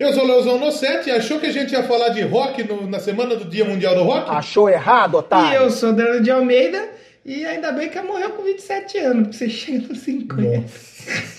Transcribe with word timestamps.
Eu 0.00 0.14
sou 0.14 0.24
o 0.24 0.26
Leozão 0.26 0.58
Nossetti. 0.58 1.10
Achou 1.10 1.38
que 1.38 1.46
a 1.46 1.52
gente 1.52 1.72
ia 1.72 1.82
falar 1.82 2.08
de 2.08 2.22
rock 2.22 2.64
no- 2.64 2.88
na 2.88 2.98
semana 2.98 3.36
do 3.36 3.44
Dia 3.44 3.66
Mundial 3.66 3.94
do 3.94 4.02
Rock? 4.02 4.30
Achou 4.30 4.68
errado, 4.68 5.14
E 5.14 5.18
otário? 5.18 5.60
eu 5.60 5.70
sou 5.70 5.92
Dano 5.92 6.22
de 6.22 6.30
Almeida. 6.30 6.88
E 7.22 7.44
ainda 7.44 7.70
bem 7.70 7.90
que 7.90 7.98
ela 7.98 8.06
morreu 8.08 8.30
com 8.30 8.42
27 8.42 8.96
anos, 8.96 9.22
porque 9.28 9.36
você 9.36 9.50
chega 9.50 9.86
nos 9.88 9.98
50. 9.98 10.64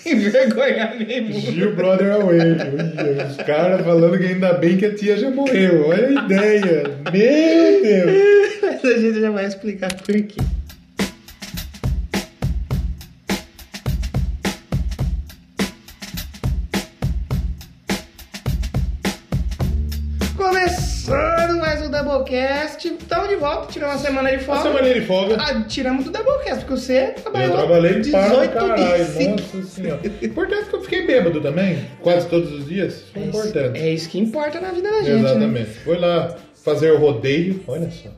Envergonhar 0.06 0.96
mesmo. 0.96 1.32
Gil 1.40 1.74
Brother 1.74 2.12
Away. 2.12 2.38
Olha, 2.40 3.26
Os 3.26 3.36
caras 3.38 3.80
falando 3.84 4.16
que 4.16 4.26
ainda 4.26 4.52
bem 4.54 4.76
que 4.76 4.86
a 4.86 4.94
tia 4.94 5.16
já 5.16 5.28
morreu. 5.30 5.88
Olha 5.88 6.06
a 6.08 6.24
ideia. 6.24 6.84
Meu 7.12 7.82
Deus. 7.82 8.52
Mas 8.62 8.84
a 8.84 8.98
gente 8.98 9.20
já 9.20 9.30
vai 9.30 9.44
explicar 9.46 9.92
por 9.92 10.04
quê. 10.14 10.40
Doublecast. 22.32 22.88
Estamos 22.88 23.28
de 23.28 23.36
volta, 23.36 23.66
tiramos 23.70 23.96
uma 23.96 24.00
semana 24.02 24.30
de 24.30 24.36
Uma 24.36 24.42
folga. 24.44 24.62
semana 24.62 24.94
de 24.94 25.00
folga. 25.02 25.36
Ah, 25.38 25.62
tiramos 25.68 26.04
do 26.06 26.10
Doublecast, 26.10 26.64
porque 26.64 26.80
você 26.80 26.98
Eu 27.16 27.22
trabalhou 27.22 27.56
trabalhei 27.58 27.90
para 27.92 28.00
18 28.00 28.52
caralho. 28.52 29.04
dias. 29.04 29.28
Nossa 29.28 29.62
senhora. 29.68 30.00
Importante 30.22 30.64
que 30.70 30.74
eu 30.76 30.82
fiquei 30.82 31.06
bêbado 31.06 31.40
também. 31.42 31.86
Quase 32.00 32.26
todos 32.28 32.50
os 32.52 32.66
dias. 32.66 33.04
Foi 33.12 33.22
importante. 33.24 33.78
É 33.78 33.92
isso 33.92 34.08
que 34.08 34.18
importa 34.18 34.60
na 34.60 34.70
vida 34.70 34.90
da 34.90 34.98
gente, 35.02 35.10
né? 35.22 35.30
Exatamente. 35.30 35.70
Foi 35.84 35.98
lá 35.98 36.34
fazer 36.64 36.92
o 36.92 36.98
rodeio. 36.98 37.62
Olha 37.68 37.90
só. 37.90 38.08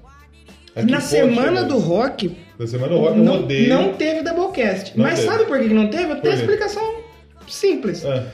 Aqui 0.76 0.90
Na 0.90 1.00
semana 1.00 1.56
chegar. 1.58 1.62
do 1.68 1.78
rock, 1.78 2.36
Na 2.58 2.66
semana 2.66 2.92
do 2.92 2.98
rock, 2.98 3.18
eu 3.18 3.24
não, 3.24 3.36
rodeio. 3.40 3.68
não 3.68 3.94
teve 3.94 4.22
Doublecast. 4.22 4.96
Não 4.96 5.04
Mas 5.04 5.20
teve. 5.20 5.30
sabe 5.32 5.44
por 5.44 5.58
que 5.60 5.68
não 5.68 5.88
teve? 5.88 6.12
Eu 6.12 6.20
tenho 6.20 6.34
explicação 6.34 6.96
simples. 7.48 8.04
Ah, 8.04 8.24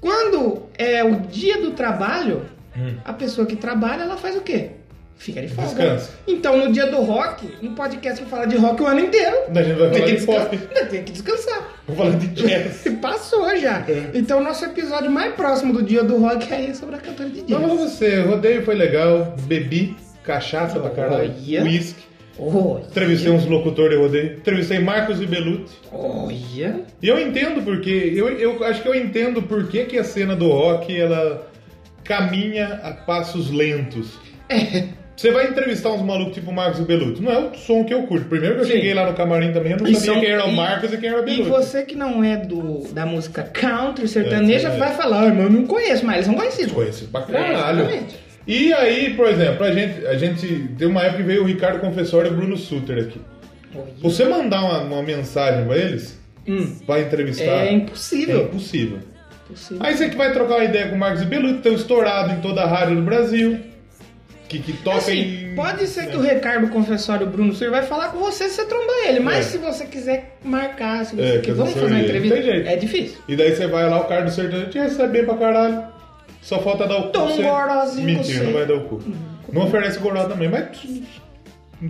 Quando 0.00 0.64
é 0.76 1.02
o 1.02 1.16
dia 1.20 1.62
do 1.62 1.70
trabalho, 1.70 2.42
Hum. 2.76 2.96
a 3.04 3.12
pessoa 3.14 3.46
que 3.46 3.56
trabalha, 3.56 4.02
ela 4.02 4.16
faz 4.18 4.36
o 4.36 4.40
quê? 4.42 4.70
Fica 5.16 5.40
de 5.40 5.48
folga. 5.48 5.70
Descansa. 5.70 6.10
Então, 6.26 6.56
no 6.58 6.72
dia 6.72 6.86
do 6.86 7.00
rock, 7.02 7.48
um 7.62 7.74
podcast 7.74 8.22
que 8.22 8.28
fala 8.28 8.46
de 8.46 8.56
rock 8.56 8.82
o 8.82 8.86
ano 8.86 9.00
inteiro. 9.00 9.36
a 9.54 9.62
gente 9.62 9.78
vai 9.78 9.90
Tem 9.90 10.18
falar 10.18 10.46
que, 10.46 10.56
de 10.56 10.66
pop. 10.66 10.86
tem 10.90 11.02
que 11.04 11.12
descansar. 11.12 11.68
Vou 11.86 11.96
falar 11.96 12.10
de 12.16 12.26
jazz. 12.28 12.84
Passou 13.00 13.56
já. 13.56 13.84
É. 13.88 14.10
Então, 14.14 14.42
nosso 14.42 14.64
episódio 14.64 15.10
mais 15.10 15.34
próximo 15.34 15.72
do 15.72 15.82
dia 15.82 16.02
do 16.02 16.18
rock 16.18 16.52
é 16.52 16.74
sobre 16.74 16.96
a 16.96 16.98
cantora 16.98 17.30
de 17.30 17.40
Então, 17.40 17.60
jazz. 17.60 17.78
você, 17.92 18.20
rodeio 18.22 18.62
foi 18.64 18.74
legal. 18.74 19.34
Bebi 19.46 19.96
cachaça 20.24 20.78
pra 20.80 20.90
caralho. 20.90 21.32
Whisky. 21.62 22.02
Olha. 22.36 22.82
Entrevistei 22.84 23.30
uns 23.30 23.46
locutores 23.46 23.96
de 23.96 24.02
rodeio. 24.04 24.36
Entrevistei 24.38 24.80
Marcos 24.80 25.20
e 25.22 25.26
Belucci. 25.26 25.76
Olha. 25.92 26.80
E 27.00 27.08
eu 27.08 27.18
entendo 27.20 27.62
porque. 27.62 28.12
Eu, 28.14 28.28
eu 28.30 28.64
acho 28.64 28.82
que 28.82 28.88
eu 28.88 28.94
entendo 28.94 29.40
por 29.42 29.68
que, 29.68 29.84
que 29.84 29.96
a 29.98 30.02
cena 30.04 30.34
do 30.34 30.48
rock 30.48 30.94
ela 30.98 31.46
caminha 32.02 32.80
a 32.82 32.90
passos 32.92 33.50
lentos. 33.50 34.18
É. 34.48 34.88
Você 35.16 35.30
vai 35.30 35.46
entrevistar 35.48 35.90
uns 35.92 36.02
malucos 36.02 36.34
tipo 36.34 36.52
Marcos 36.52 36.80
e 36.80 36.82
Belucci. 36.82 37.22
Não 37.22 37.30
é 37.32 37.38
o 37.38 37.54
som 37.54 37.84
que 37.84 37.94
eu 37.94 38.02
curto. 38.02 38.26
Primeiro 38.28 38.56
que 38.56 38.60
eu 38.62 38.64
Sim. 38.66 38.72
cheguei 38.72 38.94
lá 38.94 39.06
no 39.08 39.14
camarim 39.16 39.52
também, 39.52 39.72
eu 39.72 39.78
não 39.78 39.86
E 39.86 39.94
sabia 39.94 40.20
quem 40.20 40.30
era 40.30 40.44
o 40.46 40.50
e- 40.50 40.56
Marcos 40.56 40.92
e 40.92 40.98
quem 40.98 41.08
era 41.08 41.18
o 41.18 41.22
E 41.22 41.24
Belucci. 41.26 41.50
você 41.50 41.82
que 41.84 41.94
não 41.94 42.22
é 42.24 42.36
do, 42.36 42.80
da 42.92 43.06
música 43.06 43.42
country 43.44 44.08
sertaneja 44.08 44.68
É, 44.70 44.74
é. 44.74 44.76
vai 44.78 44.92
falar, 44.94 45.28
ah, 45.28 45.34
mas 45.34 45.44
eu 45.44 45.50
não 45.50 45.66
conheço, 45.66 46.04
mas 46.04 46.14
eles 46.16 46.26
são 46.26 46.34
conhecidos. 46.34 46.72
Conhecido 46.72 47.10
pra 47.12 47.22
caralho. 47.22 47.80
Exatamente. 47.82 48.16
E 48.46 48.72
aí, 48.74 49.14
por 49.14 49.26
exemplo, 49.28 49.64
a 49.64 49.72
gente, 49.72 50.06
a 50.06 50.14
gente. 50.16 50.46
Tem 50.76 50.86
uma 50.88 51.00
época 51.02 51.18
que 51.18 51.28
veio 51.28 51.42
o 51.42 51.46
Ricardo 51.46 51.78
Confessor 51.80 52.26
e 52.26 52.28
o 52.28 52.34
Bruno 52.34 52.56
Suter 52.56 52.98
aqui. 53.04 53.20
Olha. 53.74 53.84
Você 54.02 54.24
mandar 54.24 54.62
uma, 54.64 54.80
uma 54.82 55.02
mensagem 55.02 55.64
pra 55.64 55.76
eles, 55.78 56.18
Hum, 56.46 56.76
pra 56.84 57.00
entrevistar. 57.00 57.44
é 57.64 57.68
É 57.68 57.72
impossível. 57.72 58.42
impossível. 58.42 58.98
Impossível. 59.48 59.78
Aí 59.82 59.96
você 59.96 60.08
que 60.10 60.16
vai 60.16 60.32
trocar 60.32 60.56
uma 60.56 60.64
ideia 60.64 60.88
com 60.88 60.96
o 60.96 60.98
Marcos 60.98 61.22
e 61.22 61.24
Belucci, 61.24 61.56
estão 61.56 61.72
estourado 61.72 62.32
em 62.34 62.40
toda 62.40 62.62
a 62.62 62.66
rádio 62.66 62.96
do 62.96 63.02
Brasil. 63.02 63.60
Que, 64.58 64.72
que 64.72 64.72
toca 64.84 64.98
Assim, 64.98 65.50
em. 65.50 65.54
pode 65.56 65.86
ser 65.86 66.06
que 66.06 66.14
É. 66.14 66.16
o 66.16 66.20
Ricardo 66.20 66.68
Confessório 66.68 67.26
Bruno 67.26 67.52
Sur 67.52 67.70
vai 67.70 67.82
falar 67.82 68.08
com 68.08 68.18
você 68.18 68.48
se 68.48 68.54
você 68.56 68.64
trombar 68.66 68.96
ele, 69.08 69.18
mas 69.20 69.38
É. 69.38 69.42
se 69.42 69.58
você 69.58 69.84
quiser 69.86 70.36
marcar, 70.44 71.04
se 71.04 71.18
É, 71.20 71.24
você 71.26 71.32
que 71.34 71.38
quiser, 71.40 71.52
vamos 71.54 71.72
fazer 71.74 71.86
uma 71.86 72.00
entrevista, 72.00 72.36
Não 72.36 72.42
tem 72.42 72.52
jeito. 72.52 72.68
é 72.68 72.76
difícil. 72.76 73.18
E 73.26 73.34
daí 73.36 73.54
você 73.56 73.66
vai 73.66 73.88
lá, 73.90 74.00
o 74.00 74.04
cara 74.04 74.22
do 74.22 74.30
sertanejo 74.30 74.70
te 74.70 74.78
receber 74.78 75.24
pra 75.24 75.36
caralho. 75.36 75.84
Só 76.40 76.58
falta 76.60 76.86
dar 76.86 76.98
o 76.98 77.02
cu. 77.04 77.08
Tão 77.10 77.28
você. 77.28 78.00
Mentira, 78.02 78.38
você. 78.38 78.44
não 78.44 78.52
vai 78.52 78.66
dar 78.66 78.74
o 78.74 78.80
cu. 78.84 79.02
Não 79.52 79.62
oferece 79.66 79.98
goró 79.98 80.24
também, 80.24 80.48
mas. 80.48 80.68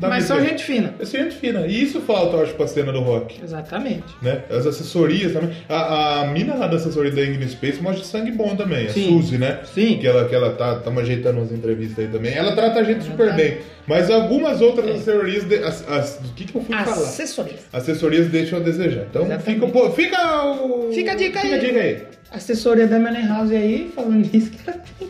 Tá 0.01 0.09
mas 0.09 0.25
dizendo. 0.29 0.41
gente 0.49 0.65
fina. 0.65 0.95
É 0.99 1.05
gente 1.05 1.37
fina. 1.37 1.67
E 1.67 1.83
isso 1.83 2.01
falta, 2.01 2.37
eu 2.37 2.43
acho, 2.43 2.55
pra 2.55 2.67
cena 2.67 2.91
do 2.93 3.01
rock. 3.01 3.41
Exatamente. 3.43 4.03
Né? 4.23 4.43
As 4.51 4.67
assessorias 4.67 5.33
também. 5.33 5.51
A, 5.69 6.23
a 6.23 6.27
mina 6.27 6.55
lá 6.55 6.67
da 6.67 6.77
assessoria 6.77 7.13
da 7.13 7.25
Ingrid 7.25 7.51
Space 7.51 7.81
mostra 7.81 8.05
sangue 8.05 8.33
bom 8.33 8.57
também. 8.57 8.89
Sim. 8.89 9.19
A 9.19 9.23
Suzy, 9.23 9.39
né? 9.39 9.61
Sim. 9.73 9.99
Que 9.99 10.07
ela, 10.07 10.29
que 10.29 10.35
ela 10.35 10.53
tá, 10.55 10.77
tá 10.77 10.91
ajeitando 10.91 11.39
umas 11.39 11.53
entrevistas 11.53 12.05
aí 12.05 12.11
também. 12.11 12.35
Ela 12.35 12.53
trata 12.57 12.81
a 12.81 12.83
gente 12.85 13.05
super 13.05 13.33
bem. 13.35 13.59
Mas 13.87 14.11
algumas 14.11 14.61
outras 14.61 14.89
assessorias. 14.91 15.45
De, 15.45 15.57
as, 15.63 15.89
as- 15.89 16.19
o 16.25 16.33
que, 16.35 16.45
que 16.45 16.55
eu 16.57 16.63
fui 16.63 16.75
falar? 16.75 16.93
Assessoria. 16.93 17.57
Assessorias 17.73 18.27
deixam 18.29 18.59
a 18.59 18.63
desejar. 18.63 19.05
Então 19.11 19.27
Exatamente. 19.27 19.67
fica, 19.67 19.91
fica 19.91 20.45
o. 20.45 20.91
Fica 20.93 21.13
a 21.13 21.15
dica 21.15 21.41
Fica 21.41 21.55
a 21.55 21.59
aí. 21.59 21.67
dica 21.67 21.81
aí. 21.81 22.03
Assessoria 22.33 22.87
da 22.87 22.99
Money 22.99 23.27
House 23.29 23.51
aí, 23.53 23.93
falando 23.95 24.29
nisso, 24.33 24.51
que 24.51 24.59
ela 24.69 24.79
tem. 24.99 25.09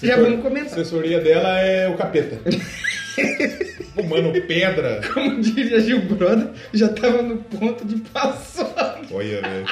Já 0.08 0.16
vamos 0.16 0.40
comentar. 0.42 0.72
assessoria 0.78 1.20
dela 1.20 1.58
é 1.60 1.88
o 1.88 1.94
capeta. 1.96 2.38
Fumando 3.94 4.40
pedra. 4.42 5.00
Como 5.12 5.40
diria 5.40 5.80
Gil 5.80 6.02
Brother, 6.02 6.50
já 6.72 6.88
tava 6.88 7.22
no 7.22 7.38
ponto 7.38 7.84
de 7.84 7.96
passar. 7.96 9.00
Olha, 9.10 9.40
velho. 9.40 9.66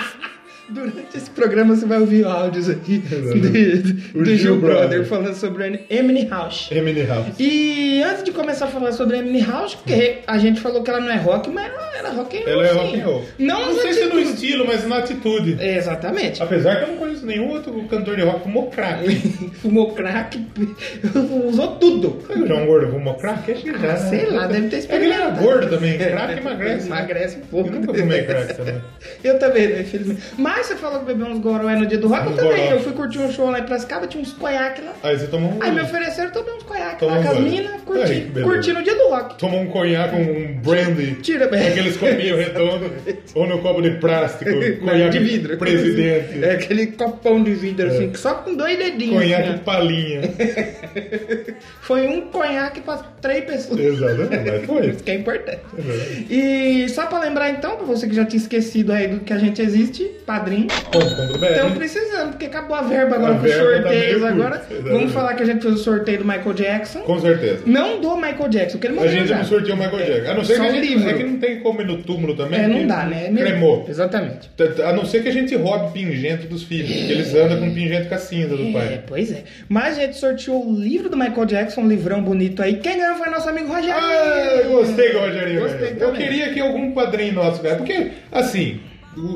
Durante 0.71 1.17
esse 1.17 1.31
programa 1.31 1.75
você 1.75 1.87
vai 1.87 1.99
ouvir 1.99 2.25
áudios 2.27 2.69
aqui 2.69 2.99
do, 2.99 4.23
do 4.23 4.37
Gil 4.37 4.57
Brother 4.61 4.89
Brother. 4.89 5.05
falando 5.07 5.35
sobre 5.35 5.85
Emily 5.89 6.27
House. 6.29 6.69
Emily 6.71 7.07
House. 7.07 7.27
E 7.39 8.03
antes 8.03 8.23
de 8.23 8.33
começar 8.33 8.67
a 8.67 8.69
falar 8.69 8.93
sobre 8.93 9.17
Emily 9.19 9.41
House, 9.45 9.75
porque 9.75 10.19
a 10.27 10.37
gente 10.37 10.61
falou 10.61 10.83
que 10.83 10.91
ela 10.91 11.01
não 11.01 11.11
é 11.11 11.17
rock, 11.17 11.49
mas 11.51 11.73
ela 11.73 11.97
era 11.97 12.11
rock 12.11 12.37
and 12.37 12.41
roll. 12.41 12.51
Ela 12.53 12.67
é 12.67 12.73
rock 12.73 13.01
and 13.01 13.05
roll. 13.05 13.25
Não, 13.39 13.67
Não 13.73 13.81
sei 13.81 13.93
se 13.95 14.01
no 14.01 14.07
atitudes. 14.09 14.35
estilo, 14.35 14.67
mas 14.67 14.87
na 14.87 14.99
atitude. 14.99 15.57
Exatamente. 15.61 16.43
Apesar 16.43 16.77
que 16.77 16.83
eu 16.83 16.89
não 16.89 16.97
conheço 16.97 17.25
nenhum 17.25 17.49
outro 17.51 17.73
cantor 17.85 18.17
de 18.17 18.23
rock 18.23 18.39
que 18.39 18.43
fumou 18.45 18.67
crack. 18.71 19.09
Fumou 19.63 19.93
crack, 19.95 20.39
usou 21.49 21.77
tudo. 21.77 22.23
Sabe 22.29 22.43
o 22.43 22.47
João 22.47 22.67
Gordo 22.67 22.93
fumou 22.93 23.15
crack? 23.15 23.51
Acho 23.53 23.63
que 23.63 23.73
já. 23.79 23.93
Ah, 23.93 23.97
sei 23.97 24.27
lá, 24.27 24.47
deve 24.47 24.69
ter 24.69 24.77
É 24.77 24.81
que 24.81 24.93
ele 24.95 25.05
era 25.07 25.15
experimentado. 25.15 25.41
gordo 25.43 25.69
também. 25.69 25.99
Crack 25.99 26.39
emagrece. 26.39 26.87
Emagrece 26.87 27.37
um 27.39 27.41
pouco. 27.41 27.69
Eu 27.71 27.81
nunca 27.81 27.95
fumei 27.95 28.23
crack 28.23 28.55
também. 28.55 28.81
Eu 29.25 29.39
também, 29.39 29.69
né, 29.69 29.81
infelizmente. 29.81 30.23
Mas 30.37 30.58
você 30.65 30.77
falou 30.77 31.01
que 31.01 31.07
bebeu 31.07 31.27
uns 31.27 31.39
goró 31.41 31.69
no 31.71 31.87
dia 31.87 31.99
do 31.99 32.09
rock, 32.09 32.31
eu 32.31 32.37
também. 32.37 32.71
Eu 32.71 32.81
fui 32.81 32.93
curtir 32.93 33.19
um 33.19 33.31
show 33.31 33.51
lá 33.51 33.59
em 33.61 33.65
Piracicaba, 33.65 34.07
tinha 34.07 34.23
uns 34.23 34.33
conhaque 34.33 34.83
lá. 34.83 34.93
Aí 35.03 35.19
você 35.19 35.27
tomou 35.27 35.53
um. 35.53 35.63
Aí 35.63 35.71
me 35.73 35.81
ofereceram 35.83 36.31
tomei 36.31 36.55
uns 36.55 36.63
conhaque 36.63 37.05
lá 37.05 37.23
com 37.23 37.29
as 37.29 37.39
minas, 37.41 37.81
curti, 37.83 38.31
curti 38.43 38.73
no 38.73 38.83
dia 38.83 38.95
do 38.95 39.09
rock. 39.09 39.39
Tomou 39.39 39.61
um 39.61 39.67
conhaque, 39.67 40.17
um 40.17 40.61
brandy. 40.61 41.15
Tira, 41.23 41.47
Aqueles 41.47 41.97
copinhos 41.97 42.39
redondos. 42.39 42.91
ou 43.35 43.47
no 43.47 43.59
copo 43.61 43.83
de 43.83 43.91
plástico. 43.93 44.51
Conhaque 44.81 45.19
de 45.19 45.25
vidro. 45.25 45.59
Presidente. 45.59 46.45
É 46.45 46.53
aquele 46.53 46.89
copão 46.89 47.43
de 47.43 47.55
vidro, 47.55 47.89
assim, 47.89 48.11
que 48.11 48.19
só 48.19 48.35
com 48.35 48.55
dois 48.55 48.77
dedinhos. 48.79 49.23
Conhaque 49.23 49.49
assim, 49.49 49.59
palinha. 49.59 50.21
Foi 51.83 52.07
um 52.07 52.23
conhaque 52.31 52.81
pra 52.81 52.97
três 53.21 53.45
pessoas. 53.45 53.81
Exatamente. 53.81 54.51
Mas 54.51 54.67
foi. 54.67 54.87
Isso 54.89 55.03
que 55.05 55.11
é 55.11 55.15
importante. 55.15 55.61
Exatamente. 55.77 56.27
E 56.35 56.89
só 56.89 57.07
pra 57.07 57.21
lembrar 57.21 57.51
então, 57.51 57.77
pra 57.77 57.87
você 57.87 58.07
que 58.07 58.15
já 58.15 58.25
tinha 58.25 58.41
esquecido 58.41 58.93
aí 58.93 59.09
do 59.09 59.21
que 59.21 59.33
a 59.33 59.39
gente 59.39 59.61
existe, 59.63 60.05
padrinho. 60.27 60.48
Ponto 60.57 61.17
contra 61.17 61.37
o 61.37 61.39
BR. 61.39 61.47
Estamos 61.47 61.79
precisando, 61.79 62.31
porque 62.31 62.47
acabou 62.47 62.77
a 62.77 62.83
verba 62.83 63.17
agora 63.17 63.35
A 63.35 63.39
com 63.39 63.47
os 63.47 63.51
tá 63.53 63.59
sorteios 63.59 64.21
meio 64.23 64.27
agora. 64.27 64.59
curta. 64.59 64.83
Vamos 64.91 65.13
falar 65.13 65.35
que 65.35 65.43
a 65.43 65.47
gente 65.47 65.63
fez 65.63 65.75
o 65.75 65.79
sorteio 65.79 66.19
do 66.19 66.25
Michael 66.25 66.53
Jackson. 66.55 67.01
Com 67.01 67.21
certeza. 67.21 67.63
Não 67.67 68.01
do 68.01 68.17
Michael 68.17 68.49
Jackson, 68.49 68.79
porque 68.79 68.87
ele 68.87 68.95
A 68.99 69.01
morreu 69.03 69.13
gente 69.13 69.29
já. 69.29 69.37
não 69.39 69.45
sorteou 69.45 69.77
o 69.77 69.79
Michael 69.81 70.07
Jackson. 70.07 70.31
A 70.31 70.35
não 70.35 70.45
ser 70.45 70.57
Só 70.57 70.63
que 70.63 70.69
a 70.69 70.73
gente. 70.73 70.89
livro. 70.89 71.09
É 71.11 71.13
que 71.15 71.25
não 71.25 71.37
tem 71.39 71.61
como 71.61 71.81
ir 71.81 71.87
no 71.87 72.03
túmulo 72.03 72.35
também. 72.37 72.61
É, 72.61 72.69
não 72.69 72.87
dá, 72.87 73.05
né? 73.05 73.27
É 73.29 73.33
Cremou. 73.33 73.87
Exatamente. 73.89 74.51
A 74.85 74.93
não 74.93 75.05
ser 75.05 75.23
que 75.23 75.29
a 75.29 75.33
gente 75.33 75.55
roube 75.57 75.93
pingente 75.93 76.47
dos 76.47 76.63
filhos, 76.63 76.91
porque 76.91 77.13
eles 77.13 77.35
andam 77.35 77.59
com 77.61 77.73
pingente 77.75 78.09
com 78.09 78.15
a 78.15 78.19
cinza 78.19 78.57
do 78.57 78.69
É, 78.69 78.73
pai. 78.73 79.03
pois 79.07 79.31
é. 79.33 79.45
Mas 79.69 79.99
a 79.99 80.03
gente 80.03 80.17
sorteou 80.17 80.67
o 80.67 80.75
livro 80.81 81.09
do 81.09 81.17
Michael 81.17 81.45
Jackson, 81.47 81.83
um 81.83 81.89
livrão 81.89 82.23
bonito 82.23 82.63
aí. 82.63 82.77
Quem 82.77 82.99
ganhou 82.99 83.17
foi 83.17 83.29
nosso 83.31 83.49
amigo 83.49 83.69
Rogério. 83.69 83.95
Ah, 83.97 84.61
eu 84.65 84.71
gostei 84.71 85.11
que 85.11 85.17
o 85.17 85.21
Rogerinho 85.21 85.61
Gostei. 85.61 85.97
Eu 85.99 86.13
queria 86.13 86.53
que 86.53 86.61
algum 86.61 86.93
padrinho 86.93 87.35
nosso 87.35 87.63
ganhasse. 87.63 87.79
Porque, 87.79 88.11
assim, 88.33 88.81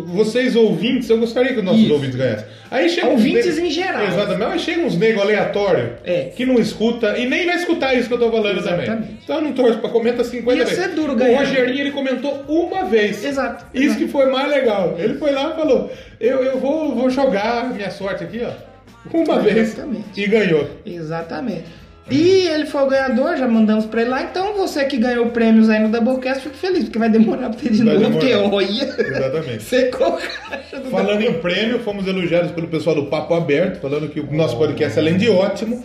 vocês 0.07 0.55
ouvintes, 0.57 1.09
eu 1.11 1.19
gostaria 1.19 1.53
que 1.53 1.59
os 1.59 1.65
nossos 1.65 1.83
Isso. 1.83 1.93
ouvintes 1.93 2.17
ganhassem. 2.17 2.47
Aí 2.71 2.89
chega 2.89 3.09
Ouvintes 3.09 3.57
nego- 3.57 3.67
em 3.67 3.71
geral. 3.71 4.05
Exatamente. 4.07 4.53
Aí 4.53 4.59
chega 4.59 4.81
uns 4.87 4.97
negros 4.97 5.23
aleatórios 5.23 5.91
É. 6.05 6.31
que 6.35 6.47
não 6.47 6.55
escuta 6.59 7.19
e 7.19 7.29
nem 7.29 7.45
vai 7.47 7.57
escutar 7.57 7.95
isso 7.95 8.09
que 8.09 8.15
eu 8.15 8.19
tô 8.19 8.31
falando 8.31 8.59
Exatamente. 8.59 8.87
também. 8.87 9.19
Então 9.23 9.37
eu 9.37 9.43
não 9.43 9.53
torço 9.53 9.79
pra 9.79 9.91
comenta 9.91 10.25
50 10.25 10.59
Ia 10.59 10.65
vezes. 10.65 10.83
ser 10.83 10.91
duro 10.91 11.13
O 11.13 11.17
ganhar. 11.17 11.39
Rogerinho 11.41 11.79
ele 11.81 11.91
comentou 11.91 12.45
uma 12.49 12.85
vez. 12.85 13.23
Exato. 13.25 13.67
Isso 13.75 13.85
exato. 13.85 14.01
que 14.01 14.09
foi 14.09 14.27
mais 14.31 14.51
legal. 14.51 14.95
Ele 14.99 15.15
foi 15.15 15.33
lá 15.33 15.51
e 15.53 15.55
falou: 15.57 15.93
Eu, 16.21 16.43
eu 16.45 16.59
vou, 16.59 16.95
vou 16.95 17.11
jogar 17.11 17.73
minha 17.75 17.91
sorte 17.91 18.25
aqui, 18.25 18.41
ó. 18.45 18.51
Uma 19.13 19.41
vez. 19.41 19.57
Exatamente. 19.57 20.05
E 20.17 20.27
ganhou. 20.27 20.69
Exatamente. 20.87 21.65
E 22.11 22.47
ele 22.49 22.67
foi 22.67 22.83
o 22.83 22.87
ganhador, 22.89 23.37
já 23.37 23.47
mandamos 23.47 23.87
pra 23.87 24.01
ele 24.03 24.11
lá. 24.11 24.23
Então 24.23 24.55
você 24.55 24.85
que 24.85 24.97
ganhou 24.99 25.27
prêmios 25.31 25.71
aí 25.71 25.81
no 25.81 25.89
Doublecast, 25.89 26.43
fique 26.43 26.57
feliz, 26.59 26.85
porque 26.85 26.99
vai 26.99 27.09
demorar 27.09 27.49
pra 27.51 27.59
ter 27.61 27.71
de 27.73 27.83
Vai 27.85 27.95
novo, 27.97 28.11
porque 28.13 28.27
demorar. 28.27 28.55
olha. 28.55 28.67
Exatamente. 28.99 29.63
Secou 29.63 30.19
caixa 30.49 30.81
do 30.81 30.91
Falando 30.91 31.23
em 31.23 31.33
prêmio, 31.35 31.79
fomos 31.81 32.07
elogiados 32.07 32.51
pelo 32.51 32.67
pessoal 32.69 32.97
do 32.97 33.07
Papo 33.07 33.33
Aberto, 33.35 33.81
falando 33.81 34.09
que 34.09 34.21
o 34.21 34.33
nosso 34.35 34.57
podcast, 34.59 34.99
além 34.99 35.17
de 35.17 35.31
ótimo, 35.31 35.85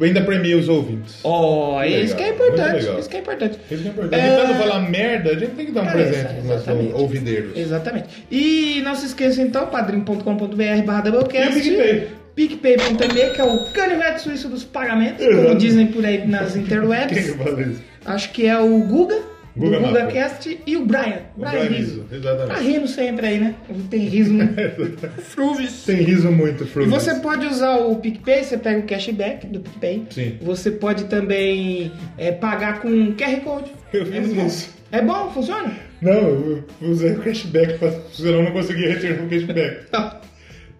ainda 0.00 0.20
premia 0.22 0.56
os 0.56 0.68
ouvintes. 0.68 1.16
Ó, 1.24 1.78
Muito 1.80 1.94
isso 1.96 2.16
que 2.16 2.22
é 2.22 2.26
legal, 2.30 2.38
muito 2.48 2.60
importante. 2.60 3.00
Isso 3.00 3.08
que 3.10 3.16
é 3.16 3.20
importante. 3.20 3.58
Isso 3.70 3.82
que 3.82 3.88
é 3.88 3.90
importante. 3.90 4.22
É. 4.24 4.54
Falar 4.54 4.80
merda, 4.88 5.30
a 5.30 5.34
gente 5.38 5.50
tem 5.52 5.66
que 5.66 5.72
dar 5.72 5.82
um 5.82 5.88
É, 5.88 5.92
presente 5.92 6.24
pros 6.34 6.44
nossos 6.44 6.62
exatamente. 6.62 6.92
ouvideiros. 6.94 7.56
Exatamente. 7.58 8.06
E 8.30 8.80
não 8.84 8.94
se 8.94 9.06
esqueça 9.06 9.42
então, 9.42 9.66
padrim.com.br 9.66 10.82
barra 10.86 11.00
Doublecast. 11.02 11.52
E 11.58 11.60
o 11.60 11.62
PicPay. 11.62 12.08
PicPay.me, 12.34 13.30
que 13.34 13.40
é 13.40 13.44
o 13.44 13.64
canivete 13.72 14.22
suíço 14.22 14.48
dos 14.48 14.64
pagamentos, 14.64 15.24
como 15.24 15.54
dizem 15.54 15.86
por 15.88 16.04
aí 16.04 16.26
nas 16.26 16.52
Quem 16.52 16.62
interwebs. 16.62 17.26
que 17.26 17.32
fala 17.38 17.62
isso? 17.62 17.82
Acho 18.04 18.32
que 18.32 18.46
é 18.46 18.58
o 18.58 18.78
Guga, 18.80 19.18
Guga 19.56 19.78
do. 19.78 19.86
GugaCast, 19.86 20.60
e 20.66 20.76
o 20.76 20.84
Brian. 20.84 21.20
O 21.36 21.40
Brian, 21.40 21.50
Brian 21.52 21.68
Riso. 21.68 22.02
Riso, 22.02 22.06
exatamente. 22.12 22.48
Tá 22.48 22.60
rindo 22.60 22.88
sempre 22.88 23.26
aí, 23.26 23.38
né? 23.38 23.54
Tem 23.88 24.00
riso 24.00 24.32
no... 24.32 24.48
Fruvis. 25.22 25.84
Tem 25.84 25.96
riso 26.02 26.30
muito, 26.32 26.64
E 26.64 26.66
Fruvis. 26.66 26.90
você 26.92 27.14
pode 27.20 27.46
usar 27.46 27.76
o 27.76 27.96
PicPay, 27.96 28.42
você 28.44 28.58
pega 28.58 28.80
o 28.80 28.82
cashback 28.82 29.46
do 29.46 29.60
PicPay. 29.60 30.06
Sim. 30.10 30.36
Você 30.42 30.70
pode 30.72 31.04
também 31.04 31.92
é, 32.18 32.32
pagar 32.32 32.80
com 32.80 32.88
QR 33.14 33.40
Code. 33.44 33.70
Eu 33.92 34.02
é 34.02 34.04
fiz 34.06 34.12
muito 34.26 34.34
bom. 34.34 34.46
isso. 34.46 34.70
É 34.90 35.00
bom? 35.00 35.30
Funciona? 35.32 35.72
Não, 36.02 36.12
eu 36.12 36.64
usei 36.82 37.12
o 37.12 37.20
cashback, 37.20 37.78
pra- 37.78 37.92
senão 38.12 38.40
eu 38.40 38.42
não 38.42 38.52
conseguia 38.52 38.88
retirar 38.92 39.22
o 39.24 39.28
cashback. 39.28 39.86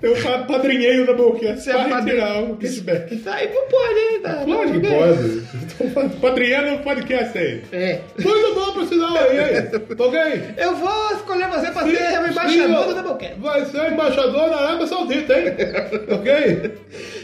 Eu 0.05 0.15
pa- 0.23 0.39
padrinhei 0.41 1.01
o 1.01 1.07
Doublecast 1.07 1.63
Você 1.65 1.71
é 1.71 1.73
pra 1.75 1.85
padrinho. 1.89 2.17
retirar 2.21 2.43
o 2.43 2.57
cashback. 2.57 3.17
Tá, 3.17 3.35
aí 3.35 3.49
não 3.53 3.67
pode, 3.69 3.99
hein? 3.99 4.21
Tá, 4.23 4.45
Lógico 4.47 4.81
que 4.81 4.87
não, 4.89 4.99
pode. 4.99 6.11
Tô 6.13 6.21
padrinhando 6.21 6.75
o 6.75 6.79
podcast 6.81 7.39
aí. 7.39 7.63
É. 7.73 8.01
Muito 8.23 8.55
bom 8.55 8.73
pro 8.73 8.87
sinal 8.87 9.17
aí, 9.17 9.39
aí. 9.39 9.63
Tá 9.63 10.05
ok? 10.05 10.21
Eu 10.59 10.77
vou 10.77 11.11
escolher 11.13 11.49
você 11.49 11.71
pra 11.71 11.83
ser 11.85 12.19
o 12.21 12.27
embaixador 12.31 12.95
do 12.95 13.03
Doublecast. 13.03 13.41
Vai 13.41 13.65
ser 13.67 13.93
embaixador 13.93 14.51
na 14.51 14.57
Arábia 14.57 14.87
Saudita, 14.87 15.33
hein? 15.39 15.47
ok? 16.13 16.73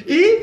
E, 0.08 0.40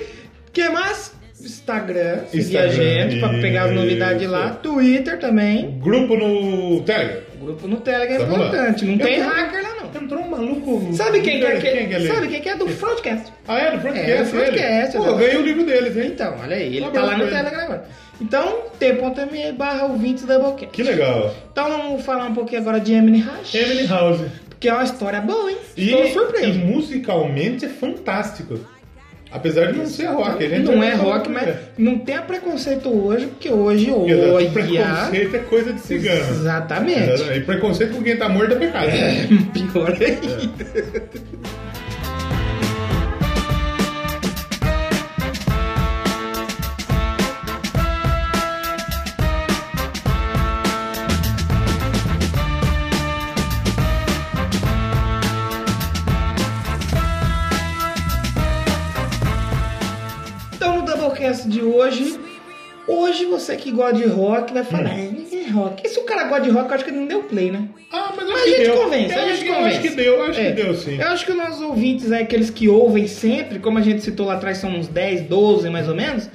que 0.53 0.69
mais? 0.69 1.17
Instagram, 1.39 2.25
seguir 2.31 2.57
a 2.57 2.67
Instagram, 2.67 3.09
gente 3.09 3.19
pra 3.19 3.29
pegar 3.29 3.63
as 3.65 3.71
novidades 3.71 4.23
isso. 4.23 4.31
lá. 4.31 4.49
Twitter 4.55 5.19
também. 5.19 5.79
Grupo 5.79 6.15
no 6.17 6.81
Telegram. 6.83 7.21
Grupo 7.39 7.67
no 7.67 7.77
Telegram 7.77 8.15
é 8.15 8.19
lá. 8.19 8.25
importante. 8.25 8.85
Não 8.85 8.97
tem 8.97 9.19
Entrou- 9.19 9.33
hacker 9.33 9.63
lá, 9.63 9.69
não. 9.75 9.76
Entrou 9.95 10.21
um 10.21 10.29
maluco. 10.29 10.93
Sabe 10.93 11.21
quem, 11.21 11.39
que 11.39 11.45
é, 11.45 11.51
Quem 11.59 11.71
que, 11.77 11.87
que 11.87 11.93
ele? 11.95 12.07
Sabe 12.07 12.27
quem 12.27 12.41
que 12.41 12.49
é 12.49 12.55
do 12.55 12.67
Frontcast? 12.67 13.33
Ah, 13.47 13.59
é? 13.59 13.71
Do 13.71 13.77
É, 13.77 13.79
Frontcast, 13.79 14.23
do 14.23 14.29
Frontcast? 14.29 14.97
Pô, 14.97 15.05
eu 15.05 15.17
ganhei 15.17 15.37
o 15.37 15.41
livro 15.41 15.65
deles, 15.65 15.97
hein? 15.97 16.11
Então, 16.13 16.35
olha 16.41 16.55
aí, 16.55 16.77
ele 16.77 16.85
Um 16.85 16.91
tá 16.91 17.03
lá 17.03 17.17
no. 17.17 17.27
Telegram 17.27 17.61
agora. 17.61 17.85
Então, 18.19 18.61
t.me 18.79 19.51
barra 19.53 19.85
ouvintes 19.85 20.23
Doublecast. 20.23 20.67
Que 20.71 20.83
legal. 20.83 21.33
Então 21.51 21.69
vamos 21.69 22.03
falar 22.03 22.25
um 22.25 22.33
pouquinho 22.33 22.61
agora 22.61 22.79
de 22.79 22.93
Emily 22.93 23.19
Rush. 23.21 23.53
Emily 23.53 23.85
House. 23.87 24.21
Porque 24.49 24.67
é 24.69 24.73
uma 24.73 24.83
história 24.83 25.21
boa, 25.21 25.51
hein? 25.51 25.57
E, 25.75 25.85
Estou 25.91 26.03
e 26.05 26.11
surpreso. 26.13 26.57
musicalmente 26.59 27.65
é 27.65 27.69
fantástico. 27.69 28.59
Apesar 29.31 29.71
de 29.71 29.77
não 29.77 29.85
ser 29.85 30.07
rock. 30.07 30.43
A 30.43 30.49
gente 30.49 30.65
Não 30.65 30.81
é 30.81 30.93
rock, 30.93 31.29
mas 31.29 31.55
não 31.77 31.99
tenha 31.99 32.21
preconceito 32.21 32.89
hoje, 32.89 33.27
porque 33.27 33.49
hoje, 33.49 33.89
Exato. 33.89 34.33
olha... 34.33 34.49
Preconceito 34.49 35.35
é 35.35 35.39
coisa 35.39 35.73
de 35.73 35.81
cigano. 35.81 36.31
Exatamente. 36.31 37.23
E 37.35 37.41
preconceito 37.41 37.95
com 37.95 38.03
quem 38.03 38.17
tá 38.17 38.29
morto 38.29 38.53
é 38.53 38.55
pecado. 38.55 38.87
Pior 39.53 39.91
ainda. 39.91 40.65
Então 41.43 41.66
no 61.29 61.35
Doublecast 61.43 61.47
de 61.49 61.61
hoje, 61.61 62.19
hoje 62.87 63.25
você 63.25 63.55
que 63.55 63.71
gosta 63.71 63.93
de 63.97 64.05
rock 64.05 64.53
vai 64.53 64.63
falar, 64.63 64.93
Hum. 64.93 65.25
é 65.31 65.49
rock. 65.51 65.81
E 65.85 65.89
se 65.89 65.99
o 65.99 66.03
cara 66.03 66.25
gosta 66.25 66.43
de 66.45 66.49
rock, 66.49 66.69
eu 66.69 66.75
acho 66.75 66.83
que 66.83 66.89
ele 66.91 66.99
não 66.99 67.07
deu 67.07 67.23
play, 67.23 67.51
né? 67.51 67.67
Ah, 67.91 68.13
mas, 68.15 68.27
Mas 68.27 68.39
a 68.39 68.43
que 68.43 68.49
gente 68.49 68.63
deu. 68.63 68.75
convence, 68.77 69.13
eu 69.13 69.19
a 69.21 69.27
gente 69.29 69.43
que, 69.43 69.49
eu 69.49 69.53
convence. 69.55 69.77
acho 69.77 69.81
que 69.89 69.95
deu, 69.95 70.13
eu 70.15 70.23
acho 70.23 70.39
É. 70.39 70.43
que 70.51 70.51
deu 70.63 70.73
sim. 70.75 70.97
Eu 70.99 71.07
acho 71.07 71.25
que 71.25 71.31
os 71.31 71.37
nossos 71.37 71.61
ouvintes, 71.61 72.11
aí, 72.11 72.23
aqueles 72.23 72.49
que 72.49 72.67
ouvem 72.67 73.07
sempre, 73.07 73.59
como 73.59 73.77
a 73.77 73.81
gente 73.81 74.01
citou 74.03 74.25
lá 74.25 74.35
atrás, 74.35 74.57
são 74.57 74.69
uns 74.71 74.87
10, 74.87 75.21
12 75.21 75.69
mais 75.69 75.87
ou 75.87 75.95
menos, 75.95 76.29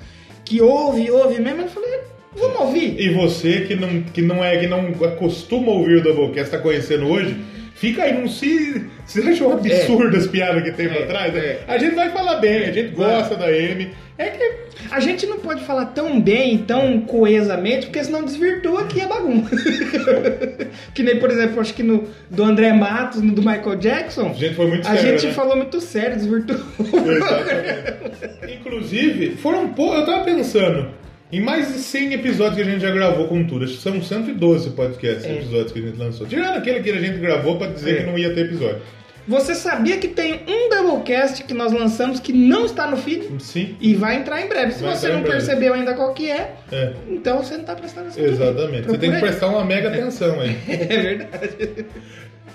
que 0.45 0.61
ouve, 0.61 1.11
ouve 1.11 1.41
mesmo, 1.41 1.63
eu 1.63 1.69
falei, 1.69 2.01
vamos 2.35 2.61
ouvir. 2.61 2.99
E 3.01 3.11
você 3.11 3.63
que 3.63 3.75
não, 3.75 4.03
que 4.03 4.23
não 4.23 4.45
é, 4.45 4.57
que 4.59 4.67
não 4.67 4.81
acostuma 5.07 5.71
ouvir 5.71 5.97
o 5.97 6.03
Doublecast, 6.03 6.51
tá 6.51 6.59
conhecendo 6.59 7.07
hoje, 7.07 7.37
fica 7.75 8.03
aí, 8.05 8.13
não 8.19 8.29
se. 8.29 8.87
Você 9.07 9.21
achou 9.21 9.53
absurdo 9.53 10.17
as 10.17 10.27
piadas 10.27 10.63
que 10.63 10.73
tem 10.73 10.89
pra 10.89 10.99
É, 10.99 11.07
trás? 11.07 11.33
né? 11.35 11.41
é. 11.41 11.61
A 11.69 11.77
gente 11.79 11.95
vai 11.95 12.11
falar 12.11 12.37
bem, 12.37 12.65
a 12.65 12.73
gente 12.73 12.95
gosta 12.95 13.35
da 13.37 13.51
M. 13.53 13.91
É 14.19 14.27
que. 14.27 14.63
A 14.91 15.01
gente 15.01 15.27
não 15.27 15.39
pode 15.39 15.65
falar 15.65 15.87
tão 15.87 16.21
bem, 16.21 16.59
tão 16.59 17.01
coesamente, 17.03 17.87
porque 17.87 18.03
senão 18.05 18.23
desvirtua 18.25 18.83
aqui 18.83 19.01
a 19.01 19.07
bagunça. 19.09 19.57
que 20.95 21.03
nem, 21.03 21.19
por 21.19 21.31
exemplo, 21.31 21.61
acho 21.61 21.73
que 21.73 21.83
no 21.83 22.09
do 22.31 22.43
André 22.45 22.73
Matos, 22.73 23.23
no 23.23 23.33
do 23.33 23.41
Michael 23.41 23.77
Jackson, 23.77 24.29
A 24.31 24.33
gente 24.35 24.55
foi 24.55 24.67
muito 24.67 24.87
a 24.87 24.91
sério, 24.97 25.11
gente 25.19 25.27
né? 25.29 25.33
falou 25.33 25.57
muito 25.57 25.81
sério, 25.81 26.17
desvirtuou. 26.17 26.61
Inclusive, 28.49 29.37
foram 29.37 29.69
poucos. 29.69 30.01
Eu 30.01 30.07
tava 30.07 30.25
pensando. 30.25 30.89
Em 31.33 31.41
mais 31.41 31.69
de 31.73 31.79
100 31.79 32.13
episódios 32.13 32.57
que 32.57 32.61
a 32.61 32.65
gente 32.71 32.83
já 32.83 32.91
gravou 32.91 33.27
com 33.27 33.43
tudo, 33.45 33.65
acho 33.65 33.75
que 33.75 33.81
são 33.83 34.03
112 34.03 34.71
podcasts, 34.71 35.25
É. 35.25 35.33
episódios 35.37 35.73
que 35.73 35.79
a 35.79 35.83
gente 35.83 35.99
lançou. 35.99 36.27
Tirando 36.27 36.57
aquele 36.59 36.81
que 36.81 36.91
a 36.91 37.01
gente 37.01 37.19
gravou 37.19 37.57
pra 37.57 37.69
dizer 37.69 37.91
É. 37.91 37.95
que 38.01 38.07
não 38.11 38.19
ia 38.19 38.35
ter 38.35 38.43
episódio. 38.43 38.83
Você 39.27 39.55
sabia 39.55 39.99
que 39.99 40.09
tem 40.09 40.41
um 40.49 40.69
Doublecast 40.69 41.45
que 41.45 41.55
nós 41.55 41.73
lançamos 41.73 42.19
que 42.19 42.33
não 42.33 42.67
está 42.67 42.91
no 42.91 42.97
feed? 42.97 43.29
Sim, 43.41 43.77
E 43.81 43.95
vai 43.95 44.17
entrar 44.17 44.43
em 44.45 44.49
breve. 44.49 44.73
Se 44.73 44.83
Vai 44.83 44.97
você 44.97 45.09
não 45.09 45.23
percebeu 45.23 45.73
ainda 45.75 45.95
qual 45.95 46.13
que 46.13 46.29
é, 46.29 46.55
é. 46.73 46.93
então 47.09 47.39
você 47.39 47.57
não 47.57 47.65
tá 47.65 47.77
prestando 47.77 48.09
atenção. 48.09 48.25
Exatamente. 48.49 48.89
Você 48.89 48.99
tem 48.99 49.13
que 49.13 49.21
prestar 49.21 49.47
uma 49.47 49.65
mega 49.65 49.89
atenção 49.89 50.41
aí. 50.41 50.57
É 50.69 50.87
verdade. 51.03 51.87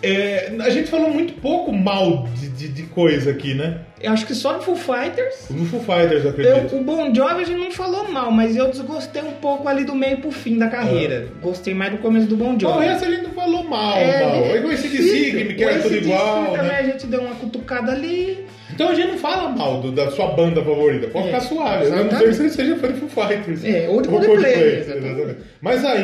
É, 0.04 0.52
a 0.60 0.70
gente 0.70 0.90
falou 0.90 1.10
muito 1.10 1.34
pouco 1.42 1.72
mal 1.72 2.28
de, 2.36 2.50
de, 2.50 2.68
de 2.68 2.84
coisa 2.84 3.32
aqui, 3.32 3.54
né? 3.56 3.80
Eu 4.02 4.12
acho 4.14 4.26
que 4.28 4.36
só 4.36 4.54
do 4.54 4.62
Foo 4.62 4.76
Fighters. 4.76 5.48
Do 5.50 5.66
Foo 5.66 5.80
Fighters, 5.80 6.24
eu 6.24 6.32
Eu, 6.44 6.56
acredito. 6.58 6.76
o 6.76 6.84
Bon 6.84 7.14
Jovi 7.14 7.42
a 7.42 7.44
gente 7.46 7.58
não 7.60 7.72
falou 7.72 8.08
mal, 8.12 8.32
mas 8.32 8.56
eu 8.56 8.70
desgostei 8.70 9.24
um 9.24 9.32
pouco 9.34 9.68
ali 9.68 9.84
do 9.86 9.96
meio 9.96 10.18
pro 10.18 10.32
fim 10.32 10.58
da 10.58 10.68
carreira. 10.68 11.28
Gostei 11.42 11.74
mais 11.74 11.92
do 11.92 11.98
começo 11.98 12.28
do 12.28 12.38
Bon 12.38 12.56
O 12.56 12.60
Jovi. 12.60 12.86
resto 12.86 13.06
a 13.06 13.10
gente 13.10 13.24
não 13.24 13.32
falou 13.32 13.64
mal, 13.64 13.98
É, 13.98 14.24
mal. 14.24 14.36
é 14.46 14.52
Aí 14.54 14.62
com 14.62 14.72
esse 14.72 14.88
DC, 14.88 15.32
que 15.32 15.44
me 15.46 15.54
quer 15.56 15.76
Com 15.78 15.82
tudo 15.84 15.96
igual, 15.96 16.46
também 16.52 16.62
né? 16.68 16.78
a 16.80 16.84
gente 16.84 17.08
deu 17.08 17.22
uma 17.22 17.36
cutucada 17.36 17.92
ali. 17.92 18.46
Então 18.72 18.90
a 18.90 18.94
gente 18.94 19.08
não 19.08 19.18
fala 19.18 19.50
mal 19.50 19.82
do- 19.82 19.92
da 19.92 20.12
sua 20.12 20.28
banda 20.28 20.62
favorita. 20.64 21.08
Pode 21.08 21.26
É, 21.30 21.32
ficar 21.32 21.42
suave. 21.42 21.86
A 21.88 21.90
não 22.04 22.08
que 22.10 22.26
você 22.28 22.50
seja 22.50 22.76
fã 22.76 22.92
de 22.92 23.00
Foo 23.00 23.10
Fighters. 23.10 23.64
É, 23.66 23.88
ou 23.90 24.02
de 24.02 24.10
Coldplay, 24.10 24.80
exatamente. 24.80 25.08
exatamente. 25.12 25.40
Mas 25.62 25.84
a 25.84 25.96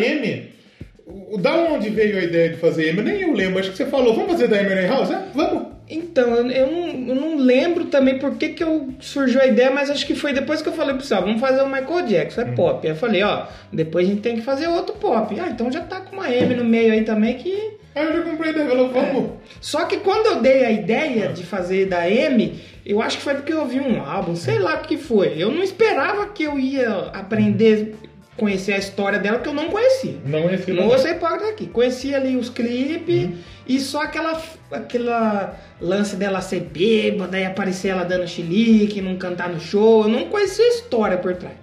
o- 1.05 1.37
da 1.37 1.53
onde 1.55 1.89
veio 1.89 2.17
a 2.17 2.23
ideia 2.23 2.49
de 2.49 2.57
fazer 2.57 2.89
Amy? 2.89 3.01
Nem 3.03 3.21
eu 3.21 3.33
lembro. 3.33 3.59
Acho 3.59 3.69
que 3.71 3.77
você 3.77 3.85
falou, 3.85 4.15
vamos 4.15 4.31
fazer 4.31 4.47
da 4.47 4.57
Amy 4.57 4.87
House? 4.87 5.11
É? 5.11 5.21
Vamos. 5.35 5.72
Então, 5.89 6.29
eu, 6.35 6.49
eu 6.49 6.71
não, 6.71 6.87
eu 7.09 7.15
não 7.15 7.37
lembro 7.37 7.85
também 7.85 8.17
por 8.17 8.35
que, 8.37 8.49
que 8.49 8.63
eu 8.63 8.89
surgiu 8.99 9.41
a 9.41 9.45
ideia, 9.47 9.69
mas 9.69 9.89
acho 9.89 10.05
que 10.07 10.15
foi 10.15 10.33
depois 10.33 10.61
que 10.61 10.69
eu 10.69 10.73
falei 10.73 10.93
pro 10.93 11.01
pessoal, 11.03 11.21
vamos 11.21 11.41
fazer 11.41 11.61
o 11.61 11.67
Michael 11.67 12.05
Jackson, 12.07 12.41
Hum. 12.41 12.47
é 12.47 12.51
pop. 12.55 12.87
Aí 12.87 12.93
eu 12.93 12.97
falei, 12.97 13.23
ó, 13.23 13.45
depois 13.71 14.05
a 14.07 14.09
gente 14.09 14.21
tem 14.21 14.35
que 14.35 14.41
fazer 14.41 14.67
outro 14.67 14.95
pop. 14.95 15.37
Ah, 15.39 15.49
então 15.49 15.71
já 15.71 15.81
tá 15.81 15.99
com 16.01 16.15
uma 16.15 16.29
M 16.33 16.55
no 16.55 16.63
meio 16.63 16.93
aí 16.93 17.03
também 17.03 17.35
que 17.35 17.73
Aí 17.95 18.05
eu 18.05 18.13
já 18.13 18.21
comprei 18.23 18.49
a 18.49 18.53
ideia. 18.53 18.67
Falou, 18.69 18.89
vamos. 18.89 19.31
Só 19.61 19.85
que 19.85 19.97
quando 19.97 20.25
eu 20.25 20.41
dei 20.41 20.65
a 20.65 20.71
ideia 20.71 21.27
de 21.29 21.43
fazer 21.43 21.85
da 21.85 22.09
M, 22.09 22.59
eu 22.83 22.99
acho 23.01 23.17
que 23.17 23.23
foi 23.23 23.35
porque 23.35 23.53
eu 23.53 23.59
ouvi 23.59 23.79
um 23.79 24.01
álbum, 24.01 24.35
sei 24.35 24.57
lá 24.57 24.75
o 24.75 24.87
que 24.87 24.97
foi. 24.97 25.35
Eu 25.37 25.51
não 25.51 25.61
esperava 25.61 26.25
que 26.27 26.43
eu 26.43 26.57
ia 26.57 26.89
aprender, 27.13 27.93
conhecer 28.37 28.73
a 28.73 28.77
história 28.77 29.19
dela, 29.19 29.39
que 29.39 29.47
eu 29.47 29.53
não 29.53 29.69
conhecia. 29.69 30.15
Não 30.25 30.49
é 30.49 30.57
Não 30.67 30.87
vou 30.87 30.97
ser 30.97 31.11
hipócrita 31.15 31.49
aqui. 31.49 31.67
Conhecia 31.67 32.17
ali 32.17 32.35
os 32.35 32.49
clipes 32.49 33.29
e 33.67 33.79
só 33.79 34.01
aquela, 34.03 34.41
aquela 34.71 35.55
lance 35.79 36.15
dela 36.15 36.41
ser 36.41 36.61
bêbada 36.61 37.39
e 37.39 37.45
aparecer 37.45 37.89
ela 37.89 38.03
dando 38.03 38.27
chilique, 38.27 39.01
não 39.01 39.15
cantar 39.17 39.49
no 39.49 39.59
show. 39.59 40.03
Eu 40.03 40.09
não 40.09 40.25
conhecia 40.29 40.65
a 40.65 40.69
história 40.69 41.17
por 41.17 41.35
trás. 41.35 41.55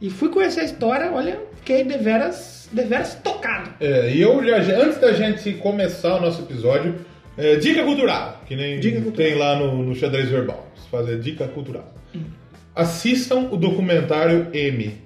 E 0.00 0.08
fui 0.10 0.28
conhecer 0.30 0.60
a 0.60 0.64
história, 0.64 1.10
olha, 1.12 1.40
fiquei 1.56 1.84
deveras, 1.84 2.68
deveras 2.72 3.14
tocado. 3.16 3.70
É, 3.80 4.10
e 4.10 4.20
eu 4.20 4.42
já, 4.44 4.56
antes 4.82 4.98
da 4.98 5.12
gente 5.12 5.52
começar 5.54 6.16
o 6.16 6.20
nosso 6.20 6.42
episódio, 6.42 6.94
é, 7.36 7.56
dica 7.56 7.82
cultural, 7.84 8.42
que 8.46 8.56
nem 8.56 8.80
Dica 8.80 9.00
cultural. 9.00 9.28
tem 9.28 9.38
lá 9.38 9.56
no, 9.56 9.82
no 9.82 9.94
xadrez 9.94 10.28
verbal. 10.28 10.66
Fazer 10.90 11.20
dica 11.20 11.46
cultural. 11.48 11.94
Assistam 12.74 13.48
o 13.50 13.56
documentário 13.56 14.48
M. 14.52 14.96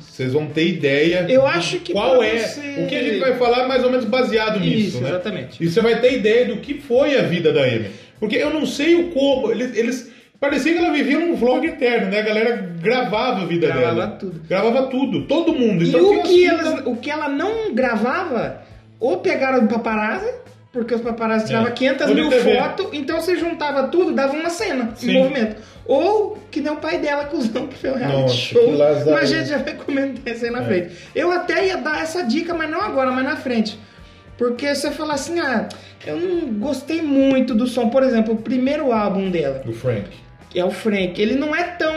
Vocês 0.00 0.32
vão 0.32 0.46
ter 0.46 0.66
ideia 0.68 1.26
Eu 1.28 1.46
acho 1.46 1.78
que 1.80 1.92
qual 1.92 2.22
é 2.22 2.38
você- 2.38 2.82
o 2.82 2.86
que 2.86 2.94
a 2.96 3.02
gente 3.02 3.18
vai 3.18 3.34
falar 3.36 3.68
mais 3.68 3.84
ou 3.84 3.90
menos 3.90 4.06
baseado 4.06 4.58
nisso, 4.58 4.88
Isso, 4.88 5.00
né? 5.02 5.10
exatamente. 5.10 5.62
E 5.62 5.68
você 5.68 5.80
vai 5.80 6.00
ter 6.00 6.14
ideia 6.14 6.46
do 6.46 6.56
que 6.58 6.80
foi 6.80 7.16
a 7.18 7.22
vida 7.22 7.52
da 7.52 7.62
Amy. 7.62 7.86
Porque 8.18 8.36
eu 8.36 8.50
não 8.50 8.64
sei 8.66 8.94
o 8.94 9.08
como. 9.10 9.50
Eles, 9.50 9.76
eles, 9.76 10.16
Parecia 10.38 10.72
que 10.74 10.78
ela 10.78 10.92
vivia 10.92 11.18
num 11.18 11.34
vlog 11.34 11.66
eterno, 11.66 12.10
né? 12.10 12.20
A 12.20 12.22
galera 12.22 12.56
gravava 12.80 13.40
a 13.42 13.46
vida 13.46 13.68
Gravava 13.68 13.94
dela. 13.94 14.06
tudo. 14.18 14.40
Gravava 14.46 14.82
tudo, 14.88 15.26
todo 15.26 15.54
mundo. 15.54 15.82
E 15.82 15.88
Então 15.88 16.00
o 16.00 16.10
tinha 16.10 16.22
que, 16.22 16.46
ela, 16.46 16.82
o 16.90 16.96
que 16.96 17.10
ela 17.10 17.28
não 17.30 17.74
gravava, 17.74 18.60
ou 19.00 19.16
pegaram 19.18 19.60
do 19.66 19.68
paparazzi, 19.72 20.30
porque 20.76 20.94
os 20.94 21.00
paparazzi 21.00 21.46
tiravam 21.46 21.68
É. 21.68 21.72
500 21.72 22.08
Ou 22.08 22.14
de 22.14 22.20
mil 22.20 22.30
fotos, 22.30 22.86
então 22.92 23.18
você 23.20 23.36
juntava 23.36 23.88
tudo, 23.88 24.12
dava 24.12 24.34
uma 24.34 24.50
cena 24.50 24.90
Sim. 24.94 25.10
em 25.10 25.14
movimento. 25.22 25.56
Ou 25.86 26.36
que 26.50 26.60
nem 26.60 26.70
o 26.72 26.76
pai 26.76 26.98
dela, 26.98 27.24
cuzão, 27.24 27.66
que 27.66 27.76
foi 27.78 27.90
um 27.90 27.94
reality 27.96 28.20
Nossa, 28.22 28.34
show. 28.34 28.72
Mas 29.06 29.08
a 29.08 29.24
gente 29.24 29.48
já 29.48 29.58
vai 29.58 29.74
comentar 29.74 30.34
isso 30.34 30.44
aí 30.44 30.50
na 30.50 30.60
É. 30.62 30.64
frente. 30.64 30.94
Eu 31.14 31.32
até 31.32 31.66
ia 31.66 31.76
dar 31.78 32.02
essa 32.02 32.22
dica, 32.24 32.52
mas 32.52 32.68
não 32.70 32.80
agora, 32.82 33.10
mas 33.10 33.24
na 33.24 33.36
frente. 33.36 33.78
Porque 34.36 34.74
você 34.74 34.90
fala 34.90 35.14
assim, 35.14 35.40
ah, 35.40 35.66
eu 36.06 36.16
não 36.20 36.40
gostei 36.58 37.00
muito 37.00 37.54
do 37.54 37.66
som. 37.66 37.88
Por 37.88 38.02
exemplo, 38.02 38.34
o 38.34 38.36
primeiro 38.36 38.92
álbum 38.92 39.30
dela, 39.30 39.60
Do 39.64 39.72
Frank. 39.72 40.10
Que 40.56 40.60
é 40.60 40.64
o 40.64 40.70
Frank, 40.70 41.20
ele 41.20 41.34
não 41.34 41.54
é 41.54 41.64
tão, 41.64 41.92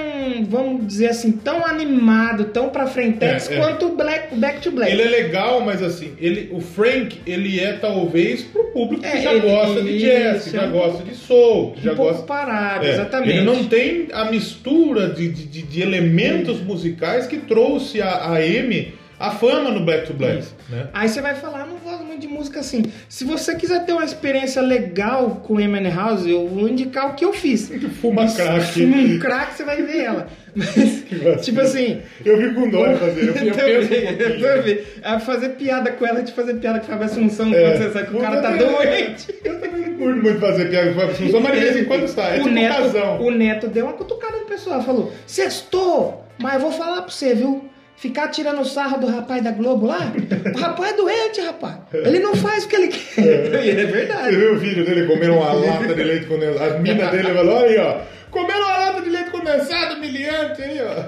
vamos 0.50 0.86
dizer 0.86 1.08
assim, 1.12 1.32
tão 1.32 1.66
animado, 1.66 2.44
tão 2.46 2.68
pra 2.68 2.88
frentex 2.88 3.50
É, 3.50 3.56
é. 3.56 3.58
quanto 3.58 3.86
o 3.86 3.96
Black, 3.96 4.36
Back 4.36 4.60
to 4.60 4.70
Black. 4.72 4.92
Ele 4.92 5.02
é 5.02 5.06
legal, 5.08 5.62
mas 5.62 5.82
assim, 5.82 6.12
ele, 6.20 6.50
o 6.52 6.60
Frank, 6.60 7.22
ele 7.26 7.58
é 7.58 7.72
talvez 7.72 8.44
pro 8.44 8.66
público 8.66 9.02
que 9.02 9.08
É, 9.08 9.22
já 9.22 9.32
ele- 9.34 9.48
gosta 9.48 9.82
de 9.82 9.98
jazz, 10.00 10.44
que 10.44 10.50
já 10.50 10.64
é 10.64 10.68
um 10.68 10.72
gosta 10.72 11.04
de 11.06 11.16
soul, 11.16 11.72
que 11.72 11.80
um 11.80 11.84
já 11.84 11.96
pouco 11.96 12.12
gosta. 12.12 12.28
parado, 12.28 12.86
É, 12.86 12.90
exatamente. 12.90 13.30
Ele 13.30 13.42
não 13.46 13.64
tem 13.64 14.10
a 14.12 14.26
mistura 14.26 15.08
de, 15.08 15.30
de, 15.30 15.62
de- 15.62 15.82
elementos 15.82 16.60
musicais 16.60 17.28
que 17.28 17.38
trouxe 17.38 18.02
a, 18.02 18.10
a 18.10 18.36
Amy 18.40 18.94
a 19.18 19.32
fama 19.32 19.70
no 19.72 19.82
Black 19.86 20.08
to 20.08 20.14
Black. 20.14 20.44
Né? 20.70 20.88
Aí 20.94 21.08
você 21.10 21.22
vai 21.22 21.36
falar, 21.36 21.62
"Ah, 21.62 21.66
não 21.66 21.78
muito 21.78 21.89
de 22.20 22.28
música 22.28 22.60
assim. 22.60 22.84
Se 23.08 23.24
você 23.24 23.56
quiser 23.56 23.86
ter 23.86 23.94
uma 23.94 24.06
experiência 24.06 24.62
legal 24.62 25.42
com 25.46 25.60
Eminem 25.60 25.92
House, 25.94 26.26
eu 26.26 26.48
vou 26.48 26.68
indicar 26.68 27.10
o 27.10 27.14
que 27.16 27.26
eu 27.26 27.34
fiz. 27.34 27.72
Fuma 28.02 28.28
crack. 28.32 28.84
Um 28.86 29.20
crack, 29.20 29.56
você 29.56 29.64
vai 29.64 29.82
ver 29.82 29.98
ela. 30.04 30.28
Mas, 30.56 31.06
tipo 31.46 31.62
assim, 31.62 32.02
Eu 32.26 32.38
vi 32.38 32.54
com 32.54 32.70
dó 32.70 32.96
fazer, 32.98 33.22
eu, 33.22 33.34
eu 33.46 33.56
também, 33.56 33.74
eu 33.74 34.40
também. 34.42 34.80
A 35.04 35.20
fazer 35.20 35.50
piada 35.50 35.92
com 35.92 36.06
ela, 36.06 36.22
de 36.22 36.32
fazer 36.34 36.56
piada 36.56 36.80
com 36.80 36.86
a 36.86 36.90
Fábio 36.90 37.06
Assunção, 37.06 37.54
É. 37.54 37.62
quando 37.62 37.78
você 37.84 37.92
sabe 37.92 38.10
que 38.10 38.18
o 38.18 38.20
cara 38.20 38.42
tá 38.42 38.52
doente. 38.52 39.36
Eu 39.44 39.60
também 39.60 39.82
não 39.82 39.98
curto 39.98 40.22
muito 40.22 40.40
fazer 40.40 40.70
piada 40.70 40.94
com 40.94 41.02
a 41.02 41.06
Assunção, 41.06 41.40
mas 41.40 41.54
de 41.54 41.60
vez 41.60 41.76
em 41.78 41.86
quando 41.86 42.08
sai. 42.08 42.38
É 42.38 42.42
o, 42.42 42.44
tipo 42.44 42.50
neto, 42.56 42.98
o 43.22 43.32
Neto 43.32 43.68
deu 43.68 43.86
uma 43.86 43.94
cutucada 43.94 44.38
no 44.38 44.46
pessoal, 44.46 44.82
falou: 44.84 45.14
Sextou, 45.26 46.26
mas 46.40 46.56
eu 46.56 46.60
vou 46.62 46.72
falar 46.72 47.02
pra 47.04 47.12
você, 47.12 47.34
viu? 47.34 47.66
Ficar 48.00 48.30
tirando 48.30 48.64
sarro 48.64 48.98
do 48.98 49.08
rapaz 49.08 49.44
da 49.44 49.52
Globo 49.52 49.86
lá, 49.86 50.14
o 50.56 50.58
rapaz 50.58 50.94
é 50.94 50.96
doente, 50.96 51.42
rapaz. 51.42 51.76
Ele 51.94 52.20
não 52.20 52.34
faz 52.34 52.64
o 52.64 52.70
que 52.70 52.76
ele 52.78 52.88
quer. 52.88 53.28
É 53.28 53.44
Você 53.76 53.86
verdade. 53.86 54.36
viu 54.38 54.54
o 54.54 54.58
vídeo 54.58 54.86
dele 54.86 55.06
comendo 55.06 55.34
uma 55.34 55.52
lata 55.52 55.94
de 55.94 56.04
leite 56.04 56.26
condensado? 56.26 56.76
A 56.76 56.80
mina 56.80 57.12
dele 57.12 57.34
falou, 57.34 57.56
olha 57.58 57.68
aí, 57.68 57.78
ó. 57.78 57.98
Comendo 58.32 58.60
uma 58.62 58.78
lata 58.78 59.02
de 59.02 59.10
leite 59.10 59.30
condensado, 59.32 59.96
humilhante 59.96 60.62
aí, 60.62 60.80
ó. 60.82 61.04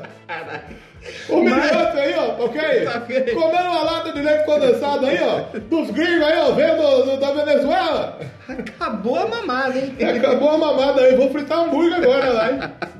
Humilhante 1.30 1.98
aí, 2.00 2.14
ó, 2.16 2.46
ok? 2.46 2.62
Tá 2.86 2.98
ok. 3.00 3.22
Comendo 3.34 3.70
uma 3.70 3.82
lata 3.84 4.12
de 4.14 4.22
leite 4.22 4.46
condensado 4.46 5.06
aí, 5.06 5.20
ó. 5.22 5.58
Dos 5.60 5.90
gringos 5.92 6.24
aí, 6.24 6.38
ó, 6.40 6.52
vendo 6.52 7.06
do- 7.06 7.18
da 7.20 7.32
Venezuela. 7.32 8.20
Acabou 8.48 9.18
a 9.18 9.28
mamada, 9.28 9.78
hein? 9.80 9.96
Acabou 10.18 10.50
a 10.52 10.58
mamada 10.58 11.02
aí, 11.02 11.16
vou 11.16 11.32
fritar 11.32 11.60
hambúrguer 11.60 11.96
agora 11.96 12.30
lá, 12.30 12.52
hein? 12.52 12.60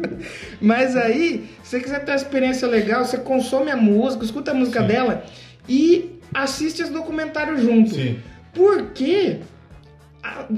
Mas 0.60 0.96
aí, 0.96 1.50
se 1.64 1.70
você 1.72 1.80
quiser 1.80 2.04
ter 2.04 2.12
uma 2.12 2.18
experiência 2.18 2.68
legal, 2.68 3.06
você 3.06 3.18
consome 3.18 3.70
a 3.70 3.78
música, 3.78 4.24
escuta 4.26 4.52
a 4.52 4.54
música 4.54 4.82
dela 4.82 5.24
e 5.70 6.20
assiste 6.34 6.82
esse 6.82 6.92
documentário 6.92 7.58
junto. 7.58 7.94
Sim. 7.96 8.20
Porque 8.54 9.38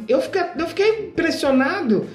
eu 0.07 0.21
fiquei, 0.21 0.41
eu 0.57 0.67
fiquei 0.67 0.89
impressionado 1.07 2.07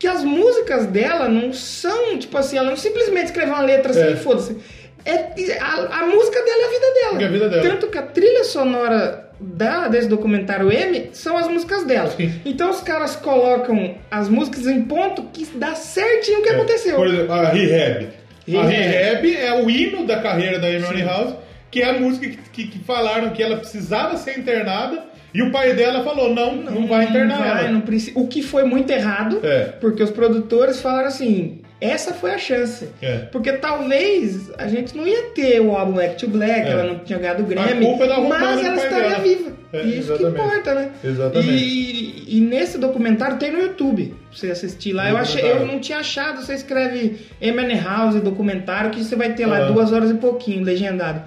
que 0.00 0.06
as 0.08 0.24
músicas 0.24 0.86
dela 0.86 1.28
não 1.28 1.52
são, 1.52 2.18
tipo 2.18 2.36
assim, 2.36 2.56
ela 2.56 2.70
não 2.70 2.76
simplesmente 2.76 3.26
escreveu 3.26 3.54
uma 3.54 3.62
letra 3.62 3.90
assim 3.92 4.00
É. 4.00 4.10
e 4.12 4.16
foda-se. 4.16 4.56
É, 5.04 5.58
a, 5.60 6.00
a 6.00 6.06
música 6.06 6.42
dela 6.42 6.62
é 6.62 6.66
a 6.66 6.70
vida 6.70 6.86
dela. 6.94 7.22
É 7.22 7.24
a 7.24 7.28
vida 7.28 7.48
dela. 7.48 7.62
Tanto 7.62 7.86
que 7.88 7.98
a 7.98 8.02
trilha 8.02 8.42
sonora 8.44 9.30
da, 9.38 9.88
desse 9.88 10.08
documentário 10.08 10.70
M 10.72 11.10
são 11.12 11.36
as 11.36 11.48
músicas 11.48 11.84
dela. 11.84 12.10
Sim. 12.16 12.32
Então 12.44 12.70
os 12.70 12.80
caras 12.80 13.14
colocam 13.16 13.94
as 14.10 14.28
músicas 14.28 14.66
em 14.66 14.82
ponto 14.82 15.22
que 15.32 15.44
dá 15.54 15.74
certinho 15.74 16.40
o 16.40 16.42
que 16.42 16.48
aconteceu. 16.48 16.96
Por 16.96 17.06
exemplo, 17.06 17.32
a 17.32 17.48
Rehab. 17.50 18.08
A 18.48 18.62
Rehab. 18.62 19.26
Rehab 19.28 19.36
é 19.36 19.62
o 19.62 19.70
hino 19.70 20.06
da 20.06 20.20
carreira 20.20 20.58
da 20.58 20.66
Amy 20.68 21.02
House, 21.02 21.34
que 21.70 21.82
é 21.82 21.90
a 21.90 21.92
música 21.94 22.26
que, 22.26 22.36
que- 22.52 22.66
que 22.68 22.78
falaram 22.84 23.30
que 23.30 23.42
ela 23.42 23.56
precisava 23.56 24.16
ser 24.16 24.38
internada 24.38 25.04
e 25.32 25.42
o 25.42 25.50
pai 25.50 25.74
dela 25.74 26.02
falou: 26.04 26.34
não, 26.34 26.54
não, 26.56 26.86
vai 26.86 27.04
internar 27.04 27.38
vai, 27.38 27.64
ela. 27.64 27.72
não 27.72 27.80
precisa. 27.80 28.18
O 28.18 28.26
que 28.26 28.42
foi 28.42 28.64
muito 28.64 28.90
errado, 28.90 29.40
É. 29.42 29.64
porque 29.80 30.02
os 30.02 30.10
produtores 30.10 30.80
falaram 30.80 31.08
assim: 31.08 31.60
essa 31.80 32.12
foi 32.12 32.32
a 32.32 32.38
chance. 32.38 32.88
É. 33.00 33.18
Porque 33.32 33.52
talvez 33.52 34.50
a 34.58 34.66
gente 34.68 34.96
não 34.96 35.06
ia 35.06 35.30
ter 35.34 35.60
o 35.60 35.74
álbum 35.74 35.92
Back 35.94 36.16
to 36.16 36.28
Black, 36.28 36.68
É. 36.68 36.70
ela 36.72 36.84
não 36.84 36.98
tinha 36.98 37.18
ganhado 37.18 37.42
o 37.42 37.46
Grammy, 37.46 37.86
é 37.86 38.28
mas 38.28 38.64
ela 38.64 38.76
estaria 38.76 39.08
dela. 39.10 39.18
viva. 39.22 39.50
É, 39.72 39.84
e 39.84 39.98
isso 40.00 40.08
que 40.12 40.24
exatamente. 40.24 40.32
importa, 40.48 40.74
né? 40.74 40.90
Exatamente. 41.04 41.48
E, 41.52 42.36
e 42.38 42.40
nesse 42.40 42.76
documentário 42.76 43.36
tem 43.38 43.52
no 43.52 43.60
YouTube, 43.60 44.06
pra 44.28 44.36
você 44.36 44.50
assistir 44.50 44.92
lá. 44.92 45.08
Eu, 45.08 45.16
achei, 45.16 45.48
eu 45.48 45.64
não 45.64 45.78
tinha 45.78 45.98
achado, 45.98 46.44
você 46.44 46.54
escreve 46.54 47.18
Eminem 47.40 47.80
House 47.80 48.16
documentário, 48.20 48.90
que 48.90 49.02
você 49.04 49.14
vai 49.14 49.32
ter 49.32 49.46
lá 49.46 49.58
Ah. 49.58 49.70
duas 49.70 49.92
horas 49.92 50.10
e 50.10 50.14
pouquinho, 50.14 50.64
legendado. 50.64 51.22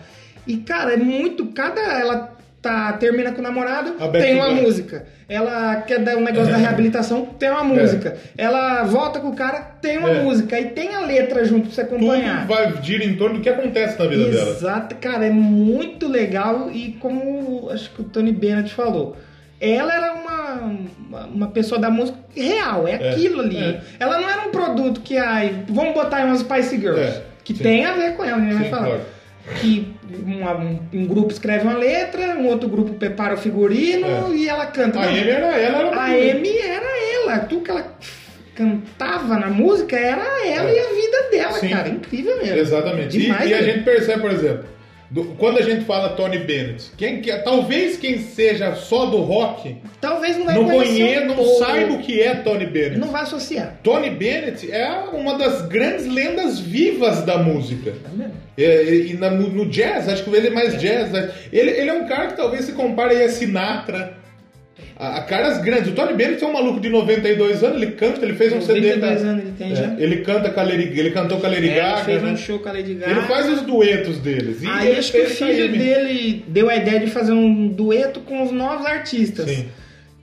E, 0.45 0.57
cara, 0.57 0.93
é 0.93 0.97
muito. 0.97 1.45
Cada. 1.47 1.79
Ela 1.79 2.35
tá, 2.63 2.93
termina 2.93 3.31
com 3.33 3.39
o 3.39 3.43
namorado, 3.43 3.93
A 3.99 4.07
tem 4.07 4.35
uma 4.35 4.49
música. 4.49 5.05
Ela 5.27 5.75
quer 5.81 5.99
dar 5.99 6.15
um 6.15 6.21
negócio 6.21 6.49
da 6.51 6.57
reabilitação, 6.57 7.25
tem 7.25 7.49
uma 7.49 7.63
música. 7.63 8.15
Ela 8.37 8.83
volta 8.83 9.19
com 9.19 9.27
o 9.29 9.35
cara, 9.35 9.59
tem 9.81 9.97
uma 9.97 10.09
É. 10.09 10.23
música. 10.23 10.57
E 10.59 10.69
tem 10.69 10.95
a 10.95 11.01
letra 11.01 11.43
junto 11.43 11.67
pra 11.67 11.75
você 11.75 11.81
acompanhar. 11.81 12.47
Tudo 12.47 12.55
vai 12.55 12.81
gira 12.81 13.03
em 13.03 13.15
torno 13.15 13.35
do 13.35 13.41
que 13.41 13.49
acontece 13.49 13.99
na 13.99 14.05
vida 14.07 14.25
dela. 14.29 14.49
Exato, 14.51 14.95
cara, 14.95 15.25
é 15.25 15.29
muito 15.29 16.07
legal 16.07 16.69
e 16.71 16.93
como 16.99 17.69
acho 17.69 17.89
que 17.91 18.01
o 18.01 18.05
Tony 18.05 18.31
Bennett 18.31 18.73
falou, 18.73 19.17
ela 19.59 19.93
era 19.93 20.13
uma, 20.13 21.25
uma, 21.27 21.47
pessoa 21.47 21.79
da 21.79 21.89
música 21.89 22.17
real, 22.35 22.87
é, 22.87 22.91
É, 22.93 23.11
aquilo 23.11 23.41
ali. 23.41 23.57
é. 23.57 23.81
Ela 23.99 24.19
não 24.19 24.29
era 24.29 24.41
um 24.47 24.51
produto 24.51 25.01
que, 25.01 25.17
ai, 25.17 25.63
vamos 25.67 25.93
botar 25.93 26.25
umas 26.25 26.39
Spice 26.39 26.77
Girls, 26.77 27.01
É, 27.01 27.23
que 27.43 27.53
sim. 27.55 27.63
tem 27.63 27.85
a 27.85 27.93
ver 27.93 28.15
com 28.15 28.23
ela, 28.23 28.37
né? 28.37 28.53
vai 28.53 28.69
falar. 28.69 28.85
claro. 28.85 29.01
Que 29.59 29.92
um, 30.19 30.79
um 30.93 31.05
grupo 31.05 31.31
escreve 31.31 31.63
uma 31.63 31.77
letra, 31.77 32.35
um 32.37 32.47
outro 32.47 32.67
grupo 32.69 32.93
prepara 32.93 33.33
o 33.33 33.37
figurino 33.37 34.07
É. 34.31 34.35
e 34.35 34.47
ela 34.49 34.65
canta. 34.67 34.99
A 34.99 35.03
Amy 35.05 35.19
era 35.29 35.47
ela, 35.57 35.77
era 35.79 35.95
a 35.99 36.05
Amy 36.05 36.57
era 36.57 36.85
ela, 37.15 37.39
tudo 37.39 37.63
que 37.63 37.71
ela 37.71 37.97
cantava 38.55 39.37
na 39.37 39.47
música 39.49 39.95
era 39.97 40.21
ela 40.47 40.69
É. 40.69 40.75
e 40.75 40.79
a 40.79 40.89
vida 40.93 41.29
dela, 41.31 41.53
Sim. 41.59 41.69
cara, 41.69 41.89
incrível 41.89 42.37
mesmo. 42.37 42.57
Exatamente. 42.57 43.17
E, 43.17 43.21
Demais, 43.21 43.49
e 43.49 43.53
a 43.53 43.57
né? 43.57 43.63
gente 43.63 43.83
percebe, 43.83 44.21
por 44.21 44.31
exemplo, 44.31 44.65
do- 45.13 45.25
quando 45.37 45.59
a 45.59 45.61
gente 45.61 45.85
fala 45.85 46.09
Tony 46.09 46.39
Bennett, 46.39 46.91
quem, 46.97 47.21
que- 47.21 47.31
talvez 47.43 47.97
quem 47.97 48.17
seja 48.19 48.73
só 48.75 49.05
do 49.05 49.17
rock 49.17 49.77
Talvez 50.01 50.37
não 50.37 50.45
vai 50.45 50.55
não 50.55 50.65
conheça, 50.65 51.25
não 51.25 51.45
saiba 51.59 51.93
o 51.93 51.99
que 51.99 52.19
é 52.21 52.35
Tony 52.35 52.65
Bennett. 52.65 52.97
Não 52.97 53.09
vai 53.09 53.21
associar. 53.21 53.77
Tony 53.83 54.09
Bennett 54.09 54.69
é 54.71 54.89
uma 55.13 55.37
das 55.37 55.61
grandes 55.67 56.07
lendas 56.07 56.59
vivas 56.59 57.21
da 57.21 57.37
música. 57.37 57.93
Vendo? 58.13 58.31
É, 58.57 58.83
e 58.95 59.13
na- 59.13 59.29
no, 59.31 59.65
jazz, 59.69 60.09
acho 60.09 60.23
que 60.23 60.35
ele 60.35 60.47
é 60.47 60.51
mais 60.51 60.79
jazz. 60.81 61.11
né? 61.11 61.31
Ele, 61.51 61.69
ele 61.71 61.89
é 61.89 61.93
um 61.93 62.07
cara 62.07 62.27
que 62.27 62.35
talvez 62.37 62.65
se 62.65 62.71
compare 62.73 63.21
a 63.23 63.29
Sinatra. 63.29 64.17
A, 64.97 65.17
a 65.17 65.21
caras 65.23 65.61
grandes. 65.61 65.89
O 65.89 65.91
Tony 65.93 66.13
Bennett 66.13 66.43
é 66.43 66.47
um 66.47 66.53
maluco 66.53 66.79
de 66.79 66.89
92 66.89 67.63
anos, 67.63 67.81
ele 67.81 67.91
canta, 67.93 68.25
ele 68.25 68.33
fez 68.33 68.53
um 68.53 68.61
CD. 68.61 68.95
92 68.95 69.21
da- 69.21 69.27
anos 69.29 69.43
ele 69.43 69.53
tem 69.57 69.71
É, 69.71 69.75
já. 69.75 69.95
Ele 69.99 70.17
canta 70.21 70.49
com 70.49 70.59
a 70.59 70.63
Lady, 70.63 70.99
ele 70.99 71.11
cantou 71.11 71.39
com 71.39 71.45
a 71.45 71.49
Lady 71.49 71.69
É, 71.69 71.75
Gaga. 71.75 72.03
fez 72.05 72.21
né? 72.23 72.31
um 72.31 72.37
show 72.37 72.59
com 72.59 72.69
a 72.69 72.71
Lady 72.73 72.93
Gaga. 72.95 73.11
Ele 73.11 73.21
faz 73.21 73.49
os 73.49 73.61
duetos 73.61 74.17
deles. 74.19 74.61
E 74.63 74.67
Aí 74.67 74.89
ele 74.89 74.99
acho 74.99 75.11
que 75.11 75.17
o 75.19 75.25
fez 75.27 75.41
a 75.41 75.45
filho 75.45 75.71
dele 75.71 76.45
deu 76.47 76.69
a 76.69 76.75
ideia 76.75 76.99
de 76.99 77.07
fazer 77.11 77.31
um 77.33 77.67
dueto 77.67 78.19
com 78.21 78.41
os 78.43 78.51
novos 78.51 78.85
artistas. 78.85 79.49
Sim. 79.49 79.67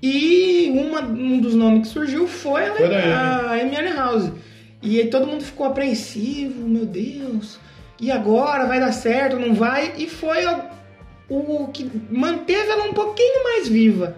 E 0.03 0.71
uma- 0.75 1.03
um 1.03 1.39
dos 1.41 1.55
nomes 1.55 1.87
que 1.89 1.93
surgiu 1.93 2.27
foi 2.27 2.65
a, 2.65 2.73
Foi 2.73 2.87
a 2.95 3.51
Amy 3.63 3.93
House. 3.97 4.33
E 4.83 4.99
aí 4.99 5.07
todo 5.09 5.27
mundo 5.27 5.45
ficou 5.45 5.67
apreensivo, 5.67 6.67
meu 6.67 6.87
Deus. 6.87 7.59
E 8.01 8.11
agora 8.11 8.65
vai 8.65 8.81
dar 8.81 8.93
certo, 8.93 9.37
não 9.37 9.55
vai? 9.55 9.93
E 9.99 10.09
foi 10.09 10.47
o, 10.47 10.63
o 11.29 11.69
que 11.69 11.87
manteve 12.11 12.71
ela 12.71 12.85
um 12.85 12.95
pouquinho 12.95 13.45
mais 13.45 13.69
viva. 13.69 14.17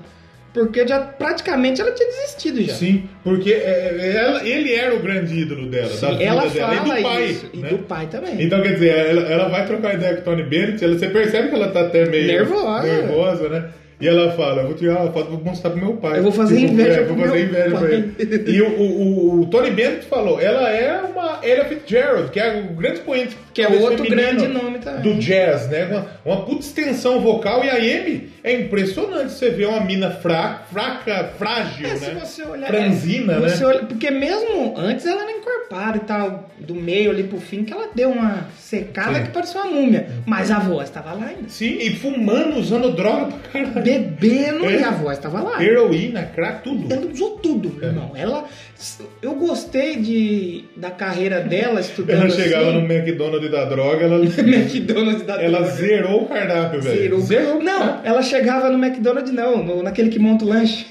Porque 0.53 0.87
já 0.87 1.01
praticamente 1.01 1.81
ela 1.81 1.93
tinha 1.93 2.09
desistido 2.11 2.63
já. 2.63 2.75
Sim, 2.75 3.09
porque 3.25 3.53
é, 3.53 3.97
é, 3.99 4.17
ela- 4.17 4.47
ele 4.47 4.75
era 4.75 4.95
o 4.95 5.01
grande 5.01 5.35
ídolo 5.35 5.67
dela, 5.67 5.89
da 5.97 6.11
vida 6.11 6.25
ela 6.25 6.47
dela 6.47 6.75
fala 6.75 6.75
e 6.75 7.01
do 7.03 7.03
pai. 7.09 7.25
isso. 7.27 7.51
E 7.55 7.57
né? 7.59 7.69
do 7.71 7.79
pai 7.79 8.07
também. 8.11 8.43
Então, 8.43 8.61
quer 8.63 8.75
dizer, 8.75 8.89
ela, 8.95 9.23
ela 9.23 9.49
vai 9.49 9.67
trocar 9.67 9.95
ideia 9.95 10.15
com 10.17 10.21
o 10.21 10.25
Tony 10.25 10.43
Bennett, 10.43 10.85
ela, 10.85 10.99
você 10.99 11.09
percebe 11.09 11.49
que 11.49 11.55
ela 11.55 11.69
tá 11.69 11.81
até 11.81 12.05
meio 12.07 12.27
Nervosa. 12.27 12.83
nervosa, 12.87 13.49
né? 13.49 13.65
E 14.03 14.09
ela 14.09 14.33
fala, 14.33 14.63
eu 14.63 14.67
vou 14.67 14.75
tirar 14.77 15.01
uma 15.03 15.13
foto, 15.13 15.31
vou 15.31 15.41
mostrar 15.45 15.71
pro 15.71 15.81
meu 15.81 15.95
pai. 15.97 16.19
Eu 16.19 16.25
vou 16.25 16.33
fazer 16.33 16.57
Tipo, 16.59 16.73
inveja 16.73 17.01
é, 17.01 17.05
vou 17.05 17.17
fazer 17.19 17.45
inveja 17.45 17.71
pra 17.71 17.79
pai. 17.81 17.93
ele. 17.93 18.51
E 18.53 18.61
o, 18.63 18.69
o, 18.69 19.41
o- 19.43 19.47
Tony 19.47 19.71
Bennett 19.71 20.07
falou, 20.07 20.41
ela 20.41 20.69
é 20.71 21.01
uma 21.03 21.39
Ella 21.43 21.65
Fitzgerald, 21.67 22.31
que 22.31 22.41
é 22.41 22.61
o 22.61 22.75
grande 22.75 22.97
expoente 22.99 23.37
Que 23.55 23.63
é 23.63 23.69
outro 23.69 24.05
grande 24.09 24.49
nome 24.49 24.79
também. 24.81 25.03
Do 25.03 25.15
jazz, 25.21 25.69
né? 25.69 25.85
Uma, 25.85 26.07
uma 26.35 26.45
puta 26.45 26.61
extensão 26.63 27.21
vocal. 27.21 27.65
E 27.65 27.71
a 27.71 27.77
Amy 27.77 28.31
é 28.43 28.53
impressionante 28.53 29.33
você 29.33 29.51
ver 29.51 29.67
uma 29.67 29.81
mina 29.81 30.11
fraca, 30.11 30.65
fraca 30.73 31.33
frágil, 31.39 31.87
É, 31.87 31.91
né? 31.91 31.97
se 31.97 32.11
você 32.15 32.43
olhar. 32.43 32.67
Franzina, 32.67 33.35
é, 33.35 33.39
né? 33.41 33.59
olha- 33.65 33.85
porque 33.85 34.11
mesmo 34.11 34.75
antes 34.77 35.07
ela 35.07 35.23
era 35.23 35.31
encorpada 35.31 35.97
e 35.99 36.01
tal, 36.01 36.51
do 36.59 36.75
meio 36.75 37.11
ali 37.11 37.23
pro 37.25 37.39
fim, 37.41 37.63
que 37.65 37.73
ela 37.73 37.89
deu 37.95 38.11
uma 38.11 38.49
secada 38.59 39.19
Sim. 39.19 39.25
que 39.27 39.31
parecia 39.31 39.61
uma 39.61 39.71
múmia. 39.73 40.07
Mas 40.27 40.51
a 40.51 40.59
voz 40.59 40.91
tava 40.91 41.13
lá 41.13 41.27
ainda. 41.27 41.49
Sim, 41.49 41.79
e 41.81 41.91
fumando, 41.97 42.57
usando 42.59 42.91
droga 42.93 43.27
pra 43.27 43.63
caralho. 43.63 43.73
Bebendo 43.99 44.67
É. 44.67 44.81
e 44.81 44.85
a 44.85 44.91
voz 44.91 45.19
tava 45.19 45.41
lá. 45.43 45.63
Heroína, 45.63 46.23
crack, 46.35 46.63
tudo. 46.65 46.93
Ela 46.93 47.07
usou 47.07 47.31
tudo, 47.39 47.79
É. 47.83 47.87
irmão. 47.87 48.13
Ela. 48.15 48.45
Eu 49.23 49.35
gostei 49.37 49.97
de, 49.97 50.65
da 50.77 50.91
carreira 50.91 51.41
dela 51.41 51.81
estudando. 51.81 52.23
Ela 52.23 52.31
chegava 52.31 52.71
assim, 52.71 52.81
no 52.81 52.93
McDonald's 52.93 53.51
da 53.51 53.65
droga, 53.65 54.05
ela, 54.05 54.17
McDonald's 54.25 55.23
da 55.23 55.41
ela 55.43 55.59
droga. 55.61 55.73
zerou 55.77 56.23
o 56.25 56.29
cardápio, 56.29 56.81
velho. 56.83 57.21
Zerou. 57.21 57.59
o 57.59 57.63
Não, 57.63 58.01
ela 58.05 58.23
chegava 58.23 58.69
no 58.71 58.85
McDonald's, 58.85 59.33
não, 59.33 59.63
no- 59.63 59.83
naquele 59.83 60.09
que 60.11 60.19
monta 60.19 60.45
o 60.45 60.49
lanche. 60.49 60.87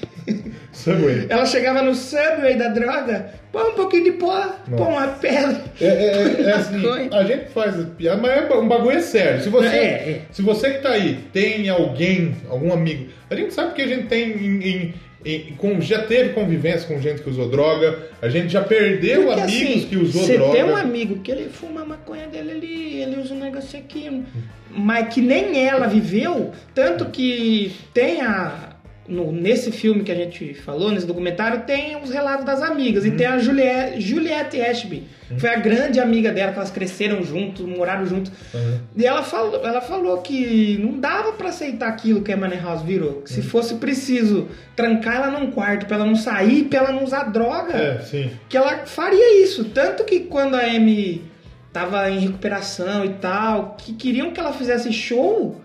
Subway. 0.72 1.26
Ela 1.28 1.44
chegava 1.44 1.82
no 1.82 1.94
Subway 1.94 2.54
da 2.56 2.68
droga, 2.68 3.26
põe 3.52 3.70
um 3.70 3.74
pouquinho 3.74 4.04
de 4.04 4.12
pó, 4.12 4.54
põe 4.70 4.86
uma 4.88 5.08
pedra. 5.08 5.62
É, 5.80 5.86
é- 5.86 6.42
é 6.42 6.52
assim, 6.52 6.76
Maconha. 6.78 7.08
a 7.12 7.24
gente 7.24 7.44
faz 7.50 7.74
piada, 7.98 8.20
mas 8.20 8.50
é 8.50 8.54
um 8.54 8.66
bagulho 8.68 8.96
é 8.96 9.00
sério. 9.02 9.42
Se 9.42 9.48
você, 9.48 9.66
É, 9.66 9.80
é. 9.84 10.20
se 10.30 10.40
você 10.42 10.70
que 10.74 10.78
tá 10.82 10.90
aí 10.90 11.18
tem 11.32 11.68
alguém, 11.68 12.34
algum 12.48 12.72
amigo, 12.72 13.08
a 13.30 13.34
gente 13.34 13.52
sabe 13.52 13.74
que 13.74 13.82
a 13.82 13.86
gente 13.86 14.06
tem 14.06 14.30
em- 14.30 14.62
em- 14.68 14.94
em- 15.24 15.54
com- 15.56 15.80
já 15.80 16.02
teve 16.02 16.30
convivência 16.30 16.88
com 16.88 17.00
gente 17.00 17.22
que 17.22 17.30
usou 17.30 17.48
droga, 17.48 17.98
a 18.20 18.28
gente 18.28 18.48
já 18.52 18.62
perdeu 18.62 19.24
Porque, 19.26 19.40
amigos 19.40 19.76
assim, 19.76 19.86
que 19.88 19.96
usou 19.96 20.22
Você 20.22 20.36
droga. 20.36 20.52
tem 20.52 20.64
um 20.64 20.76
amigo 20.76 21.16
que 21.20 21.30
ele 21.30 21.48
fuma 21.48 21.82
a 21.82 21.84
maconha 21.84 22.26
dele, 22.26 22.50
ele, 22.52 23.02
ele 23.02 23.20
usa 23.20 23.32
um 23.34 23.38
negócio 23.38 23.78
aqui. 23.78 24.22
Mas 24.74 25.12
que 25.14 25.20
nem 25.20 25.64
ela 25.66 25.86
viveu, 25.86 26.50
tanto 26.74 27.04
que 27.06 27.72
tem 27.92 28.20
a. 28.22 28.71
no- 29.08 29.32
nesse 29.32 29.72
filme 29.72 30.02
que 30.04 30.12
a 30.12 30.14
gente 30.14 30.54
falou, 30.54 30.90
nesse 30.92 31.06
documentário, 31.06 31.62
tem 31.62 32.00
os 32.00 32.10
relatos 32.10 32.44
das 32.44 32.62
amigas. 32.62 33.04
E 33.04 33.08
Uhum. 33.10 33.16
tem 33.16 33.26
a 33.26 33.38
Juliette, 33.38 34.00
Juliette 34.00 34.60
Ashby. 34.60 35.02
Foi 35.38 35.48
a 35.48 35.56
grande 35.56 35.98
amiga 35.98 36.30
dela, 36.30 36.52
que 36.52 36.58
elas 36.58 36.70
cresceram 36.70 37.22
juntos, 37.22 37.64
moraram 37.66 38.04
juntos. 38.06 38.30
Uhum. 38.54 38.78
E 38.96 39.04
ela 39.06 39.22
falou, 39.22 39.64
ela 39.66 39.80
falou 39.80 40.18
que 40.18 40.78
não 40.78 41.00
dava 41.00 41.32
pra 41.32 41.48
aceitar 41.48 41.88
aquilo 41.88 42.20
que 42.22 42.30
a 42.30 42.36
Money 42.36 42.58
House 42.60 42.82
virou. 42.82 43.22
Que 43.22 43.30
se 43.32 43.40
Uhum. 43.40 43.46
fosse 43.46 43.74
preciso 43.76 44.48
trancar 44.76 45.16
ela 45.16 45.30
num 45.38 45.50
quarto 45.50 45.86
pra 45.86 45.96
ela 45.96 46.04
não 46.06 46.14
sair, 46.16 46.64
pra 46.64 46.80
ela 46.80 46.92
não 46.92 47.02
usar 47.02 47.24
droga 47.24 47.72
É, 47.74 47.98
sim. 48.02 48.30
que 48.48 48.56
ela 48.56 48.84
faria 48.86 49.42
isso. 49.42 49.64
Tanto 49.64 50.04
que 50.04 50.20
quando 50.20 50.54
a 50.54 50.60
Amy 50.66 51.22
tava 51.72 52.10
em 52.10 52.18
recuperação 52.18 53.04
e 53.04 53.14
tal, 53.14 53.74
que 53.78 53.94
queriam 53.94 54.30
que 54.32 54.38
ela 54.38 54.52
fizesse 54.52 54.92
show, 54.92 55.58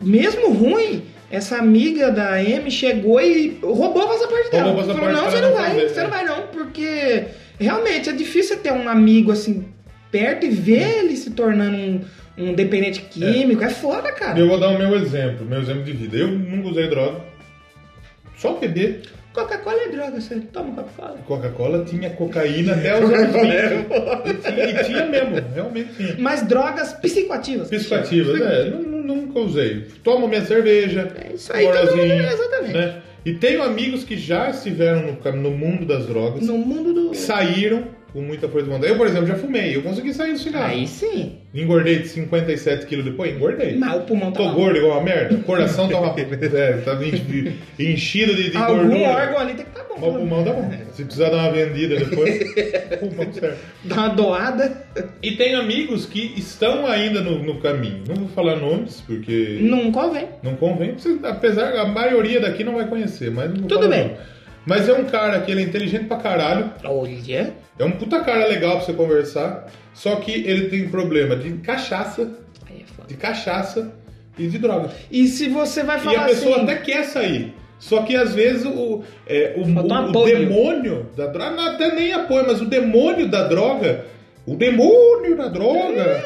mesmo 0.00 0.52
ruim, 0.52 1.02
essa 1.34 1.58
amiga 1.58 2.10
da 2.10 2.34
Amy 2.34 2.70
chegou 2.70 3.20
e 3.20 3.58
roubou 3.62 4.04
o 4.04 4.08
passaporte 4.08 4.50
dela. 4.50 4.64
Roubou 4.64 4.84
o 4.84 4.86
passaporte 4.86 5.14
Falou, 5.14 5.22
não, 5.22 5.30
você 5.30 5.40
não 5.40 5.54
vai, 5.54 5.88
você 5.88 6.00
é. 6.00 6.02
não 6.02 6.10
vai 6.10 6.24
não, 6.24 6.46
porque 6.48 7.24
realmente 7.58 8.08
é 8.08 8.12
difícil 8.12 8.58
ter 8.58 8.72
um 8.72 8.88
amigo 8.88 9.32
assim 9.32 9.66
perto 10.10 10.46
e 10.46 10.50
ver 10.50 10.98
ele 10.98 11.16
se 11.16 11.30
tornando 11.32 11.76
um, 11.76 12.00
um 12.38 12.54
dependente 12.54 13.00
químico. 13.02 13.64
É, 13.64 13.70
foda, 13.70 14.12
cara. 14.12 14.38
Eu 14.38 14.48
vou 14.48 14.58
dar 14.58 14.68
o 14.68 14.78
meu 14.78 14.94
exemplo, 14.94 15.44
meu 15.44 15.60
exemplo 15.60 15.82
de 15.82 15.92
vida. 15.92 16.16
Eu 16.16 16.28
nunca 16.28 16.68
usei 16.68 16.88
droga, 16.88 17.20
só 18.36 18.54
beber. 18.54 19.02
Coca-Cola 19.34 19.82
é 19.82 19.88
droga, 19.88 20.20
você 20.20 20.36
toma 20.52 20.72
Coca-Cola. 20.74 21.18
Coca-Cola 21.26 21.84
tinha 21.84 22.08
cocaína 22.10 22.72
até 22.74 23.02
os 23.04 23.10
anos 23.10 23.32
20. 23.32 23.44
E 24.30 24.34
tinha, 24.52 24.70
e 24.80 24.84
tinha 24.84 25.06
mesmo, 25.06 25.42
realmente 25.54 25.92
tinha. 25.96 26.16
Mas 26.18 26.46
drogas 26.46 26.92
psicoativas. 26.94 27.68
Psicoativas, 27.68 28.40
é, 28.40 28.70
nu- 28.70 29.02
nunca 29.02 29.40
usei. 29.40 29.86
Tomo 30.04 30.28
minha 30.28 30.44
cerveja, 30.44 31.12
É 31.20 31.34
isso 31.34 31.52
aí, 31.52 31.66
mundo- 31.66 32.32
exatamente. 32.32 32.72
né? 32.74 33.02
E 33.26 33.32
tenho 33.34 33.62
amigos 33.62 34.04
que 34.04 34.16
já 34.16 34.50
estiveram 34.50 35.02
no, 35.02 35.32
no 35.32 35.50
mundo 35.50 35.84
das 35.84 36.06
drogas, 36.06 36.46
No 36.46 36.56
mundo 36.58 36.92
do. 36.92 37.14
saíram 37.14 37.84
com 38.14 38.22
muita 38.22 38.48
força 38.48 38.64
de 38.66 38.72
vontade. 38.72 38.92
Eu, 38.92 38.96
por 38.96 39.06
exemplo, 39.06 39.26
já 39.26 39.34
fumei, 39.34 39.76
eu 39.76 39.82
consegui 39.82 40.14
sair 40.14 40.32
do 40.32 40.38
cigarro. 40.38 40.66
Aí 40.72 40.86
sim. 40.86 41.38
Engordei 41.52 41.98
de 41.98 42.08
57 42.08 42.86
quilos 42.86 43.04
depois, 43.04 43.34
engordei. 43.34 43.76
Mas 43.76 43.96
o 43.96 44.00
pulmão 44.02 44.30
tá 44.32 44.38
Tô 44.42 44.52
gordo 44.52 44.78
igual 44.78 44.92
uma 44.98 45.02
merda. 45.04 45.34
O 45.34 45.42
coração 45.42 45.88
tá, 45.88 45.98
uma, 46.00 46.14
é, 46.18 46.72
tá 46.78 46.94
en- 47.04 47.52
enchido 47.78 48.34
de, 48.34 48.50
de 48.50 48.56
Algum 48.56 48.88
gordura. 48.88 49.08
órgão 49.10 49.38
ali 49.38 49.54
tem 49.54 49.66
que 49.66 49.72
tá 49.72 49.84
bom. 49.88 49.96
Mas 50.00 50.08
o 50.08 50.12
pulmão 50.18 50.44
tá 50.44 50.52
bom. 50.52 50.70
Se 50.92 51.04
precisar 51.04 51.30
dar 51.30 51.36
uma 51.38 51.50
vendida 51.52 51.96
depois, 51.96 52.40
o 53.02 53.06
pulmão 53.08 53.32
serve. 53.32 53.56
Dá 53.84 53.94
uma 53.96 54.08
doada. 54.08 54.84
E 55.22 55.32
tem 55.32 55.54
amigos 55.56 56.06
que 56.06 56.34
estão 56.36 56.86
ainda 56.86 57.20
no, 57.20 57.42
no 57.42 57.60
caminho. 57.60 58.02
Não 58.08 58.14
vou 58.14 58.28
falar 58.28 58.56
nomes, 58.56 59.02
porque 59.06 59.58
Não 59.60 59.90
convém. 59.92 60.28
não 60.42 60.54
convém. 60.54 60.94
Apesar 61.24 61.72
a 61.76 61.84
maioria 61.86 62.40
daqui 62.40 62.62
não 62.62 62.74
vai 62.76 62.86
conhecer, 62.86 63.30
mas 63.30 63.50
não 63.50 63.56
vou 63.58 63.68
Tudo 63.68 63.82
falar 63.82 63.96
bem. 63.96 64.04
nome. 64.08 64.16
Mas 64.66 64.88
é 64.88 64.92
um 64.92 65.04
cara 65.04 65.40
que 65.40 65.50
ele 65.50 65.60
é 65.60 65.64
inteligente 65.64 66.04
pra 66.06 66.16
caralho. 66.16 66.70
Olha. 66.84 67.54
É 67.78 67.84
um 67.84 67.92
puta 67.92 68.20
cara 68.20 68.46
legal 68.46 68.76
pra 68.76 68.86
você 68.86 68.92
conversar. 68.92 69.70
Só 69.92 70.16
que 70.16 70.32
ele 70.32 70.68
tem 70.68 70.88
problema 70.88 71.36
de 71.36 71.52
cachaça, 71.58 72.38
Aí 72.68 72.82
é 72.82 72.84
foda. 72.86 73.08
de 73.08 73.14
cachaça 73.14 73.92
e 74.38 74.46
de 74.48 74.58
droga. 74.58 74.90
E 75.10 75.26
se 75.28 75.48
você 75.48 75.82
vai 75.82 75.98
E 75.98 76.00
falar 76.00 76.22
a 76.22 76.28
pessoa 76.28 76.56
assim. 76.56 76.64
até 76.64 76.76
quer 76.76 77.04
sair. 77.04 77.54
Só 77.78 78.02
que 78.02 78.16
às 78.16 78.34
vezes 78.34 78.64
o, 78.64 79.02
é, 79.26 79.54
o, 79.56 79.60
o- 79.60 80.22
o 80.22 80.24
demônio 80.24 81.10
da 81.16 81.26
droga, 81.26 81.50
não, 81.50 81.74
até 81.74 81.94
nem 81.94 82.12
apoio, 82.12 82.44
mas 82.46 82.60
o 82.60 82.64
demônio 82.64 83.28
da 83.28 83.46
droga, 83.46 84.06
o 84.46 84.54
demônio 84.56 85.36
da 85.36 85.48
droga, 85.48 86.24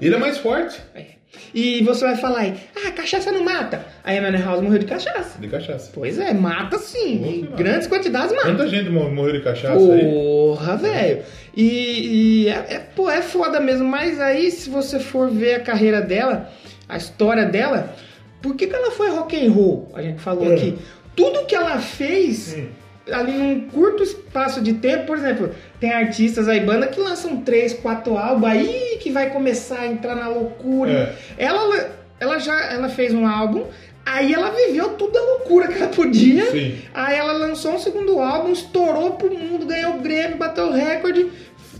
ele 0.00 0.14
é 0.14 0.18
mais 0.18 0.36
forte 0.38 0.78
É. 0.94 1.15
E 1.54 1.82
você 1.82 2.04
vai 2.04 2.16
falar 2.16 2.40
aí, 2.40 2.54
ah, 2.86 2.90
cachaça 2.92 3.30
não 3.32 3.44
mata. 3.44 3.84
Aí 4.04 4.18
a 4.18 4.22
Manor 4.22 4.42
House 4.44 4.60
morreu 4.62 4.78
de 4.78 4.86
cachaça. 4.86 5.38
de 5.38 5.48
cachaça. 5.48 5.90
Pois 5.94 6.18
é, 6.18 6.32
mata 6.32 6.78
sim. 6.78 7.18
Nossa, 7.18 7.32
Em 7.32 7.42
grandes 7.56 7.86
quantidades 7.88 8.32
mata. 8.34 8.46
Quanta 8.48 8.68
gente 8.68 8.90
mo- 8.90 9.10
morreu 9.10 9.34
de 9.34 9.42
cachaça 9.42 9.92
aí? 9.92 10.04
Porra, 10.04 10.76
velho. 10.76 11.22
E, 11.56 12.44
e 12.44 12.48
é, 12.48 12.66
é- 12.74 12.78
pô, 12.94 13.08
é 13.10 13.22
foda 13.22 13.58
mesmo. 13.60 13.86
Mas 13.88 14.20
aí, 14.20 14.50
se 14.50 14.68
você 14.68 14.98
for 15.00 15.30
ver 15.30 15.54
a 15.54 15.60
carreira 15.60 16.00
dela, 16.00 16.50
a 16.88 16.96
história 16.96 17.44
dela, 17.46 17.94
por 18.42 18.54
que, 18.54 18.66
que 18.66 18.74
ela 18.74 18.90
foi 18.90 19.08
rock 19.10 19.36
and 19.36 19.50
roll? 19.50 19.90
A 19.94 20.02
gente 20.02 20.20
falou 20.20 20.50
É. 20.50 20.54
aqui. 20.54 20.78
Tudo 21.16 21.46
que 21.46 21.54
ela 21.54 21.78
fez 21.78 22.54
Hum. 22.58 22.66
ali 23.10 23.32
num 23.32 23.60
curto 23.70 24.02
espaço 24.02 24.60
de 24.60 24.74
tempo, 24.74 25.06
por 25.06 25.16
exemplo, 25.16 25.50
tem 25.80 25.92
artistas 25.92 26.48
aí, 26.48 26.60
banda 26.60 26.86
que 26.86 27.00
lançam 27.00 27.38
três, 27.38 27.74
quatro 27.74 28.16
álbuns 28.16 28.50
aí 28.50 28.98
que 29.00 29.10
vai 29.10 29.30
começar 29.30 29.80
a 29.80 29.86
entrar 29.86 30.14
na 30.14 30.28
loucura. 30.28 31.14
É. 31.38 31.44
Ela, 31.44 31.90
ela 32.18 32.38
já 32.38 32.58
ela 32.72 32.88
fez 32.88 33.12
um 33.12 33.26
álbum, 33.26 33.64
aí 34.04 34.32
ela 34.32 34.50
viveu 34.50 34.90
toda 34.90 35.18
a 35.18 35.22
loucura 35.22 35.68
que 35.68 35.74
ela 35.74 35.88
podia. 35.88 36.50
Sim. 36.50 36.78
Aí 36.94 37.16
ela 37.16 37.32
lançou 37.32 37.72
um 37.74 37.78
segundo 37.78 38.20
álbum, 38.20 38.52
estourou 38.52 39.12
pro 39.12 39.36
mundo, 39.36 39.66
ganhou 39.66 39.96
o 39.96 40.00
Grêmio, 40.00 40.38
bateu 40.38 40.68
o 40.68 40.72
recorde, 40.72 41.30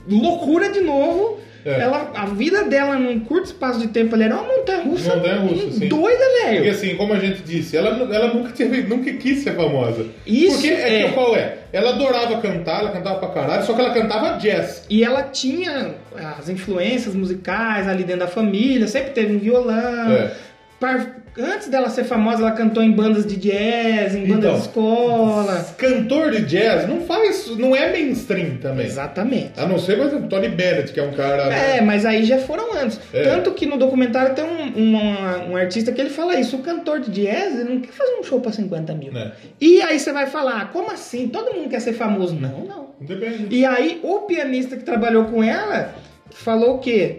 loucura 0.08 0.70
de 0.70 0.80
novo. 0.80 1.40
É. 1.66 1.80
Ela, 1.80 2.12
a 2.14 2.26
vida 2.26 2.62
dela, 2.64 2.96
num 2.96 3.18
curto 3.20 3.46
espaço 3.46 3.80
de 3.80 3.88
tempo, 3.88 4.14
ela 4.14 4.24
era 4.24 4.34
uma 4.36 4.44
montanha 4.56 4.84
russa. 4.84 5.16
Montanha-russa, 5.16 5.70
sim. 5.72 5.88
Doida, 5.88 6.16
Porque 6.16 6.46
velho. 6.60 6.70
assim, 6.70 6.94
como 6.96 7.12
a 7.12 7.18
gente 7.18 7.42
disse, 7.42 7.76
ela, 7.76 7.88
ela 8.14 8.32
nunca, 8.32 8.50
teve, 8.52 8.82
nunca 8.82 9.12
quis 9.14 9.40
ser 9.42 9.56
famosa. 9.56 10.06
Isso 10.24 10.54
Porque 10.54 10.68
é, 10.68 11.00
é. 11.02 11.08
que 11.08 11.12
qual 11.14 11.34
é? 11.34 11.58
Ela 11.72 11.90
adorava 11.90 12.40
cantar, 12.40 12.80
ela 12.82 12.90
cantava 12.92 13.18
pra 13.18 13.28
caralho, 13.30 13.64
só 13.64 13.74
que 13.74 13.80
ela 13.80 13.92
cantava 13.92 14.38
jazz. 14.38 14.86
E 14.88 15.02
ela 15.02 15.24
tinha 15.24 15.96
as 16.38 16.48
influências 16.48 17.14
musicais 17.14 17.88
ali 17.88 18.04
dentro 18.04 18.20
da 18.20 18.28
família, 18.28 18.86
sempre 18.86 19.10
teve 19.10 19.34
um 19.34 19.38
violão. 19.40 20.12
É. 20.12 20.30
Par- 20.78 21.16
Antes 21.38 21.68
dela 21.68 21.88
ser 21.90 22.04
famosa, 22.04 22.42
ela 22.42 22.52
cantou 22.52 22.82
em 22.82 22.90
bandas 22.92 23.26
de 23.26 23.36
jazz, 23.36 24.14
em 24.14 24.26
bandas 24.26 24.38
Então. 24.38 24.54
de 24.54 24.60
escola. 24.60 25.66
Cantor 25.76 26.30
de 26.30 26.42
jazz 26.46 26.88
não 26.88 27.00
faz, 27.02 27.46
não 27.56 27.74
é 27.76 27.92
mainstream 27.92 28.56
também. 28.56 28.86
Exatamente. 28.86 29.52
A 29.58 29.66
não 29.66 29.78
ser, 29.78 29.96
por 29.96 30.06
exemplo, 30.06 30.28
Tony 30.28 30.48
Bennett, 30.48 30.92
que 30.92 31.00
é 31.00 31.02
um 31.02 31.12
cara. 31.12 31.42
É, 31.54 31.80
mas 31.80 32.04
aí 32.06 32.24
já 32.24 32.38
foram 32.38 32.72
antes. 32.74 32.98
É. 33.12 33.22
Tanto 33.24 33.52
que 33.52 33.66
no 33.66 33.76
documentário 33.76 34.34
tem 34.34 34.44
um, 34.44 34.78
um, 34.80 35.50
um 35.52 35.56
artista 35.56 35.92
que 35.92 36.00
ele 36.00 36.10
fala 36.10 36.34
isso. 36.40 36.56
O 36.56 36.60
cantor 36.60 37.00
de 37.00 37.10
jazz 37.10 37.64
não 37.68 37.80
quer 37.80 37.92
fazer 37.92 38.14
um 38.18 38.22
show 38.22 38.40
pra 38.40 38.52
50 38.52 38.94
mil. 38.94 39.12
né? 39.12 39.32
E 39.60 39.82
aí 39.82 39.98
você 39.98 40.12
vai 40.12 40.26
falar, 40.26 40.70
como 40.72 40.90
assim? 40.90 41.28
Todo 41.28 41.54
mundo 41.54 41.68
quer 41.68 41.80
ser 41.80 41.92
famoso? 41.92 42.34
Não, 42.34 42.64
não. 42.64 42.86
Depende. 43.00 43.54
E 43.54 43.64
aí 43.64 44.00
o 44.02 44.20
pianista 44.20 44.76
que 44.76 44.82
trabalhou 44.84 45.26
com 45.26 45.44
ela 45.44 45.94
falou 46.30 46.76
o 46.76 46.78
quê? 46.78 47.18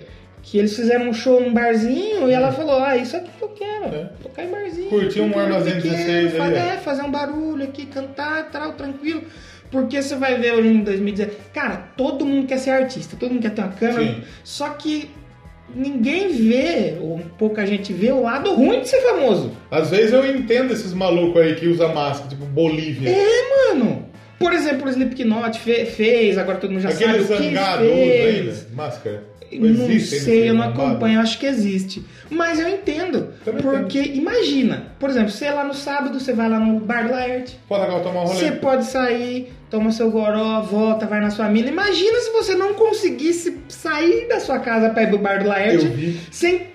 Que 0.50 0.58
eles 0.60 0.74
fizeram 0.78 1.10
um 1.10 1.14
show 1.14 1.42
num 1.42 1.54
barzinho 1.54 2.30
e 2.30 2.34
ela 2.34 2.54
falou, 2.54 2.82
ah, 2.82 2.96
isso 2.96 3.18
aqui 3.18 3.30
que 3.38 3.44
eu 3.44 3.50
quero. 3.50 3.94
É. 3.94 4.10
Tocar 4.24 4.46
em 4.46 4.50
barzinho. 4.50 4.90
Curtir 4.90 5.20
um 5.20 5.38
armazém 5.38 5.74
pequeno, 5.74 5.94
16 5.98 6.26
ali, 6.28 6.38
fazer, 6.38 6.56
é. 6.56 6.60
é, 6.60 6.78
fazer 6.78 7.02
um 7.02 7.12
barulho 7.12 7.64
aqui, 7.66 7.86
cantar, 7.86 8.50
tal, 8.50 8.72
tranquilo. 8.72 9.24
Porque 9.70 10.02
você 10.02 10.16
vai 10.16 10.40
ver 10.40 10.54
hoje 10.54 10.70
em 10.70 10.84
2010. 10.86 11.32
Cara, 11.54 11.76
todo 11.98 12.26
mundo 12.26 12.48
quer 12.48 12.60
ser 12.60 12.70
artista, 12.70 13.18
todo 13.20 13.32
mundo 13.32 13.42
quer 13.42 13.52
ter 13.52 13.62
uma 13.62 13.74
câmera. 13.74 14.06
Sim. 14.06 14.24
Só 14.42 14.70
que 14.70 15.10
ninguém 15.76 16.30
vê, 16.30 16.96
ou 17.02 17.20
pouca 17.38 17.66
gente 17.68 17.92
vê, 17.92 18.10
o 18.14 18.22
lado 18.22 18.54
ruim 18.54 18.80
de 18.80 18.88
ser 18.88 19.02
famoso. 19.02 19.52
Às 19.70 19.90
vezes 19.90 20.14
eu 20.14 20.26
entendo 20.26 20.72
esses 20.72 20.94
malucos 20.94 21.42
aí 21.42 21.56
que 21.56 21.68
usa 21.68 21.90
máscara, 21.90 22.30
tipo 22.30 22.46
Bolívia. 22.46 23.10
É, 23.10 23.74
mano. 23.74 24.08
Por 24.40 24.54
exemplo, 24.54 24.86
o 24.86 24.90
Slipknot 24.90 25.60
fe- 25.60 25.86
fez, 25.86 26.38
agora 26.38 26.58
todo 26.58 26.72
mundo 26.72 26.84
já 26.84 26.90
Aquele 26.90 27.24
sabe 27.24 27.34
o 27.34 27.38
que 27.38 27.44
zangado 27.50 27.84
usa 27.84 27.94
ainda, 27.94 28.56
máscara. 28.74 29.24
Não 29.52 29.86
existe 29.90 30.20
sei, 30.20 30.50
eu 30.50 30.54
não 30.54 30.64
acompanho, 30.64 31.16
eu 31.16 31.22
acho 31.22 31.40
que 31.40 31.46
existe. 31.46 32.04
Mas 32.30 32.60
eu 32.60 32.68
entendo. 32.68 33.34
Também 33.46 33.62
porque 33.62 34.00
imagina, 34.00 34.92
por 35.00 35.10
exemplo, 35.10 35.30
você 35.30 35.46
é 35.46 35.52
lá 35.52 35.64
no 35.64 35.74
sábado, 35.74 36.20
você 36.20 36.34
vai 36.34 36.50
lá 36.50 36.60
no 36.60 36.80
bar 36.80 37.06
do 37.08 37.12
Laerte, 37.12 37.58
Pode 37.68 37.84
agora 37.84 38.04
tomar 38.04 38.24
um 38.24 38.26
rolê. 38.26 38.40
você 38.40 38.52
pode 38.52 38.86
sair, 38.86 39.54
toma 39.70 39.92
seu 39.92 40.12
goró, 40.12 40.62
volta, 40.62 41.06
vai 41.06 41.22
na 41.22 41.30
sua 41.30 41.48
mina. 41.50 41.70
Imagina 41.70 42.20
se 42.20 42.32
você 42.32 42.56
não 42.56 42.74
conseguisse 42.74 43.58
sair 43.70 44.28
da 44.28 44.40
sua 44.40 44.60
casa 44.60 44.90
pra 44.90 45.04
ir 45.04 45.12
do 45.12 45.18
bar 45.18 45.42
do 45.42 45.48
Laerte 45.48 46.20
sem 46.32 46.68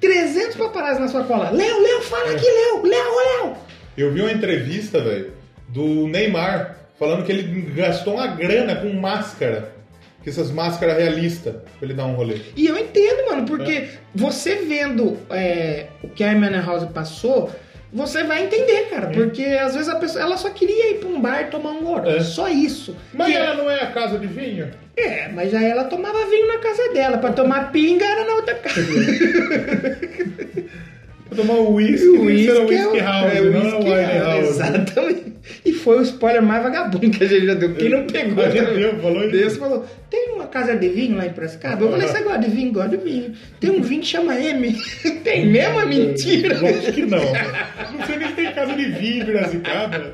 300 0.00 0.56
paparazzi 0.56 1.00
na 1.00 1.08
sua 1.08 1.24
cola. 1.24 1.50
Léo, 1.50 1.80
Léo, 1.82 2.02
fala 2.02 2.30
aqui, 2.32 2.44
Léo, 2.46 2.82
Léo, 2.86 3.44
Léo. 3.46 3.56
Eu 3.96 4.12
vi 4.12 4.20
uma 4.20 4.32
entrevista, 4.32 5.00
velho, 5.00 5.32
do 5.68 6.06
Neymar, 6.06 6.76
falando 6.98 7.24
que 7.24 7.32
ele 7.32 7.72
gastou 7.72 8.14
uma 8.14 8.26
grana 8.26 8.76
com 8.76 8.92
máscara. 8.94 9.79
Que 10.22 10.28
essas 10.30 10.50
máscaras 10.50 10.96
realistas, 10.98 11.54
pra 11.54 11.62
ele 11.82 11.94
dar 11.94 12.06
um 12.06 12.14
rolê. 12.14 12.40
E 12.56 12.66
eu 12.66 12.76
entendo, 12.78 13.26
mano, 13.30 13.44
porque 13.46 13.72
É. 13.72 13.88
você 14.14 14.56
vendo 14.56 15.16
é, 15.30 15.86
o 16.02 16.08
que 16.08 16.22
a 16.22 16.32
Eminem 16.32 16.60
House 16.60 16.84
passou, 16.92 17.50
você 17.92 18.22
vai 18.24 18.44
entender, 18.44 18.88
cara. 18.90 19.08
Porque 19.08 19.42
às 19.42 19.74
vezes 19.74 19.88
a 19.88 19.96
pessoa 19.96 20.22
ela 20.22 20.36
só 20.36 20.50
queria 20.50 20.90
ir 20.92 20.98
pra 20.98 21.08
um 21.08 21.20
bar 21.20 21.48
tomar 21.50 21.70
um 21.70 21.82
goró. 21.82 22.10
É. 22.10 22.20
Só 22.20 22.48
isso. 22.48 22.94
Mas 23.14 23.28
Que- 23.28 23.36
ela 23.36 23.54
não 23.54 23.70
é 23.70 23.82
a 23.82 23.90
casa 23.92 24.18
de 24.18 24.26
vinho? 24.26 24.70
É, 24.96 25.28
mas 25.28 25.54
aí 25.54 25.64
ela 25.64 25.84
tomava 25.84 26.26
vinho 26.26 26.46
na 26.48 26.58
casa 26.58 26.92
dela. 26.92 27.16
Pra 27.16 27.32
tomar 27.32 27.72
pinga 27.72 28.04
era 28.04 28.24
na 28.26 28.34
outra 28.34 28.54
casa. 28.56 28.76
Tomar 31.34 31.54
o 31.54 31.74
whisky, 31.74 32.08
O 32.08 32.26
tem 32.26 32.36
que 32.36 32.44
ser 32.44 32.52
o 32.60 32.66
whisky 32.66 32.98
é 32.98 33.02
house, 33.02 33.32
é, 33.32 33.40
não 33.40 33.60
é 33.60 33.64
whisky 33.64 33.84
wine 33.84 34.18
house. 34.18 34.48
Exatamente. 34.48 35.30
E 35.64 35.72
foi 35.72 35.98
o 35.98 36.02
spoiler 36.02 36.42
mais 36.42 36.62
vagabundo 36.62 37.10
que 37.10 37.24
a 37.24 37.26
gente 37.26 37.46
já 37.46 37.54
deu. 37.54 37.74
Quem 37.74 37.88
não 37.88 38.04
pegou, 38.06 38.44
já- 38.50 38.64
deu, 38.64 38.98
falou 39.00 39.22
isso. 39.22 39.30
Deus 39.32 39.56
falou: 39.56 39.86
tem 40.10 40.32
uma 40.34 40.46
casa 40.46 40.76
de 40.76 40.88
vinho 40.88 41.16
lá 41.16 41.26
em 41.26 41.30
Piracicaba? 41.30 41.84
Eu 41.84 41.90
falei: 41.90 42.06
você 42.08 42.22
gosta 42.22 42.38
de 42.40 42.50
vinho? 42.50 42.72
Gosto 42.72 42.90
de 42.90 42.96
vinho. 42.98 43.32
Tem 43.58 43.70
um 43.70 43.80
vinho 43.82 44.00
que 44.00 44.06
chama 44.06 44.38
M. 44.38 44.76
tem 45.24 45.46
mesmo? 45.46 45.80
É 45.80 45.86
mentira. 45.86 46.58
Lógico 46.60 46.92
que 46.92 47.02
não. 47.06 47.18
Não 47.18 48.06
sei 48.06 48.16
nem 48.18 48.28
se 48.28 48.34
tem 48.34 48.52
casa 48.52 48.74
de 48.74 48.84
vinho 48.86 49.22
em 49.22 49.26
Piracicaba. 49.26 50.12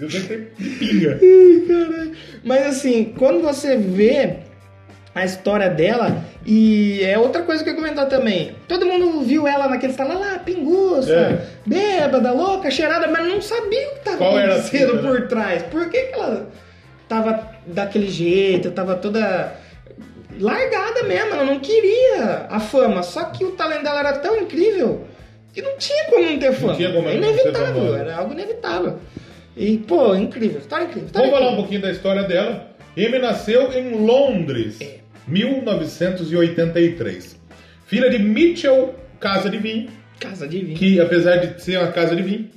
Eu 0.00 0.10
sei 0.10 0.20
que 0.20 0.62
tem 0.64 0.70
pinga. 0.78 1.18
Ai, 1.22 1.62
caralho. 1.68 2.12
Mas 2.44 2.66
assim, 2.66 3.12
quando 3.18 3.40
você 3.42 3.76
vê 3.76 4.36
a 5.14 5.24
história 5.24 5.68
dela, 5.68 6.24
e 6.46 7.02
é 7.04 7.18
outra 7.18 7.42
coisa 7.42 7.62
que 7.62 7.68
eu 7.68 7.74
ia 7.74 7.80
comentar 7.80 8.08
também. 8.08 8.54
Todo 8.66 8.86
mundo 8.86 9.20
viu 9.20 9.46
ela 9.46 9.68
naquele 9.68 9.92
salão 9.92 10.18
lá, 10.18 10.38
pinguça, 10.38 11.12
É. 11.12 11.46
bêbada, 11.66 12.32
louca, 12.32 12.70
cheirada, 12.70 13.06
mas 13.08 13.26
não 13.28 13.40
sabia 13.42 13.88
o 13.88 13.94
que 13.94 14.00
tava 14.00 14.16
Qual 14.16 14.38
era 14.38 14.54
a 14.54 14.56
acontecendo 14.58 14.94
né? 14.94 15.02
por 15.02 15.28
trás. 15.28 15.62
Por 15.64 15.90
que, 15.90 16.00
que 16.00 16.14
ela 16.14 16.48
tava 17.08 17.46
daquele 17.66 18.08
jeito, 18.08 18.70
tava 18.70 18.94
toda 18.96 19.52
largada 20.40 21.02
mesmo, 21.02 21.34
ela 21.34 21.44
não 21.44 21.60
queria 21.60 22.46
a 22.48 22.58
fama. 22.58 23.02
Só 23.02 23.24
que 23.24 23.44
o 23.44 23.50
talento 23.52 23.82
dela 23.84 24.00
era 24.00 24.12
tão 24.14 24.36
incrível 24.40 25.04
que 25.52 25.60
não 25.60 25.76
tinha 25.76 26.04
como 26.06 26.24
não 26.24 26.38
ter 26.38 26.52
fama. 26.54 26.74
tinha 26.74 26.90
como 26.92 27.02
não 27.02 27.10
ser 27.10 27.16
inevitável, 27.18 27.94
era 27.96 28.16
algo 28.16 28.32
inevitável. 28.32 28.98
E, 29.54 29.76
pô, 29.76 30.14
incrível, 30.14 30.58
história 30.60 30.84
incrível. 30.84 31.10
Vamos 31.12 31.28
falar 31.30 31.40
um 31.40 31.44
incrível. 31.44 31.56
pouquinho 31.62 31.82
da 31.82 31.90
história 31.90 32.22
dela. 32.22 32.68
Amy 32.96 33.18
nasceu 33.18 33.70
em 33.72 34.04
Londres, 34.06 34.80
É. 34.80 35.01
1983. 35.32 37.40
Filha 37.86 38.08
de 38.10 38.18
Mitchell 38.18 38.94
Casa 39.20 39.48
de 39.50 39.58
Vinho, 39.58 39.88
Casa 40.18 40.46
de 40.48 40.58
vinho. 40.64 40.76
que 40.78 41.00
apesar 41.00 41.36
de 41.36 41.62
ser 41.62 41.78
uma 41.78 41.92
casa 41.92 42.14
de 42.16 42.22
vinho, 42.22 42.48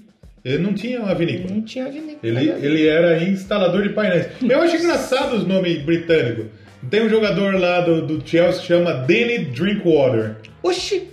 ele 0.44 0.58
não 0.60 0.74
tinha 0.74 1.00
uma 1.02 1.14
vinícola. 1.16 1.54
Não 1.56 1.62
tinha 1.62 1.86
vinícola. 1.90 2.18
Ele, 2.22 2.50
ele 2.66 2.88
era 2.88 3.24
instalador 3.24 3.82
de 3.84 3.90
painéis. 3.90 4.28
Eu 4.48 4.62
acho 4.62 4.76
engraçado 4.76 5.36
os 5.36 5.48
nomes 5.48 5.82
britânicos. 5.82 6.46
Tem 6.90 7.04
um 7.04 7.10
jogador 7.10 7.60
lá 7.60 7.82
do, 7.82 8.06
do 8.06 8.28
Chelsea 8.28 8.62
que 8.62 8.68
chama 8.68 8.94
Danny 8.94 9.40
Drinkwater. 9.46 10.36
Oxi! 10.62 11.08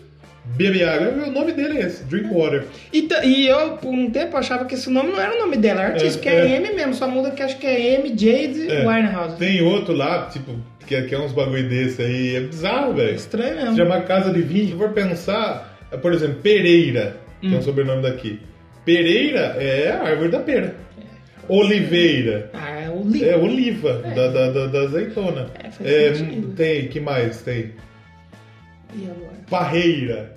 Bebe 0.44 0.82
água. 0.84 1.24
O 1.26 1.30
nome 1.30 1.52
dele 1.52 1.78
é 1.78 1.86
esse, 1.86 2.04
Drinkwater. 2.04 2.64
E, 2.92 3.08
e 3.24 3.46
eu, 3.48 3.76
por 3.78 3.88
um 3.90 4.10
tempo, 4.10 4.36
achava 4.36 4.64
que 4.66 4.74
esse 4.74 4.90
nome 4.90 5.12
não 5.12 5.20
era 5.20 5.34
o 5.36 5.38
nome 5.38 5.56
dela, 5.56 5.82
é 5.82 5.86
artista, 5.86 6.18
É, 6.18 6.22
que 6.22 6.28
é, 6.28 6.52
é. 6.52 6.56
M 6.56 6.74
mesmo, 6.74 6.92
só 6.94 7.06
muda 7.08 7.30
que 7.30 7.42
acho 7.42 7.56
que 7.58 7.66
é 7.66 7.94
M, 7.94 8.08
Jade 8.08 8.70
É. 8.70 8.86
Winehouse. 8.86 9.36
Tem 9.36 9.62
outro 9.62 9.94
lá, 9.94 10.26
tipo, 10.26 10.54
que 10.84 10.94
é, 10.94 11.02
que 11.02 11.14
é 11.14 11.18
uns 11.18 11.32
bagulho 11.32 11.68
desse 11.68 12.02
aí. 12.02 12.36
É 12.36 12.40
bizarro, 12.40 12.94
velho. 12.94 13.14
Estranho 13.14 13.56
Se 13.56 13.62
mesmo. 13.62 13.76
chama 13.76 14.00
Casa 14.02 14.32
de 14.32 14.42
Vinho. 14.42 14.68
Se 14.68 14.76
for 14.76 14.90
pensar, 14.90 15.78
é, 15.90 15.96
por 15.96 16.12
exemplo, 16.12 16.36
Pereira, 16.42 17.16
que 17.40 17.48
Hum. 17.48 17.54
é 17.54 17.58
o 17.58 17.62
sobrenome 17.62 18.02
daqui. 18.02 18.40
Pereira 18.84 19.56
é 19.58 19.90
a 19.92 20.02
árvore 20.02 20.28
da 20.30 20.40
pera. 20.40 20.74
Oliveira. 21.48 22.50
Ah, 22.54 22.70
é 22.80 22.88
o 22.88 23.04
Lee. 23.06 23.24
É 23.28 23.36
oliva, 23.36 23.94
da, 24.14 24.28
da, 24.28 24.50
da, 24.50 24.66
da 24.66 24.80
azeitona. 24.82 25.48
É, 25.54 25.70
faz 25.70 25.90
É, 25.90 26.14
sentido. 26.14 26.54
tem, 26.54 26.88
que 26.88 27.00
mais 27.00 27.42
tem? 27.42 27.72
E 28.94 29.04
agora? 29.04 29.32
Parreira. 29.50 30.34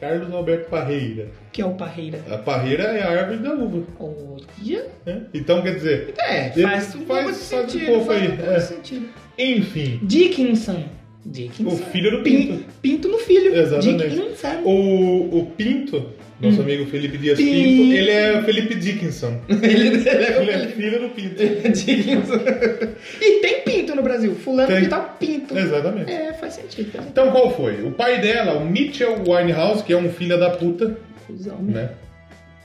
Carlos 0.00 0.32
Alberto 0.32 0.68
Parreira. 0.70 1.26
Que 1.52 1.60
é 1.62 1.66
o 1.66 1.74
Parreira? 1.74 2.20
A 2.30 2.38
parreira 2.38 2.84
é 2.84 3.02
a 3.02 3.10
árvore 3.10 3.38
da 3.38 3.52
uva. 3.52 3.82
Olha. 3.98 4.86
né? 5.04 5.22
Então, 5.34 5.60
quer 5.62 5.74
dizer, 5.74 6.14
É, 6.18 6.52
Ele 6.54 6.62
faz 6.62 6.94
um 6.94 7.04
pouco 7.04 7.22
de 7.22 7.28
faz- 7.32 7.50
faz 7.50 7.64
um 7.64 7.68
sentido. 7.68 7.86
pouco 7.86 8.04
faz 8.06 8.22
aí, 8.22 8.28
um 8.28 8.52
é. 8.52 8.60
sentido. 8.60 9.08
Enfim, 9.38 10.00
Dickinson. 10.02 10.84
Dickinson. 11.24 11.74
o 11.74 11.76
filho 11.76 12.10
do 12.10 12.22
Pin- 12.22 12.46
Pinto. 12.46 12.64
Pinto 12.80 13.08
no 13.08 13.18
filho. 13.18 13.54
Exatamente. 13.54 14.08
Dickinson. 14.08 14.62
O, 14.64 15.38
o 15.40 15.46
Pinto, 15.56 16.06
nosso 16.40 16.62
amigo 16.62 16.86
Felipe 16.86 17.18
Dias 17.18 17.36
Pinto, 17.36 17.52
Pinto. 17.52 17.92
ele 17.94 18.10
é 18.10 18.38
o 18.38 18.42
Felipe 18.44 18.74
Dickinson. 18.76 19.40
Ele, 19.48 19.88
ele 19.98 20.08
é 20.08 20.40
Ele 20.40 20.50
é 20.50 20.66
filho 20.68 21.00
do 21.00 21.08
Pinto. 21.10 21.34
Dickinson. 21.72 22.40
E 23.20 23.40
tem 23.40 23.60
pinto 23.62 23.94
no 23.94 24.02
Brasil. 24.02 24.34
Fulano 24.36 24.68
Tem. 24.68 24.82
que 24.84 24.88
tá 24.88 25.00
pinto. 25.00 25.58
Exatamente. 25.58 26.10
É, 26.10 26.32
faz 26.32 26.54
sentido. 26.54 26.90
Faz. 26.92 27.06
Então 27.06 27.30
qual 27.30 27.54
foi? 27.54 27.82
O 27.82 27.90
pai 27.90 28.20
dela, 28.22 28.54
o 28.58 28.64
Mitchell 28.64 29.16
Winehouse, 29.26 29.82
que 29.84 29.92
é 29.92 29.96
um 29.98 30.08
filho 30.10 30.38
da 30.38 30.50
puta, 30.50 30.96
Cusão, 31.26 31.58
né? 31.60 31.90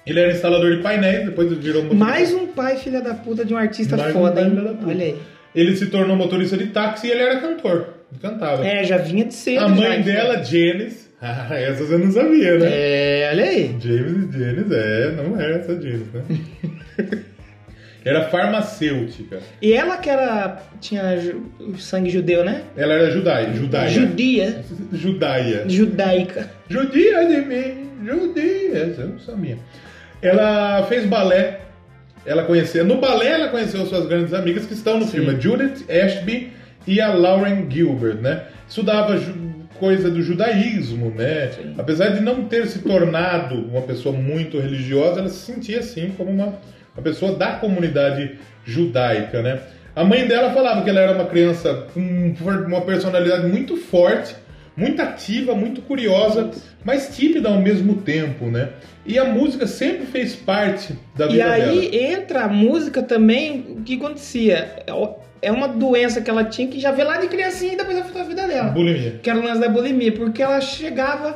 Ele 0.06 0.20
era 0.20 0.32
instalador 0.32 0.76
de 0.76 0.82
painéis, 0.84 1.26
depois 1.26 1.48
virou 1.58 1.84
motorista. 1.84 1.96
Mais 2.06 2.34
um 2.34 2.48
pai 2.48 2.78
filha 2.78 3.02
da 3.02 3.14
puta 3.14 3.44
de 3.46 3.54
um 3.54 3.58
artista 3.58 3.96
Mais 3.98 4.14
um 4.16 4.20
foda, 4.20 4.34
pai 4.36 4.44
hein? 4.44 4.50
filha 4.52 4.64
da 4.64 4.74
puta. 4.74 4.88
Olha 4.90 5.06
aí. 5.06 5.16
Ele 5.56 5.76
se 5.76 5.88
tornou 5.88 6.16
motorista 6.16 6.58
de 6.58 6.68
táxi 6.68 7.08
e 7.08 7.12
ele 7.12 7.22
era 7.22 7.40
cantor. 7.40 7.94
Cantava. 8.22 8.66
É, 8.66 8.84
já 8.84 8.98
vinha 8.98 9.26
de 9.26 9.34
cedo. 9.34 9.64
a 9.64 9.68
mãe 9.70 10.04
já, 10.04 10.14
dela, 10.14 10.44
Janice. 10.44 11.04
Ah, 11.26 11.48
essa 11.58 11.86
você 11.86 11.98
não 11.98 12.12
sabia, 12.12 12.58
né? 12.58 12.68
É, 12.70 13.30
olha 13.32 13.46
aí. 13.46 13.76
James 13.80 14.36
e 14.36 14.40
Janice, 14.40 14.76
é, 14.76 15.12
não 15.16 15.40
era 15.40 15.56
essa 15.56 15.74
Janice, 15.82 16.10
né? 16.14 17.24
era 18.04 18.26
farmacêutica. 18.26 19.40
E 19.62 19.72
ela 19.72 19.96
que 19.96 20.10
era. 20.10 20.62
tinha 20.82 21.18
sangue 21.78 22.10
judeu, 22.10 22.44
né? 22.44 22.64
Ela 22.76 22.96
era 22.96 23.12
judaia. 23.12 23.54
Judaia. 23.54 23.90
Judia. 23.90 24.62
Judaia. 24.92 25.64
Judaica. 25.70 26.52
Judia 26.68 27.26
de 27.26 27.38
mim, 27.38 27.90
judia. 28.06 28.78
Essa 28.90 29.02
eu 29.04 29.08
não 29.08 29.20
sabia. 29.20 29.58
Ela 30.22 30.86
fez 30.88 31.06
balé. 31.06 31.62
Ela 32.26 32.44
conheceu. 32.44 32.86
No 32.86 33.00
balé 33.00 33.32
ela 33.32 33.50
conheceu 33.50 33.86
suas 33.86 34.06
grandes 34.08 34.34
amigas 34.34 34.66
que 34.66 34.74
estão 34.74 35.00
no 35.00 35.08
filme, 35.08 35.30
a 35.30 35.40
Judith 35.40 35.86
Ashby 35.90 36.52
e 36.88 37.02
a 37.02 37.14
Lauren 37.14 37.70
Gilbert, 37.70 38.22
né? 38.22 38.44
Estudava 38.68 39.20
coisa 39.80 40.10
do 40.10 40.22
judaísmo, 40.22 41.12
né? 41.12 41.52
Apesar 41.78 42.10
de 42.10 42.22
não 42.22 42.46
ter 42.46 42.68
se 42.68 42.80
tornado 42.80 43.56
uma 43.56 43.82
pessoa 43.82 44.16
muito 44.16 44.60
religiosa, 44.60 45.20
ela 45.20 45.30
se 45.30 45.52
sentia 45.52 45.80
assim 45.80 46.12
como 46.18 46.32
uma, 46.32 46.54
uma 46.96 47.04
pessoa 47.04 47.36
da 47.36 47.54
comunidade 47.54 48.38
judaica, 48.66 49.42
né? 49.42 49.60
A 49.96 50.04
mãe 50.04 50.26
dela 50.28 50.52
falava 50.52 50.84
que 50.84 50.90
ela 50.90 51.02
era 51.02 51.12
uma 51.14 51.26
criança 51.26 51.88
com 51.94 52.34
uma 52.66 52.82
personalidade 52.82 53.46
muito 53.48 53.78
forte, 53.78 54.36
muito 54.76 55.02
ativa, 55.02 55.54
muito 55.54 55.82
curiosa, 55.82 56.50
mas 56.84 57.16
tímida 57.16 57.50
ao 57.50 57.60
mesmo 57.60 57.98
tempo, 57.98 58.46
né? 58.46 58.70
E 59.06 59.20
a 59.20 59.26
música 59.26 59.68
sempre 59.68 60.06
fez 60.06 60.36
parte 60.36 60.94
da 61.16 61.26
E 61.26 61.30
vida 61.34 61.52
aí 61.52 61.90
dela. 61.90 62.14
entra 62.14 62.42
a 62.44 62.48
música 62.48 63.02
também, 63.04 63.66
o 63.78 63.82
que 63.84 63.96
acontecia? 63.96 64.84
É 65.42 65.52
uma 65.52 65.68
doença 65.68 66.22
que 66.22 66.30
ela 66.30 66.46
tinha 66.46 66.68
que 66.70 66.80
já 66.80 66.92
veio 66.92 67.08
lá 67.10 67.18
de 67.18 67.28
criancinha 67.28 67.74
e 67.74 67.78
depois 67.78 67.98
afetou 67.98 68.22
a 68.22 68.26
vida 68.26 68.48
dela. 68.48 68.70
Bulimia. 68.70 69.20
Que 69.22 69.30
era 69.30 69.38
o 69.40 69.44
lance 69.44 69.60
da 69.60 69.68
bulimia, 69.68 70.14
porque 70.14 70.42
ela 70.42 70.62
chegava, 70.62 71.36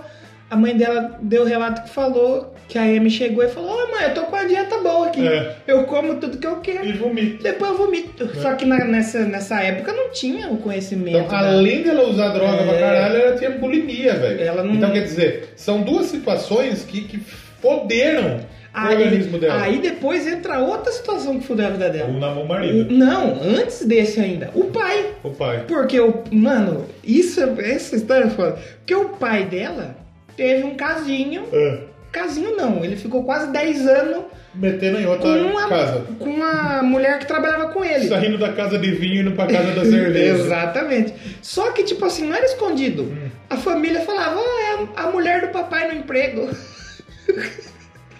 a 0.49 0.55
mãe 0.55 0.77
dela 0.77 1.17
deu 1.21 1.41
o 1.41 1.45
relato 1.45 1.83
que 1.83 1.89
falou, 1.89 2.53
que 2.69 2.77
a 2.77 2.83
Amy 2.83 3.09
chegou 3.09 3.43
e 3.43 3.49
falou, 3.49 3.69
ô 3.69 3.91
mãe, 3.91 4.05
eu 4.05 4.13
tô 4.13 4.21
com 4.23 4.35
a 4.37 4.45
dieta 4.45 4.77
boa 4.79 5.07
aqui. 5.07 5.27
É. 5.27 5.55
Eu 5.67 5.83
como 5.83 6.15
tudo 6.15 6.37
que 6.37 6.47
eu 6.47 6.57
quero. 6.61 6.85
E 6.85 6.93
vomita. 6.93 7.43
Depois 7.43 7.71
eu 7.71 7.77
vomito. 7.77 8.29
Só 8.41 8.53
que 8.55 8.65
na- 8.65 8.85
nessa, 8.85 9.19
nessa 9.25 9.61
época 9.61 9.91
não 9.91 10.09
tinha 10.11 10.47
o 10.49 10.57
conhecimento. 10.57 11.17
Então, 11.17 11.27
da- 11.27 11.49
além 11.49 11.83
dela 11.83 12.07
usar 12.07 12.29
droga 12.29 12.61
É. 12.61 12.65
pra 12.65 12.79
caralho, 12.79 13.15
ela 13.17 13.37
tinha 13.37 13.51
bulimia, 13.51 14.13
velho. 14.15 14.41
Ela 14.41 14.63
não- 14.63 14.73
Então, 14.75 14.91
quer 14.91 15.03
dizer, 15.03 15.49
são 15.57 15.81
duas 15.81 16.05
situações 16.07 16.83
que, 16.83 17.01
que 17.01 17.19
foderam 17.61 18.39
o 18.75 18.87
organismo 18.91 19.39
dela. 19.39 19.61
aí 19.63 19.79
depois 19.79 20.27
entra 20.27 20.59
outra 20.59 20.91
situação 20.91 21.39
que 21.39 21.47
fudeu 21.47 21.65
a 21.67 21.69
vida 21.71 21.89
dela. 21.89 22.09
O 22.09 22.19
namor 22.19 22.43
O- 22.45 22.47
marido. 22.47 22.93
não, 22.93 23.39
antes 23.41 23.83
desse 23.85 24.19
ainda, 24.19 24.51
o 24.53 24.65
pai. 24.65 25.13
O 25.23 25.31
pai. 25.31 25.63
Porque 25.67 25.99
o. 25.99 26.23
Mano, 26.31 26.85
isso, 27.03 27.41
é- 27.41 27.71
essa 27.71 27.95
história 27.95 28.25
é 28.25 28.29
foda. 28.29 28.57
Porque 28.77 28.93
o 28.95 29.09
pai 29.09 29.45
dela 29.45 29.95
teve 30.35 30.63
um 30.63 30.75
casinho. 30.75 31.43
Ah, 31.53 31.87
Casinho 32.09 32.55
não, 32.55 32.83
ele 32.83 32.95
ficou 32.95 33.23
quase 33.25 33.51
10 33.51 33.85
anos 33.85 34.23
metendo 34.55 34.97
em 34.97 35.05
outra 35.05 35.29
com 35.33 35.39
uma, 35.49 35.67
casa. 35.67 36.03
com 36.17 36.25
uma 36.29 36.81
mulher 36.81 37.19
que 37.19 37.27
trabalhava 37.27 37.67
com 37.67 37.83
ele. 37.83 38.07
Saindo 38.07 38.37
da 38.39 38.53
casa 38.53 38.79
de 38.79 38.89
vinho 38.91 39.15
e 39.15 39.19
indo 39.19 39.31
pra 39.33 39.45
casa 39.45 39.71
da 39.73 39.83
cerveja. 39.85 40.33
Exatamente. 40.41 41.13
Só 41.41 41.71
que, 41.71 41.83
tipo 41.83 42.05
assim, 42.05 42.25
não 42.27 42.35
era 42.35 42.45
escondido. 42.45 43.03
Hum. 43.03 43.29
A 43.49 43.57
família 43.57 43.99
falava, 44.01 44.39
ah, 44.39 44.87
é 44.95 45.01
a 45.01 45.11
mulher 45.11 45.41
do 45.41 45.47
papai 45.49 45.91
no 45.91 45.99
emprego. 45.99 46.49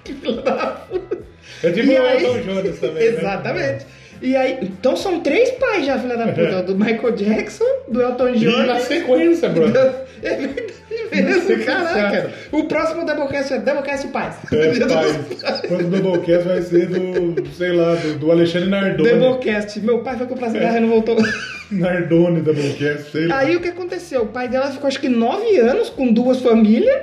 que 0.04 0.14
filho 0.14 0.42
da 0.42 0.54
puta. 0.90 1.18
É 1.64 1.70
E 1.70 1.98
o 2.00 2.04
aí- 2.06 2.24
Elton 2.24 2.40
Jones 2.42 2.80
também. 2.80 2.96
né? 3.12 3.18
Exatamente. 3.18 3.86
E 4.20 4.36
aí, 4.36 4.58
então 4.64 4.96
são 4.98 5.20
três 5.20 5.52
pais 5.52 5.86
já, 5.86 6.00
filha 6.00 6.18
da 6.18 6.28
puta. 6.28 6.64
Do 6.64 6.76
Michael 6.76 7.12
Jackson, 7.12 7.66
do 7.88 8.02
Elton 8.02 8.30
E 8.30 8.38
John. 8.40 8.64
na 8.66 8.80
sequência, 8.80 9.50
bro. 9.50 9.66
É 10.24 10.36
verdade 10.36 11.48
mesmo, 11.48 11.64
caraca. 11.64 12.32
O 12.52 12.64
próximo 12.64 13.06
Doublecast 13.06 13.54
é 13.54 13.60
Doublecast 13.60 14.08
Paz. 14.08 14.36
É, 14.52 14.80
pai. 14.88 15.60
Quando 15.68 15.86
o 15.86 16.02
Doublecast 16.02 16.48
vai 16.48 16.62
ser 16.64 16.88
do, 16.88 17.48
sei 17.56 17.72
lá, 17.74 17.94
do, 17.94 18.18
do 18.18 18.32
Alexandre 18.32 18.68
Nardoni. 18.68 19.10
Doublecast. 19.12 19.80
Meu 19.82 20.00
pai 20.00 20.18
foi 20.18 20.26
comprar 20.26 20.50
cigarro 20.50 20.78
e 20.78 20.80
não 20.80 20.90
voltou. 20.90 21.16
Nardoni 21.70 22.42
Doublecast, 22.42 23.12
sei 23.12 23.28
lá. 23.28 23.38
Aí 23.40 23.56
o 23.56 23.62
que 23.62 23.68
aconteceu? 23.70 24.24
O 24.24 24.28
pai 24.28 24.48
dela 24.48 24.72
ficou 24.72 24.88
acho 24.88 25.00
que 25.00 25.08
nove 25.08 25.56
anos 25.60 25.90
com 25.92 26.12
duas 26.12 26.40
famílias, 26.40 27.00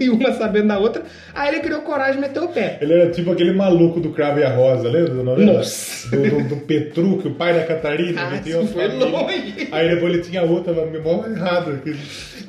e 0.00 0.10
uma 0.10 0.32
sabendo 0.32 0.68
da 0.68 0.78
outra. 0.78 1.02
Aí 1.34 1.48
ele 1.54 1.60
criou 1.60 1.82
coragem 1.82 2.18
e 2.18 2.20
meteu 2.20 2.44
o 2.44 2.48
pé. 2.48 2.78
Ele 2.80 2.92
era 2.92 3.10
tipo 3.10 3.30
aquele 3.32 3.52
maluco 3.52 4.00
do 4.00 4.10
Cravo 4.10 4.38
e 4.38 4.44
a 4.44 4.50
Rosa, 4.54 4.88
lembra 4.88 5.14
da 5.14 5.22
novela? 5.22 5.52
Nossa. 5.54 6.16
Do, 6.16 6.22
do, 6.44 6.54
do 6.56 7.28
o 7.28 7.34
pai 7.34 7.54
da 7.54 7.64
Catarina, 7.64 8.22
Ah, 8.22 8.30
que 8.38 8.50
tinha 8.50 8.66
foi 8.66 8.88
longe. 8.88 9.68
Aí 9.72 9.88
depois 9.88 10.12
ele 10.14 10.22
tinha 10.22 10.42
outra, 10.42 10.72
mas 10.72 10.90
me 10.90 10.98
errado. 11.32 11.80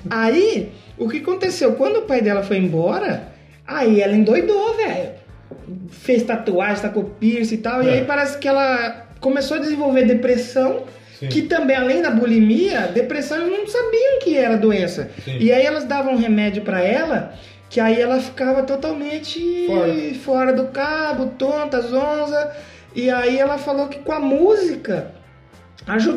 Aí, 0.10 0.72
o 0.98 1.08
que 1.10 1.18
aconteceu? 1.18 1.74
Quando 1.74 1.98
o 1.98 2.02
pai 2.04 2.22
dela 2.22 2.44
foi 2.44 2.58
embora, 2.58 3.28
aí 3.66 4.02
ela 4.02 4.14
endoidou, 4.16 4.76
velho. 4.76 5.10
Fez 5.90 6.24
tatuagem, 6.24 6.82
tacou 6.82 7.04
piercing 7.20 7.56
e 7.56 7.58
tal. 7.60 7.84
E 7.84 7.88
É. 7.88 7.92
aí 7.94 8.06
parece 8.06 8.38
que 8.38 8.48
ela 8.48 9.08
começou 9.20 9.58
a 9.58 9.60
desenvolver 9.60 10.06
depressão. 10.06 10.84
Sim. 11.24 11.30
Que 11.30 11.42
também, 11.44 11.76
além 11.76 12.02
da 12.02 12.10
bulimia, 12.12 12.82
depressão 12.88 13.38
eles 13.46 13.58
não 13.60 13.68
sabiam 13.68 14.20
que 14.22 14.38
era 14.38 14.58
doença. 14.58 15.10
Sim. 15.24 15.38
E 15.40 15.52
aí 15.52 15.66
elas 15.66 15.86
davam 15.86 16.14
um 16.14 16.18
remédio 16.18 16.64
pra 16.64 16.82
ela, 16.84 17.34
que 17.70 17.80
aí 17.80 18.00
ela 18.00 18.20
ficava 18.20 18.64
totalmente 18.64 19.40
Fora. 19.68 19.94
fora 20.24 20.54
do 20.54 20.66
cabo, 20.68 21.28
tonta, 21.38 21.82
zonza. 21.82 22.52
E 22.96 23.10
aí 23.10 23.38
ela 23.40 23.58
falou 23.58 23.88
que 23.88 24.00
com 24.00 24.12
a 24.12 24.20
música, 24.20 25.12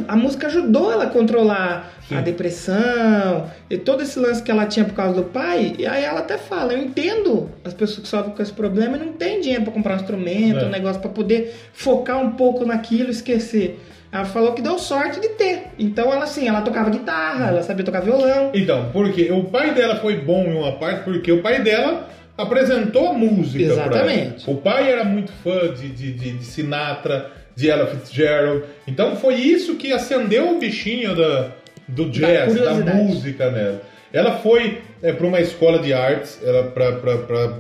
a 0.09 0.15
música 0.17 0.47
ajudou 0.49 0.93
ela 0.93 1.05
a 1.05 1.11
controlar 1.11 1.91
Sim. 2.09 2.17
a 2.17 2.21
depressão 2.21 3.51
e 3.71 3.77
todo 3.79 4.03
esse 4.03 4.19
lance 4.19 4.43
que 4.43 4.51
ela 4.51 4.67
tinha 4.67 4.85
por 4.85 4.95
causa 4.95 5.15
do 5.15 5.25
pai. 5.25 5.75
E 5.79 5.87
aí 5.87 6.05
ela 6.05 6.21
até 6.21 6.37
fala: 6.39 6.73
Eu 6.75 6.79
entendo 6.79 7.49
as 7.65 7.73
pessoas 7.75 8.01
que 8.01 8.09
sofrem 8.09 8.35
com 8.35 8.43
esse 8.43 8.53
problema 8.53 8.97
e 8.97 9.01
não 9.01 9.13
tem 9.13 9.41
dinheiro 9.41 9.65
pra 9.65 9.73
comprar 9.73 9.95
um 9.95 9.97
instrumento, 9.97 10.59
É. 10.61 10.65
um 10.67 10.71
negócio 10.71 11.01
pra 11.01 11.11
poder 11.11 11.55
focar 11.73 12.19
um 12.23 12.33
pouco 12.33 12.65
naquilo 12.65 13.09
e 13.09 13.13
esquecer. 13.13 13.81
Ela 14.11 14.25
falou 14.25 14.53
que 14.53 14.63
deu 14.63 14.79
sorte 14.79 15.21
de 15.21 15.29
ter. 15.31 15.65
Então 15.79 16.13
ela 16.13 16.25
assim, 16.25 16.49
ela 16.49 16.63
tocava 16.63 16.91
guitarra, 16.91 17.49
ela 17.49 17.63
sabia 17.63 17.85
tocar 17.85 18.01
violão. 18.01 18.51
Então, 18.55 18.91
porque 18.93 19.31
o 19.31 19.45
pai 19.45 19.75
dela 19.75 19.97
foi 19.97 20.17
bom 20.17 20.45
em 20.45 20.57
uma 20.57 20.73
parte, 20.73 21.05
porque 21.05 21.31
o 21.33 21.43
pai 21.43 21.63
dela 21.63 22.09
apresentou 22.37 23.09
a 23.09 23.13
música 23.13 23.65
pra 23.65 23.75
ela. 23.75 23.83
Exatamente. 23.87 24.51
O 24.51 24.57
pai 24.57 24.91
era 24.91 25.05
muito 25.05 25.33
fã 25.43 25.73
de, 25.73 25.89
de, 25.89 26.13
de, 26.13 26.33
de 26.33 26.45
Sinatra, 26.45 27.31
de 27.55 27.71
Ella 27.71 27.87
Fitzgerald. 27.87 28.65
Então 28.87 29.17
foi 29.17 29.35
isso 29.35 29.77
que 29.77 29.93
acendeu 29.93 30.55
o 30.55 30.59
bichinho 30.59 31.17
da, 31.17 31.51
do 31.89 32.09
jazz, 32.11 32.55
da, 32.55 32.61
curiosidade. 32.63 32.97
música 32.99 33.51
nela. 33.51 33.83
Ela 34.13 34.39
foi 34.39 34.83
para 35.01 35.27
uma 35.27 35.41
escola 35.41 35.79
de 35.79 35.93
artes 35.93 36.41
para 36.73 37.59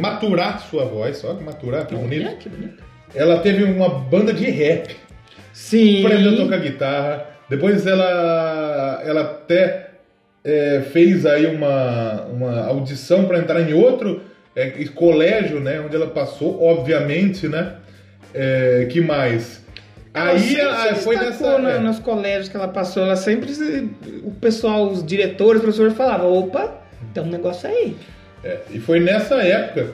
maturar 0.00 0.60
sua 0.60 0.84
voz, 0.84 1.18
só 1.18 1.34
que 1.34 1.42
maturar, 1.42 1.86
que 1.86 1.94
bonito. 1.94 2.26
Olha, 2.26 2.36
que 2.36 2.48
bonito. 2.48 2.84
Ela 3.14 3.38
teve 3.38 3.64
uma 3.64 3.88
banda 3.88 4.32
de 4.34 4.44
rap 4.50 4.94
Sim. 5.56 6.04
aprendeu 6.04 6.34
a 6.34 6.36
tocar 6.36 6.58
guitarra. 6.60 7.26
Depois 7.48 7.86
ela, 7.86 9.00
ela 9.04 9.20
até 9.22 9.88
é, 10.44 10.82
fez 10.92 11.24
aí 11.24 11.46
uma, 11.46 12.24
uma 12.24 12.66
audição 12.66 13.24
para 13.24 13.38
entrar 13.38 13.60
em 13.62 13.72
outro 13.72 14.20
é, 14.54 14.68
colégio, 14.94 15.58
né? 15.58 15.80
Onde 15.80 15.96
ela 15.96 16.08
passou, 16.08 16.62
obviamente, 16.62 17.48
né? 17.48 17.72
É, 18.34 18.86
que 18.90 19.00
mais? 19.00 19.64
Aí 20.12 20.56
ela 20.60 20.94
foi 20.94 21.16
nessa. 21.16 21.58
na- 21.58 21.70
é. 21.72 21.78
nos 21.78 21.98
colégios 22.00 22.48
que 22.50 22.56
ela 22.56 22.68
passou, 22.68 23.02
ela 23.04 23.16
sempre 23.16 23.48
se- 23.54 23.88
o 24.24 24.30
pessoal, 24.32 24.88
os 24.90 25.04
diretores, 25.04 25.56
os 25.56 25.62
professores 25.62 25.94
falavam, 25.94 26.32
opa, 26.36 26.74
tem 27.14 27.22
um 27.22 27.30
negócio 27.30 27.66
aí. 27.68 27.96
É, 28.44 28.58
e 28.70 28.78
foi 28.78 29.00
nessa 29.00 29.36
época 29.42 29.88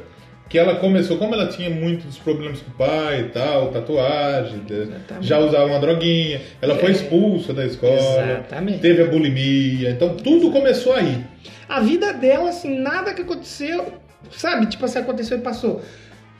que 0.52 0.58
ela 0.58 0.76
começou, 0.76 1.16
como 1.16 1.34
ela 1.34 1.46
tinha 1.46 1.70
muitos 1.70 2.18
problemas 2.18 2.60
com 2.60 2.70
o 2.70 2.74
pai 2.74 3.22
e 3.22 3.28
tal, 3.30 3.72
tatuagem, 3.72 4.58
de- 4.60 4.74
Exatamente. 4.82 5.26
já 5.26 5.38
usava 5.38 5.64
uma 5.64 5.78
droguinha, 5.80 6.42
ela 6.60 6.76
foi 6.76 6.90
É. 6.90 6.92
expulsa 6.92 7.54
da 7.54 7.64
escola, 7.64 7.94
Exatamente. 7.96 8.78
teve 8.80 9.00
a 9.00 9.06
bulimia, 9.06 9.90
então 9.92 10.14
tudo 10.14 10.50
começou 10.52 10.92
aí. 10.92 11.24
A 11.66 11.80
vida 11.80 12.12
dela, 12.12 12.50
assim, 12.50 12.78
nada 12.78 13.14
que 13.14 13.22
aconteceu, 13.22 13.94
sabe? 14.30 14.66
Tipo 14.66 14.84
assim, 14.84 14.98
aconteceu 14.98 15.38
e 15.38 15.40
passou. 15.40 15.80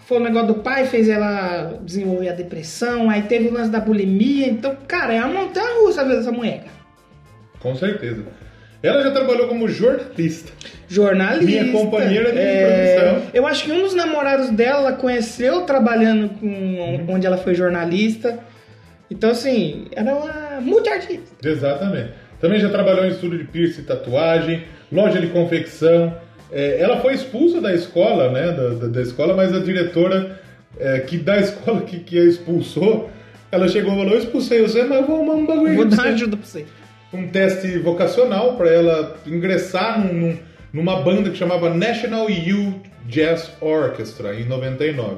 Foi 0.05 0.19
o 0.19 0.23
negócio 0.23 0.49
do 0.49 0.55
pai, 0.57 0.85
fez 0.85 1.09
ela 1.09 1.79
desenvolver 1.81 2.29
a 2.29 2.33
depressão, 2.35 3.09
aí 3.09 3.23
teve 3.23 3.49
o 3.49 3.53
lance 3.55 3.71
da 3.71 3.81
bulimia. 3.81 4.47
Então, 4.47 4.77
cara, 4.87 5.15
é 5.15 5.25
uma 5.25 5.45
montanha 5.45 5.81
russa 5.81 6.03
a 6.03 6.05
vida 6.05 6.17
dessa 6.19 6.33
mulher. 6.33 6.59
cara. 6.59 6.73
Com 7.61 7.75
certeza. 7.75 8.25
Ela 8.83 9.03
já 9.03 9.11
trabalhou 9.13 9.47
como 9.49 9.69
jornalista. 9.69 10.53
Jornalista. 10.89 11.45
Minha 11.45 11.71
companheira 11.73 12.33
de 12.33 12.39
é, 12.39 12.97
profissão. 12.97 13.31
Eu 13.33 13.47
acho 13.47 13.65
que 13.65 13.73
um 13.73 13.83
dos 13.83 13.95
namorados 13.95 14.51
dela 14.51 14.79
ela 14.89 14.93
conheceu 14.93 15.63
trabalhando 15.63 16.29
com 16.41 17.05
onde 17.13 17.27
ela 17.27 17.37
foi 17.39 17.55
jornalista. 17.55 18.39
Então, 19.11 19.31
assim, 19.31 19.87
era 19.95 20.15
uma 20.15 20.61
multiartista. 20.61 21.37
Exatamente. 21.49 22.11
Também 22.41 22.59
já 22.59 22.69
trabalhou 22.71 23.05
em 23.05 23.11
estúdio 23.11 23.39
de 23.39 23.45
piercing 23.45 23.83
e 23.83 23.85
tatuagem, 23.85 24.65
loja 24.91 25.21
de 25.21 25.29
confecção. 25.29 26.15
É, 26.51 26.81
ela 26.81 27.01
foi 27.01 27.15
expulsa 27.15 27.61
da 27.61 27.73
escola, 27.73 28.31
né? 28.33 28.51
Da, 28.53 28.69
da- 28.71 28.87
da 28.89 29.01
escola, 29.03 29.35
mas 29.37 29.55
a 29.55 29.61
diretora 29.61 30.41
é, 30.79 30.99
que 31.01 31.17
da 31.19 31.39
escola 31.41 31.83
que, 31.83 32.01
que 32.01 32.19
a 32.19 32.25
expulsou, 32.25 33.09
ela 33.51 33.69
chegou 33.69 33.93
e 33.93 33.97
falou: 33.97 34.13
Eu 34.13 34.19
expulsei 34.19 34.61
você, 34.61 34.83
mas 34.83 35.01
eu 35.01 35.07
vou 35.07 35.17
arrumar 35.17 35.35
um 35.35 35.47
bagulho 35.47 35.77
Vou 35.77 35.85
dar 35.85 35.97
você." 35.97 36.09
ajuda 36.09 36.37
pra 36.37 36.47
você. 36.47 36.67
Um 37.13 37.29
teste 37.29 37.79
vocacional 37.79 38.57
para 38.57 38.71
ela 38.71 39.17
ingressar 39.27 40.01
num- 40.01 40.13
num- 40.15 40.39
numa 40.73 41.03
banda 41.03 41.31
que 41.31 41.37
chamava 41.37 41.73
National 41.73 42.31
Youth 42.31 42.87
Jazz 43.07 43.53
Orchestra 43.61 44.35
em 44.35 44.45
99. 44.47 45.17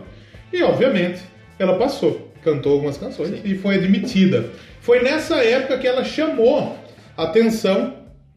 E 0.52 0.62
obviamente 0.62 1.20
ela 1.59 1.76
passou, 1.78 2.33
cantou 2.42 2.72
algumas 2.72 2.96
canções 2.98 3.40
e 3.44 3.54
foi 3.57 3.76
admitida. 3.76 4.50
Foi 4.80 5.02
nessa 5.02 5.37
época 5.37 5.78
que 5.78 5.87
ela 5.87 6.02
chamou 6.04 6.76
a 7.16 7.22
atenção 7.24 7.94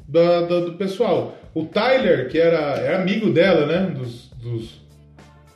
da- 0.08 0.42
da- 0.42 0.60
do 0.62 0.74
pessoal. 0.74 1.36
O 1.54 1.66
Tyler, 1.66 2.30
que 2.30 2.38
era, 2.38 2.58
era 2.80 3.02
amigo 3.02 3.32
dela, 3.32 3.66
né? 3.66 3.92
Dos, 3.98 4.30
dos- 4.42 4.82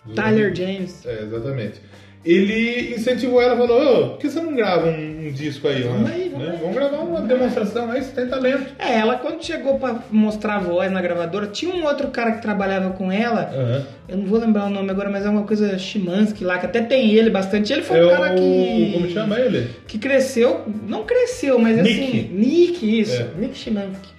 dos 0.04 0.16
Tyler 0.16 0.54
James. 0.56 1.06
é, 1.06 1.22
exatamente. 1.22 1.80
Ele 2.24 2.94
incentivou 2.96 3.42
ela, 3.42 3.58
falou, 3.58 3.82
ô, 3.82 4.10
por 4.10 4.20
que 4.20 4.30
você 4.30 4.40
não 4.40 4.56
grava 4.56 4.86
um, 4.88 5.28
um 5.28 5.32
disco 5.32 5.68
aí? 5.68 5.82
Vamos 5.82 6.02
né? 6.08 6.14
aí, 6.16 6.30
vamos 6.30 6.46
Né? 6.46 6.54
aí. 6.54 6.60
Vamos 6.60 6.76
gravar 6.76 6.98
uma 6.98 7.22
demonstração 7.22 7.90
aí, 7.92 8.04
você 8.04 8.12
tem 8.12 8.28
talento. 8.28 8.74
É, 8.78 9.00
ela 9.00 9.16
quando 9.16 9.44
chegou 9.44 9.80
pra 9.80 10.04
mostrar 10.12 10.58
a 10.58 10.60
voz 10.60 10.92
na 10.92 11.02
gravadora, 11.02 11.48
tinha 11.48 11.74
um 11.74 11.84
outro 11.84 12.10
cara 12.10 12.34
que 12.34 12.42
trabalhava 12.42 12.92
com 12.92 13.12
ela. 13.12 13.50
Aham. 13.52 13.86
Eu 14.08 14.18
não 14.18 14.26
vou 14.26 14.40
lembrar 14.40 14.66
o 14.66 14.70
nome 14.70 14.92
agora, 14.92 15.10
mas 15.10 15.26
é 15.26 15.30
uma 15.30 15.44
coisa 15.44 15.78
Chimansky 15.80 16.44
lá, 16.44 16.60
que 16.60 16.66
até 16.68 16.82
tem 16.82 17.12
ele 17.12 17.32
bastante. 17.32 17.74
Ele 17.74 17.82
foi 17.82 18.00
É 18.00 18.06
um 18.06 18.10
cara 18.10 18.34
o... 18.34 18.36
que. 18.36 18.92
Como 18.94 19.10
chama 19.10 19.40
ele? 19.40 19.70
Que 19.88 19.98
cresceu. 19.98 20.64
Não 20.88 21.04
cresceu, 21.06 21.58
mas 21.58 21.78
Nick. 21.78 21.90
assim. 21.90 22.30
Nick, 22.34 23.00
isso. 23.00 23.20
É. 23.20 23.30
Nick 23.40 23.58
Chimansky. 23.58 24.10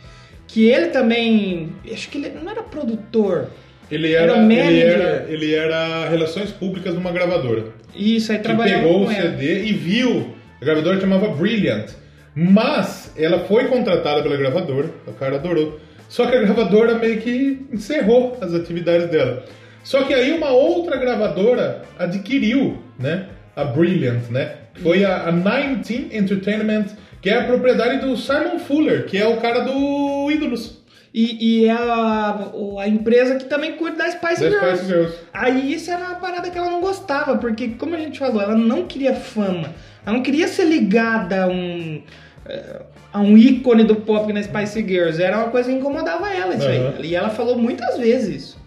Que 0.48 0.66
ele 0.66 0.86
também. 0.86 1.72
Acho 1.90 2.08
que 2.08 2.18
ele 2.18 2.30
não 2.42 2.50
era 2.50 2.62
produtor. 2.62 3.48
Ele 3.92 4.14
Era 4.14 4.32
era, 4.32 4.42
ele 4.52 4.80
era, 4.80 5.26
ele 5.28 5.54
era 5.54 6.08
relações 6.08 6.50
públicas 6.50 6.94
numa 6.94 7.12
gravadora. 7.12 7.66
Isso, 7.94 8.32
aí 8.32 8.38
Que 8.38 8.44
trabalhava 8.44 8.82
pegou 8.82 9.04
com 9.04 9.10
o 9.10 9.12
ela. 9.12 9.30
CD 9.32 9.64
e 9.64 9.72
viu. 9.74 10.34
A 10.60 10.64
gravadora 10.64 10.98
chamava 10.98 11.28
Brilliant. 11.28 11.90
Mas 12.34 13.12
ela 13.16 13.40
foi 13.40 13.66
contratada 13.66 14.22
pela 14.22 14.36
gravadora, 14.36 14.88
o 15.06 15.12
cara 15.12 15.36
adorou. 15.36 15.78
Só 16.08 16.26
que 16.26 16.36
a 16.36 16.40
gravadora 16.40 16.94
meio 16.98 17.20
que 17.20 17.66
encerrou 17.70 18.38
as 18.40 18.54
atividades 18.54 19.08
dela. 19.08 19.44
Só 19.84 20.04
que 20.04 20.14
aí 20.14 20.32
uma 20.32 20.50
outra 20.50 20.96
gravadora 20.96 21.82
adquiriu, 21.98 22.78
né? 22.98 23.26
A 23.54 23.64
Brilliant, 23.64 24.30
né? 24.30 24.52
Que 24.74 24.80
Foi 24.80 25.04
a, 25.04 25.28
a 25.28 25.30
19 25.30 26.16
Entertainment, 26.16 26.86
que 27.20 27.28
é 27.28 27.38
a 27.38 27.44
propriedade 27.44 28.06
do 28.06 28.16
Simon 28.16 28.58
Fuller, 28.58 29.04
que 29.04 29.18
é 29.18 29.26
o 29.26 29.36
cara 29.36 29.60
do 29.60 30.30
Ídolos. 30.30 30.81
E, 31.14 31.60
e 31.62 31.66
é 31.66 31.72
a, 31.72 32.48
a 32.80 32.88
empresa 32.88 33.34
que 33.36 33.44
também 33.44 33.72
cuida 33.72 33.98
da 33.98 34.10
Spice 34.10 34.48
Girls. 34.48 34.76
Spice 34.78 34.86
Girls. 34.86 35.18
Aí 35.32 35.74
isso 35.74 35.90
era 35.90 36.04
uma 36.06 36.14
parada 36.14 36.48
que 36.50 36.56
ela 36.56 36.70
não 36.70 36.80
gostava, 36.80 37.36
porque, 37.36 37.68
como 37.70 37.94
a 37.94 37.98
gente 37.98 38.18
falou, 38.18 38.40
ela 38.40 38.54
não 38.56 38.86
queria 38.86 39.14
fama. 39.14 39.68
Ela 40.06 40.16
não 40.16 40.22
queria 40.22 40.48
ser 40.48 40.64
ligada 40.64 41.44
a 41.44 41.48
um. 41.48 42.02
eh, 42.46 42.82
a 43.12 43.20
um 43.20 43.36
ícone 43.36 43.84
do 43.84 43.94
pop 43.96 44.32
na 44.32 44.42
Spice 44.42 44.80
Girls. 44.82 45.22
Era 45.22 45.36
uma 45.36 45.48
coisa 45.50 45.68
que 45.70 45.76
incomodava 45.76 46.32
ela, 46.32 46.54
isso 46.54 46.66
Aham. 46.66 46.94
aí. 46.98 47.06
E 47.08 47.14
ela 47.14 47.28
falou 47.28 47.58
muitas 47.58 47.98
vezes 47.98 48.34
isso. 48.44 48.58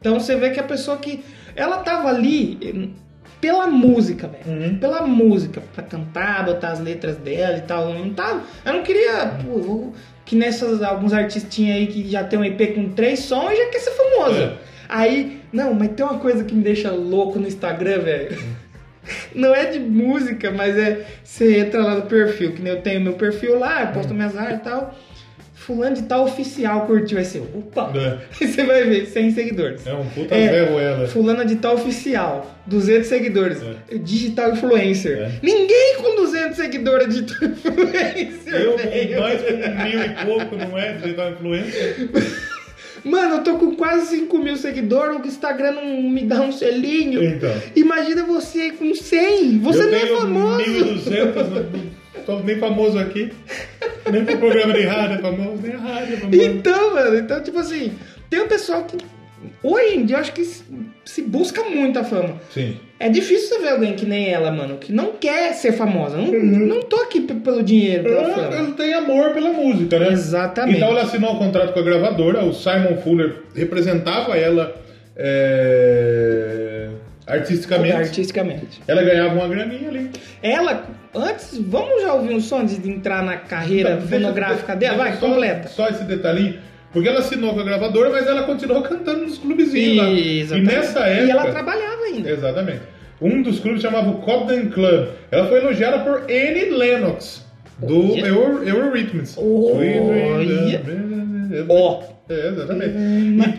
Então 0.00 0.20
você 0.20 0.36
vê 0.36 0.50
que 0.50 0.60
a 0.60 0.64
pessoa 0.64 0.96
que. 0.98 1.24
Ela 1.56 1.78
tava 1.78 2.08
ali 2.08 2.94
pela 3.40 3.66
música, 3.66 4.28
velho. 4.28 4.44
Uhum. 4.70 4.78
Pela 4.78 5.02
música, 5.04 5.60
pra 5.74 5.82
cantar, 5.82 6.44
botar 6.44 6.68
as 6.70 6.78
letras 6.80 7.16
dela 7.16 7.58
e 7.58 7.62
tal. 7.62 7.92
Não 7.92 8.10
tava. 8.10 8.42
Ela 8.64 8.76
não 8.76 8.84
queria. 8.84 9.32
Pô, 9.44 9.58
vou- 9.58 9.94
que 10.28 10.36
nessas. 10.36 10.82
Alguns 10.82 11.12
artistinhos 11.12 11.76
aí 11.76 11.86
que 11.86 12.08
já 12.08 12.22
tem 12.22 12.38
um 12.38 12.44
EP 12.44 12.74
com 12.74 12.90
três 12.90 13.20
sons 13.20 13.50
e 13.50 13.56
já 13.56 13.70
quer 13.70 13.78
ser 13.78 13.90
famoso. 13.92 14.42
É. 14.42 14.52
Aí, 14.88 15.40
não, 15.52 15.74
mas 15.74 15.88
tem 15.88 16.04
uma 16.04 16.18
coisa 16.18 16.44
que 16.44 16.54
me 16.54 16.62
deixa 16.62 16.90
louco 16.90 17.38
no 17.38 17.48
Instagram, 17.48 18.00
velho. 18.00 18.38
Não 19.34 19.54
é 19.54 19.64
de 19.64 19.80
música, 19.80 20.50
mas 20.50 20.76
é. 20.76 21.06
Você 21.24 21.60
entra 21.60 21.82
lá 21.82 21.94
no 21.94 22.02
perfil, 22.02 22.52
que 22.52 22.60
nem 22.60 22.74
eu 22.74 22.82
tenho 22.82 23.00
meu 23.00 23.14
perfil 23.14 23.58
lá, 23.58 23.84
eu 23.84 23.88
posto 23.88 24.12
minhas 24.12 24.36
artes 24.36 24.58
e 24.58 24.64
tal. 24.64 24.94
Fulano 25.68 25.94
de 25.94 26.04
tal 26.04 26.24
oficial 26.24 26.86
curtiu. 26.86 27.18
Aí 27.18 27.26
você, 27.26 27.40
opa! 27.40 27.92
É. 27.94 28.16
Aí 28.40 28.48
você 28.50 28.64
vai 28.64 28.84
ver, 28.84 29.04
100 29.04 29.30
seguidores. 29.32 29.86
É 29.86 29.92
um 29.92 30.06
puta 30.06 30.34
É. 30.34 30.48
ferro 30.48 30.78
ela. 30.80 31.06
Fulana 31.06 31.44
de 31.44 31.56
tal 31.56 31.74
oficial, 31.74 32.58
200 32.64 33.06
seguidores. 33.06 33.58
Digital 34.02 34.52
influencer. 34.52 35.18
É. 35.18 35.32
Ninguém 35.42 35.96
com 35.98 36.16
200 36.16 36.56
seguidores 36.56 37.06
é 37.06 37.10
digital 37.10 37.48
influencer. 37.50 38.54
Eu, 38.54 38.78
velho. 38.78 39.20
nós 39.20 39.42
com 39.42 39.82
mil 39.84 40.02
e 40.02 40.24
pouco, 40.24 40.56
não 40.56 40.78
é? 40.78 40.92
Digital 40.94 41.32
influencer? 41.32 42.08
Mano, 43.04 43.36
eu 43.36 43.44
tô 43.44 43.58
com 43.58 43.74
quase 43.76 44.16
5 44.16 44.38
mil 44.38 44.56
seguidores, 44.56 45.20
o 45.22 45.26
Instagram 45.26 45.72
não 45.72 46.02
me 46.02 46.22
dá 46.24 46.40
um 46.40 46.50
selinho. 46.50 47.22
Então. 47.22 47.52
Imagina 47.76 48.24
você 48.24 48.60
aí 48.62 48.72
com 48.72 48.94
100. 48.94 49.58
Você 49.58 49.82
eu 49.82 49.90
nem 49.90 50.00
é 50.02 50.06
famoso. 50.06 50.64
1.200, 50.64 51.34
não, 51.34 51.82
nem 52.44 52.58
famoso 52.58 52.98
aqui. 52.98 53.32
Nem 54.10 54.24
pro 54.24 54.38
programa 54.38 54.72
de 54.72 54.82
rádio 54.86 55.16
é 55.16 55.18
famoso, 55.18 55.58
nem 55.62 55.74
a 55.74 55.78
rádio 55.78 56.14
é 56.14 56.16
famoso. 56.16 56.42
Então, 56.42 56.94
mano, 56.94 57.18
então, 57.18 57.42
tipo 57.42 57.58
assim, 57.58 57.92
tem 58.30 58.40
um 58.40 58.48
pessoal 58.48 58.84
que. 58.84 58.96
Hoje 59.62 59.96
em 59.96 60.06
dia 60.06 60.16
eu 60.16 60.20
acho 60.20 60.32
que 60.32 60.42
se- 61.04 61.22
busca 61.22 61.62
muito 61.64 61.98
a 61.98 62.04
fama. 62.04 62.36
Sim. 62.50 62.76
É 62.98 63.10
difícil 63.10 63.48
você 63.48 63.58
ver 63.60 63.68
alguém 63.72 63.94
que 63.94 64.06
nem 64.06 64.30
ela, 64.30 64.50
mano, 64.50 64.78
que 64.78 64.92
não 64.92 65.12
quer 65.12 65.52
ser 65.52 65.72
famosa. 65.72 66.16
Não, 66.16 66.24
Uhum. 66.30 66.66
não 66.66 66.82
tô 66.82 66.96
aqui 66.96 67.20
pelo 67.20 67.62
dinheiro, 67.62 68.04
pela 68.04 68.22
Ela, 68.22 68.34
fama. 68.34 68.56
ela 68.56 68.70
tem 68.72 68.94
amor 68.94 69.30
pela 69.34 69.52
música, 69.52 69.98
né? 69.98 70.08
Exatamente. 70.10 70.78
Então 70.78 70.88
ela 70.88 71.02
assinou 71.02 71.34
um 71.34 71.38
contrato 71.38 71.74
com 71.74 71.78
a 71.80 71.82
gravadora, 71.82 72.44
o 72.46 72.54
Simon 72.54 72.96
Fuller 73.04 73.42
representava 73.54 74.38
ela 74.38 74.74
é, 75.16 76.88
artisticamente. 77.28 77.92
Artisticamente. 77.96 78.80
Ela 78.86 79.02
ganhava 79.02 79.34
uma 79.34 79.48
graninha 79.48 79.88
ali. 79.88 80.10
Ela, 80.42 80.86
antes, 81.14 81.58
vamos 81.58 82.02
já 82.02 82.14
ouvir 82.14 82.34
um 82.34 82.40
som 82.40 82.60
antes 82.60 82.80
de 82.82 82.90
entrar 82.90 83.22
na 83.22 83.36
carreira 83.36 83.96
deixa- 83.96 84.08
fonográfica 84.08 84.74
dela? 84.74 84.96
Vai, 84.96 85.12
só- 85.16 85.28
completa. 85.28 85.68
Só 85.68 85.88
esse 85.88 86.04
detalhinho. 86.04 86.54
Porque 86.92 87.06
ela 87.08 87.18
assinou 87.20 87.52
com 87.52 87.60
a 87.60 87.64
gravadora, 87.64 88.08
mas 88.10 88.26
ela 88.26 88.44
continuou 88.44 88.80
cantando 88.82 89.24
nos 89.26 89.36
clubezinhos 89.38 89.96
lá. 89.98 90.04
E 90.10 90.40
Exatamente. 90.40 90.74
nessa 90.74 91.00
época. 91.00 91.26
E 91.26 91.30
ela 91.30 91.50
trabalhava 91.50 92.02
ainda. 92.04 92.30
Exatamente. 92.30 92.80
Um 93.20 93.42
dos 93.42 93.60
clubes 93.60 93.82
chamava 93.82 94.08
o 94.08 94.18
Cobden 94.20 94.70
Club. 94.70 95.08
Ela 95.30 95.46
foi 95.48 95.58
elogiada 95.58 95.98
por 95.98 96.22
Annie 96.22 96.70
Lennox, 96.70 97.44
do 97.78 98.12
Olha. 98.12 98.26
Euro, 98.26 98.62
Eurythmics. 98.66 99.36
Olha. 99.36 100.80
Ó. 101.68 102.02
É, 102.30 102.48
exatamente. 102.48 102.94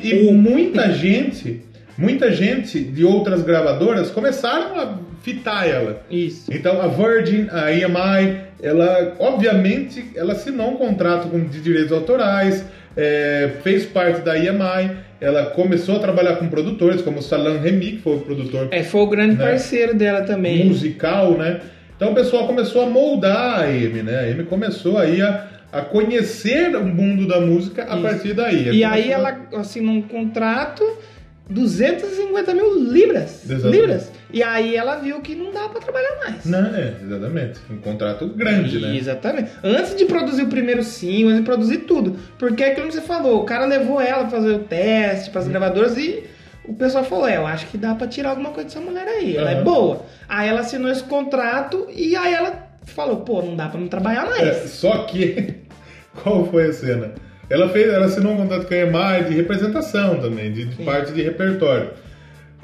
E, 0.07 0.27
e 0.27 0.31
muita 0.31 0.91
gente, 0.91 1.61
muita 1.97 2.31
gente 2.31 2.79
de 2.79 3.03
outras 3.03 3.41
gravadoras 3.41 4.09
começaram 4.11 4.79
a 4.79 4.97
fitar 5.21 5.67
ela. 5.67 6.01
Isso. 6.09 6.51
Então 6.53 6.81
a 6.81 6.87
Virgin, 6.87 7.47
a 7.51 7.71
EMI, 7.71 8.37
ela 8.61 9.15
obviamente 9.19 10.05
ela 10.15 10.33
assinou 10.33 10.71
um 10.71 10.77
contrato 10.77 11.27
com, 11.29 11.39
de 11.43 11.59
direitos 11.61 11.91
autorais, 11.91 12.65
é, 12.95 13.51
fez 13.63 13.85
parte 13.85 14.21
da 14.21 14.37
EMI, 14.37 14.91
ela 15.21 15.47
começou 15.47 15.97
a 15.97 15.99
trabalhar 15.99 16.37
com 16.37 16.47
produtores 16.47 17.01
como 17.01 17.19
o 17.19 17.21
Salam 17.21 17.59
Remy, 17.59 17.91
que 17.93 18.01
foi 18.01 18.15
o 18.15 18.19
produtor 18.21 18.69
É, 18.71 18.83
foi 18.83 19.01
o 19.01 19.07
grande 19.07 19.35
Né? 19.35 19.43
parceiro 19.49 19.93
dela 19.93 20.21
também. 20.21 20.65
musical, 20.65 21.37
né? 21.37 21.59
Então 21.97 22.11
o 22.11 22.15
pessoal 22.15 22.47
começou 22.47 22.81
a 22.83 22.85
moldar 22.89 23.59
a 23.59 23.63
Amy, 23.65 24.01
né? 24.03 24.19
A 24.19 24.31
Amy 24.31 24.45
começou 24.45 24.97
aí 24.97 25.21
a, 25.21 25.47
a 25.73 25.81
conhecer 25.81 26.73
o 26.77 26.85
mundo 26.85 27.27
da 27.27 27.41
música 27.41 27.83
a 27.83 27.95
Isso. 27.95 28.01
partir 28.03 28.33
daí. 28.33 28.69
E 28.73 28.83
aí 28.85 29.11
ela 29.11 29.37
assinou 29.57 29.95
um 29.95 30.01
contrato 30.01 30.81
250 31.49 32.53
mil 32.53 32.79
libras. 32.83 33.43
Exatamente. 33.49 33.75
Libras. 33.81 34.11
E 34.31 34.43
aí 34.43 34.75
ela 34.75 34.97
viu 34.97 35.19
que 35.21 35.33
não 35.33 35.51
dá 35.51 35.67
pra 35.69 35.81
trabalhar 35.81 36.17
mais. 36.23 36.45
Não, 36.45 36.75
é, 36.75 36.93
exatamente. 37.01 37.59
Um 37.69 37.77
contrato 37.77 38.27
grande, 38.27 38.79
né? 38.79 38.95
Exatamente. 38.95 39.49
Antes 39.63 39.95
de 39.95 40.05
produzir 40.05 40.43
o 40.43 40.47
primeiro 40.47 40.83
single, 40.83 41.29
antes 41.29 41.39
de 41.39 41.45
produzir 41.45 41.77
tudo. 41.79 42.15
Porque 42.37 42.63
é 42.63 42.71
aquilo 42.71 42.87
que 42.87 42.93
você 42.93 43.01
falou, 43.01 43.41
o 43.41 43.45
cara 43.45 43.65
levou 43.65 43.99
ela 43.99 44.25
pra 44.25 44.37
fazer 44.37 44.53
o 44.53 44.59
teste 44.59 45.31
pras 45.31 45.47
gravadoras 45.47 45.97
e 45.97 46.23
o 46.65 46.73
pessoal 46.75 47.03
falou: 47.03 47.27
É, 47.27 47.37
eu 47.37 47.47
acho 47.47 47.65
que 47.67 47.77
dá 47.77 47.95
pra 47.95 48.07
tirar 48.07 48.29
alguma 48.29 48.51
coisa 48.51 48.69
dessa 48.69 48.79
mulher 48.79 49.07
aí. 49.07 49.35
Ela 49.35 49.51
é 49.51 49.55
Aham. 49.55 49.63
boa. 49.63 50.05
Aí 50.27 50.47
ela 50.47 50.59
assinou 50.59 50.91
esse 50.91 51.03
contrato 51.03 51.87
e 51.91 52.15
aí 52.15 52.31
ela 52.33 52.69
falou: 52.85 53.17
pô, 53.21 53.41
não 53.41 53.55
dá 53.55 53.67
pra 53.67 53.79
não 53.79 53.87
trabalhar 53.87 54.25
mais. 54.27 54.41
É, 54.43 54.53
só 54.67 55.05
que, 55.05 55.55
qual 56.21 56.45
foi 56.45 56.67
a 56.67 56.73
cena? 56.73 57.11
Ela, 57.49 57.69
fez, 57.69 57.91
ela 57.91 58.05
assinou 58.05 58.33
um 58.33 58.37
contrato 58.37 58.67
com 58.67 58.73
a 58.73 58.77
EMI 58.77 59.29
de 59.29 59.35
representação 59.35 60.19
também, 60.19 60.51
de, 60.51 60.65
de 60.65 60.83
parte 60.83 61.11
de 61.11 61.21
repertório. 61.21 61.89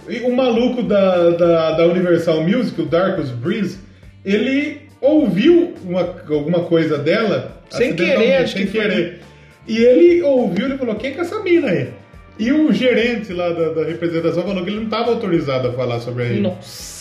E 0.07 0.19
o 0.19 0.35
maluco 0.35 0.83
da, 0.83 1.31
da, 1.31 1.71
da 1.71 1.87
Universal 1.87 2.43
Music, 2.43 2.79
o 2.79 2.85
Darkus 2.85 3.31
Breeze, 3.31 3.79
ele 4.23 4.81
ouviu 5.01 5.73
uma, 5.83 6.01
alguma 6.29 6.61
coisa 6.61 6.97
dela 6.97 7.61
Sem 7.69 7.95
querer, 7.95 8.37
acho 8.37 8.53
sem 8.53 8.65
que 8.65 8.71
querer. 8.71 9.21
E 9.67 9.77
ele 9.77 10.21
ouviu 10.21 10.73
e 10.73 10.77
falou: 10.77 10.95
quem 10.95 11.11
que 11.11 11.19
é 11.19 11.21
essa 11.21 11.39
mina 11.39 11.69
aí? 11.69 11.89
E 12.37 12.51
o 12.51 12.71
gerente 12.71 13.33
lá 13.33 13.49
da, 13.49 13.69
da 13.69 13.85
representação 13.85 14.43
falou 14.43 14.63
que 14.63 14.69
ele 14.69 14.77
não 14.77 14.85
estava 14.85 15.09
autorizado 15.09 15.69
a 15.69 15.73
falar 15.73 15.99
sobre 15.99 16.23
a. 16.23 16.29
Nossa. 16.33 16.94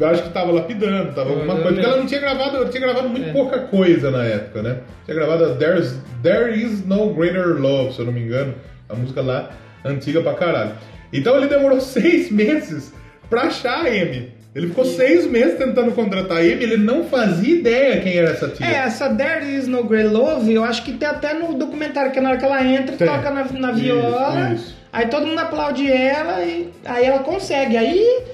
Eu 0.00 0.08
acho 0.08 0.22
que 0.22 0.30
tava 0.30 0.50
lapidando, 0.52 1.12
tava 1.14 1.30
alguma 1.30 1.54
coisa. 1.54 1.68
Porque 1.72 1.84
ela 1.86 1.96
não 1.98 2.06
tinha 2.06 2.20
gravado, 2.20 2.56
ela 2.56 2.68
tinha 2.68 2.80
gravado 2.80 3.08
muito 3.08 3.28
É. 3.28 3.32
pouca 3.32 3.58
coisa 3.60 4.10
na 4.10 4.24
época, 4.24 4.62
né? 4.62 4.78
Tinha 5.04 5.14
gravado 5.16 5.44
a 5.44 5.54
There's, 5.54 5.96
There 6.22 6.52
Is 6.54 6.84
No 6.86 7.12
Greater 7.14 7.60
Love, 7.60 7.92
se 7.94 8.00
eu 8.00 8.06
não 8.06 8.12
me 8.12 8.20
engano. 8.22 8.54
A 8.88 8.94
música 8.94 9.20
lá, 9.22 9.50
antiga 9.84 10.20
pra 10.22 10.34
caralho. 10.34 10.72
Então 11.12 11.36
ele 11.36 11.46
demorou 11.46 11.80
seis 11.82 12.30
meses 12.30 12.92
pra 13.28 13.42
achar 13.42 13.84
a 13.84 13.88
Amy. 13.88 14.32
Ele 14.54 14.66
ficou 14.68 14.84
seis 14.84 15.26
meses 15.26 15.56
tentando 15.56 15.92
contratar 15.92 16.36
a 16.36 16.40
Amy, 16.40 16.62
ele 16.62 16.76
não 16.76 17.04
fazia 17.04 17.54
ideia 17.54 18.00
quem 18.02 18.16
era 18.18 18.30
essa 18.32 18.48
tia. 18.48 18.66
É, 18.66 18.74
essa 18.74 19.08
There 19.14 19.44
Is 19.46 19.66
No 19.66 19.84
Grey 19.84 20.04
Love, 20.04 20.52
eu 20.52 20.62
acho 20.62 20.82
que 20.84 20.92
tem 20.92 21.08
até 21.08 21.32
no 21.32 21.54
documentário, 21.54 22.12
que 22.12 22.20
na 22.20 22.30
hora 22.30 22.38
que 22.38 22.44
ela 22.44 22.62
entra, 22.62 22.94
Tem. 22.96 23.06
toca 23.08 23.30
na, 23.30 23.44
na 23.44 23.70
Isso, 23.72 23.80
viola, 23.80 24.52
isso. 24.54 24.76
aí 24.92 25.06
todo 25.06 25.26
mundo 25.26 25.38
aplaude 25.38 25.90
ela 25.90 26.42
e 26.44 26.68
aí 26.84 27.04
ela 27.06 27.20
consegue. 27.20 27.78
Aí 27.78 28.24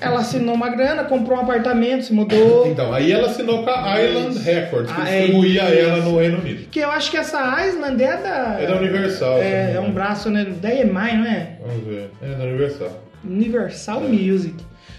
ela 0.00 0.20
assinou 0.20 0.54
uma 0.54 0.68
grana, 0.68 1.04
comprou 1.04 1.38
um 1.38 1.42
apartamento, 1.42 2.04
se 2.04 2.12
mudou. 2.12 2.66
Então, 2.68 2.92
aí 2.92 3.10
ela 3.12 3.26
assinou 3.28 3.62
com 3.64 3.70
a 3.70 4.00
Island 4.02 4.38
Records, 4.40 4.92
que 4.92 5.00
Ah, 5.00 5.08
é 5.08 5.18
distribuía 5.20 5.62
isso. 5.64 5.78
ela 5.90 5.96
no 5.98 6.18
Reino 6.18 6.38
Unido. 6.38 6.68
Que 6.70 6.80
eu 6.80 6.90
acho 6.90 7.10
que 7.10 7.16
essa 7.16 7.66
Island 7.66 8.02
é 8.02 8.16
da. 8.16 8.56
É 8.60 8.66
da 8.66 8.76
Universal. 8.76 9.38
É, 9.38 9.72
é 9.74 9.80
um 9.80 9.90
braço 9.90 10.30
né, 10.30 10.44
da 10.60 10.72
EMI, 10.72 10.92
não 11.16 11.26
é? 11.26 11.56
Vamos 11.66 11.84
ver. 11.86 12.10
É 12.22 12.28
da 12.34 12.44
Universal. 12.44 13.04
Universal 13.24 14.00
Music. 14.02 14.54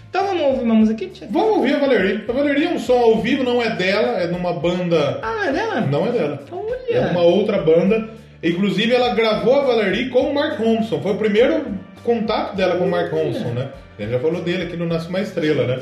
Então 0.09 0.25
vamos 0.25 0.41
ouvir 0.43 0.63
uma 0.63 0.73
música 0.75 0.95
aqui, 1.05 1.13
Tia? 1.13 1.27
Vamos 1.29 1.57
ouvir 1.57 1.75
a 1.75 1.79
Valerie. 1.79 2.23
A 2.27 2.31
Valerie 2.31 2.65
é 2.65 2.69
um 2.69 2.79
som 2.79 2.97
ao 2.97 3.21
vivo, 3.21 3.43
não 3.43 3.62
é 3.62 3.69
dela, 3.69 4.17
é 4.19 4.25
numa 4.27 4.51
banda. 4.53 5.19
Ah, 5.21 5.45
é 5.47 5.51
dela? 5.51 5.81
Não 5.81 6.07
é 6.07 6.12
dela. 6.12 6.43
Olha. 6.51 6.97
É 6.97 7.12
uma 7.12 7.21
outra 7.21 7.59
banda. 7.62 8.09
Inclusive, 8.43 8.93
ela 8.93 9.13
gravou 9.13 9.60
a 9.60 9.65
Valerie 9.65 10.10
com 10.10 10.21
o 10.32 10.34
Mark 10.34 10.60
Ronson. 10.60 11.02
Foi 11.02 11.12
o 11.13 11.17
primeiro 11.17 11.65
contato 12.04 12.56
dela 12.56 12.78
com 12.78 12.86
o 12.86 12.89
Mark 12.89 13.12
Ronson, 13.12 13.49
né? 13.54 13.69
A 13.97 14.02
gente 14.02 14.12
já 14.12 14.19
falou 14.19 14.41
dele 14.41 14.63
aqui 14.63 14.78
no 14.78 14.86
Nasce 14.86 15.10
Uma 15.10 15.19
Estrela, 15.19 15.65
né? 15.67 15.80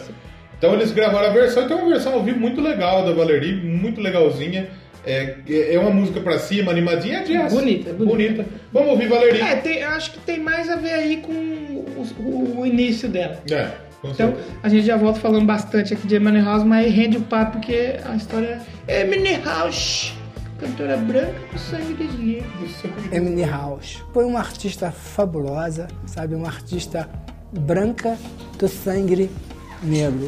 Então 0.58 0.74
eles 0.74 0.91
gravaram 0.91 1.28
a 1.28 1.32
versão, 1.34 1.67
tem 1.67 1.78
uma 1.78 1.88
versão 1.89 2.13
ao 2.13 2.24
vivo 2.24 2.39
muito 2.39 2.60
legal 2.62 3.06
da 3.06 3.12
Valerie, 3.13 3.54
muito 3.54 4.02
legalzinha. 4.02 4.67
É, 5.06 5.36
é 5.48 5.80
uma 5.80 5.91
música 5.91 6.20
pra 6.20 6.38
cima, 6.39 6.70
animadinha, 6.72 7.20
é 7.20 7.24
jazz. 7.24 7.54
Bonita, 7.54 7.93
bonita. 7.93 8.06
bonita. 8.34 8.46
Vamos 8.74 8.89
ouvir 8.89 9.08
Valerie. 9.08 9.39
É, 9.41 9.56
tem- 9.56 9.78
eu 9.80 9.89
acho 9.89 10.12
que 10.12 10.20
tem 10.20 10.39
mais 10.39 10.67
a 10.70 10.76
ver 10.76 10.91
aí 10.93 11.17
com 11.17 11.32
o, 11.32 12.60
o- 12.60 12.65
início 12.65 13.08
dela. 13.08 13.39
É, 13.50 13.70
com 14.02 14.10
Então, 14.10 14.34
a 14.62 14.67
gente 14.67 14.86
já 14.86 14.98
volta 14.98 15.20
falando 15.20 15.46
bastante 15.46 15.93
aqui 15.93 16.06
de 16.08 16.15
Emily 16.15 16.41
House, 16.41 16.63
mas 16.63 16.91
rende 16.91 17.17
o 17.17 17.22
papo 17.22 17.54
porque 17.54 17.93
a 18.04 18.15
história 18.15 18.60
é 18.88 19.02
Emily 19.02 19.39
House, 19.46 20.12
cantora 20.58 20.98
branca 20.98 21.39
com 21.52 21.58
sangue 21.58 22.08
de 22.08 22.17
negro. 22.17 22.48
Emily 23.12 23.46
House 23.46 24.04
foi 24.13 24.26
uma 24.26 24.39
artista 24.39 24.91
fabulosa, 24.91 25.88
sabe? 26.06 26.36
Uma 26.36 26.48
artista 26.48 27.10
branca 27.52 28.17
do 28.58 28.67
sangue 28.67 29.30
negro. 29.84 30.28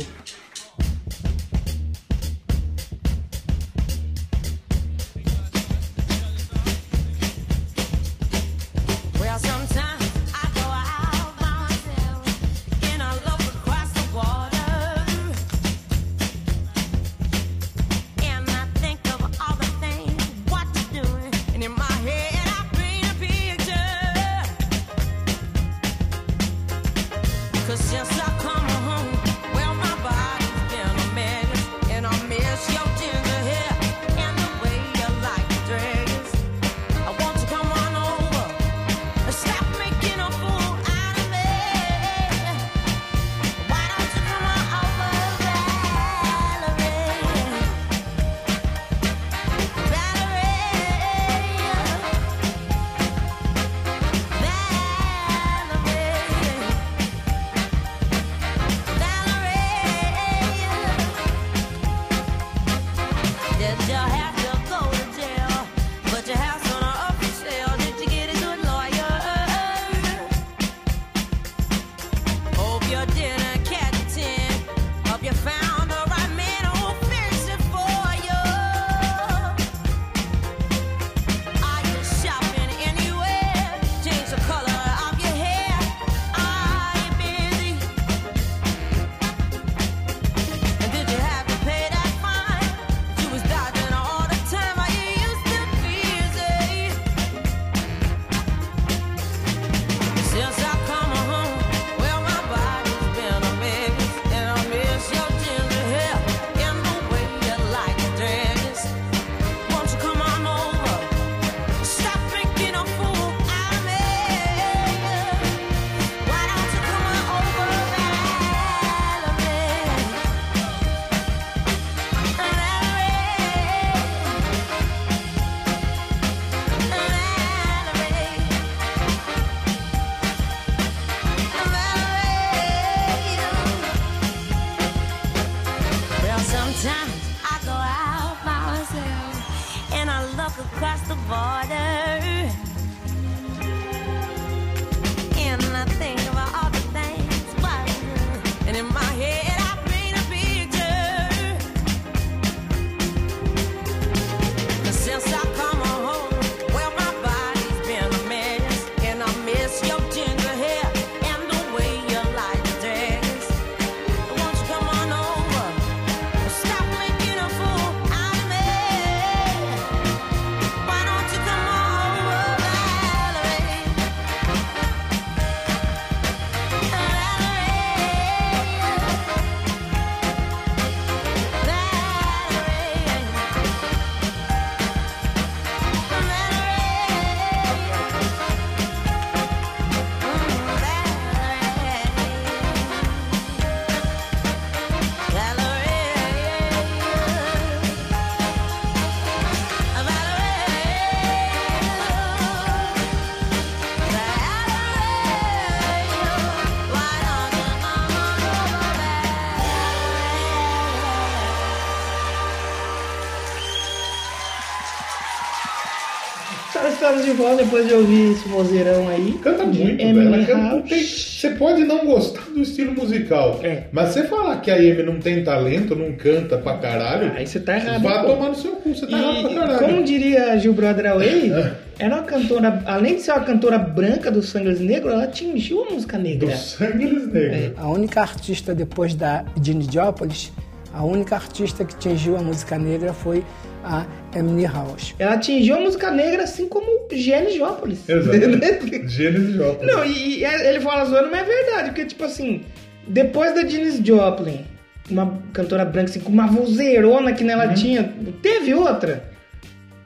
Estamos 217.09 217.25
de 217.25 217.31
volta 217.31 217.63
depois 217.63 217.87
de 217.87 217.93
ouvir 217.95 218.31
esse 218.33 218.47
vozeirão 218.47 219.07
aí. 219.09 219.33
Canta 219.41 219.63
muito, 219.63 219.79
velho. 219.97 219.99
Emily 219.99 220.51
Ela 220.51 220.69
House. 220.69 220.89
tem- 220.89 221.03
Você 221.03 221.49
pode 221.51 221.83
não 221.83 222.05
gostar 222.05 222.43
do 222.53 222.61
estilo 222.61 222.93
musical, 222.93 223.59
É. 223.63 223.85
mas 223.91 224.09
você 224.09 224.23
falar 224.25 224.57
que 224.61 224.69
a 224.69 224.75
Amy 224.75 225.01
não 225.01 225.19
tem 225.19 225.43
talento, 225.43 225.95
não 225.95 226.11
canta 226.11 226.57
pra 226.57 226.77
caralho, 226.77 227.31
Aí 227.35 227.47
você 227.47 227.59
tá 227.61 227.77
errado. 227.77 228.03
vai 228.03 228.25
tomar 228.25 228.49
no 228.49 228.55
seu 228.55 228.73
cu, 228.73 228.93
você 228.93 229.07
tá 229.07 229.17
errado 229.17 229.41
pra 229.41 229.51
E, 229.51 229.55
caralho. 229.55 229.79
como 229.79 230.03
diria 230.03 230.55
Gil 230.59 230.73
Brother 230.73 231.07
Away, 231.07 231.51
era 231.97 232.15
uma 232.15 232.23
cantora, 232.23 232.83
além 232.85 233.15
de 233.15 233.21
ser 233.21 233.31
uma 233.31 233.39
cantora 233.45 233.77
branca 233.79 234.29
do 234.29 234.43
Sangue 234.43 234.83
Negro, 234.83 235.09
ela 235.09 235.23
atingiu 235.23 235.85
a 235.89 235.93
música 235.93 236.17
Do 236.17 236.23
negra. 236.23 236.55
sangue 236.57 237.05
eles 237.05 237.27
negros. 237.31 237.71
A 237.77 237.87
única 237.87 238.21
artista 238.21 238.75
depois 238.75 239.15
da 239.15 239.45
Jeanne 239.59 239.87
Diópolis, 239.87 240.51
a 240.99 241.03
única 241.05 241.35
artista 241.35 241.85
que 241.85 241.95
atingiu 241.95 242.35
a 242.35 242.41
música 242.41 242.77
negra 242.77 243.13
foi 243.13 243.41
a 243.85 244.05
Emily 244.35 244.65
House. 244.65 245.15
Ela 245.17 245.35
atingiu 245.35 245.77
a 245.77 245.79
música 245.79 246.11
negra 246.11 246.43
assim 246.43 246.67
como 246.67 247.07
Gênesis 247.09 247.55
Jópolis. 247.55 247.99
Exatamente. 248.09 249.07
Gênesis 249.07 249.55
Joplin. 249.55 249.87
Não, 249.87 250.03
e, 250.03 250.39
e 250.39 250.43
ele 250.43 250.81
fala 250.81 251.05
zoando, 251.05 251.29
mas 251.31 251.39
é 251.41 251.43
verdade, 251.45 251.89
porque, 251.91 252.03
tipo 252.05 252.25
assim, 252.25 252.63
depois 253.07 253.55
da 253.55 253.61
Janis 253.65 254.01
Joplin, 254.05 254.65
uma 255.09 255.39
cantora 255.53 255.85
branca, 255.85 256.09
assim, 256.09 256.19
com 256.19 256.31
uma 256.33 256.47
vozeirona 256.47 257.31
que 257.31 257.45
Uhum. 257.45 257.49
ela 257.49 257.73
tinha, 257.73 258.13
teve 258.41 258.73
outra, 258.73 259.23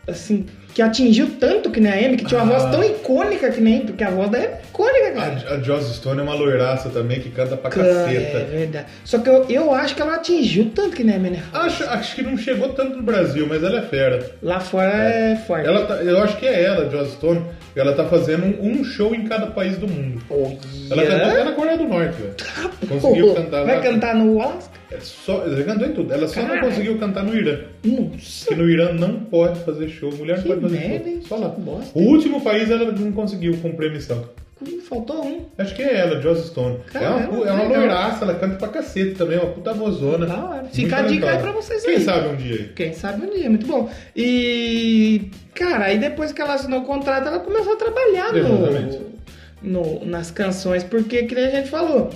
assim, 0.07 0.45
que 0.73 0.81
atingiu 0.81 1.29
tanto 1.39 1.69
que 1.69 1.79
nem 1.79 1.91
a 1.91 1.95
Amy, 2.07 2.17
que 2.17 2.25
tinha 2.25 2.41
uma 2.41 2.55
Ah. 2.55 2.59
voz 2.59 2.71
tão 2.71 2.83
icônica 2.83 3.51
que 3.51 3.61
nem, 3.61 3.81
porque 3.85 4.03
a 4.03 4.09
voz 4.09 4.29
da 4.31 4.37
Amy 4.39 4.47
é 4.47 4.59
icônica, 4.69 5.11
cara. 5.11 5.43
A, 5.47 5.53
a 5.53 5.59
Joss 5.61 5.93
Stone 5.95 6.19
é 6.19 6.23
uma 6.23 6.33
loiraça 6.33 6.89
também 6.89 7.19
que 7.19 7.29
canta 7.29 7.55
pra 7.55 7.69
Cara, 7.69 7.87
caceta. 7.87 8.37
É 8.39 8.43
verdade. 8.45 8.85
Só 9.05 9.19
que 9.19 9.29
eu, 9.29 9.45
eu 9.49 9.73
acho 9.73 9.95
que 9.95 10.01
ela 10.01 10.15
atingiu 10.15 10.71
tanto 10.73 10.95
que 10.95 11.03
nem 11.03 11.13
a 11.15 11.17
Amy. 11.17 11.29
né? 11.31 11.43
Acho, 11.53 11.83
acho 11.83 12.15
que 12.15 12.23
não 12.23 12.35
chegou 12.37 12.69
tanto 12.69 12.97
no 12.97 13.03
Brasil, 13.03 13.45
mas 13.47 13.63
ela 13.63 13.79
é 13.79 13.81
fera. 13.83 14.31
Lá 14.41 14.59
fora 14.59 14.91
é, 14.91 15.35
forte. 15.35 15.67
Ela 15.67 15.85
tá- 15.85 15.95
eu 15.97 16.17
acho 16.23 16.37
que 16.37 16.45
é 16.47 16.63
ela, 16.63 16.89
Joss 16.89 17.11
Stone. 17.13 17.43
Ela 17.75 17.93
tá 17.93 18.05
fazendo 18.05 18.45
um, 18.45 18.71
um 18.79 18.83
show 18.83 19.15
em 19.15 19.23
cada 19.25 19.47
país 19.47 19.77
do 19.77 19.87
mundo. 19.87 20.21
Olha. 20.29 20.57
Ela 20.91 21.05
cantou 21.07 21.31
até 21.31 21.43
na 21.43 21.51
Coreia 21.53 21.77
do 21.77 21.83
Norte, 21.85 22.13
velho. 22.21 22.35
Conseguiu 22.87 23.33
cantar 23.33 23.65
Vai 23.65 23.75
lá. 23.77 23.81
cantar 23.81 24.15
no 24.15 24.41
Alasca? 24.41 24.73
É 24.91 24.97
só, 24.99 25.43
ela 25.43 25.63
cantou 25.63 25.87
em 25.87 25.93
tudo. 25.93 26.13
Ela 26.13 26.27
só 26.27 26.41
não 26.43 26.59
conseguiu 26.59 26.99
cantar 26.99 27.23
no 27.23 27.35
Irã. 27.35 27.59
Nossa. 27.83 28.45
Porque 28.45 28.61
no 28.61 28.69
Irã 28.69 28.93
não 28.93 29.21
pode 29.21 29.59
fazer 29.61 29.87
show. 29.89 30.11
Mulher 30.13 30.37
não 30.37 30.43
pode 30.43 30.61
fazer 30.61 30.79
merda, 30.87 31.09
show. 31.09 31.21
Só 31.23 31.35
lá. 31.37 31.47
Bosta, 31.49 31.97
O 31.97 32.01
último 32.03 32.41
país 32.41 32.69
ela 32.69 32.91
não 32.91 33.11
conseguiu 33.11 33.57
cumprir 33.57 33.89
a 33.89 33.93
missão. 33.93 34.23
Faltou 34.87 35.25
um. 35.25 35.45
Acho 35.57 35.75
que 35.75 35.81
é 35.81 35.97
ela, 35.97 36.21
Joss 36.21 36.47
Stone. 36.47 36.79
é 36.93 36.99
uma, 36.99 37.19
Caramba, 37.19 37.45
é 37.47 37.51
uma 37.51 37.63
loiraça, 37.63 38.23
ela 38.25 38.35
canta 38.35 38.55
pra 38.55 38.67
cacete 38.69 39.15
também, 39.15 39.37
é 39.37 39.41
uma 39.41 39.51
puta 39.51 39.73
vozona. 39.73 40.25
Da 40.25 40.45
hora. 40.45 40.65
Fica 40.71 40.97
a 40.97 41.01
dica 41.03 41.29
aí 41.29 41.37
pra 41.39 41.51
vocês 41.51 41.83
Quem 41.83 41.95
aí. 41.95 42.01
sabe 42.01 42.27
um 42.29 42.35
dia 42.35 42.55
aí. 42.55 42.71
Quem 42.75 42.93
sabe 42.93 43.25
um 43.25 43.29
dia, 43.29 43.49
muito 43.49 43.65
bom. 43.65 43.89
E, 44.15 45.29
cara, 45.53 45.85
aí 45.85 45.97
depois 45.97 46.31
que 46.31 46.41
ela 46.41 46.53
assinou 46.53 46.81
o 46.81 46.85
contrato, 46.85 47.27
ela 47.27 47.39
começou 47.39 47.73
a 47.73 47.75
trabalhar 47.77 48.35
Exatamente. 48.35 48.99
no, 49.61 49.81
no- 49.99 50.05
nas 50.05 50.31
canções, 50.31 50.83
porque, 50.83 51.23
que 51.23 51.35
nem 51.35 51.45
a 51.45 51.49
gente 51.51 51.69
falou, 51.69 52.09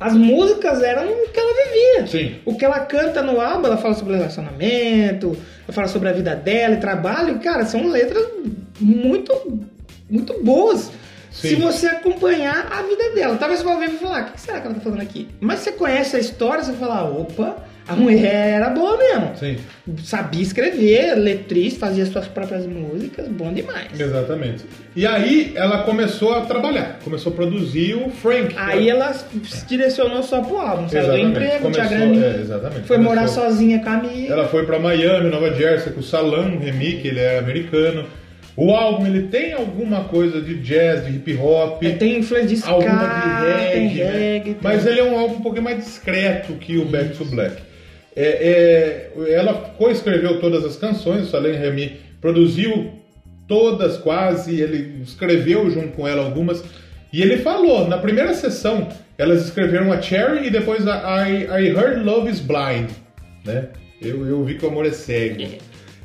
as 0.00 0.14
músicas 0.14 0.82
eram 0.82 1.04
o 1.10 1.28
que 1.28 1.38
ela 1.38 1.52
vivia. 1.64 2.06
Sim. 2.06 2.34
O 2.44 2.56
que 2.56 2.64
ela 2.64 2.80
canta 2.80 3.22
no 3.22 3.40
álbum, 3.40 3.66
ela 3.66 3.76
fala 3.76 3.94
sobre 3.94 4.16
relacionamento, 4.16 5.28
ela 5.64 5.72
fala 5.72 5.88
sobre 5.88 6.08
a 6.08 6.12
vida 6.12 6.34
dela 6.34 6.74
e 6.74 6.78
trabalho, 6.80 7.38
cara, 7.40 7.64
são 7.64 7.88
letras 7.88 8.26
muito, 8.80 9.60
muito 10.10 10.42
boas. 10.42 10.90
Sim. 11.32 11.48
Se 11.48 11.54
você 11.56 11.86
acompanhar 11.86 12.68
a 12.70 12.82
vida 12.82 13.10
dela. 13.14 13.36
Talvez 13.36 13.60
você 13.60 13.66
vá 13.66 13.76
ver 13.76 13.86
e 13.90 13.98
falar, 13.98 14.22
o 14.28 14.32
que 14.32 14.40
será 14.40 14.60
que 14.60 14.66
ela 14.66 14.74
tá 14.76 14.80
falando 14.82 15.00
aqui? 15.00 15.28
Mas 15.40 15.60
você 15.60 15.72
conhece 15.72 16.14
a 16.16 16.18
história, 16.20 16.62
você 16.62 16.72
fala, 16.74 17.04
opa, 17.04 17.56
a 17.88 17.96
mulher 17.96 18.54
era 18.60 18.70
boa 18.70 18.96
mesmo 18.96 19.32
Sim, 19.36 19.56
sabia 20.04 20.40
escrever, 20.42 21.16
letrista, 21.16 21.80
fazia 21.80 22.06
suas 22.06 22.28
próprias 22.28 22.64
músicas, 22.64 23.26
bom 23.26 23.52
demais. 23.52 23.98
exatamente. 23.98 24.64
E 24.94 25.04
aí 25.04 25.52
ela 25.56 25.82
começou 25.82 26.32
a 26.34 26.42
trabalhar, 26.42 27.00
começou 27.02 27.32
a 27.32 27.34
produzir 27.34 27.94
o 27.94 28.08
Frank. 28.10 28.54
Aí 28.56 28.88
ela 28.88 29.12
se 29.12 29.66
direcionou 29.66 30.22
só 30.22 30.42
pro 30.42 30.58
álbum, 30.58 30.88
saiu 30.88 31.08
do 31.10 31.18
emprego, 31.18 31.50
tinha 31.50 31.60
Começou- 31.86 31.88
graninha, 31.88 32.26
é, 32.26 32.40
exatamente. 32.40 32.86
foi 32.86 32.98
morar 32.98 33.22
Começou- 33.22 33.44
sozinha 33.44 33.82
com 33.82 33.88
a 33.88 33.92
amiga. 33.94 34.32
Ela 34.32 34.46
foi 34.48 34.64
pra 34.64 34.78
Miami, 34.78 35.28
Nova 35.30 35.52
Jersey, 35.52 35.92
com 35.92 36.00
o 36.00 36.04
Salam 36.04 36.58
Remy, 36.58 36.98
que 36.98 37.08
ele 37.08 37.18
é 37.20 37.38
americano. 37.38 38.04
O 38.56 38.70
álbum 38.72 39.06
ele 39.06 39.28
tem 39.28 39.52
alguma 39.54 40.04
coisa 40.04 40.40
de 40.40 40.56
jazz, 40.60 41.06
de 41.06 41.12
hip 41.16 41.34
hop. 41.36 41.82
É, 41.82 41.90
tem 41.92 42.18
influência 42.18 42.48
de 42.48 42.54
ska, 42.56 42.70
alguma 42.70 43.06
de 43.06 43.72
tem 43.72 43.86
reggae, 43.88 44.04
né? 44.04 44.10
reggae, 44.10 44.44
tem- 44.54 44.56
mas 44.62 44.86
ele 44.86 45.00
é 45.00 45.04
um 45.04 45.18
álbum 45.18 45.36
um 45.36 45.40
pouquinho 45.40 45.64
mais 45.64 45.78
discreto 45.78 46.52
que 46.54 46.76
o 46.76 46.84
Back 46.84 47.16
to 47.16 47.24
Black. 47.24 47.56
É, 48.14 49.10
é, 49.16 49.32
ela 49.32 49.54
coescreveu 49.78 50.38
todas 50.38 50.64
as 50.66 50.76
canções, 50.76 51.28
o 51.28 51.30
Salem 51.30 51.54
Remy 51.56 51.96
produziu 52.20 52.92
todas 53.48 53.96
quase, 53.96 54.60
ele 54.60 55.02
escreveu 55.02 55.70
junto 55.70 55.88
com 55.88 56.06
ela 56.06 56.22
algumas, 56.22 56.62
e 57.12 57.22
ele 57.22 57.38
falou, 57.38 57.88
na 57.88 57.96
primeira 57.98 58.34
sessão, 58.34 58.88
elas 59.16 59.44
escreveram 59.44 59.90
a 59.92 60.00
Cherry 60.00 60.46
e 60.46 60.50
depois 60.50 60.86
a 60.86 61.26
I, 61.28 61.44
I 61.44 61.68
Heard 61.68 62.02
Love 62.04 62.30
is 62.30 62.40
Blind, 62.40 62.90
né? 63.44 63.68
Eu, 64.00 64.26
eu 64.26 64.44
vi 64.44 64.56
que 64.56 64.64
o 64.64 64.68
amor 64.68 64.84
é 64.86 64.90
cego. 64.90 65.42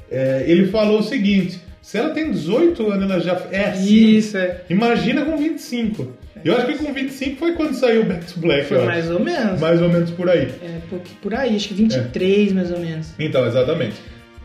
É, 0.09 0.43
ele 0.47 0.67
falou 0.67 0.99
o 0.99 1.03
seguinte, 1.03 1.59
se 1.87 1.97
ela 1.97 2.09
tem 2.09 2.31
18 2.31 2.91
anos, 2.91 3.09
ela 3.09 3.19
já 3.21 3.41
é 3.49 3.69
assim. 3.69 4.17
Isso, 4.17 4.37
é. 4.37 4.61
Imagina 4.69 5.23
com 5.23 5.37
25. 5.37 6.11
Eu 6.43 6.55
acho 6.57 6.65
que 6.67 6.77
com 6.77 6.91
25 6.93 7.37
foi 7.37 7.53
quando 7.53 7.73
saiu 7.75 8.03
Back 8.03 8.25
to 8.33 8.39
Black. 8.41 8.65
Foi 8.67 8.77
acho. 8.77 8.85
mais 8.85 9.09
ou 9.09 9.19
menos. 9.21 9.59
Mais 9.61 9.81
ou 9.81 9.87
menos 9.89 10.11
por 10.11 10.29
aí. 10.29 10.49
É, 10.61 10.79
por, 10.89 10.99
por 11.21 11.33
aí, 11.33 11.55
acho 11.55 11.69
que 11.69 11.73
23 11.75 12.51
mais 12.51 12.71
ou 12.71 12.79
menos. 12.79 13.07
Então, 13.17 13.45
exatamente. 13.47 13.95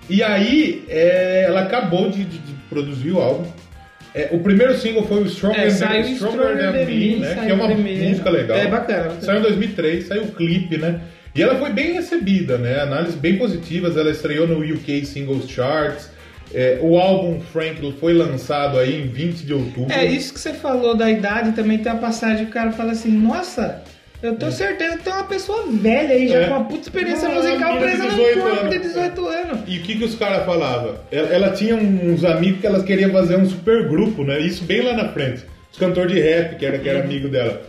E 0.09 0.23
aí, 0.23 0.85
é, 0.89 1.45
ela 1.49 1.63
acabou 1.63 2.11
de, 2.11 2.25
de- 2.25 2.39
de 2.39 2.53
produzir 2.71 3.11
o 3.11 3.21
álbum. 3.21 3.51
É, 4.15 4.29
o 4.31 4.39
primeiro 4.39 4.75
single 4.79 5.05
foi 5.09 5.23
o 5.23 5.29
Stronger, 5.29 5.61
É, 5.61 5.65
Than, 5.65 5.71
saiu 5.71 6.05
Stronger 6.15 6.57
Than 6.59 6.85
Me, 6.87 7.17
né? 7.17 7.35
saiu 7.35 7.45
Que 7.47 7.51
é 7.51 7.55
uma 7.55 7.67
primeiro. 7.67 8.05
música 8.09 8.31
legal. 8.31 8.57
É 8.57 8.67
bacana. 8.69 9.21
Saiu 9.21 9.39
em 9.41 9.43
2003, 9.43 10.05
saiu 10.07 10.23
o 10.25 10.33
clipe, 10.33 10.77
né? 10.79 11.01
E 11.35 11.43
ela 11.43 11.57
foi 11.57 11.71
bem 11.73 11.93
recebida, 11.95 12.57
né? 12.57 12.81
Análises 12.83 13.15
bem 13.17 13.37
positivas. 13.37 13.97
Ela 13.97 14.11
estreou 14.11 14.47
no 14.47 14.61
UK 14.61 15.05
Singles 15.07 15.49
Charts. 15.49 16.11
É, 16.55 16.79
o 16.83 16.99
álbum 16.99 17.41
Franklin 17.41 17.93
foi 17.99 18.13
lançado 18.13 18.79
aí 18.79 19.03
em 19.03 19.07
20 19.09 19.45
de 19.45 19.55
outubro. 19.55 19.93
É, 19.93 20.05
isso 20.05 20.35
que 20.35 20.41
você 20.41 20.53
falou 20.53 20.95
da 20.95 21.11
idade, 21.11 21.53
também 21.53 21.79
tem 21.79 21.91
a 21.91 21.97
passagem 21.97 22.45
que 22.45 22.51
o 22.51 22.55
cara 22.55 22.73
fala 22.73 22.93
assim, 22.93 23.11
nossa, 23.11 23.83
eu 24.23 24.37
tenho 24.37 24.53
certeza 24.53 24.99
que 24.99 25.05
tem 25.05 25.13
uma 25.13 25.25
pessoa 25.25 25.65
velha 25.69 26.15
aí, 26.15 26.29
já 26.29 26.39
É. 26.41 26.45
com 26.49 26.55
uma 26.55 26.65
puta 26.65 26.83
experiência 26.83 27.29
Uma 27.29 27.41
musical 27.43 27.79
presa 27.79 28.05
no 28.05 28.11
18 28.11 28.41
corpo 28.41 28.69
de 28.69 28.79
18 28.79 29.27
anos. 29.29 29.59
E 29.67 29.79
o 29.79 29.83
que, 29.83 29.97
que 29.99 30.05
os 30.05 30.15
caras 30.15 30.45
falavam? 30.45 30.95
Ela, 31.11 31.29
ela 31.29 31.51
tinha 31.51 31.75
uns 31.75 32.23
amigos 32.25 32.61
que 32.61 32.67
elas 32.67 32.83
queriam 32.85 33.11
fazer 33.11 33.37
um 33.37 33.49
super 33.49 33.89
grupo, 33.89 34.23
né? 34.25 34.39
Isso 34.39 34.63
bem 34.65 34.83
lá 34.83 34.93
na 34.95 35.09
frente. 35.09 35.43
Os 35.73 35.79
cantores 35.79 36.13
de 36.13 36.21
rap, 36.21 36.57
que 36.57 36.67
era, 36.67 36.79
que 36.79 36.89
era 36.89 36.99
Uhum. 36.99 37.05
amigo 37.07 37.29
dela. 37.29 37.63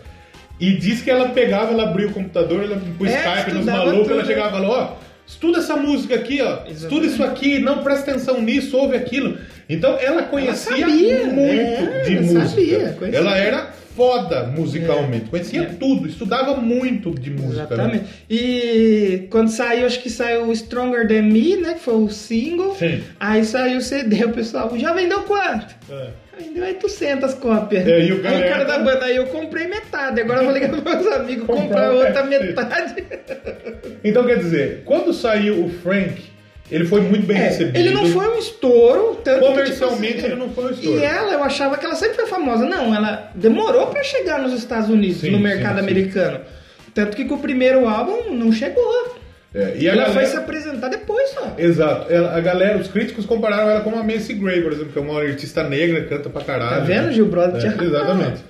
E 0.60 0.74
diz 0.74 1.02
que 1.02 1.10
ela 1.10 1.30
pegava, 1.30 1.72
ela 1.74 1.84
abria 1.84 2.08
o 2.08 2.12
computador, 2.14 2.64
ela 2.64 2.80
pro 2.98 3.08
É, 3.08 3.10
Skype 3.10 3.54
nos 3.56 3.66
malucos, 3.66 4.10
ela 4.10 4.18
tudo. 4.22 4.28
chegava 4.28 4.50
e 4.50 4.52
falou, 4.62 4.72
ó, 4.78 5.03
estuda 5.28 5.60
essa 5.60 5.76
música 5.76 6.16
aqui, 6.16 6.42
ó. 6.42 6.60
Estuda 6.70 7.06
isso 7.06 7.24
aqui, 7.24 7.60
não 7.60 7.84
presta 7.84 8.12
atenção 8.12 8.42
nisso, 8.42 8.78
ouve 8.78 8.96
aquilo. 8.96 9.38
Então 9.70 9.98
ela 10.00 10.24
conhecia 10.24 10.78
sabia, 10.78 11.26
muito 11.26 11.50
é, 11.62 12.02
de 12.04 12.18
ela 12.18 12.22
música. 12.22 12.46
sabia, 12.48 12.98
ela 13.14 13.38
era 13.38 13.74
foda 13.96 14.46
musicalmente, 14.48 15.26
conhecia 15.30 15.62
É. 15.62 15.66
tudo, 15.66 16.08
estudava 16.08 16.56
muito 16.58 17.12
de 17.12 17.30
música. 17.30 17.64
Exatamente. 17.64 18.04
Né? 18.04 18.08
E 18.30 19.28
quando 19.30 19.50
saiu, 19.50 19.86
acho 19.86 20.02
que 20.02 20.10
saiu 20.10 20.48
o 20.50 20.56
Stronger 20.56 21.08
Than 21.08 21.22
Me, 21.24 21.56
né? 21.58 21.74
Que 21.76 21.80
foi 21.80 21.94
o 21.96 22.10
single. 22.10 22.76
Sim. 22.76 23.04
Aí 23.20 23.46
saiu 23.46 23.78
o 23.78 23.82
CD, 23.82 24.26
o 24.26 24.30
pessoal, 24.34 24.72
já 24.78 24.94
vendeu 24.94 25.22
quanto? 25.24 25.76
É. 25.92 26.08
Vendeu 26.40 26.64
800 26.64 27.34
cópias. 27.36 27.88
É, 27.88 28.00
e 28.06 28.12
o 28.12 28.16
Aí 28.16 28.22
galera- 28.22 28.50
cara 28.50 28.64
da 28.66 28.80
banda, 28.80 29.06
aí 29.06 29.16
eu 29.16 29.28
comprei 29.28 29.68
metade. 29.68 30.20
Agora 30.22 30.40
eu 30.40 30.46
vou 30.46 30.54
ligar 30.54 30.70
pros 30.70 30.84
meus 30.84 31.08
amigos 31.08 31.46
comprar 31.46 31.92
outra 31.92 32.24
metade. 32.26 33.04
Então 34.04 34.26
quer 34.26 34.38
dizer, 34.40 34.82
quando 34.86 35.14
saiu 35.14 35.64
o 35.66 35.70
Frank, 35.70 36.24
ele 36.72 36.86
foi 36.86 37.02
muito 37.02 37.26
bem 37.28 37.38
É, 37.38 37.42
recebido. 37.50 37.78
ele 37.78 37.92
não 37.92 38.06
foi 38.08 38.28
um 38.28 38.40
estouro, 38.40 39.16
tanto 39.24 39.42
que, 39.42 39.48
Comercialmente, 39.48 40.08
tipo 40.14 40.20
assim, 40.26 40.26
ele 40.34 40.36
não 40.36 40.50
foi 40.50 40.64
um 40.66 40.70
estouro. 40.72 41.00
E 41.00 41.04
ela, 41.04 41.34
eu 41.34 41.44
achava 41.44 41.78
que 41.78 41.86
ela 41.86 41.96
sempre 41.96 42.16
foi 42.16 42.26
famosa. 42.26 42.66
Não, 42.66 42.96
ela 42.96 43.32
demorou 43.36 43.88
pra 43.88 44.02
chegar 44.04 44.40
nos 44.40 44.54
Estados 44.54 44.90
Unidos, 44.90 45.18
Sim, 45.22 45.32
no 45.32 45.38
sim, 45.38 45.44
mercado 45.44 45.76
sim. 45.78 45.82
americano. 45.84 46.40
Tanto 46.94 47.16
que 47.16 47.26
com 47.26 47.36
o 47.36 47.40
primeiro 47.40 47.88
álbum 47.88 48.32
não 48.34 48.52
chegou. 48.52 49.13
É, 49.54 49.76
e 49.78 49.88
ela 49.88 50.04
galera... 50.04 50.14
foi 50.14 50.26
se 50.26 50.36
apresentar 50.36 50.88
depois 50.90 51.30
só. 51.30 51.54
Exato. 51.58 52.12
Ela- 52.12 52.36
a 52.36 52.40
galera, 52.40 52.78
os 52.78 52.88
críticos 52.88 53.26
compararam 53.26 53.70
ela 53.70 53.82
com 53.82 53.92
a 53.98 54.04
Macy 54.04 54.34
Gray, 54.34 54.62
por 54.62 54.72
exemplo, 54.72 54.92
que 54.92 54.98
é 54.98 55.02
uma 55.02 55.22
artista 55.22 55.64
negra, 55.68 56.04
canta 56.06 56.30
pra 56.30 56.42
caralho. 56.44 56.78
Tá 56.78 56.80
vendo, 56.80 57.08
né? 57.08 57.14
Gil 57.14 57.28
Brother? 57.28 57.62
É, 57.64 57.84
exatamente. 57.84 58.42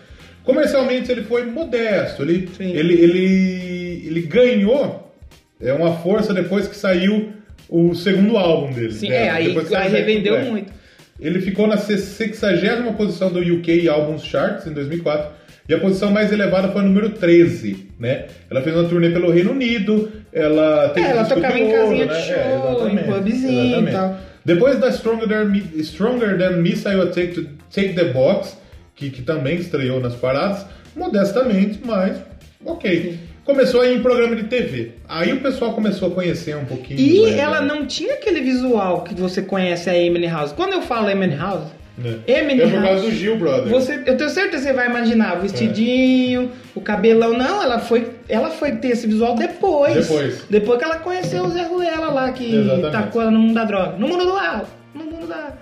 Comercialmente 0.43 1.11
ele 1.11 1.23
foi 1.23 1.45
modesto, 1.45 2.21
ele, 2.21 2.49
Sim. 2.57 2.71
ele, 2.73 2.93
ele, 2.93 4.03
ele 4.07 4.21
ganhou 4.21 5.13
é, 5.61 5.73
uma 5.73 5.95
força 5.97 6.33
depois 6.33 6.67
que 6.67 6.75
saiu 6.75 7.31
o 7.69 7.93
segundo 7.95 8.37
álbum 8.37 8.71
dele. 8.71 8.93
Sim, 8.93 9.09
né? 9.09 9.25
é, 9.25 9.29
aí, 9.29 9.47
Depois 9.47 9.73
aí 9.73 9.89
revendeu 9.89 10.33
Black. 10.35 10.49
muito. 10.51 10.73
Ele 11.19 11.39
ficou 11.39 11.67
na 11.67 11.77
60 11.77 12.91
posição 12.97 13.31
do 13.31 13.39
UK 13.39 13.87
Albums 13.87 14.23
Charts 14.23 14.67
em 14.67 14.73
2004 14.73 15.31
e 15.67 15.73
a 15.73 15.79
posição 15.79 16.11
mais 16.11 16.31
elevada 16.31 16.67
foi 16.69 16.81
a 16.81 16.85
número 16.85 17.09
13, 17.11 17.87
né? 17.99 18.25
Ela 18.49 18.61
fez 18.61 18.75
uma 18.75 18.87
turnê 18.87 19.09
pelo 19.11 19.31
Reino 19.31 19.51
Unido, 19.51 20.11
ela 20.31 20.89
teve 20.89 21.07
É, 21.07 21.11
ela 21.11 21.25
tocava 21.25 21.57
em 21.59 21.71
casinha 21.71 22.05
de 22.07 22.13
né? 22.13 22.19
show, 22.19 22.87
É, 22.87 22.91
em 22.91 22.97
pubzinho 22.97 23.51
e 23.51 23.67
exatamente. 23.67 23.91
tal. 23.93 24.17
Depois 24.45 24.77
da 24.79 24.91
Stronger 24.91 25.27
Than 25.27 25.45
Me, 25.45 25.63
Stronger 25.83 26.37
Than 26.37 26.57
Me 26.57 26.75
saiu 26.75 27.01
a 27.03 27.05
Take, 27.07 27.27
to- 27.33 27.47
Take 27.73 27.93
the 27.93 28.05
Box, 28.05 28.57
que, 28.95 29.09
que 29.09 29.21
também 29.21 29.55
estreou 29.55 30.01
nas 30.01 30.15
paradas, 30.15 30.65
modestamente, 30.95 31.79
mas 31.85 32.17
ok. 32.65 33.17
Começou 33.45 33.81
a 33.81 33.87
ir 33.87 33.97
em 33.97 34.01
programa 34.01 34.35
de 34.37 34.43
TV. 34.43 34.91
Aí 35.07 35.33
o 35.33 35.41
pessoal 35.41 35.73
começou 35.73 36.07
a 36.07 36.11
conhecer 36.11 36.55
um 36.55 36.63
pouquinho. 36.63 36.97
E 36.99 37.25
né, 37.31 37.39
ela 37.39 37.59
né? 37.61 37.67
não 37.67 37.85
tinha 37.85 38.13
aquele 38.13 38.39
visual 38.39 39.01
que 39.03 39.13
você 39.13 39.41
conhece 39.41 39.89
a 39.89 39.97
Emily 39.97 40.27
House. 40.27 40.53
Quando 40.53 40.71
eu 40.73 40.81
falo 40.81 41.09
Emily 41.09 41.35
House, 41.35 41.67
É. 42.01 42.33
É 42.33 42.67
por 42.67 42.81
causa 42.81 43.03
do 43.03 43.11
Gil, 43.11 43.37
brother. 43.37 43.69
Você, 43.69 44.01
eu 44.05 44.17
tenho 44.17 44.29
certeza 44.29 44.63
que 44.63 44.69
você 44.69 44.73
vai 44.73 44.87
imaginar 44.87 45.37
o 45.37 45.41
vestidinho, 45.41 46.51
o 46.73 46.81
cabelão. 46.81 47.33
Não, 47.37 47.61
ela 47.61 47.79
foi, 47.79 48.11
ela 48.27 48.49
foi 48.49 48.73
ter 48.73 48.89
esse 48.89 49.05
visual 49.05 49.35
depois. 49.35 50.07
Depois. 50.07 50.45
Depois 50.49 50.79
que 50.79 50.85
ela 50.85 50.97
conheceu 50.97 51.43
o 51.43 51.49
Zé 51.49 51.63
Ruela 51.63 52.09
lá, 52.09 52.31
que 52.31 52.55
Exatamente. 52.55 52.91
tacou 52.91 53.21
ela 53.21 53.31
no 53.31 53.39
mundo 53.39 53.53
da 53.53 53.65
droga. 53.65 53.97
No 53.97 54.07
mundo 54.07 54.25
do 54.25 54.31
álcool, 54.31 54.67
no 54.95 55.03
mundo 55.03 55.27
da, 55.27 55.53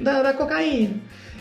da, 0.00 0.22
da 0.22 0.32
cocaína. 0.32 0.94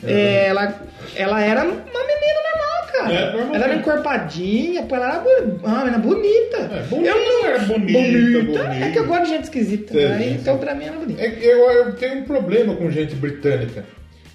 É, 0.04 0.48
ela, 0.48 0.82
ela 1.16 1.42
era 1.42 1.62
uma 1.62 1.70
menina 1.70 2.40
normal, 2.50 2.92
cara. 2.92 3.14
É, 3.14 3.32
normal. 3.34 3.56
ela 3.56 3.66
era 3.66 3.76
encorpadinha, 3.76 4.84
pô, 4.84 4.96
ela 4.96 5.08
era 5.08 5.20
uma 5.64 5.78
menina 5.78 6.00
bonita. 6.00 6.58
É, 6.58 6.84
bonita, 6.90 7.14
era 7.46 7.60
bonita, 7.60 8.44
bonita. 8.44 8.86
É 8.86 8.92
que 8.92 8.98
eu 8.98 9.06
gosto 9.06 9.26
de 9.26 9.30
gente 9.30 9.44
esquisita. 9.44 9.96
É, 9.96 10.10
né? 10.10 10.38
então, 10.40 10.58
pra 10.58 10.74
mim, 10.74 10.86
era 10.86 10.98
bonita. 10.98 11.22
É 11.22 11.38
eu, 11.44 11.70
eu 11.70 11.94
tenho 11.94 12.22
um 12.22 12.24
problema 12.24 12.76
com 12.76 12.90
gente 12.90 13.14
britânica. 13.14 13.86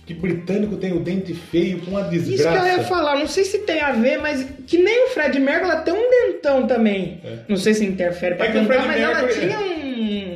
Que 0.07 0.15
britânico 0.15 0.77
tem 0.77 0.93
o 0.93 1.01
dente 1.01 1.35
feio 1.35 1.81
com 1.81 1.91
uma 1.91 2.03
desgraça. 2.05 2.35
Isso 2.35 2.49
que 2.65 2.71
eu 2.71 2.79
ia 2.79 2.85
falar, 2.85 3.19
não 3.19 3.27
sei 3.27 3.43
se 3.45 3.59
tem 3.59 3.81
a 3.81 3.91
ver, 3.91 4.19
mas 4.19 4.47
que 4.67 4.79
nem 4.79 5.07
o 5.07 5.09
Fred 5.09 5.39
Mercury, 5.41 5.71
ela 5.71 5.81
tem 5.81 5.93
um 5.93 6.09
dentão 6.11 6.65
também. 6.67 7.21
É. 7.25 7.39
Não 7.49 7.57
sei 7.57 7.75
se 7.75 7.85
interfere 7.85 8.37
pra 8.37 8.47
É 8.47 8.51
o 8.51 8.53
cantar, 8.53 8.87
mas 8.87 9.01
ela 9.01 9.27
tinha 9.29 9.59
um... 9.59 9.77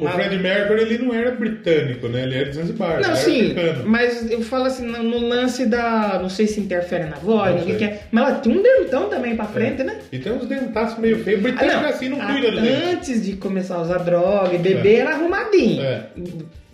O 0.02 0.08
Freddie 0.08 0.38
Mercury 0.38 0.80
ele 0.80 0.98
não 0.98 1.14
era 1.14 1.30
britânico, 1.30 2.08
né? 2.08 2.22
Ele 2.22 2.34
era 2.34 2.46
de 2.48 2.56
Zanzibar. 2.56 3.02
Não, 3.02 3.14
sim, 3.14 3.50
africano. 3.52 3.84
mas 3.86 4.30
eu 4.30 4.40
falo 4.40 4.64
assim, 4.64 4.86
no, 4.86 5.18
lance 5.28 5.66
da... 5.66 6.18
Não 6.20 6.30
sei 6.30 6.46
se 6.46 6.58
interfere 6.58 7.04
na 7.04 7.16
voz, 7.16 7.60
no 7.60 7.66
que 7.66 7.74
que 7.76 7.84
é, 7.84 8.00
mas 8.10 8.24
ela 8.28 8.38
tem 8.38 8.56
um 8.56 8.62
dentão 8.62 9.10
também 9.10 9.36
pra 9.36 9.44
frente, 9.44 9.82
né? 9.82 9.98
E 10.10 10.18
tem 10.18 10.32
uns 10.32 10.46
dentaços 10.46 10.98
meio 10.98 11.22
feios. 11.22 11.40
Ah, 11.40 11.42
Britânico 11.42 11.76
não. 11.76 11.84
é 11.86 11.90
assim, 11.90 12.08
não 12.08 12.20
Ah, 12.22 12.32
cuida 12.32 12.50
do 12.50 12.60
dente. 12.62 12.82
Antes 12.94 13.22
de 13.24 13.32
começar 13.34 13.74
a 13.76 13.82
usar 13.82 13.98
droga 13.98 14.54
e 14.54 14.58
beber, 14.58 14.96
É. 14.96 15.00
era 15.00 15.10
arrumadinho. 15.10 15.82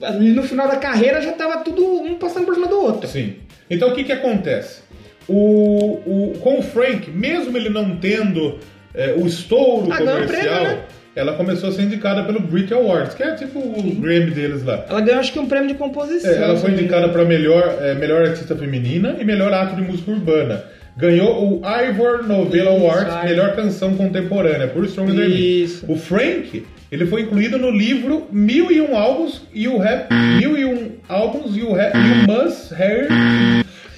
No 0.00 0.42
final 0.42 0.68
da 0.68 0.76
carreira 0.76 1.20
já 1.22 1.32
tava 1.32 1.58
tudo 1.64 1.82
um 1.84 2.16
passando 2.16 2.44
por 2.44 2.54
cima 2.54 2.66
do 2.66 2.78
outro. 2.80 3.08
Sim. 3.08 3.36
Então 3.70 3.88
o 3.90 3.94
que 3.94 4.04
que 4.04 4.12
acontece? 4.12 4.82
O, 5.28 6.00
o, 6.06 6.38
com 6.40 6.58
o 6.58 6.62
Frank, 6.62 7.10
mesmo 7.10 7.56
ele 7.56 7.68
não 7.68 7.96
tendo 7.96 8.58
é, 8.94 9.14
o 9.16 9.26
estouro 9.26 9.90
Ah, 9.90 9.98
ganhou 9.98 10.22
comercial, 10.22 10.60
prêmio, 10.60 10.76
né? 10.76 10.84
ela 11.16 11.32
começou 11.32 11.70
a 11.70 11.72
ser 11.72 11.82
indicada 11.82 12.22
pelo 12.24 12.40
Brit 12.40 12.72
Awards, 12.72 13.14
que 13.14 13.22
é 13.22 13.34
tipo 13.34 13.58
o 13.58 13.94
Grammy 13.96 14.30
deles 14.30 14.62
lá. 14.62 14.84
Ela 14.88 15.00
ganhou 15.00 15.20
acho 15.20 15.32
que 15.32 15.38
um 15.38 15.48
prêmio 15.48 15.68
de 15.68 15.74
composição. 15.74 16.30
É, 16.30 16.42
ela 16.42 16.56
foi 16.56 16.70
indicada 16.70 17.08
para 17.08 17.24
melhor, 17.24 17.78
é, 17.80 17.94
melhor 17.94 18.22
artista 18.22 18.54
feminina 18.54 19.16
e 19.18 19.24
melhor 19.24 19.52
ato 19.52 19.74
de 19.74 19.82
música 19.82 20.10
urbana. 20.10 20.62
Ganhou 20.96 21.60
o 21.60 21.62
Ivor 21.66 22.26
Novello 22.26 22.70
Awards, 22.70 23.24
melhor 23.24 23.54
canção 23.54 23.96
contemporânea, 23.96 24.68
por 24.68 24.86
Stronger 24.86 25.14
Than 25.14 25.28
Me. 25.28 25.68
O 25.88 25.96
Frank, 25.96 26.64
ele 26.90 27.06
foi 27.06 27.22
incluído 27.22 27.58
no 27.58 27.70
livro 27.70 28.26
Mil 28.30 28.70
e 28.70 28.80
Um 28.80 28.96
Álbuns 28.96 29.42
e 29.52 29.66
o 29.68 29.78
Rap. 29.78 30.12
Mil 30.12 30.56
e 30.56 30.64
Um 30.64 30.92
Álbuns 31.08 31.56
e 31.56 31.62
o 31.62 31.72
Rap. 31.72 31.94
You 31.96 32.26
Must 32.44 32.74
Hear. 32.74 33.08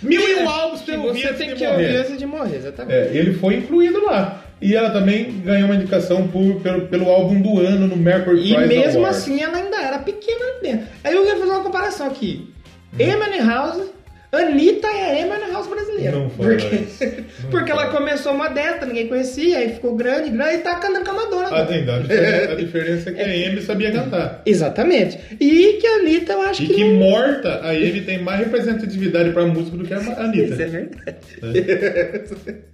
Mil 0.02 0.28
e 0.28 0.34
Um 0.36 0.48
Álbuns 0.48 0.82
pra 0.82 0.98
ouvir 0.98 1.22
você 1.22 1.34
tem 1.34 1.54
que 1.54 1.66
ouvir 1.66 1.96
antes 1.96 2.18
de 2.18 2.26
morrer, 2.26 2.56
exatamente. 2.56 2.94
É, 2.96 3.10
ele 3.16 3.34
foi 3.34 3.56
incluído 3.56 4.04
lá. 4.04 4.44
E 4.60 4.74
ela 4.74 4.90
também 4.90 5.40
ganhou 5.44 5.66
uma 5.66 5.74
indicação 5.76 6.26
por, 6.28 6.60
pelo, 6.60 6.86
pelo 6.88 7.08
álbum 7.08 7.40
do 7.40 7.60
ano 7.60 7.86
no 7.86 7.96
Mercury 7.96 8.50
E 8.52 8.54
Prize 8.54 8.68
mesmo 8.68 9.00
Awards. 9.00 9.18
assim 9.22 9.40
ela 9.40 9.56
ainda 9.58 9.76
era 9.80 9.98
pequena 10.00 10.44
dentro. 10.60 10.86
Aí 11.04 11.14
eu 11.14 11.24
ia 11.24 11.36
fazer 11.36 11.50
uma 11.50 11.62
comparação 11.62 12.06
aqui. 12.08 12.48
Emily 12.98 13.38
House, 13.46 13.82
Anitta 14.30 14.86
é 14.88 15.04
a 15.10 15.20
Emily 15.20 15.50
House 15.52 15.66
brasileira. 15.68 16.12
Não 16.18 16.28
fala 16.30 16.50
porque. 16.50 16.76
Não 17.42 17.50
porque 17.50 17.70
ela 17.70 17.86
fala. 17.86 17.96
começou 17.98 18.34
modesta, 18.34 18.84
ninguém 18.84 19.08
conhecia, 19.08 19.58
aí 19.58 19.70
ficou 19.74 19.94
grande, 19.96 20.28
grande 20.30 20.56
e 20.56 20.58
tá 20.58 20.74
cantando 20.76 21.04
com 21.04 21.10
a 21.12 21.14
Madonna. 21.14 21.48
Ah, 21.50 21.64
tem, 21.64 21.88
a 21.88 21.98
diferença, 21.98 22.52
a 22.52 22.54
diferença 22.54 23.10
é 23.10 23.12
que 23.14 23.20
a 23.22 23.48
Amy 23.50 23.62
sabia 23.62 23.90
cantar. 23.92 24.42
Exatamente. 24.44 25.18
E 25.40 25.78
que 25.80 25.86
a 25.86 25.96
Anitta 26.00 26.32
eu 26.34 26.42
acho 26.42 26.62
E 26.62 26.66
que. 26.66 26.74
que 26.74 26.84
não- 26.84 26.94
morta, 26.96 27.60
a 27.62 27.70
Amy 27.70 28.02
tem 28.02 28.22
mais 28.22 28.40
representatividade 28.40 29.30
pra 29.32 29.46
música 29.46 29.76
do 29.76 29.84
que 29.84 29.94
a 29.94 29.98
Isso 30.00 30.10
é 30.10 30.14
Anitta. 30.22 30.56
verdade. 30.56 31.16
É, 31.42 32.22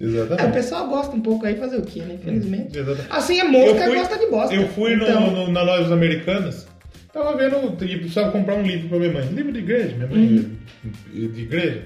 o 0.00 0.05
Exatamente. 0.09 0.52
pessoal 0.55 0.88
gosta 0.88 1.14
um 1.16 1.20
pouco 1.20 1.46
aí 1.46 1.55
fazer 1.55 1.76
o 1.76 1.82
quê, 1.82 2.00
né? 2.00 2.14
Infelizmente. 2.20 2.76
Exatamente. 2.78 3.07
Assim 3.11 3.38
é 3.40 3.44
música, 3.44 3.88
gosta 3.94 4.18
de 4.18 4.26
bosta. 4.26 4.55
Eu 4.55 4.66
fui 4.68 4.96
no- 4.96 5.05
Então, 5.05 5.30
no- 5.30 5.52
na 5.52 5.62
loja 5.62 5.82
das 5.84 5.92
americanas, 5.92 6.66
tava 7.15 7.37
vendo, 7.37 7.85
e 7.85 7.97
precisava 7.99 8.31
comprar 8.33 8.55
um 8.57 8.62
livro 8.62 8.89
pra 8.89 8.99
minha 8.99 9.12
mãe. 9.12 9.25
Livro 9.29 9.53
de 9.53 9.59
igreja, 9.61 9.95
minha 9.97 10.07
mãe 10.09 10.19
Uhum. 10.19 10.51
é 11.15 11.27
de 11.29 11.41
igreja. 11.43 11.83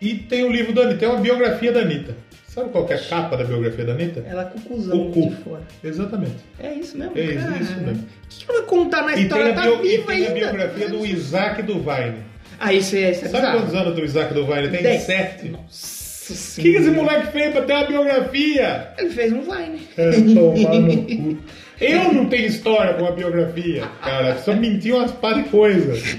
E 0.00 0.14
tem 0.14 0.44
o 0.44 0.50
livro 0.52 0.72
da 0.74 0.82
Anitta, 0.82 0.98
tem 0.98 1.08
uma 1.08 1.20
biografia 1.20 1.72
da 1.72 1.80
Anitta. 1.80 2.14
Sabe 2.48 2.70
qual 2.70 2.84
que 2.84 2.92
é 2.92 2.96
a 2.96 3.00
capa 3.00 3.36
da 3.36 3.44
biografia 3.44 3.84
da 3.84 3.92
Anitta? 3.92 4.24
Ela 4.28 4.44
com 4.46 4.58
o 4.58 4.62
cuzão 4.62 5.06
O 5.08 5.12
cu. 5.12 5.28
de 5.30 5.36
fora. 5.36 5.62
Exatamente. 5.84 6.36
É 6.58 6.74
isso 6.74 6.98
mesmo? 6.98 7.12
É 7.16 7.24
isso, 7.24 7.80
mesmo. 7.80 8.02
O 8.02 8.28
que 8.28 8.44
que 8.44 8.52
vai 8.52 8.62
contar 8.62 9.02
na 9.02 9.14
E 9.16 9.22
história? 9.22 9.52
a, 9.52 9.54
Tá 9.54 9.62
bio- 9.62 9.84
e 9.84 9.88
viva 9.98 10.06
tem 10.06 10.24
a 10.24 10.28
ainda. 10.28 10.34
biografia 10.40 10.88
do 10.88 11.06
Isaac 11.06 11.62
Duvine. 11.62 12.16
Ah, 12.58 12.74
isso 12.74 12.96
é, 12.96 13.12
isso 13.12 13.24
é 13.24 13.28
Sabe 13.28 13.56
quantos 13.56 13.74
anos 13.74 13.94
tem 13.94 14.02
o 14.02 14.06
Isaac 14.06 14.34
Duvine? 14.34 14.68
Tem 14.68 14.82
Dez. 14.82 15.02
sete. 15.02 15.48
Nossa 15.48 16.00
O 16.32 16.62
que, 16.62 16.70
que 16.72 16.76
esse 16.78 16.90
moleque 16.90 17.26
fez 17.32 17.52
pra 17.52 17.62
ter 17.62 17.72
uma 17.72 17.86
biografia? 17.86 18.88
Ele 18.98 19.10
fez 19.10 19.32
um 19.32 19.42
Vine. 19.42 19.80
É, 19.96 20.10
tomar 20.12 20.74
no 20.80 20.96
cu. 21.06 21.38
Eu 21.80 22.12
não 22.12 22.26
tenho 22.26 22.46
história 22.46 22.94
com 22.94 23.06
a 23.06 23.12
biografia, 23.12 23.88
cara. 24.02 24.36
Só 24.38 24.54
mentiu 24.54 24.96
umas 24.96 25.12
par 25.12 25.34
de 25.34 25.48
coisas. 25.48 26.18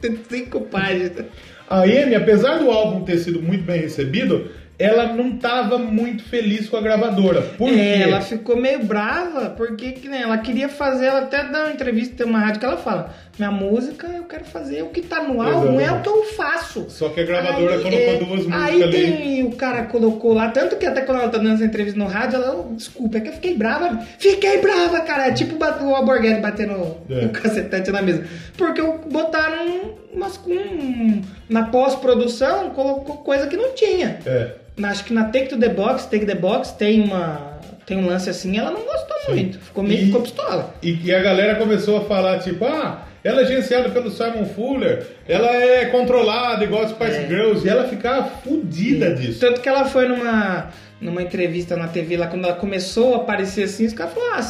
Tem 0.00 0.18
cinco 0.28 0.60
páginas. 0.62 1.24
A 1.68 1.82
Amy, 1.82 2.14
apesar 2.14 2.58
do 2.58 2.70
álbum 2.70 3.02
ter 3.02 3.16
sido 3.18 3.40
muito 3.40 3.64
bem 3.64 3.80
recebido, 3.80 4.50
ela 4.78 5.12
não 5.14 5.36
estava 5.36 5.78
muito 5.78 6.24
feliz 6.24 6.68
com 6.68 6.76
a 6.76 6.80
gravadora. 6.80 7.40
Por 7.40 7.68
quê? 7.68 7.78
É, 7.78 8.02
ela 8.02 8.20
ficou 8.20 8.56
meio 8.56 8.84
brava, 8.84 9.50
porque 9.50 9.92
que, 9.92 10.08
né, 10.08 10.22
ela 10.22 10.38
queria 10.38 10.68
fazer, 10.68 11.06
ela 11.06 11.20
até 11.20 11.44
dá 11.44 11.64
uma 11.64 11.72
entrevista, 11.72 12.16
tem 12.16 12.26
uma 12.26 12.40
rádio 12.40 12.60
que 12.60 12.66
ela 12.66 12.76
fala, 12.76 13.14
minha 13.48 13.50
música 13.50 14.06
eu 14.06 14.24
quero 14.24 14.44
fazer, 14.44 14.82
o 14.82 14.88
que 14.90 15.00
tá 15.02 15.22
no 15.22 15.42
álbum 15.42 15.80
é 15.80 15.90
o 15.90 16.00
que 16.00 16.08
eu 16.08 16.24
faço. 16.36 16.86
Só 16.88 17.08
que 17.08 17.20
a 17.20 17.24
gravadora 17.24 17.74
Aí, 17.74 17.82
colocou 17.82 17.98
é, 17.98 18.16
duas 18.18 18.28
músicas 18.46 18.62
Aí 18.62 18.82
ali. 18.82 18.92
tem, 18.92 19.44
o 19.44 19.52
cara 19.52 19.82
colocou 19.84 20.32
lá, 20.32 20.48
tanto 20.50 20.76
que 20.76 20.86
até 20.86 21.00
quando 21.00 21.18
ela 21.20 21.28
tá 21.28 21.38
dando 21.38 21.54
essa 21.54 21.64
entrevista 21.64 21.98
no 21.98 22.06
rádio, 22.06 22.36
ela, 22.36 22.54
"Oh, 22.70 22.74
desculpa, 22.74 23.18
é 23.18 23.20
que 23.20 23.28
eu 23.28 23.32
fiquei 23.32 23.54
brava. 23.56 23.98
Fiquei 24.18 24.60
brava, 24.60 25.00
cara. 25.00 25.26
É 25.28 25.32
tipo 25.32 25.56
o 25.62 25.94
Alborguete 25.94 26.40
batendo 26.40 26.96
É. 27.10 27.24
o 27.26 27.30
cacetete 27.30 27.90
na 27.90 28.00
mesa. 28.02 28.24
Porque 28.56 28.80
botaram 29.10 29.94
umas 30.12 30.36
com. 30.36 31.20
Na 31.48 31.64
pós-produção, 31.66 32.70
colocou 32.70 33.16
coisa 33.18 33.46
que 33.46 33.56
não 33.56 33.72
tinha. 33.74 34.18
É. 34.24 34.52
Acho 34.84 35.04
que 35.04 35.12
na 35.12 35.24
Take 35.24 35.48
to 35.48 35.58
the 35.58 35.68
Box, 35.68 36.04
Take 36.06 36.26
the 36.26 36.34
Box, 36.34 36.72
tem 36.72 37.00
uma 37.02 37.50
tem 37.84 37.96
um 37.98 38.06
lance 38.06 38.30
assim, 38.30 38.56
ela 38.56 38.70
não 38.70 38.82
gostou 38.82 39.16
muito. 39.34 39.58
Ficou 39.58 39.82
meio 39.82 40.02
E- 40.02 40.06
ficou 40.06 40.22
pistola. 40.22 40.72
E, 40.82 41.00
e 41.04 41.12
a 41.14 41.20
galera 41.20 41.56
começou 41.56 41.98
a 41.98 42.04
falar, 42.04 42.38
tipo, 42.38 42.64
ah, 42.64 43.02
ela 43.24 43.42
é 43.42 43.44
gerenciada 43.44 43.88
pelo 43.90 44.10
Simon 44.10 44.44
Fuller, 44.46 45.06
ela 45.28 45.54
é 45.54 45.86
controlada 45.86 46.64
igual 46.64 46.82
as 46.82 46.90
Spice 46.90 47.18
é. 47.18 47.28
Girls, 47.28 47.64
e 47.64 47.70
ela 47.70 47.84
ficava 47.88 48.24
fodida 48.24 49.06
é. 49.06 49.14
disso. 49.14 49.38
Tanto 49.38 49.60
que 49.60 49.68
ela 49.68 49.84
foi 49.84 50.08
numa, 50.08 50.70
numa 51.00 51.22
entrevista 51.22 51.76
na 51.76 51.86
TV 51.86 52.16
lá, 52.16 52.26
quando 52.26 52.44
ela 52.44 52.56
começou 52.56 53.14
a 53.14 53.18
aparecer 53.18 53.64
assim, 53.64 53.86
os 53.86 53.92
caras 53.92 54.12
falaram: 54.12 54.34
Ah, 54.34 54.42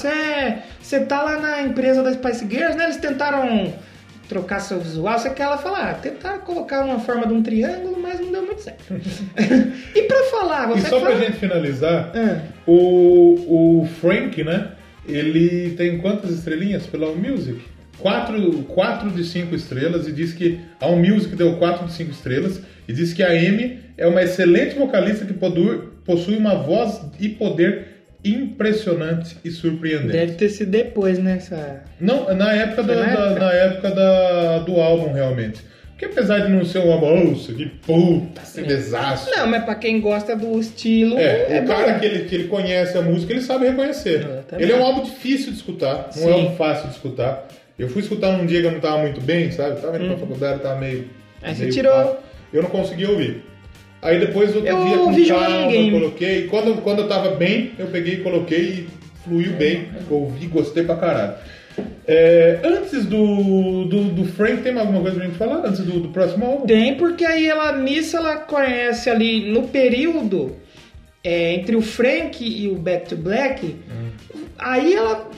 você 0.80 0.96
é, 0.96 1.00
tá 1.00 1.22
lá 1.22 1.38
na 1.38 1.62
empresa 1.62 2.02
das 2.02 2.14
Spice 2.14 2.46
Girls, 2.48 2.76
né? 2.76 2.84
Eles 2.84 2.96
tentaram 2.96 3.74
trocar 4.32 4.60
seu 4.60 4.80
visual, 4.80 5.18
só 5.18 5.28
que 5.28 5.42
ela 5.42 5.58
fala, 5.58 5.90
ah, 5.90 5.94
tentar 5.94 6.38
colocar 6.38 6.82
uma 6.84 6.98
forma 7.00 7.26
de 7.26 7.34
um 7.34 7.42
triângulo, 7.42 8.00
mas 8.00 8.18
não 8.18 8.32
deu 8.32 8.42
muito 8.42 8.62
certo. 8.62 8.82
e 9.94 10.02
para 10.02 10.24
falar, 10.30 10.68
você. 10.68 10.86
E 10.86 10.90
só 10.90 11.00
fala... 11.00 11.16
pra 11.16 11.24
gente 11.26 11.36
finalizar, 11.36 12.10
ah. 12.14 12.40
o, 12.66 13.82
o 13.82 13.86
Frank, 14.00 14.42
né? 14.42 14.70
Ele 15.06 15.74
tem 15.76 15.98
quantas 15.98 16.30
estrelinhas 16.30 16.86
pela 16.86 17.12
Music? 17.12 17.60
4, 18.02 18.64
4 18.64 19.10
de 19.10 19.24
5 19.24 19.54
estrelas 19.54 20.08
e 20.08 20.12
diz 20.12 20.32
que 20.32 20.60
a 20.80 20.88
um 20.88 20.96
Music 20.96 21.34
deu 21.36 21.56
4 21.56 21.86
de 21.86 21.92
5 21.92 22.10
estrelas 22.10 22.60
e 22.86 22.92
diz 22.92 23.14
que 23.14 23.22
a 23.22 23.28
Amy 23.30 23.78
é 23.96 24.06
uma 24.06 24.22
excelente 24.22 24.74
vocalista 24.74 25.24
que 25.24 25.32
possui 26.04 26.36
uma 26.36 26.56
voz 26.56 27.00
e 27.20 27.28
poder 27.28 27.92
impressionante 28.24 29.36
e 29.44 29.50
surpreendente. 29.50 30.12
Deve 30.12 30.32
ter 30.32 30.48
sido 30.48 30.70
depois, 30.70 31.18
né? 31.18 31.38
Não, 32.00 32.28
é 32.28 32.34
na 32.34 32.52
época, 32.52 32.82
da, 32.82 32.94
na 32.94 33.04
época, 33.04 33.34
da, 33.34 33.40
na 33.40 33.52
época 33.52 33.90
da, 33.90 34.58
do 34.60 34.80
álbum, 34.80 35.12
realmente. 35.12 35.60
Porque 35.90 36.06
apesar 36.06 36.40
de 36.40 36.52
não 36.52 36.64
ser 36.64 36.80
um 36.80 36.92
álbum, 36.92 37.32
de 37.32 37.54
que 37.54 37.66
puta, 37.66 38.42
esse 38.42 38.62
desastre. 38.62 39.36
Não, 39.36 39.46
mas 39.46 39.64
pra 39.64 39.76
quem 39.76 40.00
gosta 40.00 40.34
do 40.34 40.58
estilo. 40.58 41.16
É, 41.16 41.22
é, 41.22 41.56
é 41.58 41.62
o 41.62 41.66
cara 41.66 41.98
que 41.98 42.06
ele, 42.06 42.24
que 42.24 42.34
ele 42.34 42.48
conhece 42.48 42.98
a 42.98 43.02
música, 43.02 43.32
ele 43.32 43.40
sabe 43.40 43.68
reconhecer. 43.68 44.26
Ele 44.58 44.72
é 44.72 44.76
um 44.76 44.84
álbum 44.84 45.04
difícil 45.04 45.52
de 45.52 45.58
escutar, 45.58 46.10
não 46.16 46.22
Sim. 46.22 46.30
é 46.30 46.36
um 46.36 46.56
fácil 46.56 46.88
de 46.88 46.94
escutar. 46.94 47.46
Eu 47.78 47.88
fui 47.88 48.02
escutar 48.02 48.36
num 48.36 48.46
dia 48.46 48.60
que 48.60 48.66
eu 48.66 48.72
não 48.72 48.80
tava 48.80 48.98
muito 48.98 49.20
bem, 49.20 49.50
sabe? 49.50 49.80
Tava 49.80 49.96
indo 49.96 50.08
pra 50.08 50.18
faculdade, 50.18 50.60
tava 50.60 50.80
meio. 50.80 51.00
Hum. 51.02 51.06
Aí 51.42 51.54
você 51.54 51.62
meio 51.62 51.74
tirou. 51.74 51.92
pá. 51.92 52.18
Eu 52.52 52.62
não 52.62 52.70
consegui 52.70 53.06
ouvir. 53.06 53.42
Aí 54.02 54.18
depois, 54.18 54.54
outro 54.54 54.68
Eu 54.68 55.12
dia, 55.12 55.34
com 55.34 55.40
calma, 55.40 55.72
eu 55.72 55.90
coloquei. 55.92 56.46
Quando, 56.48 56.82
quando 56.82 56.98
eu 57.02 57.08
tava 57.08 57.36
bem, 57.36 57.72
eu 57.78 57.86
peguei 57.86 58.14
e 58.14 58.16
coloquei 58.18 58.60
e 58.60 58.88
fluiu 59.24 59.52
bem. 59.52 59.88
Ouvi, 60.10 60.46
gostei 60.48 60.84
pra 60.84 60.96
caralho. 60.96 61.34
É, 62.06 62.60
antes 62.64 63.06
do, 63.06 63.84
do, 63.84 64.04
do 64.10 64.24
Frank, 64.24 64.62
tem 64.62 64.76
alguma 64.76 65.00
coisa 65.00 65.16
pra 65.16 65.26
gente 65.26 65.38
falar? 65.38 65.64
Antes 65.64 65.80
do, 65.80 66.00
do 66.00 66.08
próximo 66.08 66.44
álbum? 66.44 66.66
Tem, 66.66 66.96
porque 66.96 67.24
aí 67.24 67.46
ela 67.46 67.78
nisso 67.78 68.16
ela 68.16 68.36
conhece 68.36 69.08
ali 69.08 69.50
no 69.50 69.68
período 69.68 70.56
é, 71.22 71.54
entre 71.54 71.76
o 71.76 71.80
Frank 71.80 72.44
e 72.44 72.68
o 72.68 72.74
Back 72.74 73.08
to 73.08 73.16
Black. 73.16 73.76
Aí 74.62 74.94
ela 74.94 75.28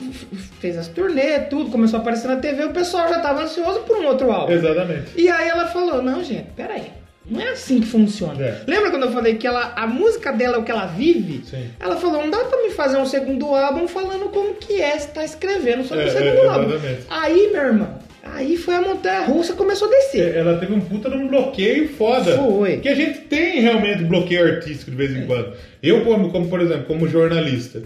fez 0.59 0.77
as 0.77 0.87
turnê, 0.87 1.39
tudo, 1.41 1.71
começou 1.71 1.97
a 1.97 2.01
aparecer 2.01 2.27
na 2.27 2.35
TV, 2.37 2.65
o 2.65 2.69
pessoal 2.69 3.09
já 3.09 3.19
tava 3.19 3.43
ansioso 3.43 3.79
por 3.81 3.97
um 3.97 4.05
outro 4.07 4.31
álbum. 4.31 4.53
Exatamente. 4.53 5.11
E 5.15 5.27
aí 5.29 5.47
ela 5.49 5.67
falou, 5.67 6.01
não, 6.01 6.23
gente, 6.23 6.47
peraí. 6.55 6.91
Não 7.27 7.41
é 7.41 7.49
assim 7.49 7.79
que 7.79 7.87
funciona. 7.87 8.39
É. 8.39 8.61
Lembra 8.67 8.91
quando 8.91 9.03
eu 9.07 9.11
falei 9.11 9.33
que 9.33 9.47
ela, 9.47 9.73
a 9.75 9.87
música 9.87 10.31
dela 10.31 10.57
é 10.57 10.59
o 10.59 10.63
que 10.63 10.69
ela 10.69 10.85
vive? 10.85 11.43
Sim. 11.43 11.69
Ela 11.79 11.95
falou, 11.95 12.21
não 12.21 12.29
dá 12.29 12.37
pra 12.45 12.61
me 12.61 12.69
fazer 12.69 12.97
um 12.97 13.05
segundo 13.05 13.47
álbum 13.47 13.87
falando 13.87 14.29
como 14.29 14.53
que 14.53 14.79
é 14.79 14.95
estar 14.95 15.25
escrevendo 15.25 15.83
sobre 15.83 16.03
É, 16.03 16.07
o 16.07 16.11
segundo 16.11 16.43
é, 16.43 16.47
álbum. 16.47 16.69
exatamente. 16.69 17.01
Aí, 17.09 17.49
meu 17.51 17.61
irmão, 17.63 17.97
aí 18.23 18.55
foi 18.57 18.75
a 18.75 18.81
montanha 18.81 19.21
russa 19.21 19.53
começou 19.53 19.87
a 19.87 19.91
descer. 19.91 20.35
Ela 20.35 20.59
teve 20.59 20.71
um 20.73 20.79
puta 20.81 21.09
de 21.09 21.17
um 21.17 21.27
bloqueio 21.27 21.89
foda. 21.95 22.37
Foi. 22.37 22.77
Que 22.77 22.89
a 22.89 22.95
gente 22.95 23.21
tem 23.21 23.59
realmente 23.59 24.03
bloqueio 24.03 24.45
artístico 24.45 24.91
de 24.91 24.97
vez 24.97 25.11
em 25.17 25.25
quando. 25.25 25.51
Eu, 25.81 26.05
como, 26.05 26.31
como, 26.31 26.47
por 26.47 26.61
exemplo, 26.61 26.83
como 26.85 27.07
jornalista, 27.07 27.81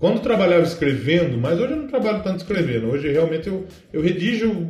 quando 0.00 0.20
trabalhava 0.20 0.62
escrevendo, 0.62 1.36
mas 1.38 1.60
hoje 1.60 1.72
eu 1.72 1.76
não 1.76 1.86
trabalho 1.86 2.22
tanto 2.24 2.38
escrevendo. 2.38 2.90
Hoje 2.90 3.08
realmente 3.12 3.46
eu, 3.48 3.66
eu 3.92 4.00
redijo 4.00 4.68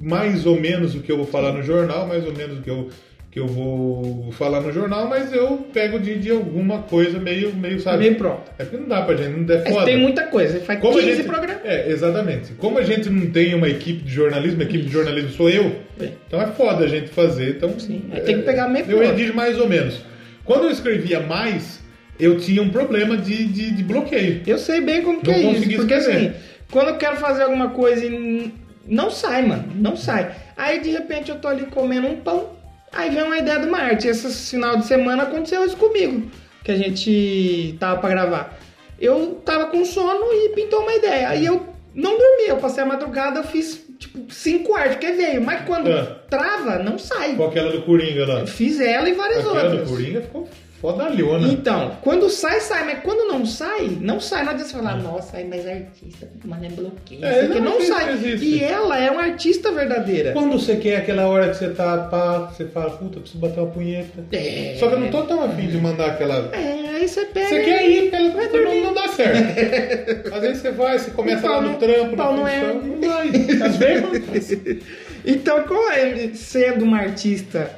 mais 0.00 0.46
ou 0.46 0.58
menos 0.58 0.94
o 0.94 1.00
que 1.00 1.10
eu 1.12 1.16
vou 1.16 1.26
falar 1.26 1.52
no 1.52 1.62
jornal, 1.62 2.06
mais 2.06 2.24
ou 2.24 2.32
menos 2.34 2.58
o 2.58 2.62
que 2.62 2.70
eu, 2.70 2.88
que 3.30 3.38
eu 3.38 3.46
vou 3.46 4.32
falar 4.32 4.60
no 4.60 4.72
jornal, 4.72 5.08
mas 5.08 5.32
eu 5.32 5.58
pego 5.72 5.98
de, 5.98 6.18
de 6.18 6.30
alguma 6.30 6.82
coisa 6.82 7.18
meio, 7.18 7.54
meio 7.54 7.78
sabe? 7.80 7.98
Meio 8.04 8.14
pronto. 8.14 8.50
É 8.58 8.64
porque 8.64 8.76
não 8.78 8.88
dá 8.88 9.02
pra 9.02 9.14
gente, 9.16 9.36
não 9.40 9.54
é 9.54 9.58
foda. 9.70 9.84
tem 9.84 9.98
muita 9.98 10.22
coisa, 10.28 10.60
faz 10.60 10.80
Como 10.80 10.96
a 10.98 11.00
15 11.02 11.16
gente, 11.16 11.26
programas. 11.26 11.64
É, 11.64 11.90
exatamente. 11.90 12.52
Como 12.54 12.78
a 12.78 12.82
gente 12.82 13.10
não 13.10 13.26
tem 13.30 13.54
uma 13.54 13.68
equipe 13.68 14.02
de 14.02 14.10
jornalismo, 14.12 14.60
a 14.62 14.64
equipe 14.64 14.84
de 14.84 14.92
jornalismo 14.92 15.30
sou 15.30 15.50
eu, 15.50 15.76
É. 16.00 16.08
então 16.26 16.40
é 16.40 16.46
foda 16.46 16.84
a 16.84 16.88
gente 16.88 17.08
fazer. 17.08 17.50
Então, 17.56 17.78
Sim, 17.78 18.04
é, 18.12 18.20
tem 18.20 18.36
que 18.38 18.42
pegar 18.42 18.68
meio 18.68 18.86
Eu 18.88 18.98
pronto. 18.98 19.10
redijo 19.10 19.34
mais 19.34 19.58
ou 19.58 19.68
menos. 19.68 20.00
Quando 20.44 20.64
eu 20.64 20.70
escrevia 20.70 21.20
mais, 21.20 21.80
eu 22.20 22.38
tinha 22.38 22.62
um 22.62 22.70
problema 22.70 23.16
de, 23.16 23.44
de, 23.46 23.70
de 23.72 23.82
bloqueio. 23.82 24.42
Eu 24.46 24.58
sei 24.58 24.80
bem 24.80 25.02
como 25.02 25.20
que 25.20 25.28
Não 25.28 25.34
é 25.34 25.38
isso. 25.40 25.76
Porque 25.76 25.94
escrever. 25.94 26.28
assim, 26.28 26.32
quando 26.70 26.88
eu 26.88 26.96
quero 26.96 27.16
fazer 27.16 27.42
alguma 27.42 27.70
coisa 27.70 28.04
e 28.04 28.52
não 28.86 29.10
sai, 29.10 29.42
mano. 29.46 29.64
Não 29.74 29.96
sai. 29.96 30.32
Aí 30.56 30.80
de 30.80 30.90
repente 30.90 31.30
eu 31.30 31.36
tô 31.38 31.48
ali 31.48 31.64
comendo 31.66 32.06
um 32.08 32.16
pão. 32.16 32.50
Aí 32.92 33.08
vem 33.10 33.22
uma 33.22 33.38
ideia 33.38 33.58
de 33.60 33.66
uma 33.66 33.78
arte. 33.78 34.08
Esse 34.08 34.50
final 34.50 34.76
de 34.76 34.86
semana 34.86 35.22
aconteceu 35.24 35.64
isso 35.64 35.76
comigo. 35.76 36.30
Que 36.64 36.72
a 36.72 36.76
gente 36.76 37.76
tava 37.78 38.00
pra 38.00 38.10
gravar. 38.10 38.58
Eu 39.00 39.40
tava 39.44 39.66
com 39.66 39.84
sono 39.84 40.26
e 40.32 40.50
pintou 40.50 40.80
uma 40.80 40.92
ideia. 40.94 41.28
Aí 41.30 41.46
eu 41.46 41.66
não 41.94 42.10
dormi. 42.18 42.48
Eu 42.48 42.56
passei 42.56 42.82
a 42.82 42.86
madrugada, 42.86 43.40
eu 43.40 43.44
fiz 43.44 43.80
tipo 43.98 44.32
cinco 44.32 44.74
artes, 44.74 44.96
que 44.98 45.12
veio. 45.12 45.40
Mas 45.40 45.62
quando 45.66 45.90
Ah. 45.90 46.20
trava, 46.28 46.78
não 46.82 46.98
sai. 46.98 47.34
Com 47.34 47.44
aquela 47.44 47.70
do 47.72 47.82
Coringa 47.82 48.26
lá. 48.26 48.40
Eu 48.40 48.46
Fiz 48.46 48.80
ela 48.80 49.08
e 49.08 49.12
várias 49.14 49.38
Aquela 49.38 49.62
outras. 49.64 49.88
do 49.88 49.94
Coringa 49.94 50.20
ficou 50.22 50.48
fodalhona. 50.80 51.46
Então, 51.48 51.98
quando 52.02 52.28
sai, 52.30 52.60
sai, 52.60 52.84
mas 52.84 53.00
quando 53.00 53.30
não 53.30 53.44
sai, 53.44 53.98
não 54.00 54.18
sai. 54.18 54.44
Não 54.44 54.52
adianta 54.52 54.70
você 54.70 54.76
falar, 54.76 54.96
nossa, 54.96 55.36
é 55.38 55.44
mais 55.44 55.66
artista, 55.66 56.28
mas 56.44 56.62
é 56.62 56.68
bloqueio. 56.68 57.24
É, 57.24 57.44
porque 57.44 57.60
não 57.60 57.78
não, 57.78 57.86
sai. 57.86 58.18
E 58.40 58.64
ela 58.64 58.98
é 58.98 59.10
uma 59.10 59.22
artista 59.22 59.70
verdadeira. 59.70 60.32
Quando 60.32 60.52
você 60.52 60.76
quer 60.76 60.96
aquela 60.96 61.26
hora 61.28 61.50
que 61.50 61.56
você 61.56 61.68
tá 61.70 61.98
pá, 62.10 62.50
você 62.50 62.64
fala, 62.66 62.90
puta, 62.90 63.20
preciso 63.20 63.38
bater 63.40 63.60
uma 63.60 63.70
punheta. 63.70 64.24
É. 64.32 64.76
Só 64.78 64.88
que 64.88 64.94
eu 64.94 65.00
não 65.00 65.10
tô 65.10 65.22
tão 65.24 65.42
afim 65.44 65.68
de 65.68 65.76
mandar 65.76 66.06
aquela. 66.06 66.50
É, 66.54 66.96
aí 66.96 67.06
você 67.06 67.26
pega. 67.26 67.48
Você 67.48 67.62
quer 67.62 67.90
ir, 67.90 68.10
pelo 68.10 68.64
não, 68.64 68.84
não 68.84 68.94
dá 68.94 69.08
certo. 69.08 70.32
Às 70.34 70.40
vezes 70.40 70.62
você 70.62 70.70
vai, 70.70 70.98
você 70.98 71.10
começa 71.10 71.48
lá 71.48 71.60
no 71.60 71.74
trampo, 71.78 72.16
pau 72.16 72.36
não 72.36 72.48
é- 72.48 72.72
não 72.72 73.00
vai. 73.00 73.28
Às 73.28 73.76
vezes. 73.76 74.58
Então, 75.22 75.64
como 75.64 75.90
é 75.90 76.30
sendo 76.32 76.82
uma 76.82 76.96
artista 76.96 77.70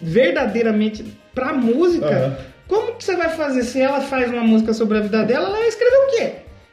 verdadeiramente 0.00 1.04
pra 1.34 1.52
música, 1.52 2.06
Aham. 2.08 2.36
como 2.68 2.94
que 2.94 3.04
você 3.04 3.16
vai 3.16 3.28
fazer 3.30 3.62
se 3.62 3.80
ela 3.80 4.00
faz 4.00 4.30
uma 4.30 4.42
música 4.42 4.72
sobre 4.72 4.98
a 4.98 5.00
vida 5.00 5.24
dela, 5.24 5.46
ela 5.48 5.58
vai 5.58 5.68
escrever 5.68 5.96
o 5.96 6.10
quê? 6.16 6.32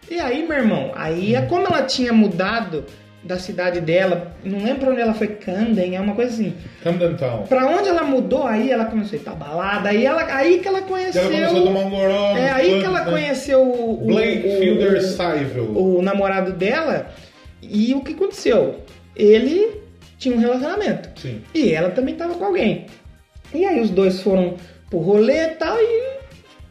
E 0.09 0.19
aí, 0.19 0.47
meu 0.47 0.57
irmão, 0.57 0.91
aí 0.95 1.35
é 1.35 1.41
como 1.41 1.65
ela 1.67 1.83
tinha 1.83 2.13
mudado 2.13 2.85
da 3.23 3.37
cidade 3.37 3.81
dela, 3.81 4.31
não 4.41 4.63
lembro 4.63 4.91
onde 4.91 5.01
ela 5.01 5.13
foi, 5.13 5.27
Camden, 5.27 5.97
é 5.97 5.99
uma 5.99 6.15
coisa 6.15 6.31
assim. 6.31 6.53
Camden 6.81 7.15
Town. 7.17 7.43
Pra 7.43 7.65
onde 7.65 7.89
ela 7.89 8.03
mudou, 8.03 8.47
aí 8.47 8.71
ela 8.71 8.85
começou 8.85 9.17
a 9.17 9.21
ir 9.21 9.23
pra 9.23 9.33
balada, 9.33 9.89
aí, 9.89 10.05
ela, 10.05 10.23
aí 10.33 10.59
que 10.59 10.67
ela 10.67 10.81
conheceu. 10.81 11.23
Ela 11.23 11.31
começou 11.31 11.57
a 11.57 11.63
tomar 11.63 11.79
um 11.81 11.89
goró. 11.89 12.37
é 12.37 12.49
aí 12.51 12.79
que 12.79 12.85
ela 12.85 13.03
né? 13.03 13.11
conheceu 13.11 13.61
o, 13.61 14.01
o- 14.03 14.05
Blake 14.05 14.47
o- 14.47 14.59
Fielder 14.59 14.97
o- 14.97 15.01
Syvel. 15.01 15.63
o 15.77 16.01
namorado 16.01 16.53
dela. 16.53 17.07
E 17.61 17.93
o 17.93 18.01
que 18.01 18.13
aconteceu? 18.13 18.75
Ele 19.13 19.81
tinha 20.17 20.33
um 20.33 20.39
relacionamento. 20.39 21.09
Sim. 21.19 21.41
E 21.53 21.73
ela 21.73 21.89
também 21.89 22.15
tava 22.15 22.35
com 22.35 22.45
alguém. 22.45 22.85
E 23.53 23.65
aí 23.65 23.79
os 23.81 23.89
dois 23.89 24.21
foram 24.21 24.55
pro 24.89 24.99
rolê 24.99 25.43
e 25.43 25.47
tal 25.55 25.77
e 25.79 26.17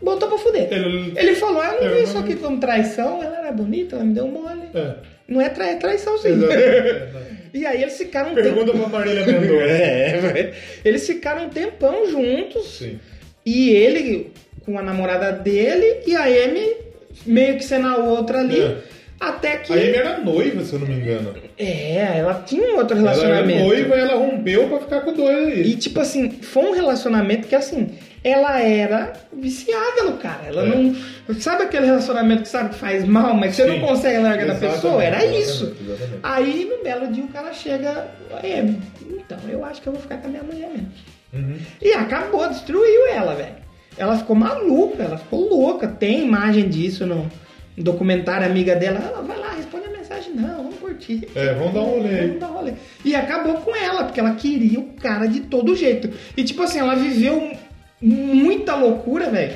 botou 0.02 0.28
pra 0.28 0.38
fuder. 0.38 0.68
Ele- 0.72 1.12
Ele 1.16 1.34
falou, 1.34 1.60
ah, 1.62 1.76
não 1.80 1.88
É, 1.88 1.94
vi 1.94 2.02
isso 2.04 2.18
aqui 2.18 2.36
como 2.36 2.58
traição, 2.60 3.22
ela 3.22 3.38
era 3.38 3.52
bonita, 3.52 3.96
ela 3.96 4.04
me 4.04 4.14
deu 4.14 4.26
mole. 4.28 4.68
É. 4.74 4.94
Não 5.28 5.40
é 5.40 5.48
trai- 5.48 5.78
traição 5.78 6.16
sim. 6.18 6.28
E 7.54 7.64
aí 7.64 7.80
eles 7.82 7.96
ficaram 7.96 8.32
um 8.32 8.34
tempo. 8.34 8.48
Pergunta 8.54 8.72
pra 8.78 8.88
Marília 8.88 9.24
Mendonça. 9.26 9.64
É, 9.64 10.18
velho. 10.18 10.54
Eles 10.84 11.06
ficaram 11.06 11.46
um 11.46 11.48
tempão 11.48 12.06
juntos. 12.10 12.76
Sim. 12.78 12.98
E 13.46 13.70
ele 13.70 14.30
com 14.64 14.78
a 14.78 14.82
namorada 14.82 15.32
dele 15.32 16.02
e 16.06 16.14
a 16.14 16.24
Amy 16.24 16.76
meio 17.24 17.56
que 17.56 17.64
sendo 17.64 17.86
a 17.86 17.96
outra 17.96 18.40
ali. 18.40 18.60
É. 18.60 18.76
Até 19.18 19.56
que. 19.58 19.72
A 19.72 19.76
Amy 19.76 19.94
era 19.94 20.18
noiva, 20.20 20.62
se 20.64 20.72
eu 20.74 20.78
não 20.80 20.86
me 20.86 20.94
engano. 20.94 21.34
É, 21.58 22.18
ela 22.18 22.42
tinha 22.46 22.62
um 22.74 22.76
outro 22.76 22.96
Ela 22.98 23.10
era 23.10 23.18
relacionamento. 23.20 23.64
noiva 23.64 23.96
e 23.96 24.00
ela 24.00 24.14
rompeu 24.16 24.68
pra 24.68 24.78
ficar 24.80 25.00
com 25.00 25.12
dois 25.12 25.48
aí. 25.48 25.62
E 25.72 25.76
tipo 25.76 25.98
assim, 26.00 26.30
foi 26.30 26.64
um 26.64 26.72
relacionamento 26.74 27.48
que 27.48 27.54
assim, 27.54 27.88
ela 28.22 28.60
era 28.60 29.14
viciada 29.32 30.02
no 30.04 30.18
cara. 30.18 30.42
Ela 30.46 30.64
É. 30.64 30.66
não. 30.66 30.94
Sabe 31.40 31.62
aquele 31.64 31.86
relacionamento 31.86 32.42
que 32.42 32.48
sabe 32.48 32.68
que 32.70 32.74
faz 32.76 33.04
mal, 33.04 33.32
mas 33.34 33.56
você 33.56 33.64
Sim. 33.64 33.78
não 33.80 33.88
consegue 33.88 34.18
largar 34.18 34.46
da 34.46 34.52
Exatamente, 34.52 34.74
pessoa? 34.82 35.02
Era 35.02 35.16
exatamente, 35.16 35.42
isso. 35.48 35.76
exatamente. 35.80 36.20
Aí 36.22 36.64
no 36.76 36.84
belo 36.84 37.06
dia 37.12 37.24
o 37.24 37.28
cara 37.28 37.52
chega. 37.54 38.08
É, 38.42 38.58
então, 39.08 39.38
eu 39.48 39.64
acho 39.64 39.80
que 39.80 39.86
eu 39.88 39.92
vou 39.94 40.02
ficar 40.02 40.18
com 40.18 40.26
a 40.26 40.30
minha 40.30 40.42
mulher 40.42 40.68
mesmo. 40.70 40.88
Uhum. 41.32 41.56
E 41.80 41.92
acabou, 41.94 42.46
destruiu 42.48 43.06
ela, 43.14 43.34
velho. 43.34 43.54
Ela 43.98 44.18
ficou 44.18 44.36
maluca, 44.36 45.02
ela 45.02 45.16
ficou 45.16 45.48
louca. 45.48 45.88
Tem 45.88 46.22
imagem 46.22 46.68
disso 46.68 47.06
no 47.06 47.30
documentário 47.82 48.46
amiga 48.46 48.74
dela. 48.74 48.98
Ela 48.98 49.22
vai 49.22 49.38
lá, 49.38 49.52
responde 49.52 49.86
a 49.86 49.90
mensagem. 49.90 50.32
Não, 50.34 50.56
vamos 50.56 50.76
curtir. 50.76 51.28
É, 51.34 51.54
vamos 51.54 51.74
dar 51.74 51.80
um 51.80 51.90
rolê. 51.90 52.16
Vamos 52.26 52.40
dar 52.40 52.48
um 52.50 52.54
rolê. 52.54 52.72
E 53.04 53.14
acabou 53.14 53.54
com 53.54 53.74
ela, 53.74 54.04
porque 54.04 54.20
ela 54.20 54.34
queria 54.34 54.80
o 54.80 54.92
cara 54.94 55.26
de 55.26 55.40
todo 55.40 55.74
jeito. 55.76 56.10
E 56.36 56.44
tipo 56.44 56.62
assim, 56.62 56.78
ela 56.78 56.94
viveu 56.94 57.52
muita 58.00 58.74
loucura, 58.74 59.30
velho. 59.30 59.54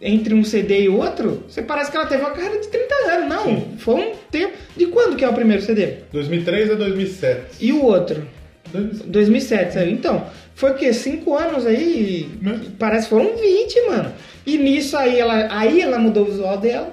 entre 0.00 0.34
um 0.34 0.44
CD 0.44 0.82
e 0.82 0.88
outro, 0.88 1.44
você 1.48 1.62
parece 1.62 1.90
que 1.90 1.96
ela 1.96 2.06
teve 2.06 2.22
uma 2.22 2.32
carreira 2.32 2.60
de 2.60 2.68
30 2.68 2.94
anos. 3.12 3.28
Não, 3.28 3.44
Sim. 3.44 3.66
foi 3.78 3.94
um 3.94 4.12
tempo. 4.30 4.52
De 4.76 4.86
quando 4.86 5.16
que 5.16 5.24
é 5.24 5.28
o 5.28 5.32
primeiro 5.32 5.62
CD? 5.62 5.98
2003 6.12 6.72
a 6.72 6.74
2007. 6.74 7.42
E 7.60 7.72
o 7.72 7.82
outro? 7.84 8.26
2007. 8.72 9.08
2007, 9.10 9.72
saiu. 9.74 9.92
Então, 9.92 10.26
foi 10.54 10.72
o 10.72 10.74
quê? 10.74 10.92
5 10.92 11.34
anos 11.36 11.64
aí? 11.66 12.28
Né? 12.42 12.60
Parece 12.78 13.04
que 13.04 13.10
foram 13.10 13.36
20, 13.36 13.86
mano. 13.88 14.12
E 14.44 14.58
nisso 14.58 14.96
aí 14.96 15.18
ela, 15.18 15.48
aí 15.50 15.80
ela 15.80 15.98
mudou 15.98 16.24
o 16.24 16.26
visual 16.26 16.58
dela. 16.58 16.92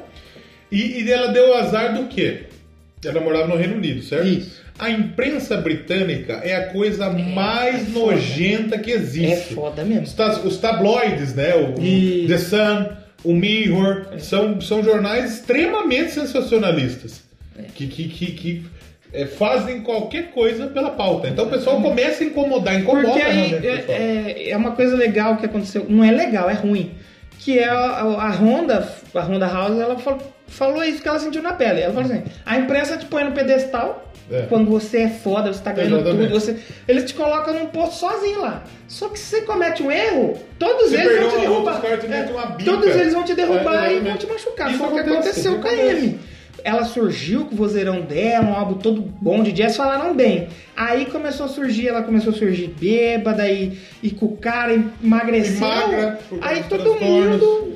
E, 0.71 1.03
e 1.03 1.11
ela 1.11 1.27
deu 1.31 1.53
azar 1.55 1.93
do 1.93 2.07
quê? 2.07 2.43
Ela 3.03 3.19
morava 3.19 3.47
no 3.47 3.55
Reino 3.55 3.75
Unido, 3.75 4.01
certo? 4.03 4.27
Isso. 4.27 4.61
A 4.77 4.89
imprensa 4.89 5.57
britânica 5.57 6.41
é 6.43 6.55
a 6.55 6.67
coisa 6.67 7.09
mais 7.09 7.87
é 7.87 7.99
nojenta 7.99 8.77
que 8.79 8.91
existe. 8.91 9.31
É 9.53 9.55
foda 9.55 9.83
mesmo. 9.83 10.03
Os, 10.03 10.13
ta- 10.13 10.39
os 10.43 10.57
tabloides, 10.57 11.35
né? 11.35 11.55
O, 11.55 11.79
o 11.79 11.83
Isso. 11.83 12.27
The 12.27 12.37
Sun, 12.37 12.85
o 13.23 13.33
Mirror, 13.33 14.07
são, 14.19 14.61
são 14.61 14.83
jornais 14.83 15.33
extremamente 15.35 16.11
sensacionalistas. 16.11 17.23
Que, 17.75 17.85
que, 17.87 18.07
que, 18.07 18.31
que, 18.31 18.63
é, 19.13 19.25
fazem 19.25 19.81
qualquer 19.81 20.31
coisa 20.31 20.67
pela 20.67 20.91
pauta. 20.91 21.27
Então 21.27 21.45
o 21.45 21.49
pessoal 21.49 21.81
começa 21.81 22.23
a 22.23 22.27
incomodar, 22.27 22.79
incomoda 22.79 23.07
Porque 23.09 23.21
aí 23.21 23.53
o 23.53 23.65
é, 23.65 23.85
é, 23.89 24.49
é 24.51 24.57
uma 24.57 24.71
coisa 24.71 24.95
legal 24.95 25.37
que 25.37 25.45
aconteceu. 25.45 25.85
Não 25.87 26.03
é 26.03 26.11
legal, 26.11 26.49
é 26.49 26.53
ruim. 26.53 26.91
Que 27.41 27.57
é 27.57 27.67
a, 27.67 28.01
a, 28.01 28.29
Honda, 28.29 28.87
a 29.15 29.19
Honda 29.19 29.47
House, 29.47 29.79
ela 29.79 29.97
falou, 29.97 30.21
falou 30.47 30.83
isso 30.83 31.01
que 31.01 31.07
ela 31.07 31.17
sentiu 31.17 31.41
na 31.41 31.53
pele. 31.53 31.81
Ela 31.81 31.91
falou 31.91 32.09
assim: 32.09 32.23
a 32.45 32.57
imprensa 32.57 32.97
te 32.97 33.05
põe 33.05 33.23
no 33.23 33.31
pedestal. 33.31 34.07
É. 34.31 34.43
Quando 34.43 34.69
você 34.69 34.99
é 34.99 35.09
foda, 35.09 35.51
você 35.51 35.61
tá 35.61 35.73
ganhando 35.73 35.95
Exatamente. 35.97 36.29
tudo, 36.29 36.39
você, 36.39 36.57
eles 36.87 37.03
te 37.03 37.13
colocam 37.13 37.53
num 37.53 37.65
posto 37.65 37.95
sozinho 37.95 38.39
lá. 38.39 38.63
Só 38.87 39.09
que 39.09 39.19
se 39.19 39.25
você 39.25 39.41
comete 39.41 39.83
um 39.83 39.91
erro, 39.91 40.37
todos 40.57 40.93
eles 40.93 41.19
vão 41.19 41.29
te 41.31 41.39
derrubar. 41.39 41.81
caras 41.81 41.99
te 41.99 42.07
bica. 42.07 42.63
todos 42.63 42.95
eles 42.95 43.13
vão 43.13 43.23
te 43.25 43.33
derrubar 43.33 43.91
É, 43.91 43.95
e 43.95 43.99
vão 43.99 44.15
te 44.15 44.27
machucar. 44.27 44.69
Isso 44.69 44.77
Foi 44.77 44.87
o 44.87 44.91
que 44.91 44.99
acontece, 44.99 45.47
aconteceu 45.47 45.59
com 45.59 45.67
a 45.67 45.71
acontece. 45.71 46.19
Ela 46.63 46.83
surgiu 46.85 47.45
com 47.45 47.53
o 47.55 47.57
vozeirão 47.57 48.01
dela, 48.01 48.45
um 48.45 48.53
álbum 48.53 48.75
todo 48.75 49.01
bom 49.01 49.41
de 49.43 49.51
jazz, 49.51 49.75
falaram 49.75 50.13
bem. 50.15 50.47
Aí 50.75 51.05
começou 51.05 51.45
a 51.45 51.49
surgir, 51.49 51.87
ela 51.87 52.03
começou 52.03 52.31
a 52.33 52.35
surgir 52.35 52.67
bêbada 52.79 53.47
e, 53.49 53.77
e 54.01 54.09
com 54.11 54.27
o 54.27 54.37
cara 54.37 54.73
emagreceu. 55.03 55.57
E 55.57 55.59
magra, 55.59 56.19
Aí 56.41 56.63
todo 56.69 56.95
mundo, 56.99 57.73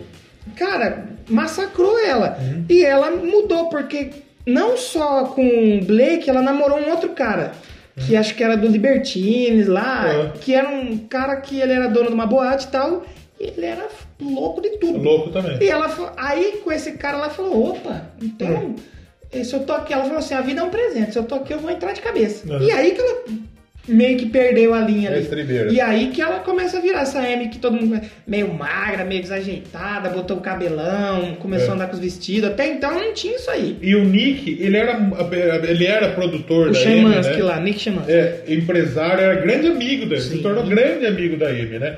cara, 0.55 1.09
massacrou 1.29 1.99
ela. 1.99 2.37
Uhum. 2.41 2.65
E 2.69 2.83
ela 2.83 3.11
mudou, 3.11 3.69
porque 3.69 4.09
não 4.45 4.77
só 4.77 5.25
com 5.25 5.77
o 5.79 5.83
Blake, 5.85 6.29
ela 6.29 6.41
namorou 6.41 6.79
um 6.79 6.89
outro 6.91 7.09
cara. 7.09 7.51
Que 7.97 8.15
acho 8.17 8.35
que 8.35 8.43
era 8.43 8.57
do 8.57 8.67
Libertines 8.67 9.67
lá, 9.67 10.05
Uhum. 10.05 10.31
que 10.41 10.53
era 10.53 10.67
um 10.69 10.97
cara 10.97 11.37
que 11.37 11.59
ele 11.61 11.71
era 11.71 11.87
dono 11.87 12.09
de 12.09 12.13
uma 12.13 12.25
boate 12.25 12.65
e 12.67 12.69
tal. 12.69 13.05
Ele 13.39 13.65
era 13.65 13.87
louco 14.21 14.61
de 14.61 14.77
tudo. 14.77 14.97
Louco 14.99 15.29
também. 15.29 15.57
E 15.61 15.67
ela 15.67 16.13
aí 16.17 16.61
com 16.63 16.71
esse 16.71 16.93
cara 16.93 17.17
ela 17.17 17.29
falou, 17.29 17.71
opa, 17.71 18.09
então, 18.21 18.75
eh, 19.31 19.43
se 19.43 19.53
eu 19.53 19.59
tô 19.61 19.73
aqui, 19.73 19.93
ela 19.93 20.03
falou 20.03 20.19
assim, 20.19 20.33
a 20.33 20.41
vida 20.41 20.61
é 20.61 20.63
um 20.63 20.69
presente, 20.69 21.11
se 21.11 21.19
eu 21.19 21.23
tô 21.23 21.35
aqui 21.35 21.53
eu 21.53 21.59
vou 21.59 21.69
entrar 21.69 21.91
de 21.91 22.01
cabeça. 22.01 22.45
E 22.61 22.71
aí 22.71 22.91
que 22.91 23.01
ela 23.01 23.23
meio 23.87 24.17
que 24.17 24.25
perdeu 24.27 24.73
a 24.73 24.79
linha 24.79 25.09
É 25.09 25.13
ali. 25.13 25.21
estribeira. 25.21 25.71
E 25.71 25.79
aí 25.79 26.09
que 26.09 26.19
ela 26.19 26.39
começa 26.39 26.77
a 26.77 26.81
virar 26.81 27.01
essa 27.01 27.21
M 27.29 27.49
que 27.49 27.59
todo 27.59 27.75
mundo 27.75 28.01
meio 28.25 28.51
magra, 28.51 29.03
meio 29.05 29.21
desajeitada, 29.21 30.09
botou 30.09 30.37
o 30.37 30.41
cabelão, 30.41 31.35
começou 31.35 31.67
É. 31.67 31.71
a 31.71 31.73
andar 31.75 31.87
com 31.87 31.93
os 31.93 31.99
vestidos. 31.99 32.49
Até 32.49 32.67
então 32.67 32.91
não 32.99 33.13
tinha 33.13 33.35
isso 33.35 33.51
aí. 33.51 33.77
E 33.81 33.95
o 33.95 34.03
Nick, 34.03 34.57
ele 34.59 34.75
era, 34.77 34.97
ele 35.69 35.85
era 35.85 36.09
produtor 36.13 36.69
O 36.69 36.71
da 36.71 36.79
Shemansky 36.79 37.33
Amy, 37.33 37.37
né? 37.37 37.43
lá, 37.43 37.59
Nick 37.59 37.79
Shemansky. 37.79 38.11
É, 38.11 38.43
empresário, 38.47 39.19
era 39.23 39.35
grande 39.41 39.67
amigo 39.67 40.05
dele, 40.07 40.21
se 40.21 40.39
tornou 40.39 40.65
grande 40.65 41.05
amigo 41.05 41.37
da 41.37 41.49
Amy, 41.49 41.77
né? 41.77 41.97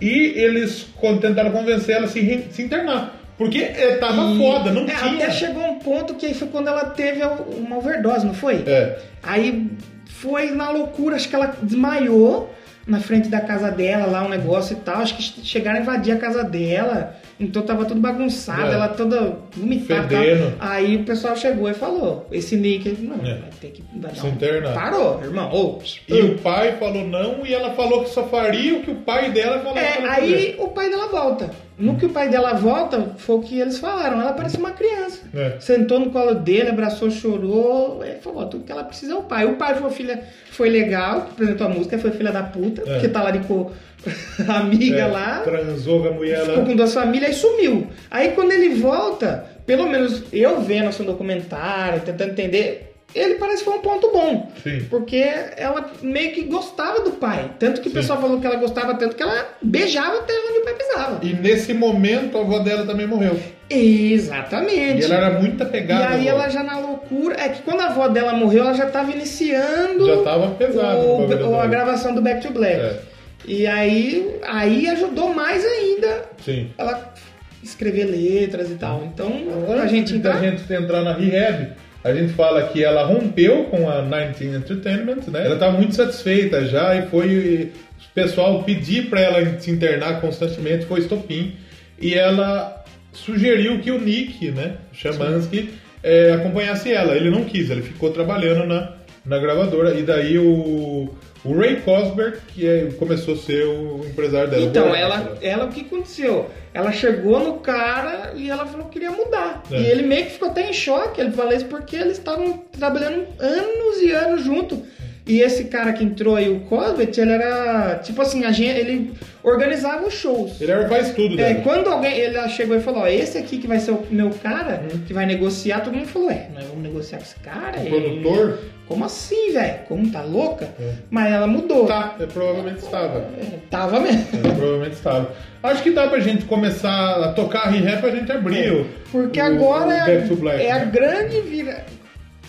E 0.00 0.32
eles 0.36 0.86
tentaram 1.20 1.50
convencer 1.50 1.96
ela 1.96 2.06
a 2.06 2.08
se, 2.08 2.46
se 2.50 2.62
internar. 2.62 3.14
Porque 3.38 3.58
é, 3.58 3.96
tava 3.98 4.30
E- 4.32 4.38
foda, 4.38 4.70
não 4.70 4.82
é, 4.82 4.94
tinha. 4.94 5.24
Até 5.24 5.30
chegou 5.30 5.62
um 5.64 5.78
ponto 5.78 6.14
que 6.14 6.26
aí 6.26 6.34
foi 6.34 6.48
quando 6.48 6.68
ela 6.68 6.86
teve 6.86 7.20
uma 7.58 7.76
overdose, 7.76 8.24
não 8.26 8.34
foi? 8.34 8.62
É. 8.66 8.98
Aí 9.22 9.70
foi 10.06 10.50
na 10.52 10.70
loucura, 10.70 11.16
acho 11.16 11.28
que 11.28 11.34
ela 11.34 11.54
desmaiou 11.62 12.52
na 12.86 13.00
frente 13.00 13.28
da 13.28 13.40
casa 13.40 13.70
dela, 13.70 14.06
lá 14.06 14.24
um 14.24 14.28
negócio 14.28 14.74
e 14.74 14.80
tal. 14.80 14.96
Acho 15.02 15.16
que 15.16 15.44
chegaram 15.46 15.78
a 15.78 15.82
invadir 15.82 16.14
a 16.14 16.18
casa 16.18 16.42
dela, 16.44 17.16
então 17.38 17.62
tava 17.62 17.84
tudo 17.84 18.00
bagunçado, 18.00 18.70
É. 18.70 18.74
ela 18.74 18.88
toda 18.88 19.36
vomitada. 19.54 20.16
Aí 20.58 20.96
o 20.96 21.04
pessoal 21.04 21.36
chegou 21.36 21.68
e 21.68 21.74
falou: 21.74 22.26
esse 22.32 22.56
Nick, 22.56 22.90
não, 23.02 23.16
É. 23.16 23.34
vai 23.34 23.50
ter 23.60 23.68
que 23.68 23.82
vai 23.94 24.10
dar 24.12 24.16
Se 24.20 24.26
internar. 24.26 24.74
Parou, 24.74 25.20
irmão. 25.22 25.50
Ô, 25.52 25.78
E 26.08 26.20
o 26.20 26.38
pai 26.38 26.76
falou 26.78 27.06
não, 27.06 27.44
e 27.46 27.52
ela 27.52 27.70
falou 27.74 28.02
que 28.04 28.10
só 28.10 28.24
faria 28.24 28.74
o 28.76 28.82
que 28.82 28.90
o 28.90 28.96
pai 28.96 29.30
dela 29.30 29.58
falou 29.60 29.76
É, 29.78 29.98
aí 30.08 30.56
o 30.58 30.68
pai 30.68 30.88
dela 30.90 31.08
volta. 31.08 31.50
No 31.78 31.96
que 31.96 32.06
o 32.06 32.08
pai 32.08 32.30
dela 32.30 32.54
volta, 32.54 33.10
foi 33.18 33.36
o 33.36 33.40
que 33.40 33.60
eles 33.60 33.78
falaram. 33.78 34.18
Ela 34.18 34.32
parece 34.32 34.56
uma 34.56 34.70
criança. 34.70 35.20
É. 35.34 35.56
Sentou 35.60 36.00
no 36.00 36.10
colo 36.10 36.34
dele, 36.34 36.70
abraçou, 36.70 37.10
chorou. 37.10 38.02
Ele 38.02 38.14
falou: 38.20 38.46
tudo 38.46 38.64
que 38.64 38.72
ela 38.72 38.82
precisa 38.84 39.12
é 39.12 39.16
o 39.16 39.22
pai. 39.22 39.44
O 39.44 39.56
pai 39.56 39.74
foi 39.74 39.90
filha, 39.90 40.22
foi 40.50 40.70
legal, 40.70 41.18
apresentou 41.18 41.66
a 41.66 41.70
música, 41.70 41.98
foi 41.98 42.12
filha 42.12 42.32
da 42.32 42.42
puta, 42.44 42.80
É. 42.80 42.84
porque 42.94 43.08
tá 43.08 43.22
lá 43.22 43.30
de 43.30 43.40
com 43.40 43.70
a 43.70 43.85
amiga 44.48 44.96
É, 44.98 45.06
lá. 45.06 45.40
Transou 45.40 46.02
com 46.02 46.08
a 46.08 46.12
mulher 46.12 46.40
Ficou 46.40 46.58
lá. 46.58 46.64
com 46.64 46.76
duas 46.76 46.94
famílias 46.94 47.36
e 47.36 47.40
sumiu. 47.40 47.86
Aí 48.10 48.28
quando 48.30 48.52
ele 48.52 48.74
volta, 48.80 49.44
pelo 49.66 49.88
menos 49.88 50.22
eu 50.32 50.60
vendo 50.60 50.88
assim, 50.88 51.02
um 51.02 51.06
documentário, 51.06 52.00
tentando 52.02 52.30
entender, 52.30 52.94
ele 53.14 53.34
parece 53.36 53.58
que 53.58 53.64
foi 53.70 53.78
um 53.78 53.82
ponto 53.82 54.10
bom. 54.12 54.50
Sim. 54.62 54.84
Porque 54.90 55.24
ela 55.56 55.90
meio 56.02 56.32
que 56.32 56.42
gostava 56.42 57.00
do 57.00 57.12
pai. 57.12 57.50
Tanto 57.58 57.80
que 57.80 57.88
o 57.88 57.90
Sim. 57.90 57.96
pessoal 57.96 58.20
falou 58.20 58.38
que 58.40 58.46
ela 58.46 58.56
gostava 58.56 58.94
tanto 58.94 59.16
que 59.16 59.22
ela 59.22 59.48
beijava 59.62 60.18
até 60.18 60.32
onde 60.34 60.58
o 60.58 60.64
pai 60.64 60.74
pisava. 60.74 61.18
E 61.22 61.32
nesse 61.32 61.72
momento 61.72 62.36
a 62.36 62.42
avó 62.42 62.58
dela 62.58 62.84
também 62.84 63.06
morreu. 63.06 63.38
Exatamente. 63.70 65.00
E 65.02 65.04
ela 65.04 65.14
era 65.14 65.30
muito 65.40 65.62
E 65.62 65.66
apegada. 65.66 66.08
aí 66.08 66.28
à 66.28 66.32
avó. 66.32 66.42
ela 66.42 66.50
já 66.50 66.62
na 66.62 66.78
loucura. 66.78 67.36
É 67.40 67.48
que 67.48 67.62
quando 67.62 67.80
a 67.80 67.86
avó 67.86 68.08
dela 68.08 68.32
morreu, 68.34 68.62
ela 68.62 68.74
já 68.74 68.86
tava 68.86 69.10
iniciando 69.10 70.06
Já 70.06 70.22
tava 70.22 70.50
pesado 70.50 70.98
o- 71.00 71.26
o 71.26 71.50
o- 71.52 71.60
a 71.60 71.66
gravação 71.66 72.14
do 72.14 72.20
Back 72.22 72.46
to 72.46 72.52
Black. 72.52 72.76
É. 72.80 73.00
E 73.46 73.66
aí, 73.66 74.38
aí 74.42 74.88
ajudou 74.88 75.32
mais 75.32 75.64
ainda 75.64 76.24
Sim. 76.44 76.68
ela 76.76 77.14
escrever 77.62 78.04
letras 78.04 78.70
e 78.70 78.74
tal. 78.74 79.04
Então, 79.04 79.32
a 79.68 79.82
Antes 79.82 79.90
gente 79.90 80.18
da 80.18 80.32
tá... 80.32 80.40
gente 80.40 80.72
entrar 80.72 81.02
na 81.02 81.12
rehab, 81.12 81.72
a 82.02 82.14
gente 82.14 82.32
fala 82.32 82.68
que 82.68 82.82
ela 82.82 83.04
rompeu 83.04 83.64
com 83.64 83.88
a 83.88 84.00
19 84.00 84.56
Entertainment, 84.56 85.22
né? 85.28 85.44
Ela 85.44 85.54
estava 85.54 85.76
muito 85.76 85.94
satisfeita 85.94 86.64
já 86.66 86.94
e 86.96 87.06
foi 87.06 87.72
o 87.98 88.14
pessoal 88.14 88.62
pedir 88.62 89.08
para 89.08 89.20
ela 89.20 89.58
se 89.58 89.70
internar 89.70 90.20
constantemente, 90.20 90.86
foi 90.86 91.00
estopim. 91.00 91.56
E 92.00 92.14
ela 92.14 92.84
sugeriu 93.12 93.80
que 93.80 93.90
o 93.90 94.00
Nick, 94.00 94.50
né, 94.50 94.76
Chamansky, 94.92 95.70
eh, 96.02 96.32
acompanhasse 96.34 96.92
ela. 96.92 97.16
Ele 97.16 97.30
não 97.30 97.44
quis, 97.44 97.70
ele 97.70 97.82
ficou 97.82 98.10
trabalhando 98.10 98.66
na, 98.66 98.92
na 99.24 99.38
gravadora. 99.38 99.94
E 99.98 100.02
daí 100.02 100.38
o, 100.38 101.14
o 101.46 101.58
Ray 101.58 101.76
Cosberg, 101.76 102.38
que 102.48 102.66
é- 102.66 102.86
começou 102.98 103.34
a 103.34 103.36
ser 103.36 103.64
o 103.66 104.00
empresário 104.06 104.50
dela. 104.50 104.62
Então, 104.64 104.90
o 104.90 104.94
ela, 104.94 105.16
dela. 105.18 105.38
ela, 105.42 105.64
o 105.66 105.68
que 105.68 105.80
aconteceu? 105.82 106.50
Ela 106.74 106.92
chegou 106.92 107.40
no 107.40 107.54
cara 107.54 108.32
e 108.36 108.50
ela 108.50 108.66
falou 108.66 108.86
que 108.86 108.92
queria 108.92 109.10
mudar. 109.10 109.62
É. 109.70 109.80
E 109.80 109.86
ele 109.86 110.02
meio 110.02 110.26
que 110.26 110.32
ficou 110.32 110.48
até 110.48 110.68
em 110.68 110.72
choque. 110.72 111.20
Ele 111.20 111.30
falou 111.30 111.52
isso 111.52 111.66
porque 111.66 111.96
eles 111.96 112.18
estavam 112.18 112.58
trabalhando 112.78 113.24
anos 113.38 114.00
e 114.02 114.10
anos 114.12 114.44
junto. 114.44 114.82
E 115.28 115.40
esse 115.40 115.64
cara 115.64 115.92
que 115.92 116.04
entrou 116.04 116.36
aí, 116.36 116.48
o 116.48 116.60
Cosbert, 116.60 117.10
ele 117.18 117.32
era, 117.32 117.96
tipo 117.96 118.22
assim, 118.22 118.44
a 118.44 118.52
gente, 118.52 118.78
ele 118.78 119.12
organizava 119.42 120.06
os 120.06 120.14
shows. 120.14 120.60
Ele 120.60 120.70
era 120.70 120.88
faz 120.88 121.10
tudo 121.14 121.34
É, 121.40 121.54
dela. 121.54 121.60
quando 121.64 121.88
alguém 121.88 122.16
ele 122.16 122.48
chegou 122.50 122.76
e 122.76 122.80
falou, 122.80 123.00
ó, 123.02 123.06
esse 123.08 123.36
aqui 123.36 123.58
que 123.58 123.66
vai 123.66 123.80
ser 123.80 123.90
o 123.90 124.04
meu 124.08 124.30
cara, 124.30 124.82
Uhum. 124.84 125.00
que 125.04 125.12
vai 125.12 125.26
negociar, 125.26 125.80
todo 125.80 125.94
mundo 125.94 126.06
falou, 126.06 126.30
é, 126.30 126.46
nós 126.54 126.64
vamos 126.66 126.80
negociar 126.82 127.18
com 127.18 127.24
esse 127.24 127.34
cara? 127.40 127.76
O 127.80 127.86
Ele- 127.86 128.20
produtor? 128.22 128.58
Como 128.88 129.04
assim, 129.04 129.52
velho? 129.52 129.78
Como 129.88 130.10
tá 130.12 130.22
louca? 130.22 130.66
É. 130.78 130.92
Mas 131.10 131.32
ela 131.32 131.46
mudou. 131.46 131.86
Tá, 131.86 132.14
é, 132.20 132.26
provavelmente 132.26 132.78
estava. 132.78 133.18
É, 133.38 133.58
tava 133.70 133.98
mesmo. 134.00 134.26
É, 134.32 134.50
provavelmente 134.52 134.92
estava. 134.94 135.32
Acho 135.62 135.82
que 135.82 135.90
dá 135.90 136.06
pra 136.08 136.20
gente 136.20 136.44
começar 136.44 137.24
a 137.24 137.32
tocar 137.32 137.68
re-rap 137.70 138.00
pra 138.00 138.10
gente 138.10 138.30
abrir 138.30 138.72
o. 138.72 138.86
Porque 139.10 139.40
o- 139.40 139.44
agora 139.44 139.88
o 139.88 139.92
é, 140.10 140.20
to 140.28 140.36
Black, 140.36 140.62
é 140.64 140.70
a 140.70 140.78
né? 140.80 140.90
grande 140.92 141.40
virada. 141.40 141.84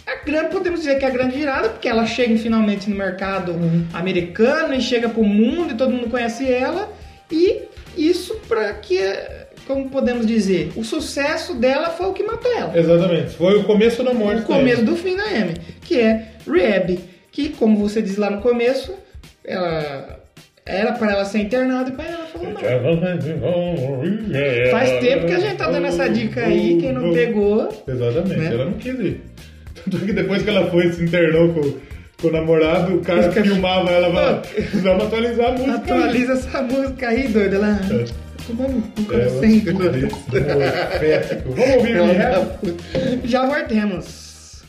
A 0.05 0.23
grande, 0.23 0.49
podemos 0.51 0.79
dizer 0.81 0.99
que 0.99 1.05
é 1.05 1.07
a 1.07 1.11
grande 1.11 1.35
virada, 1.35 1.69
porque 1.69 1.89
ela 1.89 2.05
chega 2.05 2.37
finalmente 2.37 2.89
no 2.89 2.95
mercado 2.95 3.51
Uhum. 3.53 3.85
americano 3.93 4.73
e 4.73 4.79
chega 4.79 5.09
pro 5.09 5.23
mundo 5.23 5.71
e 5.73 5.75
todo 5.75 5.91
mundo 5.91 6.09
conhece 6.09 6.49
ela. 6.49 6.89
E 7.31 7.63
isso 7.97 8.35
para 8.47 8.71
que, 8.75 8.97
como 9.67 9.89
podemos 9.89 10.25
dizer, 10.25 10.71
o 10.75 10.83
sucesso 10.83 11.53
dela 11.53 11.89
foi 11.89 12.07
o 12.07 12.13
que 12.13 12.23
matou 12.23 12.51
ela. 12.57 12.77
Exatamente. 12.77 13.31
Foi 13.35 13.55
o 13.57 13.63
começo 13.65 14.03
da 14.03 14.13
morte 14.13 14.41
o 14.41 14.45
começo 14.45 14.83
do 14.85 14.95
fim 14.95 15.15
da 15.15 15.23
Amy, 15.25 15.55
que 15.81 15.99
é 15.99 16.29
Rehab, 16.49 16.97
que 17.31 17.49
como 17.49 17.77
você 17.77 18.01
diz 18.01 18.17
lá 18.17 18.29
no 18.29 18.41
começo, 18.41 18.93
ela 19.43 20.17
era 20.65 20.91
para 20.93 21.11
ela 21.11 21.25
ser 21.25 21.39
internada 21.39 21.89
e 21.89 21.93
para 21.93 22.05
ela 22.05 22.25
falou 22.25 22.51
não. 22.53 22.61
Faz 24.71 24.89
tempo 24.99 25.25
que 25.25 25.33
a 25.33 25.39
gente 25.39 25.55
tá 25.55 25.69
dando 25.69 25.85
essa 25.87 26.09
dica 26.09 26.41
aí, 26.41 26.77
quem 26.79 26.91
não 26.93 27.13
pegou, 27.13 27.83
Exatamente, 27.87 28.37
né? 28.37 28.49
ela 28.53 28.65
não 28.65 28.73
quis 28.73 28.99
ir. 28.99 29.21
Tanto 29.83 30.05
que 30.05 30.11
depois 30.13 30.41
que 30.43 30.49
ela 30.49 30.69
foi 30.69 30.87
e 30.87 30.93
se 30.93 31.03
internou 31.03 31.53
com, 31.53 31.61
com 32.21 32.27
o 32.27 32.31
namorado, 32.31 32.95
o 32.95 33.01
cara 33.01 33.23
Fica- 33.31 33.43
filmava 33.43 33.89
ela 33.91 34.11
falava, 34.13 34.37
precisamos 34.41 35.03
atualizar 35.05 35.47
a 35.47 35.51
música. 35.51 35.71
aí." 35.71 35.75
atualiza 35.77 36.33
essa 36.33 36.61
música 36.63 37.07
aí, 37.09 37.27
doida 37.29 37.59
lá. 37.59 37.79
É. 37.89 38.26
tomar 38.47 38.69
no 38.69 38.81
cu, 38.81 39.13
É. 39.13 39.27
Vamos 41.45 41.75
ouvir 41.75 41.99
o 41.99 42.05
rehab? 42.05 42.47
Já 43.27 43.45
voltemos. 43.45 44.63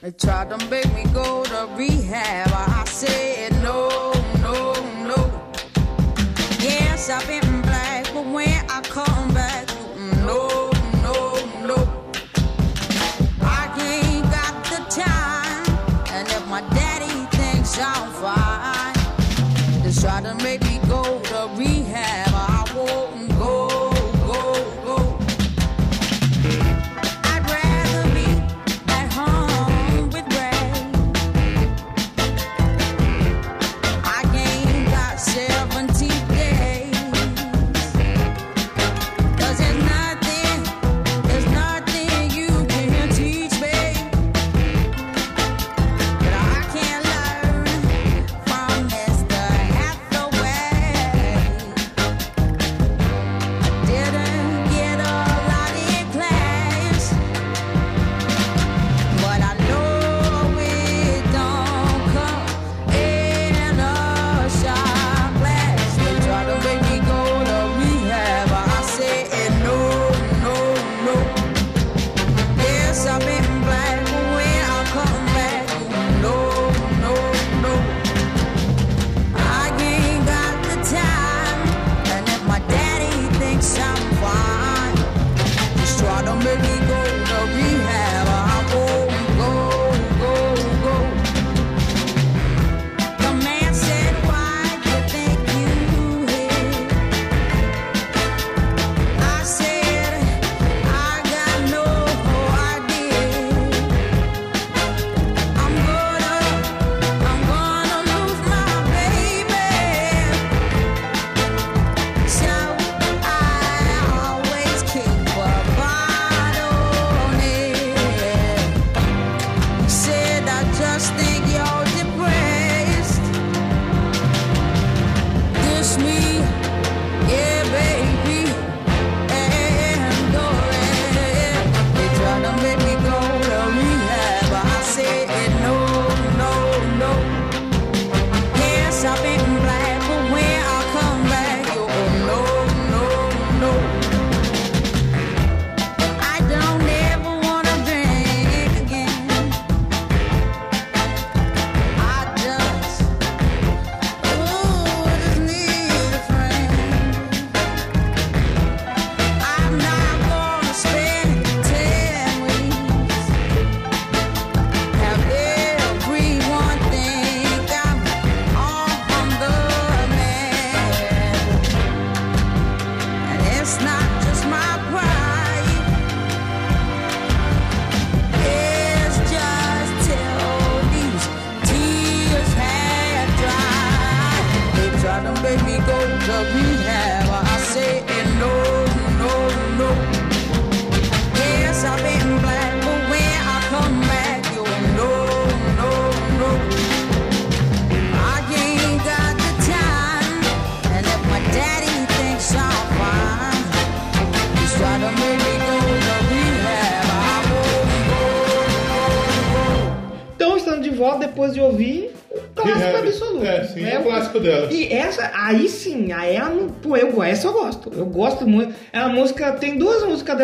They 0.00 0.12
tried 0.12 0.50
to 0.50 0.58
make 0.70 0.86
me 0.94 1.04
go 1.12 1.42
to 1.42 1.66
rehab. 1.76 2.48
I 2.52 2.84
said 2.86 3.52
no, 3.62 3.88
no, 4.40 4.74
no. 5.04 5.30
Yes, 6.60 7.10
I've 7.10 7.26
been 7.26 7.55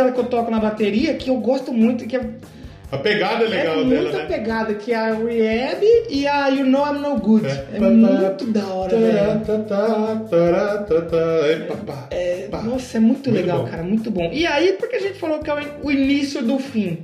dela 0.03 0.12
que 0.12 0.20
eu 0.20 0.24
toco 0.24 0.50
na 0.50 0.59
bateria 0.59 1.14
que 1.14 1.30
eu 1.30 1.36
gosto 1.36 1.72
muito, 1.72 2.07
que 2.07 2.16
é, 2.16 2.20
A 2.90 2.98
pegada 2.98 3.44
é 3.44 3.48
legal 3.48 3.80
é 3.80 3.84
dela, 3.84 4.03
muita 4.03 4.18
né? 4.18 4.24
pegada, 4.26 4.74
que 4.74 4.92
é 4.92 4.96
a 4.96 5.14
Rehab 5.14 5.84
e 6.11 6.26
a 6.26 6.48
You 6.48 6.66
Know 6.66 6.86
I'm 6.86 6.98
No 7.00 7.16
Good. 7.18 7.46
É. 7.46 7.66
É, 7.76 7.80
muito 7.80 8.46
da 8.53 8.66
hora, 8.66 8.96
velho. 8.96 9.18
É, 12.11 12.48
nossa, 12.64 12.96
é 12.96 13.00
muito, 13.00 13.30
Muito 13.30 13.40
legal, 13.40 13.62
bom. 13.64 13.70
cara, 13.70 13.82
muito 13.82 14.11
bom. 14.11 14.28
E 14.32 14.46
aí, 14.46 14.72
porque 14.78 14.96
a 14.96 15.00
gente 15.00 15.18
falou 15.18 15.38
que 15.38 15.50
é 15.50 15.55
o- 15.82 15.90
início 15.90 16.42
do 16.42 16.59
fim. 16.59 16.98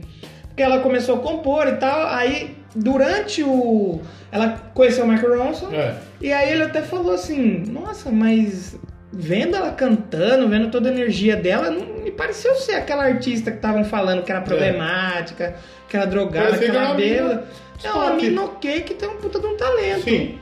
Porque 0.49 0.62
ela 0.62 0.80
começou 0.80 1.16
a 1.16 1.18
compor 1.20 1.66
e 1.68 1.72
tal, 1.76 2.07
aí 2.09 2.57
durante 2.74 3.42
o. 3.42 4.01
Ela 4.30 4.61
conheceu 4.74 5.05
o 5.05 5.09
Michael 5.09 5.38
Ronson, 5.42 5.70
É. 5.72 5.94
e 6.20 6.32
aí 6.32 6.53
ele 6.53 6.64
até 6.64 6.82
falou 6.82 7.12
assim: 7.14 7.62
Nossa, 7.68 8.11
mas 8.11 8.76
vendo 9.12 9.57
ela 9.57 9.70
cantando, 9.72 10.49
vendo 10.49 10.70
toda 10.70 10.88
a 10.88 10.92
energia 10.92 11.36
dela, 11.36 11.70
não 11.70 11.86
pareceu 12.18 12.54
ser 12.56 12.72
aquela 12.74 13.04
artista 13.04 13.50
que 13.50 13.56
estavam 13.56 13.84
falando 13.84 14.22
que 14.22 14.30
era 14.30 14.42
problemática, 14.42 15.54
que 15.88 15.96
era 15.96 16.04
drogada, 16.06 16.58
que 16.58 16.64
era 16.66 16.88
que 16.88 16.96
bela. 16.96 17.48
É 17.82 17.90
uma 17.92 18.14
mina 18.14 18.42
ok 18.42 18.80
que 18.82 18.92
tem 18.94 19.08
um 19.08 19.16
puta 19.16 19.38
de 19.40 19.46
um 19.46 19.56
talento. 19.56 20.02
Sim. 20.04 20.38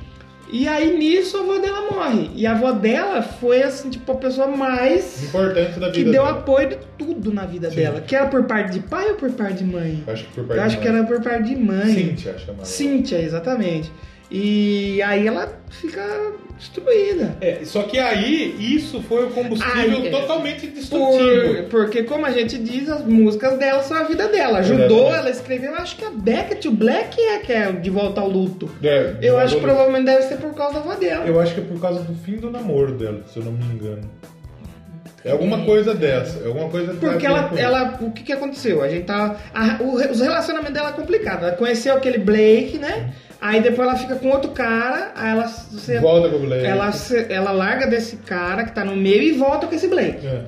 E 0.51 0.67
aí 0.69 0.97
nisso 0.97 1.37
a 1.37 1.41
avó 1.41 1.59
dela 1.59 1.91
morre. 1.91 2.31
E 2.35 2.47
a 2.47 2.53
avó 2.53 2.71
dela 2.73 3.21
foi 3.21 3.63
assim, 3.65 3.91
tipo, 3.91 4.11
a 4.13 4.15
pessoa 4.15 4.47
mais 4.47 5.25
Importante 5.25 5.79
da 5.79 5.91
que 5.91 5.99
vida 5.99 6.13
deu 6.13 6.25
dela. 6.25 6.39
apoio 6.39 6.69
de 6.69 6.77
tudo 6.97 7.33
na 7.35 7.45
vida 7.45 7.69
Sim. 7.69 7.77
dela. 7.77 8.01
Que 8.01 8.15
era 8.17 8.27
por 8.27 8.45
parte 8.45 8.73
de 8.73 8.81
pai 8.81 9.09
ou 9.11 9.15
por 9.17 9.31
parte 9.33 9.55
de 9.59 9.65
mãe? 9.65 10.03
Acho 10.07 10.25
que 10.25 10.33
por 10.35 10.45
parte 10.45 10.59
Eu 10.59 10.65
acho 10.65 10.77
de 10.77 10.83
que 10.83 10.89
mãe. 10.89 10.99
era 10.99 11.07
por 11.07 11.21
parte 11.23 11.43
de 11.43 11.57
mãe. 11.57 11.95
Cíntia 11.95 12.39
chamava. 12.39 12.65
Cíntia, 12.65 13.19
exatamente. 13.21 13.93
E 14.31 15.01
aí 15.03 15.27
ela 15.27 15.53
fica 15.71 16.03
destruída. 16.59 17.37
É, 17.41 17.61
só 17.65 17.83
que 17.83 17.99
aí, 17.99 18.57
isso 18.75 19.01
foi 19.03 19.27
o 19.27 19.31
combustível 19.31 20.05
é. 20.07 20.11
totalmente 20.11 20.67
Por, 20.67 20.75
destrutivo. 20.75 21.63
porque, 21.71 22.03
como 22.03 22.27
a 22.27 22.31
gente 22.33 22.59
diz, 22.59 22.89
as 22.89 23.05
músicas 23.05 23.59
dela 23.59 23.83
são 23.83 23.97
a 23.97 24.03
vida 24.05 24.27
dela. 24.29 24.59
Ajudou, 24.59 24.85
Exatamente. 25.09 25.15
ela 25.19 25.31
escreveu, 25.31 25.75
acho 25.77 25.97
que 25.97 26.05
a 26.05 26.11
Back 26.11 26.57
to 26.57 26.71
Black 26.73 27.21
é 27.21 27.39
que 27.39 27.53
é 27.53 27.71
de 27.71 27.91
volta 27.91 28.21
ao 28.21 28.29
luto. 28.29 28.69
É, 28.83 29.17
Eu 29.23 29.39
acho 29.39 29.57
que 29.57 29.61
provavelmente 29.61 30.07
deve 30.07 30.23
ser 30.23 30.39
por 30.39 30.55
causa 30.55 30.75
da 30.75 30.81
avó 30.81 30.95
dela. 30.95 31.25
Eu 31.27 31.39
acho 31.39 31.55
que 31.55 31.61
é 31.61 31.65
por 31.65 31.79
causa 31.81 32.01
do 32.03 32.15
fim 32.15 32.37
do 32.37 32.51
namoro 32.51 32.93
dela, 32.93 33.23
se 33.33 33.39
eu 33.39 33.45
não 33.45 33.53
me 33.53 33.65
engano. 33.75 34.11
É 35.25 35.33
alguma 35.33 35.65
coisa 35.65 35.93
dessa. 35.93 36.39
É 36.43 36.47
alguma 36.47 36.69
coisa 36.69 36.95
Porque 36.95 37.27
ela, 37.27 37.51
ela, 37.57 37.99
o 38.01 38.13
que 38.13 38.23
que 38.23 38.33
aconteceu? 38.33 38.81
A 38.83 38.89
gente 38.89 39.05
tá, 39.07 39.37
a- 39.53 39.79
o 39.83 39.97
os 39.97 40.21
relacionamentos 40.21 40.73
dela 40.75 40.91
é 40.91 40.93
complicado. 40.93 41.43
Ela 41.45 41.53
conheceu 41.57 41.97
aquele 41.97 42.19
Blake, 42.19 42.79
né? 42.79 43.13
Aí 43.41 43.61
depois 43.61 43.89
ela 43.89 43.99
fica 43.99 44.17
com 44.17 44.29
outro 44.29 44.51
cara, 44.53 45.13
aí 45.15 45.31
ela, 45.33 45.47
você, 45.47 45.99
Volta 46.01 46.29
com 46.29 46.37
o 46.37 46.41
Blake. 46.41 46.65
ela, 46.65 46.91
ela 47.29 47.51
larga 47.53 47.87
desse 47.87 48.17
cara 48.17 48.65
que 48.65 48.73
tá 48.73 48.85
no 48.85 48.97
meio 48.97 49.23
e 49.23 49.33
volta 49.33 49.67
com 49.67 49.75
esse 49.75 49.87
Blake. 49.89 50.27
É. 50.27 50.45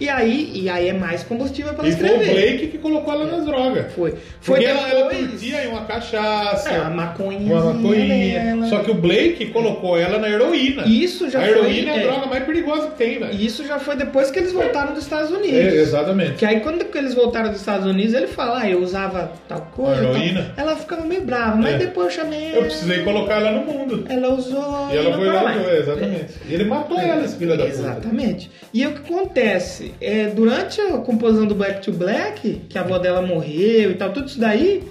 E 0.00 0.08
aí, 0.08 0.50
e 0.54 0.68
aí 0.70 0.88
é 0.88 0.92
mais 0.94 1.22
combustível 1.22 1.74
pra 1.74 1.86
ela 1.86 1.94
E 1.94 1.98
foi 1.98 2.08
o 2.10 2.18
Blake 2.18 2.68
que 2.68 2.78
colocou 2.78 3.12
ela 3.12 3.26
nas 3.26 3.44
drogas. 3.44 3.92
Foi. 3.92 4.14
Foi 4.40 4.56
Porque 4.56 4.64
ela, 4.64 4.88
ela 4.88 5.10
depois- 5.10 5.28
curtia 5.30 5.58
aí 5.58 5.66
uma 5.68 5.84
cachaça, 5.84 6.70
É, 6.70 6.76
a 6.78 6.88
maconha. 6.88 7.38
uma 7.38 7.72
maconhinha. 7.74 8.40
dela. 8.44 8.66
Só 8.68 8.78
que 8.78 8.90
o 8.90 8.94
Blake 8.94 9.46
colocou 9.46 9.98
ela 9.98 10.18
na 10.18 10.28
heroína. 10.30 10.84
Isso 10.86 11.28
já 11.28 11.40
a 11.40 11.42
foi- 11.42 11.50
heroína 11.50 11.90
é 11.90 11.94
a 11.94 11.96
é. 11.98 12.02
droga 12.02 12.26
mais 12.26 12.44
perigosa 12.44 12.88
que 12.88 12.96
tem, 12.96 13.18
velho. 13.18 13.34
Isso 13.34 13.66
já 13.66 13.78
foi 13.78 13.94
depois 13.96 14.30
que 14.30 14.38
eles 14.38 14.52
voltaram 14.52 14.94
dos 14.94 15.02
Estados 15.02 15.30
Unidos. 15.30 15.54
É, 15.58 15.74
exatamente. 15.76 16.32
Que 16.36 16.46
aí 16.46 16.60
quando 16.60 16.82
eles 16.96 17.12
voltaram 17.14 17.50
dos 17.50 17.58
Estados 17.60 17.86
Unidos, 17.86 18.14
ele 18.14 18.26
fala, 18.26 18.60
ah, 18.62 18.70
eu 18.70 18.80
usava 18.82 19.32
tal 19.46 19.60
coisa. 19.74 20.00
A 20.00 20.04
heroína? 20.04 20.52
tal. 20.56 20.66
Ela 20.66 20.76
ficava 20.76 21.04
meio 21.04 21.22
brava, 21.22 21.56
mas 21.56 21.74
É. 21.74 21.78
depois 21.78 22.06
eu 22.06 22.22
chamei 22.22 22.50
Eu 22.52 22.56
ela. 22.56 22.64
precisei 22.64 23.02
colocar 23.04 23.34
ela 23.34 23.52
no 23.52 23.66
mundo. 23.66 24.06
Ela 24.08 24.32
usou. 24.32 24.88
E 24.90 24.96
ela 24.96 25.14
foi 25.14 25.26
lá, 25.26 25.42
mais. 25.44 25.66
é, 25.66 25.78
exatamente. 25.78 26.26
E 26.48 26.54
ele 26.54 26.64
matou 26.64 26.98
ela, 26.98 27.22
esse 27.24 27.36
filho 27.36 27.50
da 27.50 27.64
puta. 27.64 27.68
Exatamente. 27.68 28.50
E 28.72 28.86
o 28.86 28.92
que 28.92 29.12
acontece? 29.12 29.89
É, 30.00 30.26
durante 30.28 30.80
a 30.80 30.98
composição 30.98 31.46
do 31.46 31.54
Black 31.54 31.82
to 31.82 31.92
Black, 31.92 32.62
que 32.68 32.76
a 32.78 32.82
avó 32.82 32.98
dela 32.98 33.22
morreu 33.22 33.90
e 33.90 33.94
tal, 33.94 34.12
tudo 34.12 34.28
isso 34.28 34.38
daí, 34.40 34.82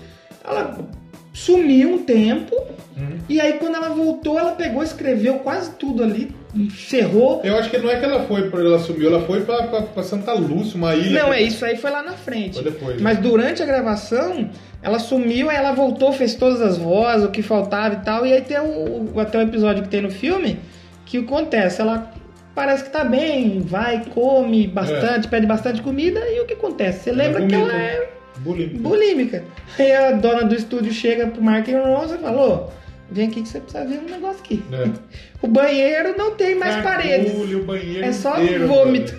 ela 0.44 0.78
sumiu 1.34 1.94
um 1.94 1.98
tempo. 2.04 2.56
Uhum. 2.98 3.18
E 3.30 3.40
aí, 3.40 3.54
quando 3.54 3.76
ela 3.76 3.90
voltou, 3.90 4.38
ela 4.38 4.52
pegou, 4.52 4.84
escreveu 4.84 5.36
quase 5.36 5.72
tudo 5.76 6.04
ali, 6.04 6.36
encerrou. 6.54 7.40
Eu 7.44 7.56
acho 7.58 7.70
que 7.70 7.78
não 7.78 7.90
é 7.90 7.98
que 7.98 8.04
ela 8.06 8.24
foi, 8.26 8.50
pra- 8.50 8.60
ela 8.60 8.80
sumiu, 8.80 9.08
ela 9.14 9.26
foi 9.26 9.42
pra 9.42 10.04
Santa 10.04 10.34
Lúcia, 10.34 10.76
uma 10.78 10.94
ilha. 10.96 11.24
Não, 11.24 11.32
é 11.34 11.42
isso 11.42 11.64
aí 11.64 11.78
foi 11.78 11.92
lá 11.92 12.04
na 12.04 12.14
frente. 12.14 12.56
Foi 12.56 12.64
depois. 12.64 13.02
Mas 13.02 13.18
durante 13.20 13.64
a 13.64 13.66
gravação, 13.66 14.50
ela 14.82 15.00
sumiu, 15.00 15.50
aí 15.50 15.56
ela 15.58 15.72
voltou, 15.72 16.12
fez 16.12 16.36
todas 16.36 16.62
as 16.62 16.78
vozes, 16.78 17.26
o 17.26 17.32
que 17.32 17.42
faltava 17.42 17.96
e 17.96 18.00
tal. 18.00 18.26
E 18.26 18.34
aí 18.34 18.42
tem 18.42 18.60
o- 18.60 19.12
até 19.20 19.38
o 19.38 19.42
episódio 19.42 19.84
que 19.84 19.90
tem 19.90 20.02
no 20.02 20.12
filme, 20.12 20.60
que 21.06 21.20
acontece? 21.20 21.80
Ela 21.82 22.12
parece 22.60 22.84
que 22.84 22.90
tá 22.90 23.06
bem, 23.06 23.62
vai, 23.62 24.04
come 24.14 24.68
bastante, 24.68 25.30
pede 25.30 25.46
bastante 25.48 25.82
comida, 25.82 26.20
e 26.30 26.42
o 26.42 26.46
que 26.46 26.56
acontece? 26.56 27.06
Você 27.06 27.12
lembra 27.14 27.48
que 27.48 27.56
ela 27.56 27.74
é 27.74 28.10
Bulímica. 28.40 28.80
bulímica. 28.80 29.44
Aí 29.78 29.94
a 29.94 30.12
dona 30.12 30.44
do 30.44 30.54
estúdio 30.54 30.92
chega 30.92 31.28
pro 31.28 31.42
Mark 31.42 31.66
Ronson 31.70 32.16
e 32.16 32.18
falou: 32.18 32.74
vem 33.10 33.30
aqui 33.30 33.44
que 33.44 33.48
você 33.48 33.62
precisa 33.62 33.86
ver 33.86 34.00
um 34.00 34.12
negócio 34.12 34.42
aqui. 34.44 34.62
É. 34.74 34.90
O 35.42 35.48
banheiro 35.48 36.18
não 36.18 36.32
tem 36.36 36.54
mais 36.56 36.84
paredes. 36.84 37.32
o 37.34 37.64
banheiro 37.64 38.04
É 38.04 38.12
só 38.12 38.38
inteiro, 38.44 38.68
vômito. 38.68 39.16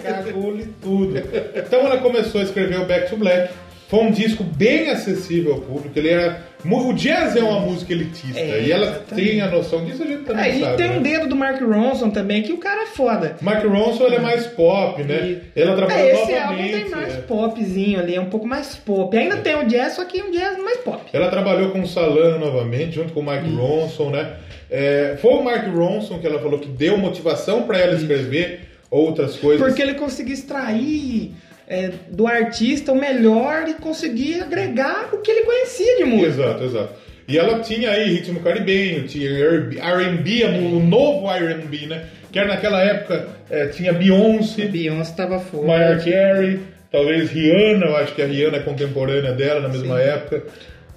Cagou-lhe 0.00 0.68
tudo. 0.80 1.18
Então 1.56 1.80
ela 1.80 1.98
começou 1.98 2.40
a 2.40 2.44
escrever 2.44 2.78
o 2.78 2.84
Back 2.84 3.10
to 3.10 3.16
Black. 3.16 3.52
Foi 3.90 4.04
um 4.04 4.12
disco 4.12 4.44
bem 4.44 4.88
acessível 4.88 5.54
ao 5.54 5.60
público. 5.62 5.98
Ele 5.98 6.10
era. 6.10 6.48
O 6.64 6.92
jazz 6.92 7.34
é 7.34 7.42
uma 7.42 7.58
música 7.58 7.92
elitista. 7.92 8.38
É, 8.38 8.62
e 8.62 8.70
ela 8.70 8.86
exatamente. 8.86 9.28
tem 9.28 9.40
a 9.40 9.50
noção 9.50 9.84
disso, 9.84 10.04
a 10.04 10.06
gente 10.06 10.22
também 10.22 10.44
Aí 10.44 10.60
sabe. 10.60 10.76
tem 10.76 10.88
né? 10.90 10.98
um 10.98 11.02
dedo 11.02 11.26
do 11.26 11.34
Mark 11.34 11.60
Ronson 11.60 12.10
também, 12.10 12.42
que 12.42 12.52
o 12.52 12.58
cara 12.58 12.82
é 12.82 12.86
foda. 12.86 13.36
Mark 13.40 13.64
Ronson 13.64 14.04
ele 14.04 14.16
é 14.16 14.20
mais 14.20 14.46
pop, 14.46 15.02
né? 15.02 15.40
Ela 15.56 15.74
trabalhou 15.74 16.06
É, 16.06 16.22
esse 16.22 16.34
álbum 16.36 16.56
tem 16.56 16.88
mais 16.88 17.14
é. 17.14 17.16
popzinho 17.22 17.98
ali, 17.98 18.14
é 18.14 18.20
um 18.20 18.30
pouco 18.30 18.46
mais 18.46 18.76
pop. 18.76 19.16
Ainda 19.16 19.38
tem 19.38 19.56
o 19.56 19.66
jazz, 19.66 19.94
só 19.94 20.04
que 20.04 20.22
um 20.22 20.30
jazz 20.30 20.56
mais 20.58 20.78
pop. 20.78 21.02
Ela 21.12 21.28
trabalhou 21.28 21.70
com 21.70 21.80
o 21.80 21.86
Salan 21.88 22.38
novamente, 22.38 22.94
junto 22.94 23.12
com 23.12 23.20
o 23.20 23.24
Mark 23.24 23.44
Ronson, 23.44 24.10
né? 24.10 24.36
É, 24.70 25.16
foi 25.20 25.32
o 25.32 25.42
Mark 25.42 25.66
Ronson 25.66 26.20
que 26.20 26.26
ela 26.28 26.38
falou 26.38 26.60
que 26.60 26.68
deu 26.68 26.96
motivação 26.96 27.62
pra 27.62 27.78
ela 27.78 27.94
escrever 27.96 28.68
outras 28.88 29.36
coisas. 29.36 29.66
Porque 29.66 29.82
ele 29.82 29.94
conseguia 29.94 30.34
extrair 30.34 31.32
é, 31.70 31.90
do 32.10 32.26
artista 32.26 32.90
o 32.92 33.00
melhor 33.00 33.68
e 33.68 33.74
conseguia 33.74 34.42
agregar 34.42 35.08
o 35.12 35.18
que 35.18 35.30
ele 35.30 35.44
conhecia 35.44 35.96
de 35.98 36.04
música. 36.04 36.26
Exato, 36.42 36.64
exato. 36.64 36.92
E 37.28 37.38
ela 37.38 37.60
tinha 37.60 37.90
aí 37.90 38.10
ritmo 38.12 38.40
caribenho, 38.40 39.06
tinha 39.06 39.30
R&B, 39.30 40.44
o 40.44 40.80
novo 40.80 41.30
R&B, 41.30 41.86
né? 41.86 42.04
Que 42.32 42.40
era 42.40 42.48
naquela 42.48 42.82
época, 42.82 43.28
é, 43.48 43.68
tinha 43.68 43.92
Beyoncé, 43.92 44.66
Beyoncé 44.66 45.14
tava 45.16 45.38
forte. 45.38 45.66
Mariah 45.66 45.98
Carey, 46.02 46.60
talvez 46.90 47.30
Rihanna, 47.30 47.86
eu 47.86 47.96
acho 47.98 48.14
que 48.16 48.22
a 48.22 48.26
Rihanna 48.26 48.56
é 48.56 48.60
contemporânea 48.60 49.32
dela 49.32 49.60
na 49.60 49.68
mesma 49.68 49.96
Sim. 49.96 50.02
época. 50.08 50.42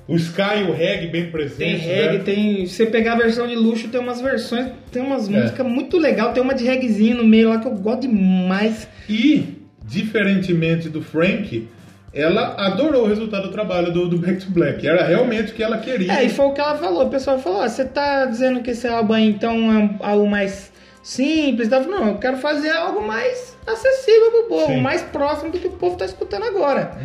O 0.07 0.15
Sky 0.15 0.59
e 0.59 0.63
o 0.63 0.73
reggae 0.73 1.07
bem 1.07 1.27
presentes, 1.31 1.57
Tem 1.57 1.77
reggae, 1.77 2.17
né? 2.17 2.23
tem. 2.25 2.65
Se 2.65 2.73
você 2.75 2.85
pegar 2.87 3.13
a 3.13 3.17
versão 3.17 3.47
de 3.47 3.55
luxo, 3.55 3.87
tem 3.87 4.01
umas 4.01 4.19
versões, 4.19 4.67
tem 4.91 5.01
umas 5.01 5.29
É. 5.29 5.31
músicas 5.31 5.65
muito 5.65 5.97
legal, 5.97 6.33
tem 6.33 6.41
uma 6.43 6.53
de 6.55 6.65
reggaezinho 6.65 7.17
no 7.17 7.23
meio 7.23 7.49
lá 7.49 7.59
que 7.59 7.67
eu 7.67 7.71
gosto 7.71 8.01
demais. 8.01 8.87
E, 9.07 9.43
diferentemente 9.83 10.89
do 10.89 11.01
Frank, 11.01 11.67
ela 12.13 12.55
adorou 12.57 13.05
o 13.05 13.07
resultado 13.07 13.47
do 13.47 13.51
trabalho 13.51 13.91
do, 13.91 14.07
do 14.07 14.17
Back 14.17 14.45
to 14.45 14.51
Black. 14.51 14.85
Era 14.85 15.03
realmente 15.03 15.51
o 15.51 15.55
que 15.55 15.63
ela 15.63 15.79
queria. 15.79 16.13
É, 16.13 16.23
e 16.23 16.29
foi 16.29 16.45
o 16.45 16.51
que 16.51 16.61
ela 16.61 16.77
falou. 16.77 17.07
O 17.07 17.09
pessoal 17.09 17.39
falou: 17.39 17.67
você 17.67 17.83
tá 17.83 18.25
dizendo 18.25 18.61
que 18.61 18.71
esse 18.71 18.87
álbum 18.87 19.13
aí 19.13 19.27
então 19.27 19.55
é 19.71 19.95
algo 19.99 20.29
mais 20.29 20.71
simples? 21.01 21.71
Ela 21.71 21.83
falou: 21.83 21.99
não, 21.99 22.07
eu 22.09 22.17
quero 22.17 22.37
fazer 22.37 22.69
algo 22.69 23.05
mais 23.05 23.57
acessível 23.65 24.31
pro 24.31 24.43
povo, 24.43 24.67
Sim. 24.67 24.75
Uhum. 24.75 24.81
mais 24.81 25.01
próximo 25.01 25.51
do 25.51 25.57
que 25.57 25.67
o 25.67 25.71
povo 25.71 25.97
tá 25.97 26.05
escutando 26.05 26.43
agora. 26.43 26.97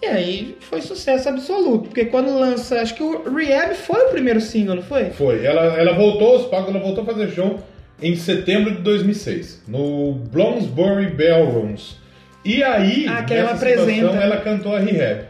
E 0.00 0.06
aí 0.06 0.56
foi 0.60 0.82
sucesso 0.82 1.28
absoluto, 1.30 1.88
porque 1.88 2.04
quando 2.04 2.38
lança, 2.38 2.80
acho 2.80 2.94
que 2.94 3.02
o 3.02 3.34
Rehab 3.34 3.74
foi 3.74 4.02
o 4.02 4.10
primeiro 4.10 4.40
single, 4.40 4.76
não 4.76 4.82
foi? 4.82 5.06
Foi. 5.10 5.44
Ela, 5.44 5.80
ela 5.80 5.94
voltou 5.94 6.34
aos 6.34 6.46
palcos, 6.46 6.74
ela 6.74 6.84
voltou 6.84 7.02
a 7.02 7.06
fazer 7.06 7.30
show 7.30 7.58
em 8.02 8.14
setembro 8.14 8.74
de 8.74 8.82
2006, 8.82 9.62
no 9.66 10.12
Bloomsbury 10.30 11.10
Ballrooms. 11.14 12.03
E 12.44 12.62
aí, 12.62 13.06
Ah, 13.08 13.22
que 13.22 13.34
ela 13.34 13.56
situação, 13.56 13.82
apresenta. 13.82 14.16
ela 14.16 14.36
cantou 14.38 14.74
a 14.76 14.78
Rehab. 14.78 15.24